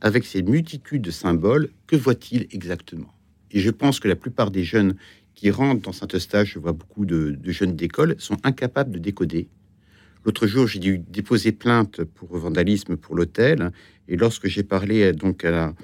avec 0.00 0.24
ces 0.24 0.42
multitudes 0.42 1.02
de 1.02 1.10
symboles, 1.10 1.70
que 1.86 1.96
voient-ils 1.96 2.46
exactement? 2.50 3.12
Et 3.50 3.60
je 3.60 3.70
pense 3.70 4.00
que 4.00 4.08
la 4.08 4.16
plupart 4.16 4.50
des 4.50 4.64
jeunes 4.64 4.96
qui 5.34 5.50
rentrent 5.50 5.82
dans 5.82 5.92
Saint-Eustache, 5.92 6.54
je 6.54 6.58
vois 6.58 6.72
beaucoup 6.72 7.06
de, 7.06 7.38
jeunes 7.46 7.76
d'école, 7.76 8.16
sont 8.18 8.36
incapables 8.42 8.90
de 8.90 8.98
décoder. 8.98 9.48
L'autre 10.24 10.46
jour, 10.46 10.66
j'ai 10.66 10.80
dû 10.80 10.98
déposer 10.98 11.52
plainte 11.52 12.02
pour 12.04 12.36
vandalisme 12.36 12.96
pour 12.96 13.14
l'hôtel, 13.14 13.72
et 14.08 14.16
lorsque 14.16 14.48
j'ai 14.48 14.62
parlé 14.62 15.12
donc 15.12 15.44
à 15.44 15.50
la, 15.50 15.74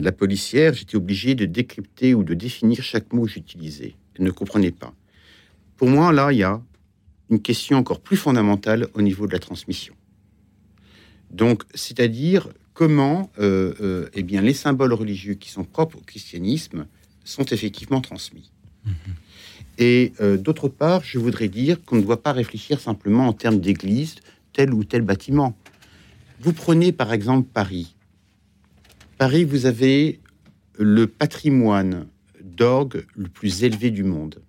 la 0.00 0.12
policière, 0.12 0.74
j'étais 0.74 0.96
obligé 0.96 1.34
de 1.34 1.46
décrypter 1.46 2.14
ou 2.14 2.24
de 2.24 2.34
définir 2.34 2.82
chaque 2.82 3.12
mot 3.12 3.24
que 3.24 3.30
j'utilisais. 3.30 3.94
Elle 4.18 4.24
ne 4.24 4.30
comprenait 4.30 4.72
pas. 4.72 4.94
Pour 5.76 5.88
moi, 5.88 6.12
là, 6.12 6.32
il 6.32 6.38
y 6.38 6.42
a 6.42 6.60
une 7.30 7.40
question 7.40 7.76
encore 7.76 8.00
plus 8.00 8.16
fondamentale 8.16 8.88
au 8.94 9.02
niveau 9.02 9.26
de 9.26 9.32
la 9.32 9.38
transmission. 9.38 9.94
Donc, 11.30 11.64
c'est-à-dire 11.74 12.48
comment 12.72 13.30
euh, 13.38 13.74
euh, 13.80 14.08
eh 14.14 14.22
bien, 14.22 14.40
les 14.40 14.54
symboles 14.54 14.92
religieux 14.92 15.34
qui 15.34 15.50
sont 15.50 15.64
propres 15.64 15.98
au 15.98 16.02
christianisme 16.02 16.86
sont 17.24 17.44
effectivement 17.44 18.00
transmis. 18.00 18.52
Mm-hmm. 18.86 18.92
Et 19.78 20.12
d'autre 20.38 20.68
part, 20.68 21.04
je 21.04 21.18
voudrais 21.18 21.48
dire 21.48 21.84
qu'on 21.84 21.96
ne 21.96 22.00
doit 22.00 22.22
pas 22.22 22.32
réfléchir 22.32 22.80
simplement 22.80 23.28
en 23.28 23.34
termes 23.34 23.60
d'église, 23.60 24.14
tel 24.54 24.72
ou 24.72 24.84
tel 24.84 25.02
bâtiment. 25.02 25.54
Vous 26.40 26.54
prenez 26.54 26.92
par 26.92 27.12
exemple 27.12 27.48
Paris. 27.52 27.95
Paris, 29.18 29.44
vous 29.44 29.64
avez 29.64 30.20
le 30.78 31.06
patrimoine 31.06 32.06
d'orgue 32.42 33.06
le 33.14 33.28
plus 33.28 33.64
élevé 33.64 33.90
du 33.90 34.04
monde. 34.04 34.42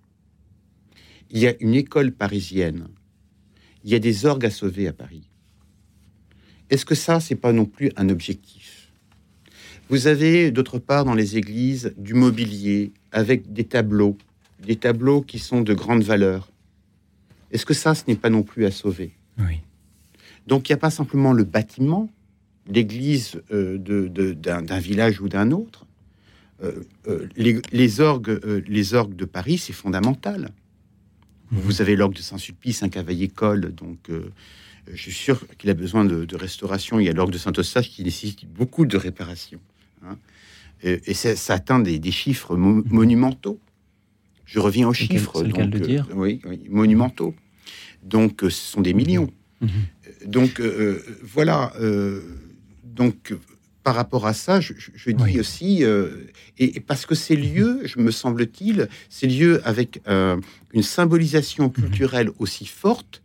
Il 1.30 1.38
y 1.38 1.46
a 1.46 1.54
une 1.60 1.74
école 1.74 2.12
parisienne. 2.12 2.88
Il 3.82 3.90
y 3.90 3.94
a 3.94 3.98
des 3.98 4.26
orgues 4.26 4.44
à 4.44 4.50
sauver 4.50 4.86
à 4.86 4.92
Paris. 4.92 5.30
Est-ce 6.68 6.84
que 6.84 6.94
ça, 6.94 7.18
c'est 7.18 7.34
pas 7.34 7.54
non 7.54 7.64
plus 7.64 7.90
un 7.96 8.10
objectif? 8.10 8.92
Vous 9.88 10.06
avez 10.06 10.50
d'autre 10.50 10.78
part 10.78 11.06
dans 11.06 11.14
les 11.14 11.38
églises 11.38 11.94
du 11.96 12.12
mobilier 12.12 12.92
avec 13.10 13.54
des 13.54 13.64
tableaux, 13.64 14.18
des 14.60 14.76
tableaux 14.76 15.22
qui 15.22 15.38
sont 15.38 15.62
de 15.62 15.72
grande 15.72 16.02
valeur. 16.02 16.52
Est-ce 17.52 17.64
que 17.64 17.72
ça, 17.72 17.94
ce 17.94 18.02
n'est 18.06 18.16
pas 18.16 18.28
non 18.28 18.42
plus 18.42 18.66
à 18.66 18.70
sauver? 18.70 19.12
Oui. 19.38 19.62
Donc 20.46 20.68
il 20.68 20.72
n'y 20.72 20.74
a 20.74 20.78
pas 20.78 20.90
simplement 20.90 21.32
le 21.32 21.44
bâtiment, 21.44 22.10
l'église 22.68 23.40
euh, 23.50 23.78
d'un 23.78 24.78
village 24.78 25.20
ou 25.20 25.28
d'un 25.28 25.50
autre. 25.50 25.86
Euh, 26.62 26.82
euh, 27.06 27.28
les, 27.36 28.00
orgues, 28.00 28.40
les 28.66 28.94
orgues 28.94 29.16
de 29.16 29.24
Paris, 29.24 29.58
c'est 29.58 29.72
fondamental. 29.72 30.50
Mhm. 31.50 31.60
Vous 31.60 31.80
avez 31.80 31.96
l'orgue 31.96 32.14
de 32.14 32.22
Saint-Sulpice, 32.22 32.82
un 32.82 32.88
cavalier 32.88 33.28
col, 33.28 33.72
donc 33.74 34.10
je 34.90 34.96
suis 34.96 35.12
sûr 35.12 35.46
qu'il 35.56 35.70
a 35.70 35.74
besoin 35.74 36.04
de, 36.04 36.36
restauration. 36.36 37.00
Il 37.00 37.06
y 37.06 37.08
a 37.08 37.12
l'orgue 37.12 37.32
de 37.32 37.38
Saint-Eustache 37.38 37.90
qui 37.90 38.04
nécessite 38.04 38.46
beaucoup 38.46 38.86
de 38.86 38.96
réparation. 38.96 39.60
Hein. 40.04 40.18
Et, 40.82 41.14
ça, 41.14 41.54
atteint 41.54 41.80
des, 41.80 42.10
chiffres 42.10 42.56
monumentaux. 42.56 43.58
Je 44.44 44.60
reviens 44.60 44.88
aux 44.88 44.94
chiffres. 44.94 45.32
C'est 45.36 45.58
le 45.58 45.66
de 45.66 45.78
dire. 45.78 46.06
oui, 46.14 46.40
monumentaux. 46.68 47.34
Donc, 48.02 48.40
ce 48.42 48.50
sont 48.50 48.80
des 48.80 48.94
millions. 48.94 49.30
Mhm. 49.60 49.68
Donc, 50.26 50.60
voilà 51.22 51.72
donc, 52.94 53.34
par 53.82 53.94
rapport 53.94 54.26
à 54.26 54.34
ça, 54.34 54.60
je, 54.60 54.72
dis 55.10 55.40
aussi, 55.40 55.82
euh, 55.82 56.26
et, 56.58 56.80
parce 56.80 57.06
que 57.06 57.14
ces 57.14 57.36
lieux, 57.36 57.80
je 57.84 58.00
me 58.00 58.10
semble-t-il, 58.10 58.88
ces 59.08 59.26
lieux 59.26 59.66
avec 59.66 60.02
euh, 60.08 60.36
une 60.74 60.82
symbolisation 60.82 61.64
mhm. 61.64 61.72
culturelle 61.72 62.30
aussi 62.38 62.66
forte, 62.66 63.22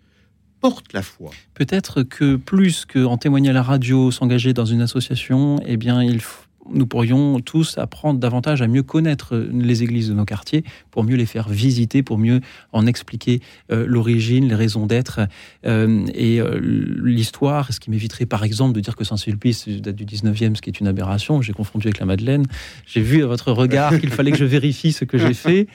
portent 0.61 0.93
la 0.93 1.01
foi. 1.01 1.31
Peut-être 1.53 2.03
que 2.03 2.37
plus 2.37 2.85
qu'en 2.85 3.17
témoigner 3.17 3.49
à 3.49 3.53
la 3.53 3.63
radio, 3.63 4.11
s'engager 4.11 4.53
dans 4.53 4.63
une 4.63 4.81
association, 4.81 5.59
eh 5.65 5.75
bien, 5.75 6.01
il 6.01 6.21
faut 6.21 6.42
nous 6.71 6.85
pourrions 6.85 7.39
tous 7.39 7.77
apprendre 7.77 8.19
davantage 8.19 8.61
à 8.61 8.67
mieux 8.67 8.83
connaître 8.83 9.35
les 9.35 9.83
églises 9.83 10.09
de 10.09 10.13
nos 10.13 10.25
quartiers, 10.25 10.63
pour 10.91 11.03
mieux 11.03 11.15
les 11.15 11.25
faire 11.25 11.49
visiter, 11.49 12.03
pour 12.03 12.17
mieux 12.17 12.41
en 12.71 12.85
expliquer 12.85 13.41
euh, 13.71 13.85
l'origine, 13.87 14.47
les 14.47 14.55
raisons 14.55 14.85
d'être 14.85 15.21
euh, 15.65 16.05
et 16.13 16.39
euh, 16.39 16.59
l'histoire. 16.61 17.71
Ce 17.73 17.79
qui 17.79 17.89
m'éviterait 17.89 18.25
par 18.25 18.43
exemple 18.43 18.73
de 18.73 18.79
dire 18.79 18.95
que 18.95 19.03
Saint-Sulpice 19.03 19.67
date 19.67 19.95
du 19.95 20.05
19e, 20.05 20.55
ce 20.55 20.61
qui 20.61 20.69
est 20.69 20.79
une 20.79 20.87
aberration. 20.87 21.41
J'ai 21.41 21.53
confondu 21.53 21.87
avec 21.87 21.99
la 21.99 22.05
Madeleine. 22.05 22.45
J'ai 22.85 23.01
vu 23.01 23.23
à 23.23 23.27
votre 23.27 23.51
regard 23.51 23.99
qu'il 23.99 24.09
fallait 24.09 24.31
que 24.31 24.37
je 24.37 24.45
vérifie 24.45 24.91
ce 24.91 25.05
que 25.05 25.17
j'ai 25.17 25.33
fait. 25.33 25.67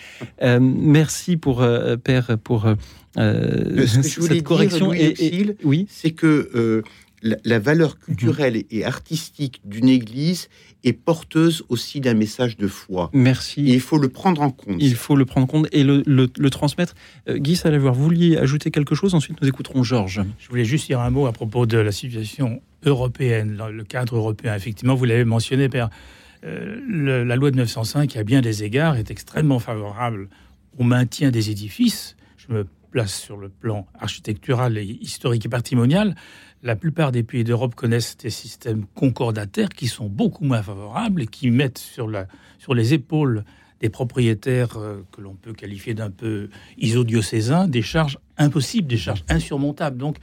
merci 0.60 1.36
pour 1.36 1.64
Père 2.04 2.38
pour 2.42 2.66
cette 3.16 4.42
correction. 4.42 4.92
et, 4.92 5.56
oui, 5.64 5.86
c'est 5.90 6.12
que 6.12 6.82
la, 7.22 7.58
valeur 7.58 7.90
mhm. 7.90 8.16
culturelle 8.16 8.64
et 8.70 8.84
artistique 8.84 9.60
d'une 9.64 9.88
église 9.88 10.48
est 10.84 10.92
porteuse 10.92 11.64
aussi 11.68 12.00
d'un 12.00 12.14
message 12.14 12.56
de 12.56 12.68
foi. 12.68 13.10
Merci. 13.12 13.68
Et 13.68 13.74
il 13.74 13.80
faut 13.80 13.98
le 13.98 14.08
prendre 14.08 14.42
en 14.42 14.50
compte. 14.50 14.76
Il 14.78 14.94
faut 14.94 15.16
le 15.16 15.24
prendre 15.24 15.44
en 15.44 15.48
compte 15.48 15.68
et 15.72 15.82
le, 15.84 16.50
transmettre. 16.50 16.94
Euh, 17.28 17.38
Guy 17.38 17.56
Salavoir, 17.56 17.94
vous 17.94 18.04
vouliez 18.04 18.36
ajouter 18.36 18.70
quelque 18.70 18.94
chose 18.94 19.14
Ensuite, 19.14 19.40
nous 19.40 19.48
écouterons 19.48 19.82
Georges. 19.82 20.22
Je 20.38 20.48
voulais 20.48 20.64
juste 20.64 20.86
dire 20.86 21.00
un 21.00 21.10
mot 21.10 21.26
à 21.26 21.32
propos 21.32 21.66
de 21.66 21.78
la 21.78 21.92
situation 21.92 22.60
européenne, 22.84 23.60
le 23.70 23.84
cadre 23.84 24.16
européen. 24.16 24.54
Effectivement, 24.54 24.94
vous 24.94 25.04
l'avez 25.04 25.24
mentionné, 25.24 25.68
Père. 25.68 25.90
Euh, 26.44 27.24
la 27.24 27.36
loi 27.36 27.50
de 27.50 27.56
905, 27.56 28.16
à 28.16 28.22
bien 28.22 28.40
des 28.40 28.62
égards, 28.62 28.96
est 28.96 29.10
extrêmement 29.10 29.58
favorable 29.58 30.28
au 30.78 30.84
maintien 30.84 31.30
des 31.30 31.50
édifices. 31.50 32.16
Je 32.36 32.52
me 32.52 32.66
place 32.90 33.14
sur 33.14 33.36
le 33.36 33.48
plan 33.48 33.86
architectural 33.98 34.78
et 34.78 34.84
historique 34.84 35.44
et 35.44 35.48
patrimonial 35.48 36.14
la 36.62 36.76
plupart 36.76 37.12
des 37.12 37.22
pays 37.22 37.44
d'Europe 37.44 37.74
connaissent 37.74 38.16
des 38.16 38.30
systèmes 38.30 38.86
concordataires 38.94 39.68
qui 39.68 39.86
sont 39.86 40.06
beaucoup 40.06 40.44
moins 40.44 40.62
favorables 40.62 41.22
et 41.22 41.26
qui 41.26 41.50
mettent 41.50 41.78
sur, 41.78 42.08
la, 42.08 42.26
sur 42.58 42.74
les 42.74 42.94
épaules 42.94 43.44
des 43.80 43.90
propriétaires 43.90 44.76
euh, 44.76 45.04
que 45.12 45.20
l'on 45.20 45.34
peut 45.34 45.52
qualifier 45.52 45.94
d'un 45.94 46.10
peu 46.10 46.48
isodiocésains 46.78 47.68
des 47.68 47.82
charges 47.82 48.18
impossibles, 48.36 48.88
des 48.88 48.96
charges 48.96 49.24
insurmontables. 49.28 49.98
Donc, 49.98 50.16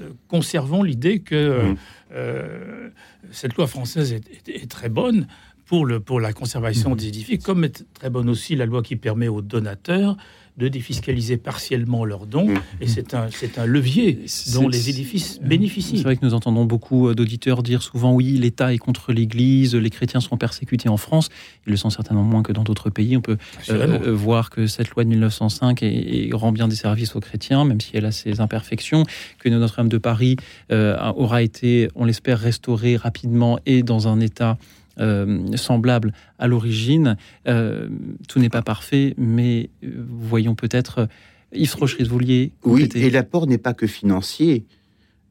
euh, 0.00 0.10
conservons 0.28 0.82
l'idée 0.82 1.18
que 1.18 1.72
mmh. 1.72 1.76
euh, 2.12 2.88
cette 3.30 3.56
loi 3.56 3.66
française 3.66 4.12
est, 4.12 4.70
très 4.70 4.88
bonne 4.88 5.26
pour, 5.66 5.84
le, 5.84 6.00
pour 6.00 6.20
la 6.20 6.32
conservation 6.32 6.94
des 6.94 7.08
édifices, 7.08 7.42
comme 7.42 7.64
est 7.64 7.84
très 7.94 8.08
bonne 8.08 8.30
aussi 8.30 8.54
la 8.54 8.66
loi 8.66 8.82
qui 8.82 8.96
permet 8.96 9.28
aux 9.28 9.42
donateurs 9.42 10.16
de 10.62 10.68
défiscaliser 10.68 11.36
partiellement 11.38 12.04
leurs 12.04 12.26
dons. 12.26 12.46
Mmh. 12.48 12.60
Et 12.80 12.86
c'est 12.86 13.14
un, 13.14 13.26
c'est 13.32 13.58
un 13.58 13.66
levier 13.66 14.20
dont 14.54 14.68
les 14.68 14.90
édifices 14.90 15.40
bénéficient. 15.42 15.96
C'est 15.96 16.04
vrai 16.04 16.16
que 16.16 16.24
nous 16.24 16.34
entendons 16.34 16.64
beaucoup 16.64 17.08
euh, 17.08 17.14
d'auditeurs 17.16 17.64
dire 17.64 17.82
souvent 17.82 18.12
oui, 18.14 18.38
l'État 18.38 18.72
est 18.72 18.78
contre 18.78 19.12
l'Église, 19.12 19.74
les 19.74 19.90
chrétiens 19.90 20.20
sont 20.20 20.36
persécutés 20.36 20.88
en 20.88 20.96
France. 20.96 21.30
Ils 21.66 21.70
le 21.70 21.76
sont 21.76 21.90
certainement 21.90 22.22
moins 22.22 22.42
que 22.44 22.52
dans 22.52 22.62
d'autres 22.62 22.90
pays. 22.90 23.16
On 23.16 23.20
peut 23.20 23.38
Assurément. 23.58 23.98
euh, 24.04 24.12
voir 24.12 24.50
que 24.50 24.66
cette 24.68 24.90
loi 24.90 25.02
de 25.02 25.08
1905 25.08 25.82
est- 25.82 26.28
est- 26.28 26.32
rend 26.32 26.52
bien 26.52 26.68
des 26.68 26.76
services 26.76 27.16
aux 27.16 27.20
chrétiens, 27.20 27.64
même 27.64 27.80
si 27.80 27.90
elle 27.94 28.04
a 28.06 28.12
ses 28.12 28.40
imperfections, 28.40 29.02
que 29.40 29.48
Notre-Dame 29.48 29.88
de 29.88 29.98
Paris 29.98 30.36
euh, 30.70 30.96
aura 31.16 31.42
été, 31.42 31.88
on 31.96 32.04
l'espère, 32.04 32.38
restaurée 32.38 32.96
rapidement 32.96 33.58
et 33.66 33.82
dans 33.82 34.06
un 34.06 34.20
état 34.20 34.58
euh, 34.98 35.56
semblable 35.56 36.12
à 36.38 36.46
l'origine. 36.46 37.16
Euh, 37.46 37.88
tout 38.28 38.38
n'est 38.38 38.48
pas 38.48 38.62
parfait, 38.62 39.14
mais 39.16 39.70
euh, 39.84 40.04
voyons 40.08 40.54
peut-être... 40.54 41.00
euh, 41.00 41.06
Yves 41.54 41.76
vouliez 42.08 42.52
Oui, 42.64 42.88
et 42.94 43.10
l'apport 43.10 43.46
n'est 43.46 43.58
pas 43.58 43.74
que 43.74 43.86
financier. 43.86 44.64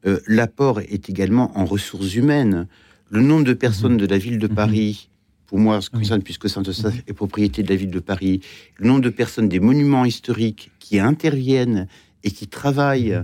Euh, 0.06 0.20
l'apport 0.26 0.80
est 0.80 1.08
également 1.08 1.56
en 1.58 1.64
ressources 1.64 2.14
humaines. 2.14 2.66
Le 3.10 3.20
nombre 3.20 3.44
de 3.44 3.52
personnes 3.52 3.96
de 3.96 4.06
la 4.06 4.18
ville 4.18 4.38
de 4.38 4.46
Paris, 4.46 5.08
pour 5.46 5.58
moi, 5.58 5.80
ce 5.80 5.90
qui 5.90 5.96
concerne, 5.96 6.22
puisque 6.22 6.48
Saint-Eustache 6.48 7.02
est 7.06 7.12
propriété 7.12 7.62
de 7.62 7.68
la 7.68 7.76
ville 7.76 7.90
de 7.90 7.98
Paris, 7.98 8.40
le 8.78 8.86
nombre 8.86 9.02
de 9.02 9.10
personnes 9.10 9.48
des 9.48 9.60
monuments 9.60 10.04
historiques 10.04 10.70
qui 10.78 10.98
interviennent 10.98 11.88
et 12.24 12.30
qui 12.30 12.46
travaillent 12.46 13.20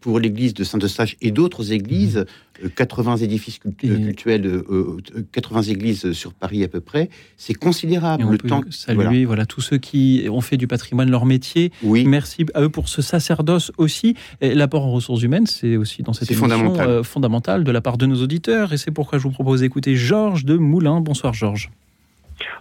pour 0.00 0.18
l'église 0.20 0.54
de 0.54 0.62
Saint-Eustache 0.64 1.16
et 1.20 1.30
d'autres 1.30 1.72
églises, 1.72 2.24
euh, 2.62 2.68
80 2.76 3.16
édifices 3.16 3.58
cultu- 3.58 3.90
euh, 3.90 3.96
cultuels, 3.96 4.46
euh, 4.46 4.64
euh, 4.70 5.26
80 5.32 5.62
églises 5.62 6.12
sur 6.12 6.32
Paris 6.32 6.62
à 6.62 6.68
peu 6.68 6.80
près, 6.80 7.10
c'est 7.36 7.54
considérable. 7.54 8.22
Et 8.22 8.26
on 8.26 8.30
le 8.30 8.38
peut 8.38 8.48
temps, 8.48 8.62
saluer 8.70 9.24
voilà. 9.24 9.46
tous 9.46 9.60
ceux 9.60 9.78
qui 9.78 10.26
ont 10.30 10.40
fait 10.40 10.56
du 10.56 10.66
patrimoine 10.68 11.10
leur 11.10 11.26
métier. 11.26 11.72
Oui. 11.82 12.04
Merci 12.06 12.46
à 12.54 12.62
eux 12.62 12.68
pour 12.68 12.88
ce 12.88 13.02
sacerdoce 13.02 13.72
aussi. 13.78 14.14
L'apport 14.40 14.84
en 14.84 14.92
ressources 14.92 15.22
humaines, 15.22 15.46
c'est 15.46 15.76
aussi 15.76 16.02
dans 16.02 16.12
cette 16.12 16.30
émission 16.30 16.48
fondamental. 16.48 16.88
euh, 16.88 17.02
fondamental 17.02 17.64
de 17.64 17.70
la 17.72 17.80
part 17.80 17.98
de 17.98 18.06
nos 18.06 18.22
auditeurs. 18.22 18.72
Et 18.72 18.76
c'est 18.76 18.90
pourquoi 18.92 19.18
je 19.18 19.24
vous 19.24 19.30
propose 19.32 19.60
d'écouter 19.60 19.96
Georges 19.96 20.44
de 20.44 20.56
Moulins. 20.56 21.00
Bonsoir 21.00 21.34
Georges. 21.34 21.70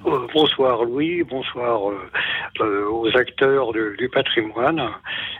Euh, 0.06 0.28
bonsoir 0.34 0.84
Louis, 0.84 1.24
bonsoir 1.24 1.90
euh, 1.90 2.10
euh, 2.62 2.90
aux 2.90 3.16
acteurs 3.16 3.72
du 3.74 4.10
patrimoine. 4.10 4.90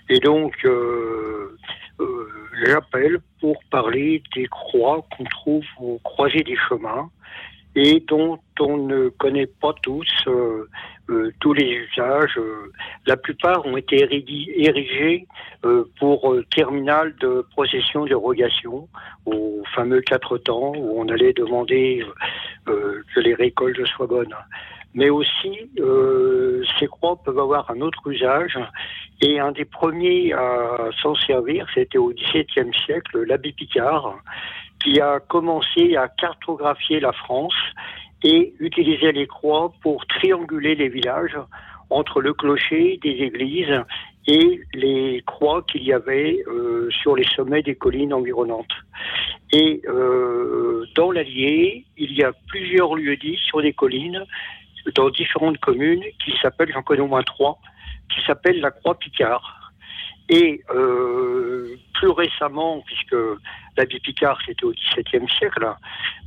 Et 0.10 0.20
donc, 0.20 0.68
j'appelle 2.66 3.20
pour 3.40 3.62
parler 3.72 4.24
des 4.36 4.46
croix 4.48 5.06
qu'on 5.16 5.24
trouve 5.26 5.66
au 5.80 6.00
croisé 6.04 6.44
des 6.44 6.58
chemins 6.70 7.10
et 7.76 8.00
dont 8.08 8.40
on 8.60 8.78
ne 8.78 9.10
connaît 9.10 9.48
pas 9.48 9.74
tous 9.82 10.08
euh, 11.10 11.32
tous 11.40 11.54
les 11.54 11.70
usages. 11.70 12.38
Euh, 12.38 12.72
La 13.06 13.18
plupart 13.18 13.66
ont 13.66 13.78
été 13.78 13.98
érigés, 14.02 15.28
euh, 15.66 15.86
pour 16.00 16.34
euh, 16.34 16.44
terminal 16.56 17.16
de 17.22 17.46
procession 17.52 18.06
d'érogation 18.06 18.88
au 19.26 19.64
fameux 19.76 20.02
quatre 20.02 20.38
temps 20.38 20.74
où 20.76 21.00
on 21.00 21.08
allait 21.08 21.34
demander 21.34 22.04
euh, 22.04 22.72
euh, 22.72 23.02
que 23.14 23.20
les 23.20 23.34
récoltes 23.34 23.86
soient 23.88 24.08
bonnes. 24.08 24.36
Mais 24.96 25.10
aussi, 25.10 25.58
ces 26.80 26.86
croix 26.86 27.16
peuvent 27.26 27.40
avoir 27.40 27.72
un 27.72 27.82
autre 27.82 28.08
usage. 28.12 28.60
Et 29.22 29.40
un 29.40 29.52
des 29.52 29.66
premiers 29.66 30.34
à 30.34 30.90
s'en 31.02 31.16
servir, 31.16 31.66
c'était 31.74 31.98
au 31.98 32.14
XVIIe 32.14 32.72
siècle, 32.86 33.24
l'abbé 33.24 33.54
Picard, 33.54 34.16
qui 34.84 35.02
a 35.02 35.20
commencé 35.20 35.96
à 35.96 36.08
cartographier 36.10 37.00
la 37.00 37.12
France 37.12 37.56
et 38.24 38.54
utiliser 38.60 39.12
les 39.12 39.28
croix 39.28 39.74
pour 39.82 40.06
trianguler 40.08 40.76
les 40.76 40.90
villages 40.90 41.38
entre 41.90 42.22
le 42.22 42.34
clocher 42.34 43.00
des 43.04 43.12
églises 43.12 43.84
et 44.28 44.62
les 44.74 45.22
croix 45.26 45.64
qu'il 45.64 45.84
y 45.84 45.94
avait 45.94 46.44
euh, 46.48 46.90
sur 46.90 47.16
les 47.16 47.26
sommets 47.36 47.62
des 47.62 47.76
collines 47.76 48.14
environnantes. 48.14 48.74
Et 49.52 49.82
euh, 49.88 50.86
dans 50.96 51.12
l'Allier, 51.12 51.86
il 51.98 52.14
y 52.14 52.24
a 52.24 52.32
plusieurs 52.48 52.96
lieux-dits 52.96 53.40
sur 53.46 53.62
des 53.62 53.74
collines, 53.74 54.24
dans 54.96 55.10
différentes 55.10 55.60
communes, 55.60 56.04
qui 56.24 56.34
s'appellent, 56.42 56.72
j'en 56.74 56.82
connais 56.82 57.02
au 57.02 57.08
moins 57.08 57.24
trois, 57.24 57.60
qui 58.10 58.22
s'appellent 58.26 58.60
la 58.60 58.72
Croix 58.72 58.98
Picard. 58.98 59.63
Et 60.30 60.62
euh, 60.74 61.76
plus 61.96 62.10
récemment, 62.10 62.82
puisque 62.86 63.16
l'habit 63.78 64.00
Picard 64.00 64.40
c'était 64.46 64.64
au 64.64 64.72
XVIIe 64.72 65.28
siècle, 65.38 65.68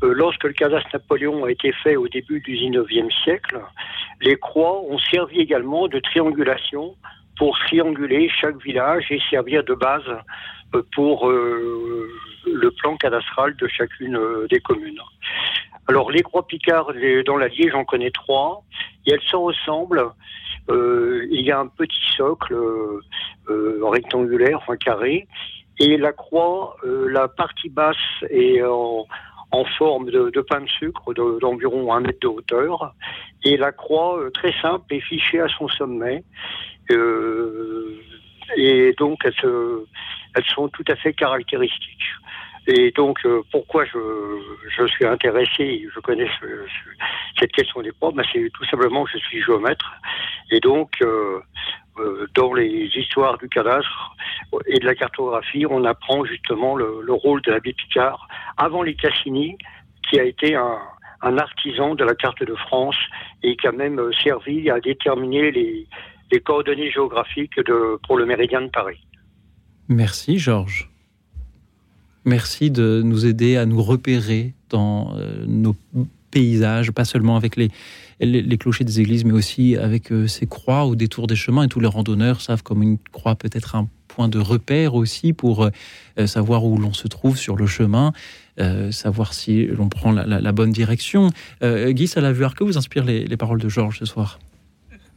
euh, 0.03 0.13
lorsque 0.13 0.45
le 0.45 0.53
cadastre 0.53 0.91
Napoléon 0.93 1.45
a 1.45 1.51
été 1.51 1.73
fait 1.73 1.97
au 1.97 2.07
début 2.09 2.41
du 2.41 2.53
XIXe 2.55 3.15
siècle, 3.25 3.61
les 4.21 4.37
croix 4.37 4.83
ont 4.83 4.99
servi 4.99 5.41
également 5.41 5.89
de 5.89 5.99
triangulation 5.99 6.95
pour 7.39 7.59
trianguler 7.59 8.29
chaque 8.29 8.63
village 8.63 9.07
et 9.11 9.21
servir 9.31 9.65
de 9.65 9.75
base 9.75 10.03
euh, 10.75 10.83
pour 10.95 11.29
euh, 11.31 12.09
le 12.47 12.71
plan 12.73 12.97
cadastral 12.97 13.57
de 13.57 13.67
chacune 13.67 14.19
des 14.51 14.61
communes. 14.61 15.01
Alors 15.89 16.11
les 16.11 16.23
croix 16.23 16.47
Picard 16.47 16.93
les- 16.93 17.23
dans 17.23 17.37
l'Allier, 17.37 17.71
j'en 17.71 17.85
connais 17.85 18.11
trois, 18.11 18.63
et 19.07 19.13
elles 19.13 19.23
se 19.23 19.37
ressemblent. 19.37 20.05
Euh, 20.69 21.27
il 21.31 21.43
y 21.43 21.53
a 21.53 21.61
un 21.61 21.69
petit 21.69 22.01
socle 22.17 22.55
euh, 22.55 23.01
euh, 23.49 23.79
rectangulaire, 23.83 24.59
enfin 24.59 24.77
carré, 24.77 25.29
et 25.79 25.97
la 25.97 26.13
croix, 26.13 26.77
la 26.85 27.29
partie 27.29 27.69
basse 27.69 27.97
est 28.31 28.63
en, 28.63 29.07
en 29.53 29.65
forme 29.79 30.11
de, 30.11 30.31
de 30.31 30.41
pain 30.41 30.61
de 30.63 30.69
sucre 30.69 31.13
de- 31.15 31.39
d'environ 31.41 31.93
un 31.93 32.01
mètre 32.01 32.21
de 32.21 32.29
hauteur, 32.29 32.95
et 33.45 33.57
la 33.57 33.73
croix, 33.73 34.19
euh, 34.19 34.31
très 34.31 34.53
simple, 34.61 34.85
est 34.95 35.01
fichée 35.01 35.41
à 35.41 35.49
son 35.49 35.69
sommet. 35.69 36.25
Euh, 36.91 38.01
et 38.57 38.95
donc 38.99 39.25
elles, 39.25 39.35
elles 40.35 40.45
sont 40.55 40.69
tout 40.69 40.85
à 40.89 40.97
fait 40.97 41.13
caractéristiques. 41.13 42.11
Et 42.69 42.91
donc, 42.91 43.19
euh, 43.25 43.43
pourquoi 43.53 43.85
je, 43.85 43.99
je 44.77 44.87
suis 44.89 45.07
intéressé, 45.07 45.87
je 45.95 46.01
connais 46.01 46.27
ce- 46.41 46.47
ce- 46.47 47.05
cette 47.41 47.53
question 47.53 47.81
des 47.83 47.91
croix, 47.91 48.11
ben, 48.13 48.25
c'est 48.33 48.51
tout 48.53 48.65
simplement 48.65 49.05
que 49.05 49.11
je 49.13 49.19
suis 49.19 49.43
géomètre. 49.43 49.93
Et 50.51 50.59
donc, 50.61 50.91
euh, 51.03 51.39
euh, 51.99 52.27
dans 52.35 52.53
les 52.55 52.91
histoires 52.95 53.39
du 53.39 53.49
cadastre 53.49 54.17
et 54.67 54.79
de 54.79 54.85
la 54.87 54.95
cartographie, 54.95 55.65
on 55.69 55.85
apprend 55.85 56.25
justement 56.25 56.75
le, 56.77 57.03
le 57.03 57.13
rôle 57.13 57.41
de 57.43 57.53
l'abbé 57.53 57.73
Picard 57.73 58.27
avant 58.57 58.83
les 58.83 58.95
Cassini, 58.95 59.57
qui 60.09 60.19
a 60.19 60.25
été 60.25 60.57
un, 60.57 60.79
un 61.23 61.39
artisan 61.39 61.95
de 61.95 62.05
la 62.05 62.15
carte 62.15 62.43
de 62.43 62.55
France 62.55 62.97
et 63.43 63.57
qui 63.57 63.67
a 63.67 63.73
même 63.73 64.01
servi 64.23 64.71
à 64.71 64.81
déterminer 64.81 65.51
les, 65.53 65.87
les 66.33 66.41
coordonnées 66.41 66.91
géographiques 66.91 67.57
de, 67.59 67.99
pour 68.07 68.17
le 68.17 68.27
méridien 68.27 68.63
de 68.63 68.71
Paris. 68.71 68.99
Merci 69.89 70.39
Georges. 70.39 70.91
Merci 72.27 72.71
de 72.71 73.03
nous 73.05 73.25
aider 73.25 73.57
à 73.57 73.67
nous 73.67 73.83
repérer 73.83 74.53
dans 74.69 75.15
euh, 75.17 75.45
nos 75.47 75.77
paysages, 76.37 76.91
pas 76.91 77.07
seulement 77.07 77.37
avec 77.37 77.57
les, 77.57 77.71
clochers 78.59 78.85
des 78.85 79.01
églises, 79.01 79.25
mais 79.25 79.33
aussi 79.33 79.77
avec 79.77 80.13
euh, 80.13 80.27
ces 80.27 80.47
croix 80.47 80.85
au 80.85 80.95
détour 80.95 81.27
des 81.27 81.37
chemins. 81.37 81.63
Et 81.65 81.69
tous 81.69 81.81
les 81.81 81.87
randonneurs 81.87 82.43
savent 82.43 82.63
comme 82.63 82.83
une 82.83 82.99
croix 83.13 83.37
peut 83.37 83.49
être 83.53 83.75
un 83.75 83.89
point 84.09 84.29
de 84.29 84.39
repère 84.39 84.95
aussi 84.95 85.33
pour 85.33 85.65
euh, 85.65 86.27
savoir 86.27 86.65
où 86.65 86.77
l'on 86.77 86.93
se 86.93 87.09
trouve 87.09 87.39
sur 87.39 87.57
le 87.57 87.67
chemin, 87.67 88.13
savoir 88.91 89.35
si 89.35 89.67
l'on 89.67 89.89
prend 89.91 90.13
la, 90.13 90.53
bonne 90.53 90.73
direction. 90.73 91.31
Euh, 91.63 91.93
Guy 91.93 92.07
Salavuard, 92.07 92.55
que 92.55 92.65
vous 92.65 92.79
inspirent 92.79 93.05
les, 93.05 93.27
les 93.27 93.37
paroles 93.37 93.61
de 93.61 93.69
Georges 93.69 93.99
ce 93.99 94.07
soir? 94.07 94.39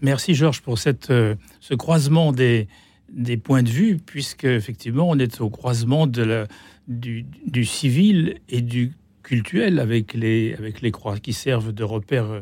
Merci 0.02 0.36
Georges 0.36 0.62
pour 0.62 0.78
cette, 0.78 1.08
ce 1.08 1.74
croisement 1.74 2.34
des, 2.34 2.68
des 3.14 3.38
points 3.38 3.64
de 3.64 3.70
vue, 3.70 3.98
puisque 4.06 4.44
effectivement 4.44 5.10
on 5.10 5.18
est 5.20 5.40
au 5.40 5.50
croisement 5.50 6.06
de 6.06 6.22
la, 6.22 6.48
du, 6.90 7.66
civil 7.66 8.40
et 8.50 8.62
du 8.62 8.94
cultuel 9.24 9.80
avec 9.80 10.14
les, 10.14 10.56
avec 10.56 10.82
les 10.82 10.92
croix 10.92 11.18
qui 11.20 11.34
servent 11.34 11.72
de 11.72 11.84
repères 11.84 12.32
euh, 12.32 12.42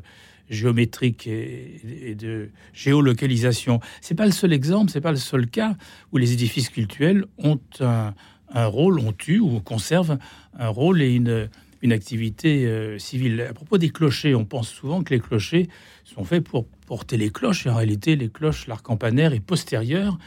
géométriques 0.50 1.28
et, 1.28 2.16
de 2.18 2.50
géolocalisation. 2.74 3.82
C'est 4.00 4.16
pas 4.16 4.26
le 4.26 4.32
seul 4.32 4.54
exemple, 4.54 4.92
c'est 4.92 5.02
pas 5.02 5.12
le 5.12 5.18
seul 5.18 5.48
cas 5.48 5.76
où 6.14 6.18
les 6.18 6.32
édifices 6.32 6.70
cultuels 6.70 7.26
ont 7.38 7.60
un, 7.82 8.14
un 8.54 8.66
rôle, 8.66 9.00
ont 9.00 9.14
eu 9.28 9.40
ou 9.40 9.60
conservent 9.60 10.18
un 10.58 10.70
rôle 10.70 11.02
et 11.02 11.14
une, 11.14 11.50
une 11.82 11.92
activité 11.92 12.66
euh, 12.66 12.98
civile. 12.98 13.42
À 13.42 13.54
propos 13.54 13.78
des 13.78 13.90
clochers, 13.90 14.36
on 14.36 14.46
pense 14.46 14.70
souvent 14.70 15.04
que 15.04 15.14
les 15.14 15.20
clochers 15.20 15.68
sont 16.06 16.24
faits 16.24 16.44
pour 16.44 16.66
porter 16.86 17.18
les 17.18 17.30
cloches. 17.30 17.66
Et 17.66 17.70
en 17.70 17.76
réalité, 17.76 18.16
les 18.16 18.30
cloches, 18.30 18.68
l'arc 18.68 18.84
campanaire 18.84 19.34
est 19.34 19.42
postérieur 19.42 20.18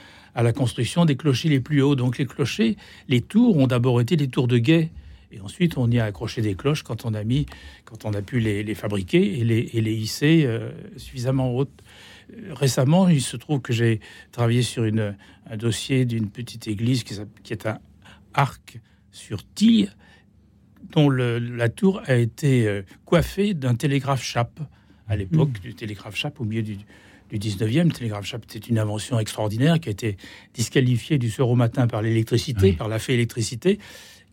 à 0.41 0.43
la 0.43 0.53
construction 0.55 1.05
des 1.05 1.17
clochers 1.17 1.51
les 1.51 1.61
plus 1.61 1.83
hauts. 1.83 1.95
Donc 1.97 2.17
les 2.17 2.25
clochers, 2.27 2.77
les 3.09 3.21
tours 3.21 3.59
ont 3.59 3.67
d'abord 3.67 4.01
été 4.01 4.17
des 4.17 4.29
tours 4.29 4.49
de 4.49 4.57
guet. 4.59 4.91
Et 5.33 5.41
ensuite, 5.41 5.77
on 5.77 5.89
y 5.91 6.01
a 6.01 6.07
accroché 6.07 6.41
des 6.43 6.55
cloches 6.55 6.83
quand 6.83 7.05
on 7.05 7.13
a 7.15 7.23
mis, 7.25 7.45
quand 7.85 8.05
on 8.07 8.13
a 8.15 8.23
pu 8.23 8.41
les, 8.41 8.65
les 8.65 8.75
fabriquer 8.75 9.39
et 9.39 9.45
les, 9.45 9.69
et 9.75 9.81
les 9.83 9.95
hisser 9.95 10.45
euh, 10.47 10.71
suffisamment 10.97 11.55
hautes. 11.55 11.83
Euh, 12.33 12.55
Récemment, 12.55 13.09
il 13.09 13.21
se 13.21 13.37
trouve 13.37 13.61
que 13.61 13.73
j'ai 13.73 14.01
travaillé 14.33 14.63
sur 14.63 14.85
une, 14.85 15.15
un 15.49 15.57
dossier 15.57 16.05
d'une 16.07 16.31
petite 16.31 16.67
église 16.69 17.05
qui, 17.05 17.53
est 17.53 17.67
un 17.67 17.79
arc 18.35 18.81
sur 19.13 19.45
tille 19.55 19.91
dont 20.93 21.09
le- 21.11 21.39
la 21.39 21.69
tour 21.69 22.01
a 22.07 22.15
été 22.17 22.67
euh, 22.67 22.83
coiffée 23.05 23.53
d'un 23.55 23.75
télégraphe 23.77 24.25
chape 24.25 24.59
à 25.07 25.17
l'époque 25.17 25.61
du 25.61 25.75
télégraphe 25.75 26.17
chape 26.17 26.41
au 26.41 26.45
milieu 26.45 26.63
du, 26.63 26.79
du 27.31 27.39
19e. 27.39 27.85
Le 27.85 27.93
télégraphe 27.93 28.27
chape 28.27 28.45
était 28.45 28.59
une 28.59 28.79
invention 28.79 29.19
extraordinaire 29.19 29.81
qui 29.81 29.89
a 29.89 29.93
été 29.93 30.17
disqualifiée 30.55 31.19
du 31.19 31.31
soir 31.31 31.49
au 31.49 31.57
matin 31.57 31.87
par 31.87 32.03
l'électricité, 32.03 32.73
par 32.73 32.89
la 32.89 32.99
fée 32.99 33.15
électricité. 33.15 33.79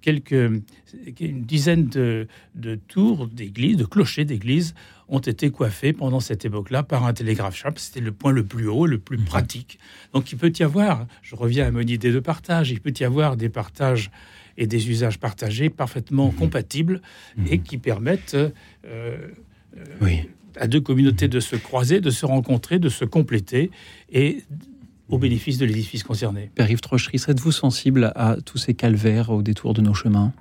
Quelques, 0.01 0.31
une 0.31 1.41
dizaine 1.41 1.87
de, 1.87 2.27
de 2.55 2.75
tours 2.75 3.27
d'église, 3.27 3.77
de 3.77 3.85
clochers 3.85 4.25
d'église 4.25 4.73
ont 5.09 5.19
été 5.19 5.49
coiffés 5.49 5.91
pendant 5.91 6.19
cette 6.19 6.45
époque-là 6.45 6.83
par 6.83 7.05
un 7.05 7.13
télégraphe 7.13 7.55
chape. 7.55 7.79
C'était 7.79 7.99
le 7.99 8.11
point 8.11 8.31
le 8.31 8.45
plus 8.45 8.67
haut, 8.67 8.85
le 8.85 8.99
plus 8.99 9.17
pratique. 9.17 9.79
Donc 10.13 10.31
il 10.31 10.37
peut 10.37 10.53
y 10.57 10.63
avoir, 10.63 11.07
je 11.21 11.35
reviens 11.35 11.67
à 11.67 11.71
mon 11.71 11.81
idée 11.81 12.11
de 12.11 12.19
partage, 12.19 12.71
il 12.71 12.79
peut 12.79 12.93
y 12.97 13.03
avoir 13.03 13.37
des 13.37 13.49
partages 13.49 14.11
et 14.57 14.67
des 14.67 14.89
usages 14.89 15.19
partagés 15.19 15.69
parfaitement 15.69 16.31
compatibles 16.31 17.01
et 17.49 17.59
qui 17.59 17.77
permettent 17.77 18.37
euh, 18.85 19.17
à 20.59 20.67
deux 20.67 20.81
communautés 20.81 21.27
de 21.27 21.39
se 21.39 21.55
croiser, 21.55 22.01
de 22.01 22.09
se 22.09 22.25
rencontrer, 22.25 22.79
de 22.79 22.89
se 22.89 23.05
compléter 23.05 23.71
et 24.11 24.43
au 25.09 25.17
bénéfice 25.17 25.57
de 25.57 25.65
l'édifice 25.65 26.03
concerné. 26.03 26.51
Père-Yves 26.55 26.81
Trochery, 26.81 27.17
êtes-vous 27.27 27.51
sensible 27.51 28.11
à 28.15 28.37
tous 28.43 28.57
ces 28.57 28.73
calvaires 28.73 29.29
au 29.29 29.41
détour 29.41 29.73
de 29.73 29.81
nos 29.81 29.93
chemins? 29.93 30.33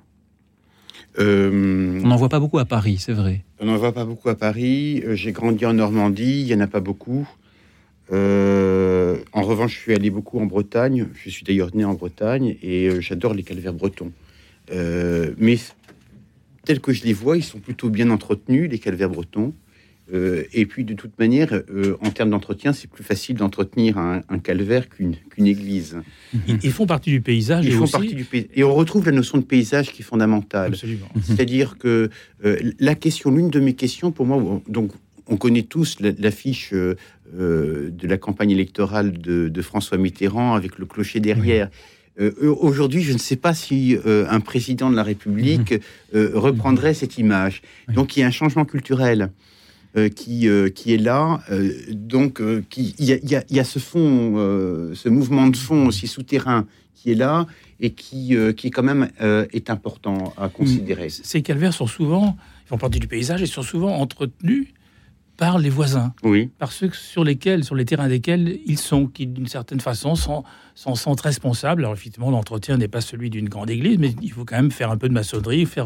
Euh, 1.19 2.01
On 2.03 2.07
n'en 2.07 2.15
voit 2.17 2.29
pas 2.29 2.39
beaucoup 2.39 2.59
à 2.59 2.65
Paris, 2.65 2.97
c'est 2.99 3.13
vrai. 3.13 3.43
On 3.59 3.65
n'en 3.65 3.77
voit 3.77 3.93
pas 3.93 4.05
beaucoup 4.05 4.29
à 4.29 4.35
Paris. 4.35 5.01
Euh, 5.05 5.15
J'ai 5.15 5.31
grandi 5.31 5.65
en 5.65 5.73
Normandie, 5.73 6.41
il 6.41 6.45
n'y 6.45 6.53
en 6.53 6.59
a 6.59 6.67
pas 6.67 6.81
beaucoup. 6.81 7.27
Euh, 8.11 9.17
en 9.33 9.41
revanche, 9.41 9.73
je 9.73 9.79
suis 9.79 9.93
allé 9.93 10.09
beaucoup 10.09 10.39
en 10.39 10.45
Bretagne. 10.45 11.07
Je 11.13 11.29
suis 11.29 11.43
d'ailleurs 11.43 11.75
né 11.75 11.85
en 11.85 11.93
Bretagne 11.93 12.57
et 12.61 13.01
j'adore 13.01 13.33
les 13.33 13.43
calvaires 13.43 13.73
bretons. 13.73 14.11
Euh, 14.71 15.33
mais 15.37 15.57
tels 16.65 16.81
que 16.81 16.93
je 16.93 17.03
les 17.03 17.13
vois, 17.13 17.37
ils 17.37 17.43
sont 17.43 17.59
plutôt 17.59 17.89
bien 17.89 18.09
entretenus, 18.09 18.69
les 18.69 18.79
calvaires 18.79 19.09
bretons. 19.09 19.53
Euh, 20.13 20.43
et 20.53 20.65
puis, 20.65 20.85
de 20.85 20.93
toute 20.93 21.17
manière, 21.19 21.51
euh, 21.53 21.97
en 22.01 22.11
termes 22.11 22.29
d'entretien, 22.29 22.71
c'est 22.71 22.89
plus 22.89 23.03
facile 23.03 23.35
d'entretenir 23.35 23.97
un, 23.97 24.21
un 24.29 24.39
calvaire 24.39 24.87
qu'une 24.87 25.15
qu'une 25.31 25.47
église. 25.47 25.97
Ils, 26.47 26.57
ils 26.63 26.71
font 26.71 26.85
partie 26.85 27.09
du 27.11 27.19
paysage 27.21 27.65
Ils 27.65 27.73
et 27.73 27.75
font 27.75 27.83
aussi- 27.83 27.91
partie 27.91 28.15
du 28.15 28.23
pays. 28.23 28.47
Et 28.55 28.63
on 28.63 28.73
retrouve 28.73 29.05
la 29.05 29.11
notion 29.11 29.37
de 29.37 29.43
paysage 29.43 29.91
qui 29.91 30.01
est 30.01 30.05
fondamentale. 30.05 30.71
Absolument. 30.73 31.09
C'est-à-dire 31.23 31.77
que 31.77 32.09
euh, 32.45 32.57
la 32.79 32.95
question, 32.95 33.31
l'une 33.31 33.49
de 33.49 33.59
mes 33.59 33.73
questions, 33.73 34.11
pour 34.11 34.25
moi, 34.25 34.37
on- 34.37 34.61
donc 34.71 34.91
on 35.27 35.35
connaît 35.35 35.63
tous 35.63 35.99
la- 35.99 36.11
l'affiche 36.17 36.73
de 36.73 38.07
la 38.07 38.17
campagne 38.17 38.51
électorale 38.51 39.11
de, 39.17 39.49
de 39.49 39.61
François 39.61 39.97
Mitterrand 39.97 40.55
avec 40.55 40.77
le 40.79 40.85
clocher 40.85 41.19
derrière. 41.19 41.69
Euh, 42.19 42.31
Aujourd'hui, 42.61 43.03
je 43.03 43.13
ne 43.13 43.17
sais 43.17 43.35
pas 43.35 43.53
si 43.53 43.97
euh, 44.05 44.25
un 44.29 44.39
président 44.39 44.89
de 44.89 44.95
la 44.95 45.03
République 45.03 45.75
euh, 46.15 46.31
reprendrait 46.33 46.93
cette 46.93 47.17
image. 47.17 47.61
Donc, 47.93 48.15
il 48.17 48.21
y 48.21 48.23
a 48.23 48.27
un 48.27 48.31
changement 48.31 48.65
culturel. 48.65 49.29
Euh, 49.97 50.09
qui, 50.09 50.47
euh, 50.47 50.69
qui 50.69 50.93
est 50.93 50.97
là. 50.97 51.41
Euh, 51.51 51.71
donc, 51.91 52.41
il 52.77 52.93
y, 52.99 53.13
y 53.13 53.39
y 53.49 53.59
a 53.59 53.63
ce 53.63 53.79
fond, 53.79 54.35
ce 54.93 55.09
mouvement 55.09 55.47
de 55.47 55.57
fond 55.57 55.87
aussi 55.87 56.07
souterrain 56.07 56.65
qui 56.93 57.11
est 57.11 57.15
là 57.15 57.45
et 57.79 57.91
qui, 57.91 58.35
euh, 58.35 58.53
qui 58.53 58.71
quand 58.71 58.81
même 58.83 59.09
euh, 59.21 59.45
est 59.53 59.69
important 59.69 60.33
à 60.37 60.49
considérer. 60.49 61.09
Ces 61.09 61.41
calvaires 61.43 61.73
sont 61.73 61.85
souvent, 61.87 62.35
ils 62.65 62.69
font 62.69 62.77
partie 62.79 62.99
du 62.99 63.07
paysage 63.07 63.41
et 63.43 63.45
sont 63.45 63.61
souvent 63.61 63.95
entretenus 63.97 64.67
par 65.37 65.59
les 65.59 65.69
voisins, 65.69 66.13
Oui. 66.23 66.49
par 66.57 66.71
ceux 66.71 66.89
sur 66.91 67.23
lesquels, 67.23 67.63
sur 67.63 67.75
les 67.75 67.85
terrains 67.85 68.07
desquels 68.07 68.59
ils 68.65 68.79
sont, 68.79 69.05
qui 69.05 69.27
d'une 69.27 69.45
certaine 69.45 69.79
façon 69.79 70.15
sont, 70.15 70.43
sont, 70.73 70.95
sentent 70.95 71.21
responsables. 71.21 71.83
Alors 71.83 71.93
effectivement, 71.93 72.31
l'entretien 72.31 72.77
n'est 72.77 72.87
pas 72.87 73.01
celui 73.01 73.29
d'une 73.29 73.47
grande 73.47 73.69
église, 73.69 73.99
mais 73.99 74.15
il 74.23 74.31
faut 74.31 74.45
quand 74.45 74.55
même 74.55 74.71
faire 74.71 74.89
un 74.89 74.97
peu 74.97 75.07
de 75.07 75.13
maçonnerie, 75.13 75.67
faire, 75.67 75.85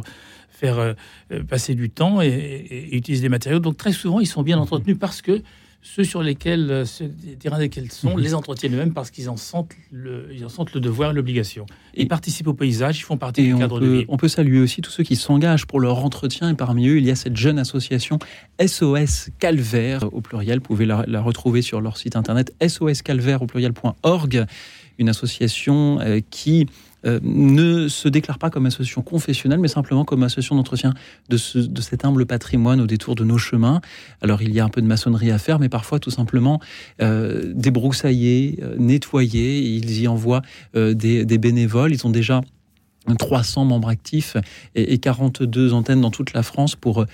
faire 0.61 0.77
euh, 0.79 0.93
euh, 1.31 1.43
passer 1.43 1.73
du 1.75 1.89
temps 1.89 2.21
et, 2.21 2.27
et- 2.27 2.93
et 2.93 2.97
utiliser 2.97 3.23
des 3.23 3.29
matériaux. 3.29 3.59
Donc 3.59 3.77
très 3.77 3.91
souvent, 3.91 4.19
ils 4.19 4.27
sont 4.27 4.43
bien 4.43 4.59
entretenus 4.59 4.97
parce 4.99 5.21
que 5.21 5.41
ceux 5.83 6.03
sur 6.03 6.21
lesquels, 6.21 6.69
euh, 6.69 6.85
ceux 6.85 7.07
des 7.07 7.35
terrains 7.37 7.57
desquels 7.57 7.85
ils 7.85 7.91
sont, 7.91 8.15
les 8.15 8.35
entretiennent 8.35 8.75
eux-mêmes 8.75 8.93
parce 8.93 9.09
qu'ils 9.09 9.29
en 9.31 9.37
sentent 9.37 9.71
le, 9.91 10.27
ils 10.31 10.45
en 10.45 10.49
sentent 10.49 10.73
le 10.75 10.79
devoir, 10.79 11.11
l'obligation. 11.11 11.65
Ils 11.95 12.07
participent 12.07 12.47
au 12.49 12.53
paysage, 12.53 12.99
ils 12.99 13.03
font 13.03 13.17
partie 13.17 13.41
du 13.41 13.55
cadre 13.55 13.79
de 13.79 13.87
vie. 13.87 14.05
on 14.07 14.17
peut 14.17 14.27
saluer 14.27 14.59
aussi 14.59 14.81
tous 14.81 14.91
ceux 14.91 15.03
qui 15.03 15.15
s'engagent 15.15 15.65
pour 15.65 15.79
leur 15.79 16.05
entretien. 16.05 16.51
Et 16.51 16.53
parmi 16.53 16.87
eux, 16.87 16.97
il 16.99 17.05
y 17.05 17.09
a 17.09 17.15
cette 17.15 17.35
jeune 17.35 17.57
association 17.57 18.19
SOS 18.63 19.29
Calvaire, 19.39 20.03
au 20.13 20.21
pluriel. 20.21 20.59
Vous 20.59 20.65
pouvez 20.65 20.85
la, 20.85 21.03
la 21.07 21.21
retrouver 21.21 21.63
sur 21.63 21.81
leur 21.81 21.97
site 21.97 22.15
internet 22.15 22.53
soscalvaire 22.67 23.41
au 23.41 23.47
pluriel.org. 23.47 24.45
Une 24.99 25.09
association 25.09 25.97
qui 26.29 26.67
euh, 27.05 27.19
ne 27.23 27.87
se 27.87 28.07
déclare 28.07 28.37
pas 28.37 28.49
comme 28.49 28.65
association 28.65 29.01
confessionnelle, 29.01 29.59
mais 29.59 29.67
simplement 29.67 30.05
comme 30.05 30.23
association 30.23 30.55
d'entretien 30.55 30.93
de, 31.29 31.37
ce- 31.37 31.57
de 31.57 31.81
cet 31.81 32.05
humble 32.05 32.25
patrimoine 32.25 32.79
au 32.81 32.87
détour 32.87 33.15
de 33.15 33.23
nos 33.23 33.37
chemins. 33.37 33.81
Alors 34.21 34.41
il 34.41 34.53
y 34.53 34.59
a 34.59 34.65
un 34.65 34.69
peu 34.69 34.81
de 34.81 34.87
maçonnerie 34.87 35.31
à 35.31 35.37
faire, 35.37 35.59
mais 35.59 35.69
parfois 35.69 35.99
tout 35.99 36.11
simplement 36.11 36.59
euh, 37.01 37.51
débroussailler, 37.55 38.59
euh, 38.61 38.75
nettoyer. 38.77 39.61
Ils 39.61 40.01
y 40.01 40.07
envoient 40.07 40.41
euh, 40.75 40.93
des, 40.93 41.25
bénévoles. 41.37 41.91
Ils 41.93 42.05
ont 42.05 42.11
déjà 42.11 42.41
300 43.17 43.65
membres 43.65 43.87
actifs 43.87 44.37
et, 44.75 44.93
et 44.93 44.99
42 44.99 45.73
antennes 45.73 46.01
dans 46.01 46.11
toute 46.11 46.33
la 46.33 46.43
France 46.43 46.75
pour, 46.75 47.05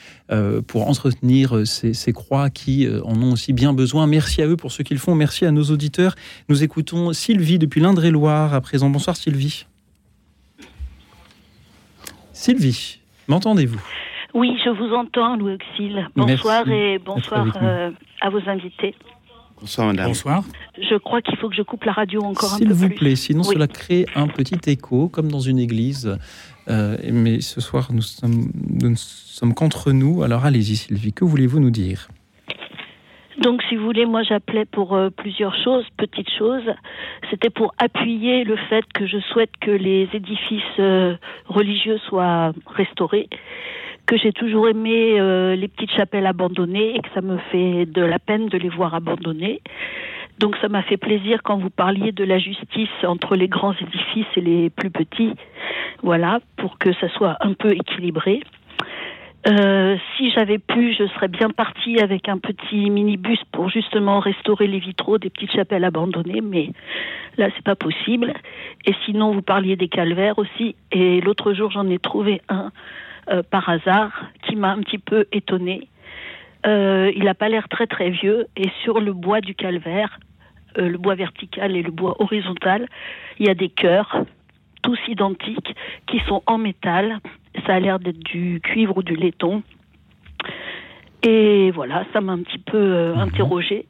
pour 0.67 0.89
entretenir 0.89 1.61
ces, 1.65 2.11
croix 2.11 2.49
qui 2.49 2.85
en 3.05 3.21
ont 3.21 3.31
aussi 3.31 3.53
bien 3.53 3.71
besoin. 3.71 4.05
Merci 4.05 4.41
à 4.41 4.47
eux 4.47 4.57
pour 4.57 4.73
ce 4.73 4.83
qu'ils 4.83 4.99
font. 4.99 5.15
Merci 5.15 5.45
à 5.45 5.51
nos 5.51 5.63
auditeurs. 5.63 6.15
Nous 6.49 6.61
écoutons 6.61 7.13
Sylvie 7.13 7.57
depuis 7.57 7.79
l'Indre-et-Loire 7.79 8.53
à 8.53 8.59
présent. 8.59 8.89
Bonsoir 8.89 9.15
Sylvie. 9.15 9.65
Sylvie, 12.37 12.99
m'entendez-vous? 13.27 13.81
Oui, 14.35 14.51
je 14.63 14.69
vous 14.69 14.93
entends, 14.93 15.35
Louis 15.37 15.53
Auxil. 15.55 16.07
Bonsoir 16.15 16.65
Merci 16.67 16.79
et 16.79 16.99
bonsoir 16.99 17.47
euh, 17.63 17.89
à 18.21 18.29
vos 18.29 18.47
invités. 18.47 18.93
Bonsoir, 19.59 19.87
madame. 19.87 20.05
Bonsoir. 20.09 20.43
Je 20.79 20.95
crois 20.97 21.23
qu'il 21.23 21.35
faut 21.37 21.49
que 21.49 21.55
je 21.55 21.63
coupe 21.63 21.83
la 21.85 21.93
radio 21.93 22.21
encore 22.21 22.53
un 22.53 22.57
S'il 22.57 22.67
peu 22.67 22.73
vous 22.73 22.87
plus. 22.89 22.95
plaît, 22.95 23.15
sinon 23.15 23.41
Oui. 23.41 23.55
cela 23.55 23.67
crée 23.67 24.05
un 24.13 24.27
petit 24.27 24.59
écho, 24.69 25.09
comme 25.09 25.31
dans 25.31 25.39
une 25.39 25.57
église. 25.57 26.15
Euh, 26.69 26.95
mais 27.11 27.41
ce 27.41 27.59
soir, 27.59 27.87
nous, 27.91 28.03
sommes, 28.03 28.51
nous 28.69 28.91
ne 28.91 28.95
sommes 28.95 29.55
qu'entre 29.55 29.91
nous. 29.91 30.21
Alors 30.21 30.45
allez-y 30.45 30.75
Sylvie, 30.75 31.13
que 31.13 31.25
voulez-vous 31.25 31.59
nous 31.59 31.71
dire? 31.71 32.07
Donc, 33.37 33.61
si 33.69 33.75
vous 33.75 33.85
voulez, 33.85 34.05
moi 34.05 34.23
j'appelais 34.23 34.65
pour 34.65 34.95
euh, 34.95 35.09
plusieurs 35.09 35.55
choses, 35.63 35.85
petites 35.95 36.29
choses. 36.31 36.73
C'était 37.29 37.51
pour 37.51 37.73
appuyer 37.77 38.43
le 38.43 38.55
fait 38.55 38.83
que 38.93 39.05
je 39.05 39.19
souhaite 39.19 39.51
que 39.61 39.69
les 39.69 40.09
édifices 40.13 40.63
euh, 40.79 41.15
religieux 41.45 41.99
soient 42.09 42.51
restaurés, 42.65 43.29
que 44.07 44.17
j'ai 44.17 44.31
toujours 44.31 44.67
aimé 44.67 45.19
euh, 45.19 45.55
les 45.55 45.67
petites 45.67 45.91
chapelles 45.91 46.25
abandonnées 46.25 46.95
et 46.95 46.99
que 46.99 47.09
ça 47.13 47.21
me 47.21 47.37
fait 47.51 47.85
de 47.85 48.01
la 48.01 48.17
peine 48.17 48.47
de 48.47 48.57
les 48.57 48.69
voir 48.69 48.95
abandonnées. 48.95 49.61
Donc, 50.39 50.55
ça 50.57 50.67
m'a 50.67 50.81
fait 50.81 50.97
plaisir 50.97 51.41
quand 51.43 51.57
vous 51.57 51.69
parliez 51.69 52.11
de 52.11 52.23
la 52.23 52.39
justice 52.39 52.89
entre 53.03 53.35
les 53.35 53.47
grands 53.47 53.73
édifices 53.73 54.27
et 54.35 54.41
les 54.41 54.69
plus 54.71 54.89
petits. 54.89 55.33
Voilà, 56.01 56.39
pour 56.57 56.79
que 56.79 56.91
ça 56.93 57.09
soit 57.09 57.37
un 57.41 57.53
peu 57.53 57.71
équilibré. 57.71 58.41
Euh, 59.47 59.97
si 60.15 60.29
j'avais 60.31 60.57
pu, 60.57 60.93
je 60.93 61.07
serais 61.07 61.29
bien 61.29 61.49
partie 61.49 61.99
avec 62.01 62.27
un 62.27 62.37
petit 62.37 62.89
minibus 62.89 63.39
pour 63.53 63.69
justement 63.69 64.19
restaurer 64.19 64.67
les 64.67 64.79
vitraux 64.79 65.17
des 65.17 65.29
petites 65.29 65.53
chapelles 65.53 65.85
abandonnées, 65.85 66.41
mais 66.41 66.71
là 67.37 67.47
c'est 67.55 67.63
pas 67.63 67.75
possible. 67.75 68.33
Et 68.85 68.93
sinon, 69.05 69.31
vous 69.31 69.41
parliez 69.41 69.77
des 69.77 69.87
calvaires 69.87 70.37
aussi, 70.37 70.75
et 70.91 71.21
l'autre 71.21 71.53
jour 71.53 71.71
j'en 71.71 71.89
ai 71.89 71.99
trouvé 71.99 72.41
un 72.49 72.71
euh, 73.29 73.41
par 73.43 73.69
hasard 73.69 74.11
qui 74.43 74.55
m'a 74.55 74.71
un 74.71 74.79
petit 74.79 74.97
peu 74.97 75.25
étonnée. 75.31 75.87
Euh, 76.65 77.11
il 77.15 77.23
n'a 77.23 77.33
pas 77.33 77.47
l'air 77.47 77.69
très 77.69 77.87
très 77.87 78.09
vieux, 78.09 78.47
et 78.57 78.69
sur 78.83 78.99
le 78.99 79.13
bois 79.13 79.39
du 79.39 79.55
calvaire, 79.55 80.19
euh, 80.77 80.89
le 80.89 80.97
bois 80.97 81.15
vertical 81.15 81.75
et 81.75 81.83
le 81.83 81.91
bois 81.91 82.21
horizontal, 82.21 82.87
il 83.39 83.45
y 83.45 83.49
a 83.49 83.53
des 83.53 83.69
cœurs 83.69 84.25
tous 84.83 84.99
identiques, 85.07 85.75
qui 86.07 86.19
sont 86.27 86.41
en 86.45 86.57
métal. 86.57 87.19
Ça 87.65 87.75
a 87.75 87.79
l'air 87.79 87.99
d'être 87.99 88.19
du 88.19 88.59
cuivre 88.61 88.97
ou 88.97 89.03
du 89.03 89.15
laiton. 89.15 89.63
Et 91.23 91.71
voilà, 91.71 92.05
ça 92.13 92.21
m'a 92.21 92.33
un 92.33 92.43
petit 92.43 92.59
peu 92.59 92.77
euh, 92.77 93.15
interrogée. 93.15 93.85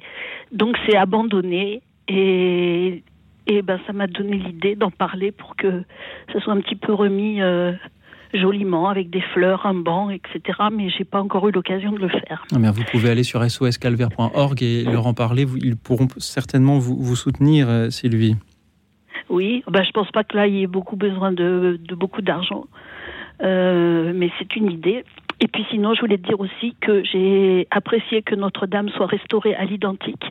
Donc 0.52 0.78
c'est 0.86 0.96
abandonné 0.96 1.82
et, 2.08 3.04
et 3.48 3.62
ben 3.62 3.80
ça 3.86 3.94
m'a 3.94 4.08
donné 4.08 4.38
l'idée 4.38 4.76
d'en 4.76 4.92
parler 4.92 5.32
pour 5.32 5.56
que 5.56 5.84
ça 6.32 6.40
soit 6.40 6.54
un 6.54 6.62
petit 6.62 6.76
peu 6.76 6.94
remis 6.94 7.42
euh, 7.42 7.74
joliment 8.34 8.88
avec 8.90 9.10
des 9.10 9.22
fleurs, 9.34 9.66
un 9.66 9.74
banc, 9.74 10.10
etc. 10.10 10.60
Mais 10.72 10.90
j'ai 10.90 11.04
pas 11.04 11.22
encore 11.22 11.48
eu 11.48 11.52
l'occasion 11.52 11.92
de 11.92 12.00
le 12.00 12.10
faire. 12.10 12.46
Ah, 12.54 12.60
mais 12.60 12.72
Vous 12.72 12.84
pouvez 12.92 13.10
aller 13.10 13.24
sur 13.24 13.44
soscalvaire.org 13.50 14.64
et 14.64 14.84
leur 14.84 15.08
en 15.08 15.14
parler. 15.14 15.46
Ils 15.62 15.78
pourront 15.78 16.08
certainement 16.18 16.80
vous, 16.80 16.98
vous 16.98 17.16
soutenir, 17.16 17.70
euh, 17.70 17.90
Sylvie. 17.90 18.36
Oui, 19.30 19.64
ben, 19.70 19.84
je 19.84 19.92
pense 19.92 20.10
pas 20.12 20.24
que 20.24 20.38
là, 20.38 20.48
il 20.48 20.56
y 20.56 20.64
ait 20.64 20.68
beaucoup 20.68 20.96
besoin 20.96 21.32
de, 21.32 21.80
de 21.84 21.96
beaucoup 21.96 22.22
d'argent. 22.22 22.66
Euh, 23.42 24.12
mais 24.16 24.32
c'est 24.40 24.56
une 24.56 24.72
idée. 24.72 25.04
Et 25.40 25.48
puis 25.48 25.66
sinon, 25.70 25.94
je 25.94 26.02
voulais 26.02 26.18
te 26.18 26.28
dire 26.28 26.40
aussi 26.40 26.76
que 26.82 27.04
j'ai 27.04 27.68
apprécié 27.70 28.24
que 28.24 28.34
Notre-Dame 28.34 28.90
soit 28.90 29.06
restaurée 29.06 29.56
à 29.56 29.66
l'identique. 29.66 30.24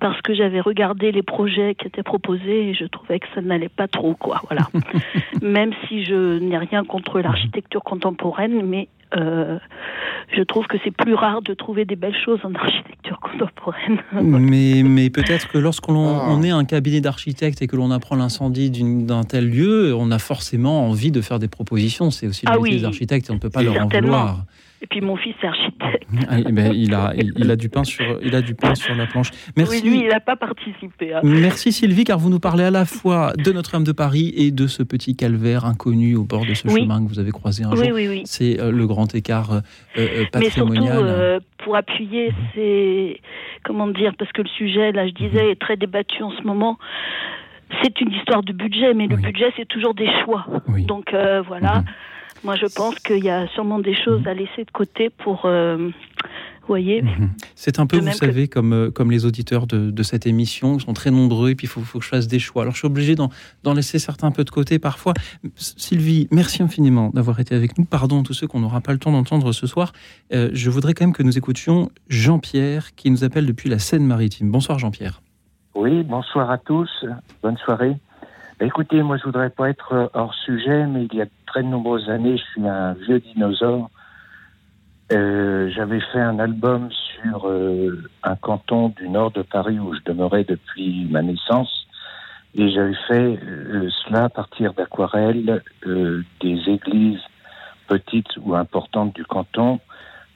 parce 0.00 0.20
que 0.22 0.32
j'avais 0.32 0.60
regardé 0.60 1.10
les 1.10 1.22
projets 1.22 1.74
qui 1.74 1.88
étaient 1.88 2.04
proposés 2.04 2.68
et 2.68 2.74
je 2.74 2.84
trouvais 2.84 3.18
que 3.18 3.26
ça 3.34 3.40
n'allait 3.40 3.68
pas 3.68 3.88
trop, 3.88 4.14
quoi. 4.14 4.40
Voilà. 4.48 4.68
Même 5.42 5.72
si 5.88 6.04
je 6.04 6.38
n'ai 6.38 6.56
rien 6.56 6.84
contre 6.84 7.20
l'architecture 7.20 7.82
contemporaine, 7.82 8.64
mais 8.64 8.88
euh, 9.16 9.58
je 10.36 10.42
trouve 10.42 10.66
que 10.66 10.76
c'est 10.84 10.90
plus 10.90 11.14
rare 11.14 11.42
de 11.42 11.54
trouver 11.54 11.84
des 11.84 11.96
belles 11.96 12.16
choses 12.24 12.40
en 12.44 12.54
architecture 12.54 13.18
contemporaine. 13.32 13.98
mais 14.12 14.82
mais 14.84 15.10
peut-être 15.10 15.48
que 15.48 15.58
lorsqu'on 15.58 15.94
on 15.94 16.42
est 16.42 16.50
un 16.50 16.64
cabinet 16.64 17.00
d'architectes 17.00 17.62
et 17.62 17.66
que 17.66 17.76
l'on 17.76 17.90
apprend 17.90 18.16
l'incendie 18.16 18.70
d'un 18.70 19.24
tel 19.24 19.48
lieu, 19.48 19.94
on 19.94 20.10
a 20.10 20.18
forcément 20.18 20.86
envie 20.88 21.10
de 21.10 21.20
faire 21.20 21.38
des 21.38 21.48
propositions. 21.48 22.10
C'est 22.10 22.26
aussi 22.26 22.44
le 22.46 22.52
Ah 22.52 22.56
métier 22.56 22.74
oui. 22.74 22.80
des 22.80 22.84
architectes 22.84 23.28
et 23.28 23.30
on 23.32 23.36
ne 23.36 23.40
peut 23.40 23.50
pas 23.50 23.62
leur 23.62 23.86
en 23.86 23.88
vouloir. 23.88 24.44
Et 24.80 24.86
puis 24.86 25.00
mon 25.00 25.16
fils 25.16 25.34
est 25.42 25.46
architecte. 25.46 26.06
Ah, 26.28 26.36
eh 26.38 26.52
ben, 26.52 26.72
il, 26.72 26.94
a, 26.94 27.12
il, 27.16 27.32
il 27.36 27.50
a 27.50 27.56
du 27.56 27.68
pain 27.68 27.82
sur, 27.82 28.04
il 28.22 28.34
a 28.36 28.42
du 28.42 28.54
pain 28.54 28.76
sur 28.76 28.94
la 28.94 29.06
planche. 29.06 29.30
Merci. 29.56 29.80
Oui, 29.82 29.90
lui, 29.90 30.00
il 30.02 30.08
n'a 30.08 30.20
pas 30.20 30.36
participé. 30.36 31.14
hein. 31.14 31.20
Merci 31.24 31.72
Sylvie, 31.72 32.04
car 32.04 32.18
vous 32.18 32.30
nous 32.30 32.38
parlez 32.38 32.62
à 32.64 32.70
la 32.70 32.84
fois 32.84 33.32
de 33.36 33.50
Notre-Dame 33.52 33.82
de 33.82 33.90
Paris 33.92 34.32
et 34.36 34.52
de 34.52 34.66
ce 34.68 34.84
petit 34.84 35.16
calvaire 35.16 35.64
inconnu 35.64 36.14
au 36.14 36.22
bord 36.22 36.46
de 36.46 36.54
ce 36.54 36.68
Oui. 36.68 36.82
chemin 36.82 37.02
que 37.04 37.08
vous 37.08 37.18
avez 37.18 37.32
croisé 37.32 37.64
un 37.64 37.72
Oui, 37.72 37.86
jour. 37.88 37.94
oui, 37.94 38.08
oui. 38.08 38.22
C'est 38.24 38.60
euh, 38.60 38.70
le 38.70 38.86
grand 38.86 39.12
écart 39.16 39.52
euh, 39.52 39.60
euh, 39.98 40.24
Mais 40.36 40.48
surtout, 40.50 40.68
patrimonial. 40.70 40.98
euh, 41.02 41.40
pour 41.58 41.74
appuyer, 41.74 42.32
c'est. 42.54 43.20
Comment 43.64 43.88
dire 43.88 44.12
Parce 44.16 44.30
que 44.32 44.42
le 44.42 44.48
sujet, 44.48 44.92
là, 44.92 45.08
je 45.08 45.12
disais, 45.12 45.50
est 45.50 45.60
très 45.60 45.76
débattu 45.76 46.22
en 46.22 46.30
ce 46.30 46.42
moment. 46.44 46.78
C'est 47.82 48.00
une 48.00 48.12
histoire 48.12 48.42
de 48.42 48.52
budget, 48.52 48.94
mais 48.94 49.08
le 49.08 49.16
budget, 49.16 49.52
c'est 49.56 49.66
toujours 49.68 49.94
des 49.94 50.08
choix. 50.24 50.46
Donc, 50.86 51.12
euh, 51.12 51.42
voilà. 51.46 51.82
Moi, 52.44 52.56
je 52.56 52.66
pense 52.74 52.94
qu'il 53.00 53.24
y 53.24 53.30
a 53.30 53.46
sûrement 53.48 53.78
des 53.78 53.94
choses 53.94 54.26
à 54.26 54.34
laisser 54.34 54.64
de 54.64 54.70
côté 54.72 55.10
pour. 55.10 55.42
euh, 55.44 55.90
vous 56.62 56.72
voyez 56.74 57.02
C'est 57.54 57.78
un 57.78 57.86
peu, 57.86 57.96
vous 57.98 58.04
que- 58.10 58.12
savez, 58.14 58.46
comme, 58.46 58.74
euh, 58.74 58.90
comme 58.90 59.10
les 59.10 59.24
auditeurs 59.24 59.66
de, 59.66 59.90
de 59.90 60.02
cette 60.02 60.26
émission, 60.26 60.76
ils 60.76 60.82
sont 60.82 60.92
très 60.92 61.10
nombreux, 61.10 61.48
et 61.48 61.54
puis 61.54 61.64
il 61.66 61.70
faut, 61.70 61.80
faut 61.80 61.98
que 61.98 62.04
je 62.04 62.10
fasse 62.10 62.28
des 62.28 62.38
choix. 62.38 62.60
Alors 62.60 62.74
je 62.74 62.80
suis 62.80 62.86
obligé 62.86 63.14
d'en 63.14 63.30
d'en 63.62 63.72
laisser 63.72 63.98
certains 63.98 64.26
un 64.26 64.32
peu 64.32 64.44
de 64.44 64.50
côté 64.50 64.78
parfois. 64.78 65.14
Sylvie, 65.56 66.28
merci 66.30 66.62
infiniment 66.62 67.08
d'avoir 67.14 67.40
été 67.40 67.54
avec 67.54 67.78
nous. 67.78 67.86
Pardon 67.86 68.20
à 68.20 68.22
tous 68.22 68.34
ceux 68.34 68.46
qu'on 68.46 68.60
n'aura 68.60 68.82
pas 68.82 68.92
le 68.92 68.98
temps 68.98 69.12
d'entendre 69.12 69.52
ce 69.52 69.66
soir. 69.66 69.92
Euh, 70.34 70.50
je 70.52 70.68
voudrais 70.68 70.92
quand 70.92 71.06
même 71.06 71.14
que 71.14 71.22
nous 71.22 71.38
écoutions 71.38 71.88
Jean-Pierre, 72.10 72.94
qui 72.96 73.10
nous 73.10 73.24
appelle 73.24 73.46
depuis 73.46 73.70
la 73.70 73.78
Seine-Maritime. 73.78 74.50
Bonsoir 74.50 74.78
Jean-Pierre. 74.78 75.22
Oui, 75.74 76.02
bonsoir 76.02 76.50
à 76.50 76.58
tous. 76.58 76.90
Bonne 77.42 77.56
soirée. 77.56 77.96
Écoutez, 78.60 79.02
moi, 79.02 79.16
je 79.18 79.22
voudrais 79.22 79.50
pas 79.50 79.70
être 79.70 79.92
euh, 79.92 80.08
hors 80.14 80.34
sujet, 80.34 80.84
mais 80.86 81.04
il 81.04 81.14
y 81.16 81.20
a 81.20 81.26
de 81.26 81.30
très 81.46 81.62
nombreuses 81.62 82.10
années, 82.10 82.36
je 82.36 82.42
suis 82.42 82.66
un 82.66 82.94
vieux 82.94 83.20
dinosaure. 83.20 83.88
Euh, 85.12 85.70
J'avais 85.70 86.00
fait 86.00 86.20
un 86.20 86.40
album 86.40 86.88
sur 86.90 87.48
euh, 87.48 88.02
un 88.24 88.34
canton 88.34 88.88
du 88.88 89.08
nord 89.08 89.30
de 89.30 89.42
Paris 89.42 89.78
où 89.78 89.94
je 89.94 90.00
demeurais 90.04 90.42
depuis 90.42 91.06
ma 91.08 91.22
naissance. 91.22 91.86
Et 92.56 92.68
j'avais 92.70 92.96
fait 93.06 93.38
euh, 93.44 93.88
cela 94.04 94.24
à 94.24 94.28
partir 94.28 94.74
d'aquarelles 94.74 95.62
euh, 95.86 96.24
des 96.40 96.58
églises 96.68 97.20
petites 97.86 98.36
ou 98.40 98.56
importantes 98.56 99.14
du 99.14 99.24
canton 99.24 99.78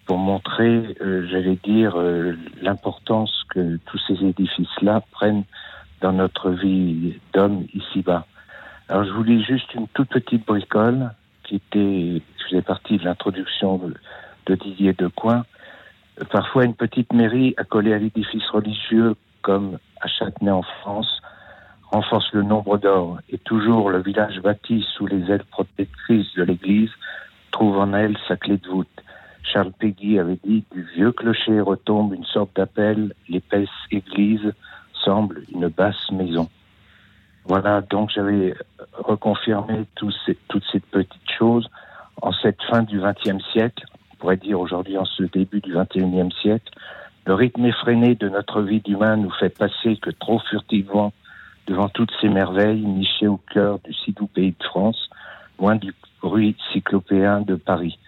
pour 0.06 0.18
montrer, 0.18 0.96
euh, 1.00 1.26
j'allais 1.28 1.58
dire, 1.64 1.94
euh, 1.96 2.36
l'importance 2.60 3.32
que 3.50 3.78
tous 3.86 3.98
ces 4.06 4.24
édifices-là 4.24 5.02
prennent 5.10 5.44
dans 6.02 6.12
notre 6.12 6.50
vie 6.50 7.14
d'homme 7.32 7.64
ici-bas. 7.72 8.26
Alors 8.88 9.04
je 9.04 9.12
vous 9.12 9.22
lis 9.22 9.42
juste 9.44 9.72
une 9.74 9.88
toute 9.88 10.08
petite 10.08 10.44
bricole 10.44 11.12
qui 11.44 11.56
était, 11.56 12.20
faisait 12.46 12.62
partie 12.62 12.98
de 12.98 13.04
l'introduction 13.04 13.78
de, 13.78 13.94
de 14.46 14.54
Didier 14.56 14.92
Decoing. 14.92 15.44
Parfois 16.30 16.64
une 16.64 16.74
petite 16.74 17.12
mairie 17.12 17.54
accolée 17.56 17.94
à 17.94 17.98
l'édifice 17.98 18.46
religieux 18.50 19.14
comme 19.40 19.78
à 20.00 20.08
Châtenay 20.08 20.50
en 20.50 20.62
France 20.62 21.22
renforce 21.90 22.32
le 22.32 22.42
nombre 22.42 22.78
d'or 22.78 23.18
et 23.30 23.38
toujours 23.38 23.90
le 23.90 24.02
village 24.02 24.40
bâti 24.40 24.84
sous 24.96 25.06
les 25.06 25.30
ailes 25.30 25.44
protectrices 25.50 26.34
de 26.36 26.42
l'église 26.42 26.90
trouve 27.50 27.78
en 27.78 27.92
elle 27.92 28.16
sa 28.26 28.36
clé 28.36 28.56
de 28.56 28.68
voûte. 28.68 28.88
Charles 29.44 29.72
Péguy 29.78 30.18
avait 30.18 30.38
dit 30.44 30.64
du 30.72 30.82
vieux 30.94 31.12
clocher 31.12 31.60
retombe 31.60 32.14
une 32.14 32.24
sorte 32.24 32.56
d'appel, 32.56 33.14
l'épaisse 33.28 33.68
église 33.90 34.52
une 35.06 35.68
basse 35.68 36.10
maison. 36.10 36.48
Voilà, 37.44 37.80
donc 37.80 38.10
j'avais 38.10 38.54
reconfirmé 38.92 39.84
toutes 39.96 40.14
ces 40.26 40.80
petites 40.80 41.30
choses 41.38 41.68
en 42.20 42.32
cette 42.32 42.62
fin 42.62 42.82
du 42.82 43.00
XXe 43.00 43.42
siècle, 43.52 43.84
on 44.12 44.16
pourrait 44.16 44.36
dire 44.36 44.60
aujourd'hui 44.60 44.96
en 44.96 45.04
ce 45.04 45.24
début 45.24 45.60
du 45.60 45.74
XXIe 45.74 46.30
siècle. 46.40 46.70
Le 47.26 47.34
rythme 47.34 47.64
effréné 47.64 48.14
de 48.14 48.28
notre 48.28 48.62
vie 48.62 48.80
d'humain 48.80 49.16
nous 49.16 49.30
fait 49.30 49.56
passer 49.56 49.96
que 49.96 50.10
trop 50.10 50.40
furtivement 50.50 51.12
devant 51.66 51.88
toutes 51.88 52.12
ces 52.20 52.28
merveilles 52.28 52.84
nichées 52.84 53.28
au 53.28 53.38
cœur 53.52 53.78
du 53.80 53.92
si 53.92 54.12
doux 54.12 54.26
pays 54.26 54.54
de 54.58 54.64
France, 54.64 55.08
loin 55.58 55.76
du 55.76 55.94
bruit 56.20 56.56
cyclopéen 56.72 57.40
de 57.40 57.54
Paris. 57.54 57.98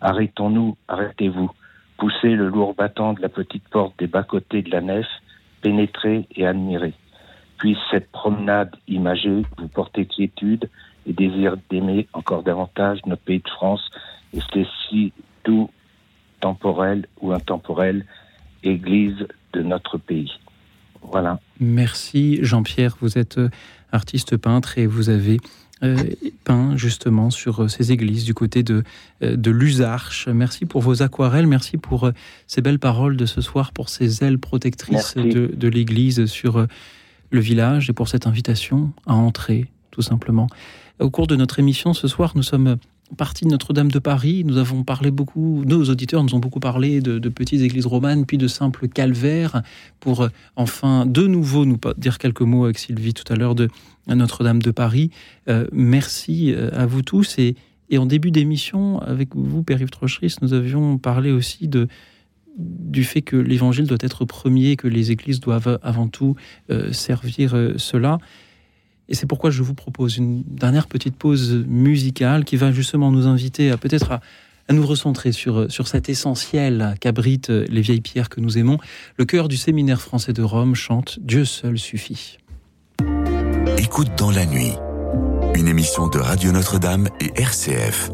Arrêtons-nous, 0.00 0.76
arrêtez-vous. 0.88 1.50
Poussez 1.96 2.34
le 2.34 2.48
lourd 2.48 2.74
battant 2.74 3.12
de 3.12 3.22
la 3.22 3.28
petite 3.28 3.66
porte 3.68 3.98
des 3.98 4.08
bas-côtés 4.08 4.62
de 4.62 4.70
la 4.70 4.80
nef, 4.80 5.06
pénétrez 5.64 6.28
et 6.36 6.46
admirez. 6.46 6.92
Puisse 7.56 7.78
cette 7.90 8.10
promenade 8.12 8.70
imagée 8.86 9.42
vous 9.56 9.68
porter 9.68 10.04
quiétude 10.04 10.68
et 11.06 11.12
désir 11.12 11.56
d'aimer 11.70 12.06
encore 12.12 12.42
davantage 12.42 13.00
notre 13.06 13.22
pays 13.22 13.40
de 13.40 13.48
France 13.48 13.90
et 14.34 14.40
c'est 14.52 14.66
si 14.82 15.12
doux, 15.44 15.70
temporel 16.40 17.06
ou 17.20 17.32
intemporel, 17.32 18.04
église 18.62 19.26
de 19.54 19.62
notre 19.62 19.96
pays? 19.96 20.32
Voilà. 21.00 21.40
Merci 21.58 22.38
Jean-Pierre, 22.42 22.96
vous 23.00 23.16
êtes 23.18 23.38
euh, 23.38 23.48
artiste 23.90 24.36
peintre 24.36 24.78
et 24.78 24.86
vous 24.86 25.08
avez 25.08 25.38
peint 26.44 26.76
justement 26.76 27.30
sur 27.30 27.64
euh, 27.64 27.68
ces 27.68 27.92
églises 27.92 28.24
du 28.24 28.34
côté 28.34 28.62
de, 28.62 28.84
euh, 29.22 29.36
de 29.36 29.50
Lusarche. 29.50 30.28
Merci 30.28 30.66
pour 30.66 30.82
vos 30.82 31.02
aquarelles, 31.02 31.46
merci 31.46 31.76
pour 31.76 32.04
euh, 32.04 32.12
ces 32.46 32.60
belles 32.60 32.78
paroles 32.78 33.16
de 33.16 33.26
ce 33.26 33.40
soir, 33.40 33.72
pour 33.72 33.88
ces 33.88 34.22
ailes 34.22 34.38
protectrices 34.38 35.16
Merci. 35.16 35.30
de, 35.34 35.50
de 35.54 35.68
l'église 35.68 36.26
sur 36.26 36.58
euh, 36.58 36.66
le 37.30 37.40
village 37.40 37.90
et 37.90 37.92
pour 37.92 38.08
cette 38.08 38.26
invitation 38.26 38.92
à 39.06 39.14
entrer 39.14 39.66
tout 39.90 40.02
simplement. 40.02 40.48
Au 41.00 41.10
cours 41.10 41.26
de 41.26 41.36
notre 41.36 41.58
émission 41.58 41.92
ce 41.92 42.06
soir, 42.08 42.32
nous 42.36 42.42
sommes 42.42 42.76
partis 43.14 43.44
de 43.44 43.50
Notre-Dame 43.50 43.90
de 43.90 43.98
Paris. 43.98 44.44
Nous 44.44 44.56
avons 44.56 44.84
parlé 44.84 45.10
beaucoup, 45.10 45.64
nos 45.64 45.84
auditeurs 45.84 46.22
nous 46.22 46.34
ont 46.34 46.38
beaucoup 46.38 46.60
parlé 46.60 47.00
de, 47.00 47.28
petites 47.28 47.62
églises 47.62 47.86
romanes, 47.86 48.26
puis 48.26 48.38
de 48.38 48.48
simples 48.48 48.88
calvaires, 48.88 49.62
pour 50.00 50.22
euh, 50.22 50.28
enfin 50.56 51.06
de 51.06 51.26
nouveau 51.26 51.64
nous 51.64 51.78
dire 51.96 52.18
quelques 52.18 52.42
mots 52.42 52.64
avec 52.64 52.78
Sylvie 52.78 53.14
tout 53.14 53.30
à 53.32 53.36
l'heure 53.36 53.54
de 53.54 53.68
Notre-Dame 54.06 54.60
de 54.60 54.70
Paris. 54.70 55.10
Euh, 55.48 55.66
merci 55.72 56.52
euh, 56.52 56.70
à 56.72 56.86
vous 56.86 57.02
tous. 57.02 57.38
Et, 57.38 57.56
en 57.96 58.06
début 58.06 58.32
d'émission, 58.32 58.98
avec 59.02 59.36
vous, 59.36 59.62
Père-Yves 59.62 59.90
Trocheris, 59.90 60.34
nous 60.42 60.52
avions 60.52 60.98
parlé 60.98 61.30
aussi 61.30 61.70
du 62.58 63.04
fait 63.04 63.22
que 63.22 63.36
l'évangile 63.36 63.86
doit 63.86 63.98
être 64.00 64.24
premier, 64.24 64.74
que 64.74 64.88
les 64.88 65.12
églises 65.12 65.38
doivent 65.38 65.78
avant 65.80 66.08
tout 66.08 66.34
servir 66.90 67.56
cela. 67.76 68.18
Et 69.08 69.14
c'est 69.14 69.26
pourquoi 69.26 69.50
je 69.50 69.62
vous 69.62 69.74
propose 69.74 70.16
une 70.16 70.42
dernière 70.44 70.86
petite 70.86 71.16
pause 71.16 71.64
musicale 71.66 72.44
qui 72.44 72.56
va 72.56 72.72
justement 72.72 73.10
nous 73.10 73.26
inviter 73.26 73.70
à 73.70 73.76
peut-être 73.76 74.12
à, 74.12 74.20
nous 74.72 74.86
recentrer 74.86 75.32
sur, 75.32 75.70
sur 75.70 75.88
cet 75.88 76.08
essentiel 76.08 76.94
qu'abritent 76.98 77.50
les 77.50 77.82
vieilles 77.82 78.00
pierres 78.00 78.30
que 78.30 78.40
nous 78.40 78.56
aimons. 78.56 78.78
Le 79.18 79.26
chœur 79.26 79.48
du 79.48 79.58
séminaire 79.58 80.00
français 80.00 80.32
de 80.32 80.42
Rome 80.42 80.74
chante 80.74 81.18
Dieu 81.20 81.44
seul 81.44 81.78
suffit. 81.78 82.38
Écoute 83.76 84.08
dans 84.16 84.30
la 84.30 84.46
nuit. 84.46 84.72
Une 85.54 85.68
émission 85.68 86.08
de 86.08 86.18
Radio 86.18 86.50
Notre-Dame 86.50 87.08
et 87.20 87.40
RCF. 87.40 88.10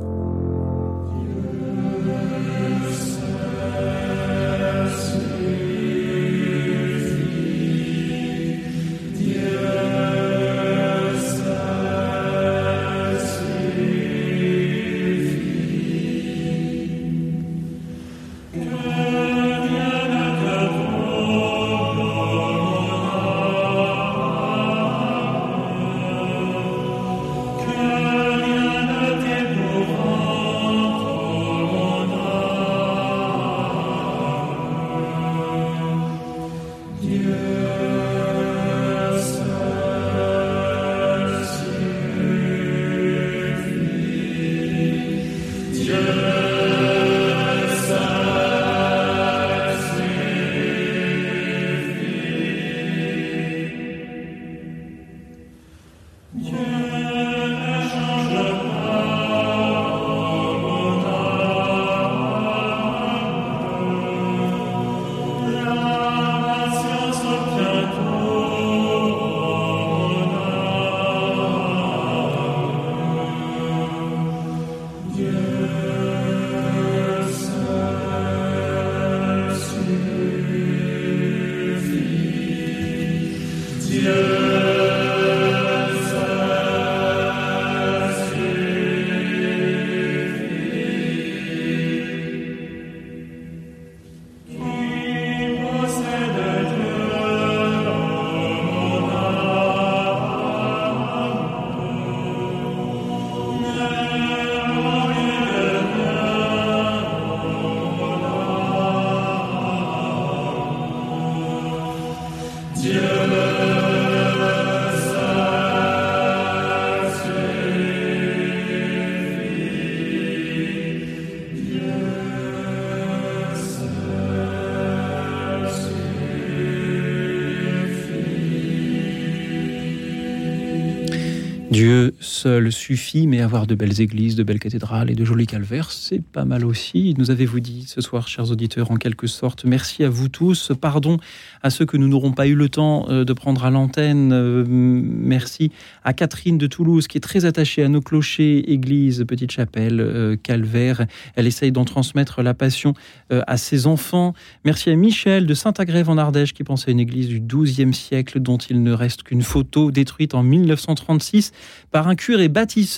Suffit, 132.70 133.26
mais 133.26 133.40
avoir 133.40 133.66
de 133.66 133.74
belles 133.74 134.00
églises, 134.00 134.36
de 134.36 134.42
belles 134.42 134.58
cathédrales 134.58 135.10
et 135.10 135.14
de 135.14 135.24
jolis 135.24 135.46
calvaires, 135.46 135.90
c'est 135.90 136.22
pas 136.22 136.44
mal 136.44 136.64
aussi. 136.64 137.14
Nous 137.18 137.30
avez-vous 137.30 137.60
dit 137.60 137.84
ce 137.86 138.00
soir, 138.00 138.28
chers 138.28 138.50
auditeurs, 138.50 138.90
en 138.90 138.96
quelque 138.96 139.26
sorte. 139.26 139.64
Merci 139.64 140.04
à 140.04 140.08
vous 140.08 140.28
tous. 140.28 140.72
Pardon 140.80 141.18
à 141.62 141.70
ceux 141.70 141.84
que 141.84 141.96
nous 141.96 142.08
n'aurons 142.08 142.32
pas 142.32 142.46
eu 142.46 142.54
le 142.54 142.68
temps 142.68 143.06
euh, 143.08 143.24
de 143.24 143.32
prendre 143.32 143.64
à 143.64 143.70
l'antenne. 143.70 144.32
Euh, 144.32 144.64
merci 144.66 145.70
à 146.04 146.12
Catherine 146.12 146.58
de 146.58 146.66
Toulouse, 146.66 147.06
qui 147.06 147.18
est 147.18 147.20
très 147.20 147.44
attachée 147.44 147.82
à 147.82 147.88
nos 147.88 148.00
clochers, 148.00 148.72
églises, 148.72 149.24
petites 149.26 149.50
chapelles, 149.50 150.00
euh, 150.00 150.36
calvaires. 150.36 151.06
Elle 151.36 151.46
essaye 151.46 151.72
d'en 151.72 151.84
transmettre 151.84 152.42
la 152.42 152.54
passion 152.54 152.94
à 153.30 153.56
ses 153.56 153.86
enfants. 153.86 154.34
Merci 154.64 154.90
à 154.90 154.96
Michel 154.96 155.46
de 155.46 155.54
Saint-Agrève 155.54 156.08
en 156.10 156.18
Ardèche, 156.18 156.52
qui 156.52 156.64
pense 156.64 156.88
à 156.88 156.90
une 156.90 157.00
église 157.00 157.28
du 157.28 157.40
XIIe 157.40 157.94
siècle 157.94 158.40
dont 158.40 158.58
il 158.58 158.82
ne 158.82 158.92
reste 158.92 159.22
qu'une 159.22 159.42
photo 159.42 159.90
détruite 159.90 160.34
en 160.34 160.42
1936 160.42 161.52
par 161.90 162.08
un 162.08 162.14
curé 162.14 162.48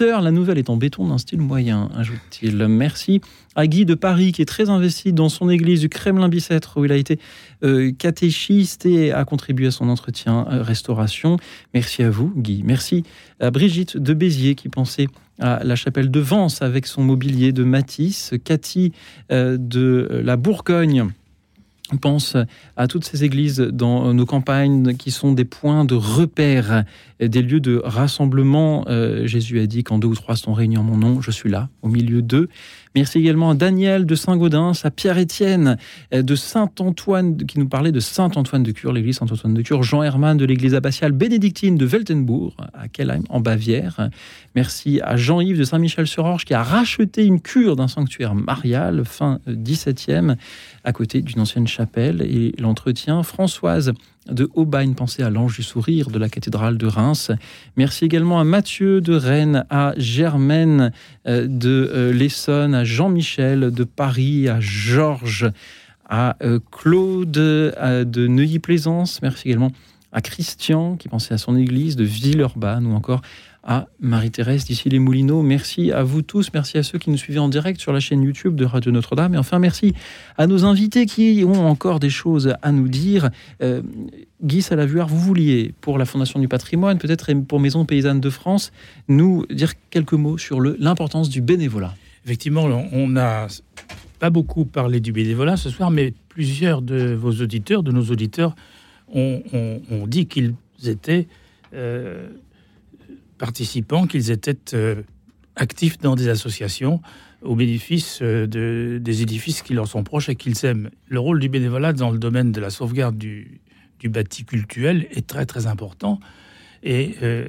La 0.00 0.32
nouvelle 0.32 0.58
est 0.58 0.70
en 0.70 0.76
béton 0.76 1.06
d'un 1.06 1.18
style 1.18 1.40
moyen, 1.40 1.88
ajoute-t-il. 1.96 2.66
Merci 2.66 3.20
à 3.54 3.68
Guy 3.68 3.84
de 3.84 3.94
Paris, 3.94 4.32
qui 4.32 4.42
est 4.42 4.46
très 4.46 4.70
investi 4.70 5.12
dans 5.12 5.28
son 5.28 5.48
église 5.48 5.78
du 5.78 5.88
Kremlin-Bicêtre, 5.88 6.80
où 6.80 6.84
il 6.84 6.90
a 6.90 6.96
été 6.96 7.20
euh, 7.62 7.92
catéchiste 7.92 8.86
et 8.86 9.12
a 9.12 9.24
contribué 9.24 9.68
à 9.68 9.70
son 9.70 9.88
entretien 9.88 10.48
euh, 10.50 10.62
restauration. 10.64 11.36
Merci 11.74 12.02
à 12.02 12.10
vous, 12.10 12.32
Guy. 12.36 12.62
Merci 12.64 13.04
à 13.38 13.52
Brigitte 13.52 13.96
de 13.96 14.14
Béziers, 14.14 14.56
qui 14.56 14.68
pensait 14.68 15.06
à 15.38 15.62
la 15.62 15.76
chapelle 15.76 16.10
de 16.10 16.20
Vence 16.20 16.60
avec 16.60 16.88
son 16.88 17.04
mobilier 17.04 17.52
de 17.52 17.62
Matisse. 17.62 18.34
Cathy 18.42 18.92
euh, 19.30 19.56
de 19.60 20.22
la 20.24 20.36
Bourgogne 20.36 21.06
on 21.92 21.96
pense 21.96 22.36
à 22.76 22.88
toutes 22.88 23.04
ces 23.04 23.24
églises 23.24 23.58
dans 23.60 24.14
nos 24.14 24.26
campagnes 24.26 24.96
qui 24.96 25.10
sont 25.10 25.32
des 25.32 25.44
points 25.44 25.84
de 25.84 25.94
repère, 25.94 26.84
des 27.20 27.42
lieux 27.42 27.60
de 27.60 27.80
rassemblement. 27.84 28.84
Euh, 28.88 29.26
Jésus 29.26 29.60
a 29.60 29.66
dit 29.66 29.84
quand 29.84 29.98
deux 29.98 30.08
ou 30.08 30.14
trois 30.14 30.36
sont 30.36 30.54
réunis 30.54 30.78
en 30.78 30.82
mon 30.82 30.96
nom, 30.96 31.20
je 31.20 31.30
suis 31.30 31.50
là, 31.50 31.68
au 31.82 31.88
milieu 31.88 32.22
d'eux. 32.22 32.48
Merci 32.94 33.18
également 33.18 33.50
à 33.50 33.54
Daniel 33.54 34.04
de 34.04 34.14
Saint-Gaudens, 34.14 34.72
à 34.84 34.90
Pierre-Étienne 34.90 35.78
de 36.12 36.34
Saint-Antoine, 36.34 37.38
qui 37.38 37.58
nous 37.58 37.68
parlait 37.68 37.92
de 37.92 38.00
Saint-Antoine 38.00 38.62
de 38.62 38.70
Cure, 38.70 38.92
l'église 38.92 39.16
Saint-Antoine 39.16 39.54
de 39.54 39.62
Cure, 39.62 39.82
Jean 39.82 40.02
Hermann 40.02 40.36
de 40.36 40.44
l'église 40.44 40.74
abbatiale 40.74 41.12
bénédictine 41.12 41.76
de 41.76 41.86
Weltenbourg, 41.86 42.54
à 42.74 42.88
Kellheim, 42.88 43.22
en 43.30 43.40
Bavière. 43.40 44.10
Merci 44.54 45.00
à 45.02 45.16
Jean-Yves 45.16 45.58
de 45.58 45.64
Saint-Michel-sur-Orge, 45.64 46.44
qui 46.44 46.52
a 46.52 46.62
racheté 46.62 47.24
une 47.24 47.40
cure 47.40 47.76
d'un 47.76 47.88
sanctuaire 47.88 48.34
marial, 48.34 49.04
fin 49.06 49.40
17e, 49.48 50.36
à 50.84 50.92
côté 50.92 51.22
d'une 51.22 51.40
ancienne 51.40 51.66
chapelle, 51.66 52.20
et 52.20 52.52
l'entretien. 52.58 53.22
Françoise 53.22 53.92
de 54.30 54.48
Aubagne, 54.54 54.94
pensée 54.94 55.22
à 55.22 55.30
l'Ange 55.30 55.56
du 55.56 55.62
Sourire 55.62 56.10
de 56.10 56.18
la 56.18 56.28
cathédrale 56.28 56.78
de 56.78 56.86
Reims. 56.86 57.30
Merci 57.76 58.04
également 58.04 58.38
à 58.38 58.44
Mathieu 58.44 59.00
de 59.00 59.14
Rennes, 59.14 59.64
à 59.68 59.94
Germaine 59.96 60.92
euh, 61.26 61.46
de 61.48 61.90
euh, 61.92 62.12
l'Essonne, 62.12 62.74
à 62.74 62.84
Jean-Michel 62.84 63.70
de 63.72 63.84
Paris, 63.84 64.48
à 64.48 64.60
Georges, 64.60 65.50
à 66.08 66.36
euh, 66.42 66.60
Claude 66.70 67.30
de 67.30 68.26
Neuilly-Plaisance. 68.26 69.22
Merci 69.22 69.48
également 69.48 69.72
à 70.12 70.20
Christian 70.20 70.96
qui 70.96 71.08
pensait 71.08 71.34
à 71.34 71.38
son 71.38 71.56
église 71.56 71.96
de 71.96 72.04
Villeurbanne 72.04 72.86
ou 72.86 72.94
encore 72.94 73.22
à 73.64 73.86
Marie-Thérèse 74.00 74.64
d'ici 74.64 74.88
les 74.88 74.98
Moulineaux. 74.98 75.42
Merci 75.42 75.92
à 75.92 76.02
vous 76.02 76.22
tous, 76.22 76.50
merci 76.52 76.78
à 76.78 76.82
ceux 76.82 76.98
qui 76.98 77.10
nous 77.10 77.16
suivaient 77.16 77.38
en 77.38 77.48
direct 77.48 77.80
sur 77.80 77.92
la 77.92 78.00
chaîne 78.00 78.22
YouTube 78.22 78.56
de 78.56 78.64
Radio 78.64 78.90
Notre-Dame. 78.90 79.34
Et 79.34 79.38
enfin, 79.38 79.58
merci 79.58 79.94
à 80.36 80.46
nos 80.46 80.64
invités 80.64 81.06
qui 81.06 81.44
ont 81.46 81.68
encore 81.68 82.00
des 82.00 82.10
choses 82.10 82.54
à 82.62 82.72
nous 82.72 82.88
dire. 82.88 83.30
Euh, 83.62 83.82
Guy 84.42 84.62
Salavuard, 84.62 85.06
vous 85.06 85.20
vouliez, 85.20 85.72
pour 85.80 85.98
la 85.98 86.04
Fondation 86.04 86.40
du 86.40 86.48
patrimoine, 86.48 86.98
peut-être 86.98 87.32
pour 87.46 87.60
Maison 87.60 87.84
Paysanne 87.84 88.20
de 88.20 88.30
France, 88.30 88.72
nous 89.06 89.46
dire 89.46 89.74
quelques 89.90 90.14
mots 90.14 90.38
sur 90.38 90.60
l'importance 90.60 91.28
du 91.28 91.40
bénévolat. 91.40 91.94
Effectivement, 92.24 92.64
on 92.92 93.08
n'a 93.08 93.46
pas 94.18 94.30
beaucoup 94.30 94.64
parlé 94.64 94.98
du 94.98 95.12
bénévolat 95.12 95.56
ce 95.56 95.70
soir, 95.70 95.90
mais 95.90 96.14
plusieurs 96.28 96.82
de 96.82 97.14
vos 97.14 97.32
auditeurs, 97.32 97.84
de 97.84 97.92
nos 97.92 98.04
auditeurs, 98.04 98.56
ont, 99.14 99.40
dit 100.08 100.26
qu'ils 100.26 100.54
étaient... 100.84 101.28
Euh, 101.74 102.28
participants 103.42 104.06
qu'ils 104.06 104.30
étaient 104.30 104.72
euh, 104.72 105.02
actifs 105.56 105.98
dans 105.98 106.14
des 106.14 106.28
associations 106.28 107.02
au 107.42 107.56
bénéfice 107.56 108.20
euh, 108.22 108.46
de, 108.46 109.00
des 109.02 109.22
édifices 109.22 109.62
qui 109.62 109.74
leur 109.74 109.88
sont 109.88 110.04
proches 110.04 110.28
et 110.28 110.36
qu'ils 110.36 110.64
aiment. 110.64 110.90
Le 111.08 111.18
rôle 111.18 111.40
du 111.40 111.48
bénévolat 111.48 111.92
dans 111.92 112.12
le 112.12 112.18
domaine 112.18 112.52
de 112.52 112.60
la 112.60 112.70
sauvegarde 112.70 113.18
du, 113.18 113.60
du 113.98 114.08
bâti 114.08 114.44
cultuel 114.44 115.08
est 115.10 115.26
très 115.26 115.44
très 115.44 115.66
important 115.66 116.20
et 116.84 117.16
euh, 117.24 117.48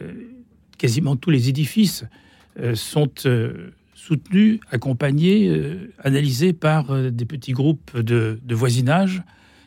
quasiment 0.80 1.16
tous 1.16 1.30
les 1.30 1.50
édifices 1.50 2.06
sont 2.74 3.10
soutenus, 3.96 4.60
accompagnés, 4.72 5.52
analysés 6.04 6.54
par 6.54 7.12
des 7.12 7.26
petits 7.26 7.52
groupes 7.52 7.98
de, 8.00 8.40
de, 8.44 8.56
voisinage 8.56 9.24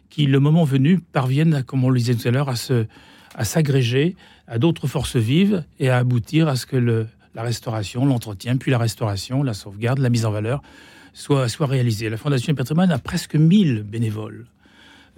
qui, 0.09 0.27
le 0.27 0.39
moment 0.39 0.63
venu, 0.63 1.01
parviennent, 1.01 1.65
comme 1.65 1.83
on 1.83 1.91
le 1.91 1.99
disait 1.99 2.15
tout 2.15 2.29
à 2.29 2.31
l'heure, 2.31 2.49
à 2.49 3.45
s'agréger 3.45 4.15
à 4.47 4.59
d'autres 4.59 4.87
forces 4.87 5.17
vives 5.17 5.65
et 5.79 5.89
à 5.89 5.99
aboutir 5.99 6.49
à 6.49 6.57
ce 6.57 6.67
que 6.67 6.77
le, 6.77 7.07
la 7.35 7.43
restauration, 7.43 8.07
l'entretien, 8.07 8.57
puis 8.57 8.71
la 8.71 8.79
restauration, 8.79 9.43
la 9.43 9.55
sauvegarde, 9.55 9.99
la 9.99 10.09
mise 10.09 10.25
en 10.25 10.31
valeur 10.31 10.63
soit, 11.13 11.49
soit 11.49 11.67
réalisée. 11.67 12.09
La 12.09 12.17
Fondation 12.17 12.53
du 12.53 12.57
patrimoine 12.57 12.91
a 12.91 12.99
presque 12.99 13.35
1000 13.35 13.83
bénévoles. 13.83 14.47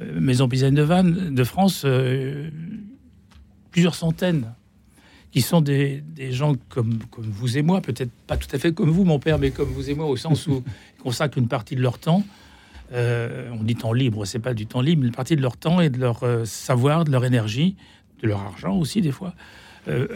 Euh, 0.00 0.20
Maison 0.20 0.48
Paysanne 0.48 0.74
de 0.74 0.82
Vannes, 0.82 1.34
de 1.34 1.44
France, 1.44 1.82
euh, 1.84 2.50
plusieurs 3.70 3.94
centaines, 3.94 4.54
qui 5.32 5.42
sont 5.42 5.60
des, 5.60 6.02
des, 6.14 6.32
gens 6.32 6.54
comme, 6.68 7.00
comme 7.10 7.26
vous 7.26 7.58
et 7.58 7.62
moi, 7.62 7.80
peut-être 7.80 8.10
pas 8.26 8.36
tout 8.36 8.48
à 8.52 8.58
fait 8.58 8.72
comme 8.72 8.90
vous, 8.90 9.04
mon 9.04 9.18
père, 9.18 9.38
mais 9.38 9.50
comme 9.50 9.68
vous 9.68 9.90
et 9.90 9.94
moi, 9.94 10.06
au 10.06 10.16
sens 10.16 10.46
où 10.46 10.62
ils 10.98 11.02
consacrent 11.02 11.38
une 11.38 11.48
partie 11.48 11.76
de 11.76 11.82
leur 11.82 11.98
temps. 11.98 12.24
Euh, 12.92 13.50
on 13.52 13.62
dit 13.62 13.74
temps 13.74 13.92
libre, 13.92 14.24
c'est 14.24 14.38
pas 14.38 14.54
du 14.54 14.66
temps 14.66 14.80
libre, 14.80 15.04
une 15.04 15.12
partie 15.12 15.36
de 15.36 15.42
leur 15.42 15.58
temps 15.58 15.80
et 15.80 15.90
de 15.90 15.98
leur 15.98 16.22
savoir, 16.46 17.04
de 17.04 17.10
leur 17.10 17.26
énergie 17.26 17.76
de 18.22 18.28
leur 18.28 18.40
argent 18.40 18.76
aussi 18.76 19.00
des 19.00 19.12
fois, 19.12 19.34
euh, 19.88 20.06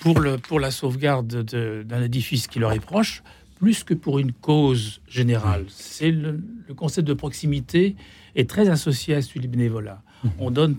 pour, 0.00 0.20
le, 0.20 0.38
pour 0.38 0.60
la 0.60 0.70
sauvegarde 0.70 1.42
d'un 1.86 2.02
édifice 2.02 2.46
qui 2.46 2.58
leur 2.58 2.72
est 2.72 2.80
proche, 2.80 3.22
plus 3.58 3.84
que 3.84 3.94
pour 3.94 4.18
une 4.18 4.32
cause 4.32 5.00
générale. 5.06 5.66
C'est 5.68 6.10
le, 6.10 6.40
concept 6.76 7.06
de 7.06 7.14
proximité 7.14 7.96
est 8.34 8.48
très 8.48 8.68
associé 8.70 9.14
à 9.14 9.22
celui 9.22 9.40
du 9.40 9.48
bénévolat. 9.48 10.02
Mhm. 10.24 10.30
On 10.38 10.50
donne 10.50 10.76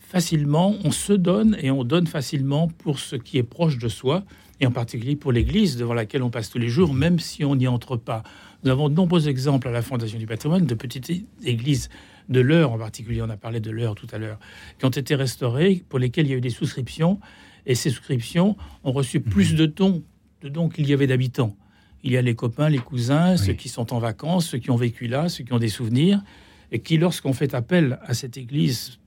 facilement, 0.00 0.74
on 0.84 0.90
se 0.90 1.12
donne 1.12 1.56
et 1.60 1.70
on 1.70 1.84
donne 1.84 2.06
facilement 2.06 2.68
pour 2.68 2.98
ce 2.98 3.16
qui 3.16 3.38
est 3.38 3.44
proche 3.44 3.78
de 3.78 3.88
soi, 3.88 4.24
et 4.60 4.66
en 4.66 4.70
particulier 4.70 5.16
pour 5.16 5.32
l'Église 5.32 5.76
devant 5.76 5.94
laquelle 5.94 6.22
on 6.22 6.30
passe 6.30 6.50
tous 6.50 6.58
les 6.58 6.68
jours, 6.68 6.94
même 6.94 7.18
si 7.18 7.44
on 7.44 7.56
n'y 7.56 7.68
entre 7.68 7.96
pas. 7.96 8.22
Nous 8.62 8.70
avons 8.70 8.88
de 8.88 8.94
nombreux 8.94 9.28
exemples 9.28 9.68
à 9.68 9.70
la 9.70 9.82
Fondation 9.82 10.18
du 10.18 10.26
patrimoine 10.26 10.66
de 10.66 10.74
petites 10.74 11.10
églises 11.44 11.88
de 12.28 12.40
l'heure 12.40 12.72
en 12.72 12.78
particulier, 12.78 13.22
on 13.22 13.30
a 13.30 13.36
parlé 13.36 13.60
de 13.60 13.70
l'heure 13.70 13.94
tout 13.94 14.06
à 14.12 14.18
l'heure, 14.18 14.38
qui 14.78 14.84
ont 14.84 14.90
été 14.90 15.14
restaurées, 15.14 15.84
pour 15.88 15.98
lesquelles 15.98 16.26
il 16.26 16.30
y 16.30 16.34
a 16.34 16.36
eu 16.36 16.40
des 16.40 16.50
souscriptions, 16.50 17.20
et 17.66 17.74
ces 17.74 17.90
souscriptions 17.90 18.56
ont 18.82 18.92
reçu 18.92 19.18
mhm. 19.18 19.24
plus 19.24 19.54
de 19.54 19.66
dons, 19.66 20.02
de 20.42 20.48
dons 20.48 20.68
qu'il 20.68 20.88
y 20.88 20.92
avait 20.92 21.06
d'habitants. 21.06 21.56
Il 22.02 22.12
y 22.12 22.16
a 22.18 22.22
les 22.22 22.34
copains, 22.34 22.68
les 22.68 22.78
cousins, 22.78 23.38
ceux 23.38 23.54
qui 23.54 23.70
sont 23.70 23.94
en 23.94 23.98
vacances, 23.98 24.48
ceux 24.48 24.58
qui 24.58 24.70
ont 24.70 24.76
vécu 24.76 25.06
là, 25.06 25.30
ceux 25.30 25.42
qui 25.42 25.54
ont 25.54 25.58
des 25.58 25.70
souvenirs, 25.70 26.22
et 26.70 26.80
qui, 26.80 26.98
lorsqu'on 26.98 27.32
fait 27.32 27.54
appel 27.54 27.98
à 28.02 28.12
cette 28.12 28.36
église 28.36 28.98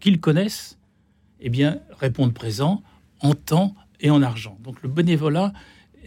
qu'ils 0.00 0.20
connaissent, 0.20 0.78
eh 1.40 1.50
bien, 1.50 1.80
répondent 1.98 2.32
présent 2.32 2.82
en 3.20 3.34
temps 3.34 3.74
et 4.00 4.10
en 4.10 4.22
argent. 4.22 4.58
Donc 4.62 4.82
le 4.82 4.88
bénévolat 4.88 5.52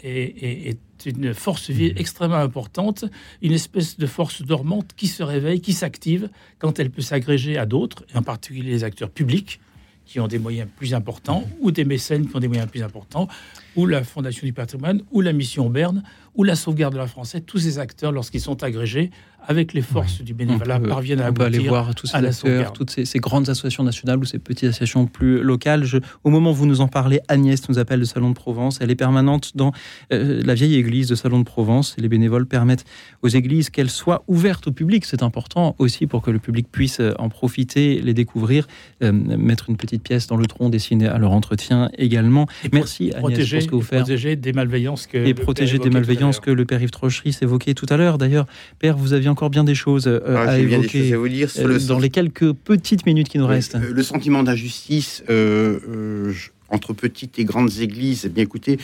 est, 0.03 0.77
une 1.05 1.33
force 1.33 1.69
vive 1.69 1.93
extrêmement 1.97 2.37
importante, 2.37 3.05
une 3.41 3.53
espèce 3.53 3.97
de 3.97 4.05
force 4.05 4.41
dormante 4.41 4.91
qui 4.95 5.07
se 5.07 5.23
réveille, 5.23 5.61
qui 5.61 5.73
s'active 5.73 6.29
quand 6.57 6.79
elle 6.79 6.89
peut 6.89 7.01
s'agréger 7.01 7.57
à 7.57 7.65
d'autres, 7.65 8.03
et 8.13 8.17
en 8.17 8.23
particulier 8.23 8.71
les 8.71 8.83
acteurs 8.83 9.09
publics 9.09 9.59
qui 10.05 10.19
ont 10.19 10.27
des 10.27 10.39
moyens 10.39 10.67
plus 10.75 10.95
importants, 10.95 11.47
ou 11.59 11.69
des 11.69 11.85
mécènes 11.85 12.27
qui 12.27 12.35
ont 12.35 12.39
des 12.39 12.47
moyens 12.47 12.67
plus 12.67 12.81
importants, 12.81 13.27
ou 13.75 13.85
la 13.85 14.03
Fondation 14.03 14.45
du 14.47 14.53
patrimoine, 14.53 15.03
ou 15.11 15.21
la 15.21 15.33
Mission 15.33 15.69
Berne, 15.69 16.03
ou 16.39 16.45
la 16.45 16.55
sauvegarde 16.55 16.93
de 16.93 16.99
la 16.99 17.05
Française, 17.05 17.41
tous 17.45 17.57
ces 17.57 17.79
acteurs, 17.79 18.13
lorsqu'ils 18.13 18.39
sont 18.39 18.63
agrégés, 18.63 19.11
avec 19.45 19.73
les 19.73 19.81
forces 19.81 20.21
du 20.21 20.33
bénévolat, 20.33 20.79
parviennent 20.79 21.21
à 21.21 21.27
aboutir 21.27 21.45
aller 21.45 21.59
voir 21.59 21.95
tous 21.95 22.07
ces 22.07 22.15
acteurs, 22.15 22.71
toutes 22.71 22.91
ces, 22.91 23.19
grandes 23.19 23.49
associations 23.49 23.83
nationales 23.83 24.19
ou 24.19 24.25
ces 24.25 24.39
petites 24.39 24.69
associations 24.69 25.05
plus 25.05 25.41
locales. 25.41 25.85
au 26.23 26.29
moment 26.29 26.51
où 26.51 26.53
vous 26.53 26.65
nous 26.65 26.81
en 26.81 26.87
parlez, 26.87 27.19
Agnès 27.27 27.67
nous 27.67 27.77
appelle 27.77 27.99
de 27.99 28.05
Salon 28.05 28.29
de 28.29 28.35
Provence. 28.35 28.79
Elle 28.79 28.91
est 28.91 28.95
permanente 28.95 29.51
dans 29.55 29.73
euh, 30.13 30.41
la 30.45 30.53
vieille 30.53 30.75
église 30.75 31.07
de 31.07 31.15
Salon 31.15 31.39
de 31.39 31.43
Provence. 31.43 31.95
Et 31.97 32.01
les 32.01 32.07
bénévoles 32.07 32.45
permettent 32.45 32.85
aux 33.21 33.27
églises 33.27 33.69
qu'elles 33.69 33.89
soient 33.89 34.23
ouvertes 34.27 34.67
au 34.67 34.71
public. 34.71 35.03
C'est 35.05 35.23
important 35.23 35.75
aussi 35.77 36.07
pour 36.07 36.21
que 36.21 36.31
le 36.31 36.39
public 36.39 36.67
puisse 36.71 36.99
euh, 36.99 37.13
en 37.19 37.29
profiter, 37.29 38.01
les 38.01 38.13
découvrir, 38.13 38.67
euh, 39.03 39.11
mettre 39.11 39.69
une 39.69 39.77
petite 39.77 40.03
pièce 40.03 40.27
dans 40.27 40.37
le 40.37 40.45
tronc 40.45 40.69
destinée 40.69 41.07
à 41.07 41.17
leur 41.17 41.31
entretien 41.31 41.89
également. 41.97 42.47
Merci 42.71 43.11
Agnès 43.11 43.19
protéger, 43.19 43.57
pour 43.57 43.63
ce 43.63 43.67
que 43.67 43.75
vous 43.75 43.81
faites. 43.81 43.99
Protéger 43.99 44.35
des 44.35 44.53
malveillances 44.53 45.07
que 45.07 45.17
et 45.17 45.33
protéger 45.33 45.79
des 45.79 45.89
malveillances 45.89 46.28
que 46.37 46.51
le 46.51 46.65
père 46.65 46.81
Yves 46.81 46.91
Trochery 46.91 47.33
s'évoquait 47.33 47.73
tout 47.73 47.87
à 47.89 47.97
l'heure. 47.97 48.19
D'ailleurs, 48.19 48.45
père, 48.77 48.95
vous 48.95 49.13
aviez 49.13 49.29
encore 49.29 49.49
bien 49.49 49.63
des 49.63 49.73
choses 49.73 50.05
euh, 50.07 50.19
ah, 50.27 50.51
à 50.51 50.59
évoquer 50.59 51.15
vous 51.15 51.27
dire 51.27 51.49
euh, 51.57 51.79
dans 51.87 51.97
les 51.97 52.11
quelques 52.11 52.53
petites 52.53 53.07
minutes 53.07 53.29
qui 53.29 53.39
nous 53.39 53.47
restent. 53.47 53.77
Le 53.77 54.03
sentiment 54.03 54.43
d'injustice, 54.43 55.23
euh, 55.31 56.31
entre 56.71 56.93
petites 56.93 57.39
et 57.39 57.45
grandes 57.45 57.79
églises, 57.79 58.23
eh 58.25 58.29
bien 58.29 58.43
écoutez, 58.43 58.77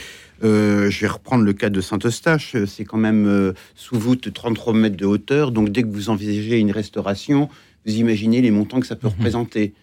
euh, 0.44 0.90
je 0.90 1.02
vais 1.02 1.08
reprendre 1.08 1.44
le 1.44 1.54
cas 1.54 1.70
de 1.70 1.82
Saint-Eustache, 1.82 2.56
c'est 2.66 2.86
quand 2.86 2.98
même 2.98 3.28
euh, 3.28 3.54
sous 3.76 3.98
voûte 3.98 4.32
33 4.34 4.74
mètres 4.74 4.98
de 4.98 5.06
hauteur, 5.06 5.52
donc 5.52 5.70
dès 5.70 5.84
que 5.84 5.88
vous 5.88 6.10
envisagez 6.10 6.60
une 6.60 6.72
restauration, 6.72 7.50
vous 7.86 7.96
imaginez 7.96 8.42
les 8.42 8.52
montants 8.52 8.80
que 8.80 8.88
ça 8.88 8.96
peut 8.96 9.08
représenter. 9.08 9.74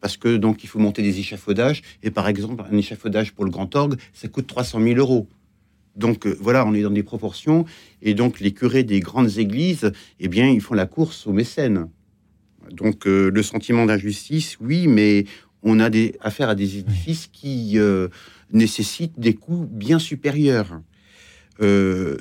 Parce 0.00 0.16
que 0.16 0.38
donc 0.38 0.64
il 0.64 0.66
faut 0.66 0.78
monter 0.78 1.02
des 1.02 1.18
échafaudages, 1.18 1.82
et 2.02 2.10
par 2.10 2.26
exemple 2.26 2.64
un 2.70 2.76
échafaudage 2.76 3.32
pour 3.32 3.44
le 3.44 3.50
grand 3.50 3.74
orgue, 3.76 3.96
ça 4.14 4.28
coûte 4.28 4.46
300 4.46 4.80
000 4.80 4.98
euros. 4.98 5.28
Donc 5.96 6.26
euh, 6.26 6.36
voilà, 6.40 6.66
on 6.66 6.74
est 6.74 6.82
dans 6.82 6.90
des 6.90 7.02
proportions, 7.02 7.64
et 8.02 8.14
donc 8.14 8.40
les 8.40 8.52
curés 8.52 8.84
des 8.84 9.00
grandes 9.00 9.38
églises, 9.38 9.92
eh 10.20 10.28
bien 10.28 10.48
ils 10.48 10.60
font 10.60 10.74
la 10.74 10.86
course 10.86 11.26
aux 11.26 11.32
mécènes. 11.32 11.88
Donc 12.70 13.06
euh, 13.06 13.30
le 13.30 13.42
sentiment 13.42 13.86
d'injustice, 13.86 14.56
oui, 14.60 14.86
mais 14.86 15.24
on 15.62 15.80
a 15.80 15.90
des, 15.90 16.16
affaire 16.20 16.48
à 16.48 16.54
des 16.54 16.78
édifices 16.78 17.26
qui 17.26 17.72
euh, 17.78 18.08
nécessitent 18.52 19.18
des 19.18 19.34
coûts 19.34 19.66
bien 19.70 19.98
supérieurs. 19.98 20.80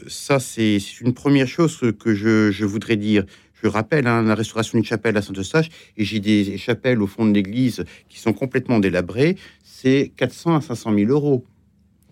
Ça, 0.08 0.42
c'est 0.42 0.80
c'est 0.80 1.00
une 1.00 1.14
première 1.14 1.48
chose 1.48 1.80
que 1.98 2.14
je, 2.14 2.52
je 2.52 2.66
voudrais 2.66 2.98
dire. 2.98 3.24
Je 3.64 3.68
rappelle 3.70 4.06
hein, 4.06 4.22
la 4.24 4.36
restauration 4.36 4.78
d'une 4.78 4.86
chapelle 4.86 5.16
à 5.16 5.22
Saint-Eustache, 5.22 5.70
et 5.96 6.04
j'ai 6.04 6.20
des 6.20 6.58
chapelles 6.58 7.02
au 7.02 7.08
fond 7.08 7.26
de 7.26 7.34
l'église 7.34 7.86
qui 8.10 8.20
sont 8.20 8.34
complètement 8.34 8.80
délabrées, 8.80 9.38
c'est 9.64 10.12
400 10.18 10.56
à 10.56 10.62
500 10.62 10.94
000 10.94 11.10
euros. 11.10 11.46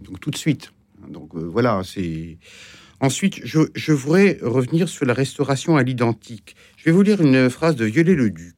Donc 0.01 0.21
tout 0.21 0.31
de 0.31 0.37
suite. 0.37 0.71
Donc 1.09 1.35
euh, 1.35 1.39
voilà, 1.39 1.81
c'est. 1.83 2.37
Ensuite, 2.99 3.41
je, 3.45 3.59
je 3.75 3.91
voudrais 3.93 4.39
revenir 4.41 4.89
sur 4.89 5.05
la 5.05 5.13
restauration 5.13 5.77
à 5.77 5.83
l'identique. 5.83 6.55
Je 6.77 6.85
vais 6.85 6.91
vous 6.91 7.03
lire 7.03 7.21
une 7.21 7.49
phrase 7.49 7.75
de 7.75 7.85
Viollet-le-Duc. 7.85 8.55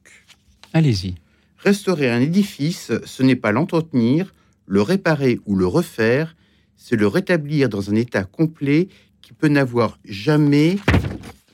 Allez-y. 0.72 1.14
Restaurer 1.58 2.08
un 2.10 2.20
édifice, 2.20 2.90
ce 3.04 3.22
n'est 3.22 3.36
pas 3.36 3.52
l'entretenir, 3.52 4.32
le 4.66 4.80
réparer 4.80 5.40
ou 5.44 5.56
le 5.56 5.66
refaire, 5.66 6.36
c'est 6.76 6.96
le 6.96 7.06
rétablir 7.06 7.68
dans 7.68 7.90
un 7.90 7.94
état 7.96 8.24
complet 8.24 8.88
qui 9.20 9.34
peut 9.34 9.48
n'avoir 9.48 9.98
jamais, 10.06 10.78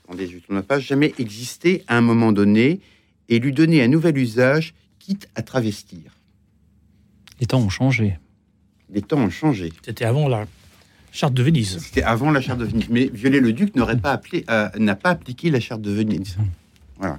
attendez, 0.03 0.27
je 0.27 0.37
tourne 0.37 0.61
page, 0.63 0.87
jamais 0.87 1.13
existé 1.19 1.83
à 1.87 1.97
un 1.97 2.01
moment 2.01 2.31
donné 2.31 2.79
et 3.27 3.39
lui 3.39 3.51
donner 3.51 3.83
un 3.83 3.89
nouvel 3.89 4.17
usage, 4.17 4.73
quitte 4.99 5.27
à 5.35 5.41
travestir. 5.41 6.15
Les 7.41 7.47
temps 7.47 7.59
ont 7.59 7.69
changé. 7.69 8.17
Les 8.89 9.01
temps 9.01 9.19
ont 9.19 9.29
changé. 9.29 9.73
C'était 9.83 10.05
avant 10.05 10.29
la 10.29 10.47
charte 11.17 11.33
de 11.33 11.43
Venise. 11.43 11.79
C'était 11.79 12.03
avant 12.03 12.31
la 12.31 12.41
charte 12.41 12.59
de 12.59 12.65
Venise. 12.65 12.87
Mais 12.89 13.09
Viollet-le-Duc 13.11 13.75
n'aurait 13.75 13.97
pas 13.97 14.11
appelé, 14.11 14.45
euh, 14.49 14.69
n'a 14.77 14.95
pas 14.95 15.09
appliqué 15.09 15.49
la 15.49 15.59
charte 15.59 15.81
de 15.81 15.91
Venise. 15.91 16.37
Voilà. 16.99 17.17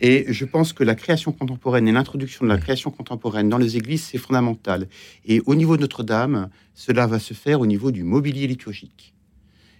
Et 0.00 0.26
je 0.32 0.44
pense 0.44 0.72
que 0.72 0.84
la 0.84 0.94
création 0.94 1.32
contemporaine 1.32 1.86
et 1.86 1.92
l'introduction 1.92 2.44
de 2.44 2.50
la 2.50 2.58
création 2.58 2.90
contemporaine 2.90 3.48
dans 3.48 3.58
les 3.58 3.76
églises, 3.76 4.02
c'est 4.02 4.18
fondamental. 4.18 4.88
Et 5.24 5.42
au 5.46 5.54
niveau 5.54 5.76
de 5.76 5.82
Notre-Dame, 5.82 6.48
cela 6.74 7.06
va 7.06 7.18
se 7.18 7.34
faire 7.34 7.60
au 7.60 7.66
niveau 7.66 7.90
du 7.90 8.02
mobilier 8.02 8.46
liturgique. 8.46 9.14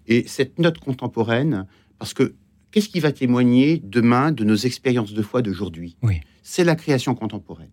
Et 0.06 0.24
cette 0.26 0.58
note 0.58 0.78
contemporaine, 0.78 1.66
parce 1.98 2.14
que 2.14 2.34
qu'est-ce 2.70 2.88
qui 2.88 3.00
va 3.00 3.12
témoigner 3.12 3.80
demain 3.84 4.32
de 4.32 4.44
nos 4.44 4.56
expériences 4.56 5.12
de 5.12 5.22
foi 5.22 5.42
d'aujourd'hui? 5.42 5.96
Oui. 6.02 6.20
C'est 6.42 6.64
la 6.64 6.74
création 6.74 7.14
contemporaine. 7.14 7.70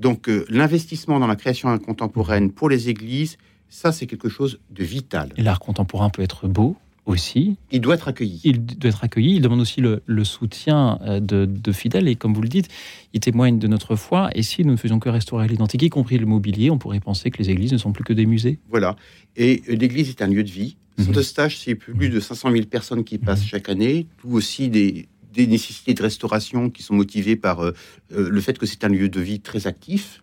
Donc 0.00 0.28
euh, 0.28 0.44
l'investissement 0.48 1.18
dans 1.18 1.26
la 1.26 1.36
création 1.36 1.76
contemporaine 1.78 2.52
pour 2.52 2.68
les 2.68 2.88
églises, 2.88 3.36
ça 3.68 3.92
c'est 3.92 4.06
quelque 4.06 4.28
chose 4.28 4.58
de 4.70 4.84
vital. 4.84 5.32
L'art 5.36 5.60
contemporain 5.60 6.10
peut 6.10 6.22
être 6.22 6.48
beau 6.48 6.76
aussi. 7.08 7.56
Il 7.72 7.80
doit 7.80 7.94
être 7.94 8.08
accueilli. 8.08 8.40
Il 8.44 8.64
doit 8.64 8.90
être 8.90 9.02
accueilli. 9.02 9.36
Il 9.36 9.42
demande 9.42 9.60
aussi 9.60 9.80
le, 9.80 10.02
le 10.06 10.24
soutien 10.24 10.98
euh, 11.02 11.20
de, 11.20 11.46
de, 11.46 11.72
fidèles. 11.72 12.06
Et 12.06 12.16
comme 12.16 12.34
vous 12.34 12.42
le 12.42 12.48
dites, 12.48 12.68
il 13.14 13.20
témoigne 13.20 13.58
de 13.58 13.66
notre 13.66 13.96
foi. 13.96 14.30
Et 14.34 14.42
si 14.42 14.64
nous 14.64 14.72
ne 14.72 14.76
faisions 14.76 15.00
que 15.00 15.08
restaurer 15.08 15.48
l'identique, 15.48 15.82
y 15.82 15.88
compris 15.88 16.18
le 16.18 16.26
mobilier, 16.26 16.70
on 16.70 16.78
pourrait 16.78 17.00
penser 17.00 17.30
que 17.30 17.38
les 17.38 17.50
églises 17.50 17.72
ne 17.72 17.78
sont 17.78 17.92
plus 17.92 18.04
que 18.04 18.12
des 18.12 18.26
musées. 18.26 18.58
Voilà. 18.68 18.94
Et 19.36 19.62
euh, 19.68 19.74
l'église 19.74 20.10
est 20.10 20.22
un 20.22 20.26
lieu 20.26 20.44
de 20.44 20.50
vie. 20.50 20.76
Mhm. 20.98 21.06
Saint-Eustache, 21.06 21.56
c'est 21.56 21.74
plus 21.74 22.10
de 22.10 22.20
500 22.20 22.52
000 22.52 22.66
personnes 22.66 23.04
qui 23.04 23.18
passent 23.18 23.44
chaque 23.44 23.68
année. 23.68 24.06
Tout 24.18 24.30
aussi 24.32 24.68
des, 24.68 25.08
des 25.32 25.46
nécessités 25.46 25.94
de 25.94 26.02
restauration 26.02 26.68
qui 26.68 26.82
sont 26.82 26.94
motivées 26.94 27.36
par 27.36 27.64
euh, 27.64 27.72
le 28.10 28.40
fait 28.40 28.58
que 28.58 28.66
c'est 28.66 28.84
un 28.84 28.88
lieu 28.88 29.08
de 29.08 29.20
vie 29.20 29.40
très 29.40 29.66
actif. 29.66 30.22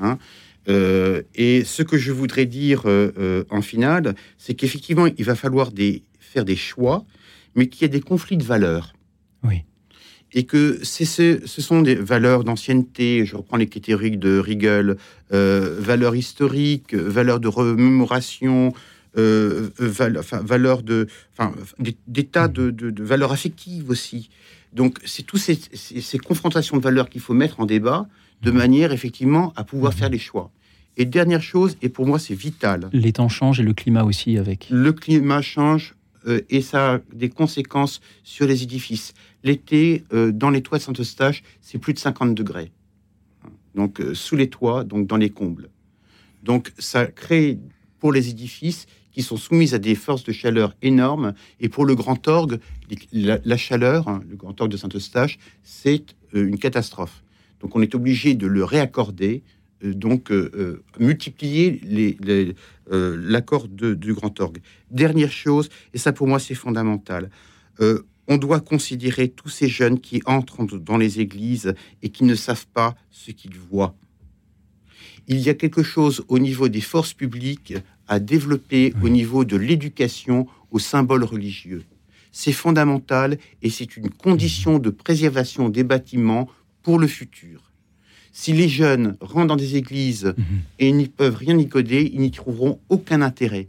Hein. 0.00 0.18
Euh, 0.68 1.22
et 1.34 1.64
ce 1.64 1.82
que 1.82 1.98
je 1.98 2.12
voudrais 2.12 2.46
dire 2.46 2.82
euh, 2.86 3.12
euh, 3.18 3.44
en 3.50 3.62
finale, 3.62 4.14
c'est 4.38 4.54
qu'effectivement, 4.54 5.06
il 5.06 5.24
va 5.24 5.34
falloir 5.34 5.72
des, 5.72 6.02
faire 6.20 6.44
des 6.44 6.56
choix, 6.56 7.04
mais 7.54 7.68
qu'il 7.68 7.82
y 7.82 7.84
a 7.84 7.88
des 7.88 8.00
conflits 8.00 8.36
de 8.36 8.44
valeurs. 8.44 8.94
Oui. 9.42 9.64
Et 10.34 10.44
que 10.44 10.78
ce, 10.82 11.04
ce 11.44 11.62
sont 11.62 11.82
des 11.82 11.94
valeurs 11.94 12.44
d'ancienneté, 12.44 13.26
je 13.26 13.36
reprends 13.36 13.58
les 13.58 13.66
catégories 13.66 14.16
de 14.16 14.38
Riegel, 14.38 14.96
euh, 15.32 15.76
valeurs 15.78 16.16
historiques, 16.16 16.94
valeurs 16.94 17.38
de 17.38 17.48
remémoration, 17.48 18.72
euh, 19.18 19.68
val, 19.78 20.16
enfin, 20.18 20.38
valeurs 20.38 20.82
de, 20.82 21.06
enfin, 21.36 21.52
des, 21.78 21.94
des 22.06 22.24
tas 22.24 22.48
de, 22.48 22.70
de, 22.70 22.88
de, 22.88 23.04
valeurs 23.04 23.32
affectives 23.32 23.90
aussi. 23.90 24.30
Donc, 24.72 24.98
c'est 25.04 25.22
toutes 25.22 25.40
ces, 25.40 26.18
confrontations 26.18 26.78
de 26.78 26.82
valeurs 26.82 27.10
qu'il 27.10 27.20
faut 27.20 27.34
mettre 27.34 27.60
en 27.60 27.66
débat 27.66 28.06
de 28.42 28.50
manière 28.50 28.92
effectivement 28.92 29.52
à 29.56 29.64
pouvoir 29.64 29.94
faire 29.94 30.08
les 30.08 30.18
choix. 30.18 30.50
Et 30.96 31.04
dernière 31.06 31.42
chose, 31.42 31.76
et 31.80 31.88
pour 31.88 32.06
moi 32.06 32.18
c'est 32.18 32.34
vital. 32.34 32.90
Les 32.92 33.12
temps 33.12 33.28
changent 33.28 33.60
et 33.60 33.62
le 33.62 33.72
climat 33.72 34.04
aussi 34.04 34.36
avec. 34.36 34.68
Le 34.70 34.92
climat 34.92 35.40
change 35.40 35.94
euh, 36.26 36.42
et 36.50 36.60
ça 36.60 36.94
a 36.94 37.00
des 37.14 37.30
conséquences 37.30 38.00
sur 38.24 38.46
les 38.46 38.62
édifices. 38.62 39.14
L'été, 39.42 40.04
euh, 40.12 40.32
dans 40.32 40.50
les 40.50 40.62
toits 40.62 40.78
de 40.78 40.82
Saint-Eustache, 40.82 41.42
c'est 41.60 41.78
plus 41.78 41.94
de 41.94 41.98
50 41.98 42.34
degrés. 42.34 42.72
Donc 43.74 44.00
euh, 44.00 44.14
sous 44.14 44.36
les 44.36 44.50
toits, 44.50 44.84
donc 44.84 45.06
dans 45.06 45.16
les 45.16 45.30
combles. 45.30 45.70
Donc 46.42 46.72
ça 46.78 47.06
crée 47.06 47.58
pour 47.98 48.12
les 48.12 48.28
édifices 48.28 48.86
qui 49.12 49.22
sont 49.22 49.36
soumis 49.36 49.74
à 49.74 49.78
des 49.78 49.94
forces 49.94 50.24
de 50.24 50.32
chaleur 50.32 50.74
énormes. 50.82 51.34
Et 51.60 51.68
pour 51.68 51.84
le 51.84 51.94
grand 51.94 52.28
orgue, 52.28 52.58
la, 53.12 53.38
la 53.44 53.56
chaleur, 53.56 54.08
hein, 54.08 54.22
le 54.28 54.36
grand 54.36 54.60
orgue 54.60 54.72
de 54.72 54.76
Saint-Eustache, 54.76 55.38
c'est 55.62 56.16
une 56.34 56.58
catastrophe. 56.58 57.22
Donc 57.62 57.76
on 57.76 57.82
est 57.82 57.94
obligé 57.94 58.34
de 58.34 58.46
le 58.46 58.64
réaccorder, 58.64 59.42
euh, 59.84 59.94
donc 59.94 60.30
euh, 60.30 60.50
euh, 60.54 60.82
multiplier 60.98 61.80
l'accord 62.90 63.68
du 63.68 64.12
grand 64.14 64.38
orgue. 64.40 64.58
Dernière 64.90 65.32
chose, 65.32 65.68
et 65.94 65.98
ça 65.98 66.12
pour 66.12 66.26
moi 66.26 66.38
c'est 66.38 66.54
fondamental, 66.54 67.30
on 68.28 68.36
doit 68.36 68.60
considérer 68.60 69.28
tous 69.28 69.48
ces 69.48 69.68
jeunes 69.68 69.98
qui 69.98 70.22
entrent 70.26 70.78
dans 70.78 70.96
les 70.96 71.20
églises 71.20 71.74
et 72.02 72.10
qui 72.10 72.24
ne 72.24 72.36
savent 72.36 72.66
pas 72.72 72.94
ce 73.10 73.32
qu'ils 73.32 73.56
voient. 73.56 73.96
Il 75.26 75.38
y 75.38 75.48
a 75.48 75.54
quelque 75.54 75.82
chose 75.82 76.24
au 76.28 76.38
niveau 76.38 76.68
des 76.68 76.80
forces 76.80 77.14
publiques 77.14 77.74
à 78.06 78.20
développer 78.20 78.92
oui. 78.96 79.06
au 79.06 79.08
niveau 79.08 79.44
de 79.44 79.56
l'éducation 79.56 80.46
aux 80.70 80.78
symboles 80.78 81.24
religieux. 81.24 81.84
C'est 82.30 82.52
fondamental 82.52 83.38
et 83.60 83.70
c'est 83.70 83.96
une 83.96 84.10
condition 84.10 84.78
de 84.78 84.90
préservation 84.90 85.68
des 85.68 85.84
bâtiments 85.84 86.48
pour 86.82 86.98
le 86.98 87.06
futur. 87.06 87.72
Si 88.32 88.52
les 88.52 88.68
jeunes 88.68 89.16
rentrent 89.20 89.48
dans 89.48 89.56
des 89.56 89.76
églises 89.76 90.34
mmh. 90.36 90.42
et 90.78 90.92
n'y 90.92 91.08
peuvent 91.08 91.36
rien 91.36 91.58
y 91.58 91.68
coder, 91.68 92.10
ils 92.12 92.20
n'y 92.20 92.30
trouveront 92.30 92.80
aucun 92.88 93.20
intérêt. 93.20 93.68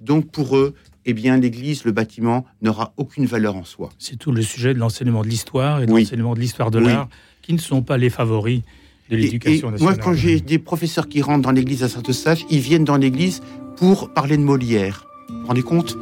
Donc 0.00 0.30
pour 0.30 0.56
eux, 0.56 0.74
eh 1.06 1.12
bien, 1.12 1.36
l'église, 1.36 1.84
le 1.84 1.92
bâtiment 1.92 2.46
n'aura 2.62 2.94
aucune 2.96 3.26
valeur 3.26 3.56
en 3.56 3.64
soi. 3.64 3.90
C'est 3.98 4.16
tout 4.16 4.32
le 4.32 4.42
sujet 4.42 4.72
de 4.72 4.78
l'enseignement 4.78 5.22
de 5.22 5.28
l'histoire 5.28 5.82
et 5.82 5.86
de 5.86 5.92
oui. 5.92 6.02
l'enseignement 6.02 6.34
de 6.34 6.40
l'histoire 6.40 6.70
de 6.70 6.78
oui. 6.78 6.86
l'art 6.86 7.08
qui 7.42 7.52
ne 7.52 7.58
sont 7.58 7.82
pas 7.82 7.98
les 7.98 8.08
favoris 8.08 8.62
de 9.10 9.16
l'éducation 9.16 9.70
nationale. 9.70 9.96
Moi, 9.96 10.02
quand 10.02 10.14
j'ai 10.14 10.40
des 10.40 10.58
professeurs 10.58 11.08
qui 11.08 11.20
rentrent 11.20 11.42
dans 11.42 11.50
l'église 11.50 11.82
à 11.82 11.88
Saint-Eustache, 11.88 12.46
ils 12.50 12.60
viennent 12.60 12.84
dans 12.84 12.96
l'église 12.96 13.42
pour 13.76 14.14
parler 14.14 14.36
de 14.36 14.42
Molière. 14.42 15.06
Vous 15.28 15.40
vous 15.40 15.46
rendez 15.46 15.62
compte? 15.62 15.98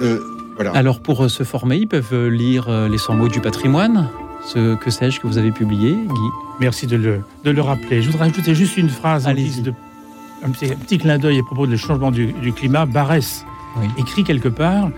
Euh, 0.00 0.20
voilà. 0.54 0.70
Alors, 0.72 1.02
pour 1.02 1.28
se 1.28 1.42
former, 1.42 1.76
ils 1.76 1.88
peuvent 1.88 2.28
lire 2.28 2.88
les 2.88 2.98
100 2.98 3.16
mots 3.16 3.28
du 3.28 3.40
patrimoine 3.40 4.08
ce 4.46 4.76
que 4.76 4.90
sais-je 4.90 5.20
que 5.20 5.26
vous 5.26 5.38
avez 5.38 5.50
publié, 5.50 5.92
Guy 5.92 6.30
Merci 6.60 6.86
de 6.86 6.96
le, 6.96 7.20
de 7.44 7.50
le 7.50 7.60
rappeler. 7.60 8.00
Je 8.00 8.10
voudrais 8.10 8.28
ajouter 8.28 8.54
juste 8.54 8.76
une 8.76 8.88
phrase, 8.88 9.24
de, 9.24 9.72
un, 10.44 10.50
petit, 10.50 10.72
un 10.72 10.76
petit 10.76 10.98
clin 10.98 11.18
d'œil 11.18 11.40
à 11.40 11.42
propos 11.42 11.66
du 11.66 11.76
changement 11.76 12.10
du, 12.10 12.32
du 12.32 12.52
climat. 12.52 12.86
Barès 12.86 13.44
oui. 13.78 13.88
écrit 13.98 14.24
quelque 14.24 14.48
part 14.48 14.88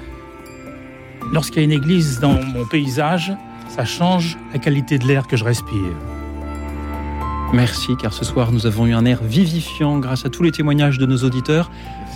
Lorsqu'il 1.33 1.59
y 1.59 1.61
a 1.61 1.65
une 1.65 1.73
église 1.73 2.21
dans 2.21 2.33
mon 2.33 2.65
paysage, 2.65 3.33
ça 3.69 3.85
change 3.85 4.39
la 4.53 4.59
qualité 4.59 4.99
de 4.99 5.07
l'air 5.07 5.27
que 5.27 5.37
je 5.37 5.45
respire. 5.45 5.93
Merci, 7.53 7.97
car 8.01 8.13
ce 8.13 8.25
soir, 8.25 8.53
nous 8.53 8.67
avons 8.67 8.87
eu 8.87 8.95
un 8.95 9.05
air 9.05 9.23
vivifiant 9.23 9.99
grâce 9.99 10.25
à 10.25 10.31
tous 10.31 10.43
les 10.43 10.53
témoignages 10.53 10.99
de 10.99 11.07
nos 11.07 11.19
auditeurs. 11.19 11.71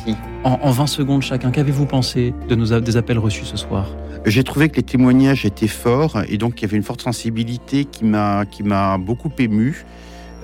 Merci. 0.06 0.20
En, 0.44 0.58
en 0.62 0.70
20 0.70 0.86
secondes 0.86 1.22
chacun, 1.22 1.50
qu'avez-vous 1.50 1.86
pensé 1.86 2.34
de 2.48 2.54
nos, 2.54 2.80
des 2.80 2.96
appels 2.96 3.18
reçus 3.18 3.44
ce 3.44 3.56
soir? 3.56 3.86
J'ai 4.26 4.44
trouvé 4.44 4.68
que 4.68 4.76
les 4.76 4.82
témoignages 4.82 5.44
étaient 5.44 5.66
forts 5.68 6.22
et 6.28 6.38
donc 6.38 6.60
il 6.60 6.62
y 6.62 6.64
avait 6.66 6.76
une 6.76 6.82
forte 6.82 7.02
sensibilité 7.02 7.84
qui 7.84 8.04
m'a 8.04 8.44
qui 8.46 8.62
m'a 8.62 8.98
beaucoup 8.98 9.30
ému. 9.38 9.84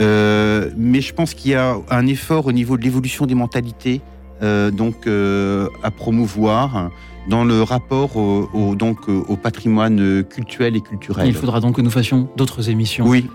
Euh, 0.00 0.70
mais 0.76 1.00
je 1.00 1.12
pense 1.12 1.34
qu'il 1.34 1.50
y 1.52 1.54
a 1.54 1.76
un 1.90 2.06
effort 2.06 2.46
au 2.46 2.52
niveau 2.52 2.76
de 2.76 2.82
l'évolution 2.82 3.26
des 3.26 3.34
mentalités 3.34 4.00
euh, 4.42 4.70
donc 4.70 5.06
euh, 5.06 5.68
à 5.82 5.90
promouvoir 5.90 6.90
dans 7.28 7.44
le 7.44 7.62
rapport 7.62 8.16
au, 8.16 8.48
au, 8.54 8.74
donc 8.76 9.08
au 9.08 9.36
patrimoine 9.36 10.24
culturel 10.24 10.76
et 10.76 10.80
culturel. 10.80 11.26
Il 11.26 11.34
faudra 11.34 11.60
donc 11.60 11.76
que 11.76 11.82
nous 11.82 11.90
fassions 11.90 12.28
d'autres 12.36 12.70
émissions. 12.70 13.06
Oui. 13.06 13.26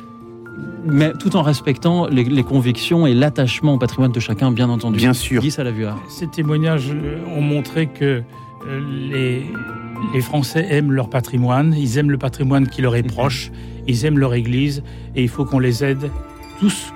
mais 0.86 1.12
tout 1.20 1.36
en 1.36 1.42
respectant 1.42 2.08
les, 2.08 2.24
les 2.24 2.44
convictions 2.44 3.06
et 3.06 3.14
l'attachement 3.14 3.74
au 3.74 3.78
patrimoine 3.78 4.12
de 4.12 4.20
chacun, 4.20 4.52
bien 4.52 4.70
entendu. 4.70 4.98
Bien 4.98 5.14
sûr. 5.14 5.42
Guy 5.42 5.52
Salavuard. 5.52 6.00
Ces 6.10 6.28
témoignages 6.28 6.92
ont 7.36 7.42
montré 7.42 7.88
que 7.88 8.06
euh, 8.06 8.22
les, 8.68 9.46
les 10.14 10.22
Français 10.22 10.66
aiment 10.70 10.92
leur 10.92 11.10
patrimoine, 11.10 11.74
ils 11.78 11.98
aiment 11.98 12.12
le 12.12 12.18
patrimoine 12.18 12.68
qui 12.68 12.82
leur 12.82 12.96
est 12.96 13.04
proche, 13.16 13.52
ils 13.88 14.06
aiment 14.06 14.20
leur 14.20 14.34
Église, 14.34 14.84
et 15.16 15.24
il 15.24 15.30
faut 15.30 15.46
qu'on 15.46 15.60
les 15.60 15.84
aide 15.84 16.10
tous 16.60 16.94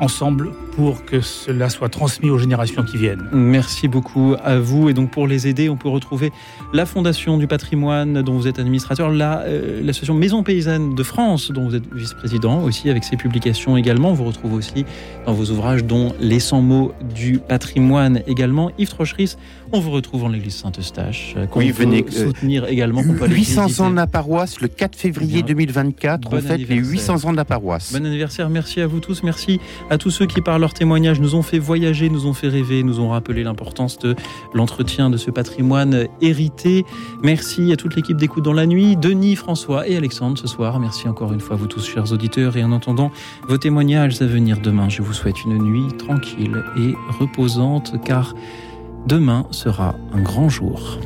ensemble 0.00 0.50
pour 0.76 1.04
que 1.06 1.22
cela 1.22 1.70
soit 1.70 1.88
transmis 1.88 2.28
aux 2.28 2.36
générations 2.38 2.82
qui 2.84 2.98
viennent. 2.98 3.24
Merci 3.32 3.88
beaucoup 3.88 4.34
à 4.44 4.58
vous. 4.58 4.90
Et 4.90 4.92
donc 4.92 5.10
pour 5.10 5.26
les 5.26 5.48
aider, 5.48 5.70
on 5.70 5.76
peut 5.76 5.88
retrouver 5.88 6.32
la 6.74 6.84
Fondation 6.84 7.38
du 7.38 7.46
patrimoine 7.46 8.20
dont 8.22 8.34
vous 8.34 8.46
êtes 8.46 8.58
administrateur, 8.58 9.10
la, 9.10 9.40
euh, 9.40 9.80
l'association 9.82 10.12
Maison 10.14 10.42
Paysanne 10.42 10.94
de 10.94 11.02
France 11.02 11.50
dont 11.50 11.66
vous 11.66 11.74
êtes 11.76 11.92
vice-président 11.94 12.62
aussi 12.62 12.90
avec 12.90 13.04
ses 13.04 13.16
publications 13.16 13.76
également. 13.78 14.10
On 14.10 14.14
vous 14.14 14.24
retrouve 14.24 14.52
aussi 14.52 14.84
dans 15.24 15.32
vos 15.32 15.50
ouvrages 15.50 15.82
dont 15.84 16.12
Les 16.20 16.40
100 16.40 16.60
mots 16.60 16.92
du 17.14 17.38
patrimoine 17.38 18.20
également. 18.26 18.70
Yves 18.78 18.90
Trocheris, 18.90 19.36
on 19.72 19.80
vous 19.80 19.90
retrouve 19.90 20.24
en 20.24 20.28
l'église 20.28 20.56
Saint-Eustache. 20.56 21.34
euh, 21.38 21.46
Oui, 21.56 21.72
peut 21.72 21.84
venez, 21.84 22.04
euh, 22.06 22.24
soutenir 22.26 22.66
également. 22.66 23.02
peut 23.02 23.24
aller 23.24 23.34
800 23.34 23.64
visiter. 23.64 23.82
ans 23.82 23.90
de 23.90 23.96
la 23.96 24.06
paroisse, 24.06 24.60
le 24.60 24.68
4 24.68 24.94
février 24.94 25.42
Bien. 25.42 25.54
2024, 25.54 26.20
Bon 26.20 26.36
on 26.36 26.40
fête 26.40 26.58
les 26.58 26.64
anniversaire. 26.70 26.92
800 27.16 27.28
ans 27.28 27.32
de 27.32 27.36
la 27.36 27.44
paroisse. 27.46 27.92
Bon 27.94 28.04
anniversaire, 28.04 28.50
merci 28.50 28.80
à 28.82 28.86
vous 28.86 29.00
tous, 29.00 29.22
merci 29.22 29.58
à 29.90 29.96
tous 29.96 30.10
ceux 30.10 30.26
qui 30.26 30.40
par 30.42 30.58
leur 30.66 30.74
témoignage 30.74 31.20
nous 31.20 31.36
ont 31.36 31.42
fait 31.42 31.60
voyager, 31.60 32.10
nous 32.10 32.26
ont 32.26 32.32
fait 32.32 32.48
rêver, 32.48 32.82
nous 32.82 32.98
ont 32.98 33.10
rappelé 33.10 33.44
l'importance 33.44 34.00
de 34.00 34.16
l'entretien 34.52 35.10
de 35.10 35.16
ce 35.16 35.30
patrimoine 35.30 36.08
hérité. 36.20 36.84
Merci 37.22 37.70
à 37.70 37.76
toute 37.76 37.94
l'équipe 37.94 38.16
d'écoute 38.16 38.42
dans 38.42 38.52
la 38.52 38.66
nuit, 38.66 38.96
Denis, 38.96 39.36
François 39.36 39.86
et 39.86 39.96
Alexandre 39.96 40.36
ce 40.36 40.48
soir. 40.48 40.80
Merci 40.80 41.06
encore 41.06 41.32
une 41.32 41.38
fois 41.38 41.54
à 41.54 41.56
vous 41.56 41.68
tous, 41.68 41.86
chers 41.86 42.10
auditeurs, 42.10 42.56
et 42.56 42.64
en 42.64 42.72
entendant 42.72 43.12
vos 43.46 43.58
témoignages 43.58 44.20
à 44.20 44.26
venir 44.26 44.58
demain, 44.58 44.88
je 44.88 45.02
vous 45.02 45.12
souhaite 45.12 45.44
une 45.44 45.56
nuit 45.56 45.86
tranquille 45.98 46.64
et 46.76 46.94
reposante, 47.20 47.92
car 48.04 48.34
demain 49.06 49.46
sera 49.52 49.94
un 50.12 50.20
grand 50.20 50.48
jour. 50.48 50.98